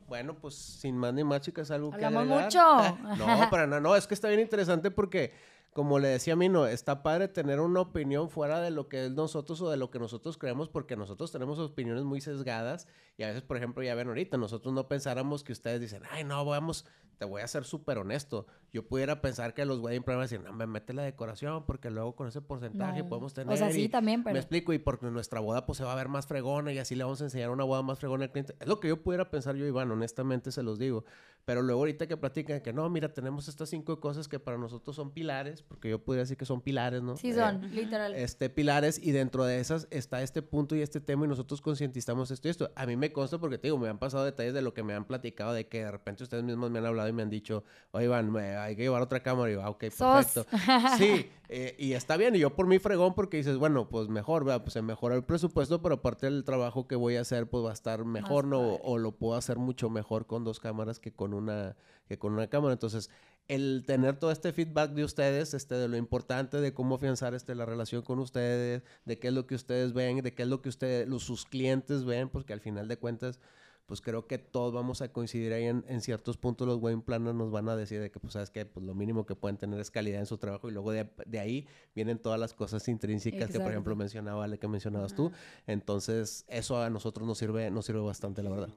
Bueno, 0.08 0.36
pues 0.36 0.56
sin 0.56 0.98
más 0.98 1.14
ni 1.14 1.24
más, 1.24 1.42
chicas, 1.42 1.72
algo 1.72 1.90
que 1.92 2.04
Hablamos 2.04 2.44
agregar? 2.44 2.98
mucho. 2.98 3.16
no, 3.18 3.50
para 3.50 3.66
nada, 3.66 3.80
no, 3.80 3.96
es 3.96 4.06
que 4.08 4.14
está 4.14 4.28
bien 4.28 4.42
interesante 4.42 4.92
porque, 4.92 5.34
como 5.74 6.00
le 6.00 6.10
decía 6.10 6.34
a 6.34 6.36
mí, 6.36 6.50
no, 6.50 6.68
está 6.68 7.02
padre 7.02 7.30
tener 7.30 7.60
una 7.62 7.80
opinión 7.82 8.30
fuera 8.30 8.60
de 8.60 8.72
lo 8.72 8.90
que 8.90 9.06
es 9.06 9.12
nosotros 9.12 9.62
o 9.62 9.70
de 9.70 9.78
lo 9.78 9.90
que 9.90 10.00
nosotros 10.00 10.38
creemos, 10.38 10.68
porque 10.68 10.98
nosotros 10.98 11.32
tenemos 11.32 11.60
opiniones 11.60 12.04
muy 12.04 12.20
sesgadas 12.20 12.88
y 13.18 13.24
a 13.24 13.28
veces, 13.28 13.42
por 13.42 13.56
ejemplo, 13.56 13.82
ya 13.82 13.96
ven 13.96 14.10
ahorita, 14.10 14.38
nosotros 14.38 14.74
no 14.74 14.88
pensáramos 14.90 15.44
que 15.44 15.54
ustedes 15.54 15.80
dicen, 15.80 16.04
ay, 16.12 16.26
no, 16.26 16.44
vamos, 16.44 16.86
te 17.18 17.26
voy 17.26 17.42
a 17.42 17.48
ser 17.48 17.64
súper 17.66 18.00
honesto. 18.00 18.48
Yo 18.74 18.88
pudiera 18.88 19.22
pensar 19.22 19.54
que 19.54 19.64
los 19.64 19.80
wedding 19.80 20.02
planners 20.04 20.32
dicen, 20.32 20.44
no, 20.44 20.52
me 20.54 20.66
mete 20.66 20.92
la 20.94 21.04
decoración 21.04 21.66
porque 21.66 21.92
luego 21.92 22.16
con 22.16 22.28
ese 22.28 22.42
porcentaje 22.42 23.04
No. 23.04 23.10
podemos 23.10 23.34
tener... 23.34 23.54
O 23.54 23.58
sea, 23.58 23.70
y- 23.70 23.74
sí, 23.74 23.90
también, 23.90 24.24
pero... 24.24 24.34
me 24.34 24.40
explico, 24.40 24.74
y 24.74 24.80
porque 24.80 25.06
nuestra 25.12 25.40
boda 25.40 25.66
pues 25.66 25.78
se 25.78 25.84
va 25.84 25.94
a 25.94 25.96
ver 25.96 26.08
más 26.10 26.26
fregona 26.26 26.74
y 26.74 26.80
así 26.80 26.96
le 26.96 27.04
vamos 27.04 27.22
a 27.22 27.26
enseñar 27.26 27.50
una 27.52 27.64
boda 27.64 27.82
más 27.84 28.00
fregona 28.00 28.26
al 28.26 28.32
cliente. 28.32 28.56
Es 28.60 28.68
lo 28.68 28.80
que 28.80 28.88
yo 28.88 29.04
pudiera 29.04 29.30
pensar 29.30 29.56
yo, 29.56 29.66
Iván, 29.68 29.92
honestamente 29.92 30.52
se 30.52 30.64
los 30.64 30.80
digo. 30.80 31.06
Pero 31.46 31.62
luego 31.62 31.82
ahorita 31.82 32.08
que 32.08 32.18
platican 32.18 32.62
que 32.62 32.74
no, 32.74 32.90
mira, 32.90 33.14
tenemos 33.14 33.48
estas 33.48 33.70
cinco 33.70 34.00
cosas 34.00 34.28
que 34.28 34.40
para 34.40 34.58
nosotros 34.58 34.96
son 34.96 35.12
pilares, 35.12 35.61
porque 35.68 35.90
yo 35.90 36.04
pudiera 36.04 36.22
decir 36.24 36.38
que 36.38 36.46
son 36.46 36.62
pilares, 36.62 37.02
¿no? 37.02 37.18
Sí 37.18 37.30
Eh, 37.30 37.34
son, 37.34 37.74
literal. 37.76 38.14
este, 38.16 38.50
pilares 38.50 39.00
y 39.02 39.12
dentro 39.12 39.46
de 39.46 39.60
esas 39.60 39.88
está 39.92 40.22
este 40.22 40.42
punto 40.42 40.76
y 40.76 40.82
este 40.82 41.00
tema 41.02 41.26
y 41.26 41.28
nosotros 41.30 41.62
concientizamos 41.62 42.32
esto 42.32 42.48
y 42.48 42.52
esto. 42.52 42.72
A 42.76 42.86
mí 42.86 42.96
me 42.96 43.12
consta 43.12 43.38
porque 43.40 43.58
te 43.58 43.68
digo, 43.68 43.78
me 43.78 43.90
han 43.90 43.98
pasado 44.00 44.24
detalles 44.26 44.54
de 44.54 44.62
lo 44.62 44.74
que 44.74 44.84
me 44.84 44.94
han 44.94 45.06
platicado, 45.06 45.54
de 45.54 45.68
que 45.68 45.84
de 45.86 45.92
repente 45.92 46.24
ustedes 46.24 46.44
mismos 46.44 46.72
me 46.72 46.80
han 46.80 46.86
hablado 46.86 47.10
y 47.10 47.14
me 47.14 47.22
han 47.24 47.30
dicho, 47.30 47.64
oye 47.92 48.06
Iván, 48.06 48.32
me- 48.32 48.56
hay 48.58 48.76
que 48.76 48.84
llevar 48.84 49.02
otra 49.02 49.22
cámara 49.24 49.50
y 49.52 49.54
yo, 49.56 49.62
ah, 49.64 49.70
ok, 49.70 49.86
Sos. 49.92 50.26
perfecto. 50.26 50.46
Sí, 50.98 51.30
eh, 51.50 51.76
y 51.78 51.94
está 51.94 52.18
bien, 52.18 52.36
y 52.36 52.40
yo 52.40 52.56
por 52.56 52.68
mi 52.68 52.80
fregón 52.80 53.14
porque 53.14 53.38
dices, 53.38 53.58
bueno, 53.58 53.90
pues 53.90 54.08
mejor, 54.08 54.46
¿verdad? 54.46 54.62
pues 54.64 54.74
se 54.74 54.82
mejora 54.82 55.16
el 55.16 55.24
presupuesto, 55.24 55.82
pero 55.82 55.96
aparte 55.96 56.28
el 56.28 56.44
trabajo 56.44 56.88
que 56.88 56.96
voy 56.96 57.16
a 57.18 57.22
hacer 57.22 57.50
pues 57.50 57.66
va 57.66 57.72
a 57.72 57.74
estar 57.74 58.06
mejor, 58.06 58.46
¿no? 58.46 58.60
O, 58.62 58.94
o 58.94 58.98
lo 58.98 59.12
puedo 59.12 59.36
hacer 59.38 59.58
mucho 59.58 59.90
mejor 59.90 60.26
con 60.28 60.44
dos 60.44 60.60
cámaras 60.60 61.00
que 61.00 61.12
con 61.12 61.34
una, 61.34 61.76
que 62.08 62.18
con 62.18 62.34
una 62.34 62.48
cámara. 62.48 62.74
Entonces, 62.74 63.10
el 63.52 63.84
tener 63.86 64.16
todo 64.16 64.32
este 64.32 64.54
feedback 64.54 64.92
de 64.92 65.04
ustedes, 65.04 65.54
este, 65.54 65.76
de 65.76 65.90
lo 65.90 65.98
importante 65.98 66.62
de 66.62 66.74
cómo 66.74 66.96
afianzar 66.96 67.34
este, 67.34 67.54
la 67.54 67.66
relación 67.66 68.02
con 68.02 68.20
ustedes, 68.20 68.82
de 69.04 69.20
qué 69.20 69.28
es 69.28 69.34
lo 69.34 69.46
que 69.46 69.56
ustedes 69.56 69.92
ven, 69.92 70.22
de 70.22 70.34
qué 70.34 70.44
es 70.44 70.48
lo 70.48 70.62
que 70.62 70.70
ustedes, 70.70 71.06
los, 71.06 71.24
sus 71.24 71.44
clientes 71.44 72.06
ven, 72.06 72.30
porque 72.30 72.54
al 72.54 72.62
final 72.62 72.88
de 72.88 72.96
cuentas, 72.96 73.42
pues 73.88 74.00
creo 74.00 74.26
que 74.26 74.38
todos 74.38 74.72
vamos 74.74 75.02
a 75.02 75.12
coincidir 75.12 75.52
ahí 75.52 75.66
en, 75.66 75.84
en 75.90 76.00
ciertos 76.00 76.38
puntos. 76.38 76.66
Los 76.66 76.78
wedding 76.78 77.02
planners 77.02 77.36
nos 77.36 77.52
van 77.52 77.68
a 77.68 77.76
decir 77.76 78.00
de 78.00 78.10
que, 78.10 78.22
pues, 78.22 78.32
sabes 78.32 78.52
que 78.52 78.66
pues, 78.66 78.86
lo 78.86 78.96
mínimo 78.96 79.26
que 79.26 79.36
pueden 79.36 79.58
tener 79.58 79.82
es 79.82 79.92
calidad 79.92 80.22
en 80.22 80.28
su 80.28 80.38
trabajo 80.38 80.70
y 80.70 80.72
luego 80.72 80.94
de, 80.94 81.10
de 81.26 81.40
ahí 81.40 81.68
vienen 81.94 82.20
todas 82.20 82.40
las 82.40 82.54
cosas 82.54 82.88
intrínsecas 82.88 83.52
que, 83.52 83.60
por 83.60 83.72
ejemplo, 83.72 83.98
mencionaba 83.98 84.46
Ale, 84.46 84.60
que 84.60 84.70
mencionabas 84.70 85.14
tú. 85.14 85.30
Entonces, 85.68 86.46
eso 86.48 86.82
a 86.82 86.90
nosotros 86.90 87.28
nos 87.28 87.38
sirve, 87.38 87.70
nos 87.70 87.86
sirve 87.86 88.00
bastante, 88.00 88.42
la 88.44 88.50
verdad. 88.50 88.70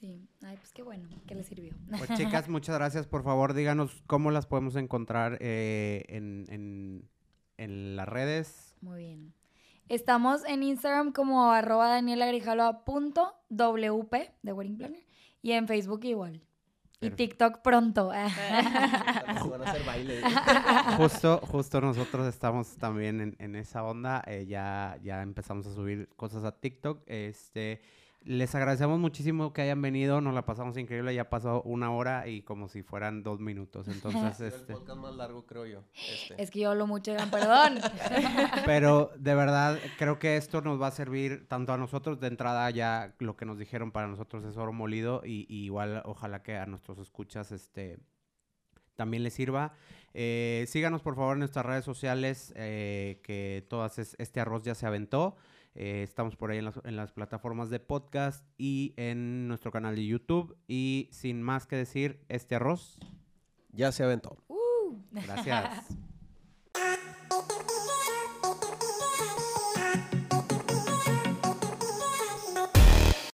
Sí. 0.00 0.28
Ay, 0.42 0.56
pues 0.56 0.72
qué 0.72 0.82
bueno, 0.82 1.08
que 1.26 1.34
le 1.34 1.44
sirvió. 1.44 1.74
Pues 1.98 2.08
chicas, 2.14 2.48
muchas 2.48 2.74
gracias. 2.76 3.06
Por 3.06 3.22
favor, 3.22 3.52
díganos 3.54 4.02
cómo 4.06 4.30
las 4.30 4.46
podemos 4.46 4.76
encontrar 4.76 5.36
eh, 5.40 6.04
en, 6.08 6.46
en- 6.48 7.08
en 7.58 7.96
las 7.96 8.08
redes. 8.08 8.76
Muy 8.80 9.00
bien. 9.00 9.34
Estamos 9.88 10.44
en 10.46 10.62
Instagram 10.62 11.12
como 11.12 11.52
arroba 11.52 11.88
danielagrijaloa.wp 11.88 14.14
de 14.42 14.52
Wedding 14.52 14.76
Planner 14.76 15.04
y 15.42 15.52
en 15.52 15.68
Facebook 15.68 16.04
igual. 16.04 16.40
Y. 17.00 17.10
TikTok 17.10 17.58
pronto. 17.62 18.08
Van 18.08 18.24
a 18.24 19.70
hacer 19.70 19.84
baile. 19.84 20.22
Justo, 20.96 21.40
justo 21.44 21.80
nosotros 21.80 22.28
estamos 22.28 22.76
también 22.76 23.20
en, 23.20 23.36
en 23.40 23.56
esa 23.56 23.82
onda. 23.82 24.22
eh, 24.26 24.46
ya, 24.46 24.98
ya 25.02 25.20
empezamos 25.22 25.66
a 25.66 25.74
subir 25.74 26.08
cosas 26.16 26.44
a 26.44 26.52
TikTok. 26.60 27.02
Este, 27.06 27.82
les 28.24 28.54
agradecemos 28.54 28.98
muchísimo 28.98 29.52
que 29.52 29.62
hayan 29.62 29.80
venido. 29.82 30.20
Nos 30.20 30.34
la 30.34 30.44
pasamos 30.44 30.76
increíble. 30.76 31.14
Ya 31.14 31.28
pasó 31.30 31.62
una 31.62 31.90
hora 31.90 32.28
y 32.28 32.42
como 32.42 32.68
si 32.68 32.82
fueran 32.82 33.22
dos 33.22 33.40
minutos. 33.40 33.88
Entonces, 33.88 34.40
el 34.40 34.46
este, 34.48 34.72
podcast 34.74 34.98
más 34.98 35.14
largo, 35.14 35.44
creo 35.46 35.66
yo. 35.66 35.84
Este. 35.94 36.42
es 36.42 36.50
que 36.50 36.60
yo 36.60 36.70
hablo 36.70 36.86
mucho, 36.86 37.12
perdón. 37.30 37.78
pero 38.66 39.10
de 39.18 39.34
verdad 39.34 39.78
creo 39.98 40.18
que 40.18 40.36
esto 40.36 40.60
nos 40.60 40.80
va 40.80 40.88
a 40.88 40.92
servir 40.92 41.46
tanto 41.48 41.72
a 41.72 41.78
nosotros 41.78 42.20
de 42.20 42.28
entrada 42.28 42.68
ya 42.70 43.14
lo 43.18 43.36
que 43.36 43.44
nos 43.44 43.58
dijeron 43.58 43.92
para 43.92 44.06
nosotros 44.06 44.44
es 44.44 44.56
oro 44.56 44.72
molido 44.72 45.22
y, 45.24 45.46
y 45.48 45.64
igual 45.64 46.02
ojalá 46.04 46.42
que 46.42 46.56
a 46.56 46.66
nuestros 46.66 46.98
escuchas 46.98 47.52
este 47.52 47.98
también 48.94 49.22
les 49.22 49.34
sirva. 49.34 49.72
Eh, 50.14 50.64
síganos 50.68 51.02
por 51.02 51.16
favor 51.16 51.34
en 51.34 51.40
nuestras 51.40 51.64
redes 51.64 51.84
sociales, 51.84 52.52
eh, 52.56 53.20
que 53.22 53.66
todas 53.68 53.98
es- 53.98 54.14
este 54.18 54.40
arroz 54.40 54.62
ya 54.62 54.74
se 54.74 54.86
aventó. 54.86 55.36
Eh, 55.74 56.02
estamos 56.02 56.36
por 56.36 56.50
ahí 56.50 56.58
en 56.58 56.66
las, 56.66 56.80
en 56.84 56.96
las 56.96 57.12
plataformas 57.12 57.70
de 57.70 57.80
podcast 57.80 58.44
y 58.58 58.94
en 58.96 59.48
nuestro 59.48 59.70
canal 59.70 59.96
de 59.96 60.06
YouTube. 60.06 60.56
Y 60.68 61.08
sin 61.12 61.42
más 61.42 61.66
que 61.66 61.76
decir, 61.76 62.20
este 62.28 62.54
arroz, 62.54 62.98
Ya 63.70 63.90
se 63.92 64.04
aventó. 64.04 64.36
Uh. 64.48 64.96
gracias. 65.10 65.96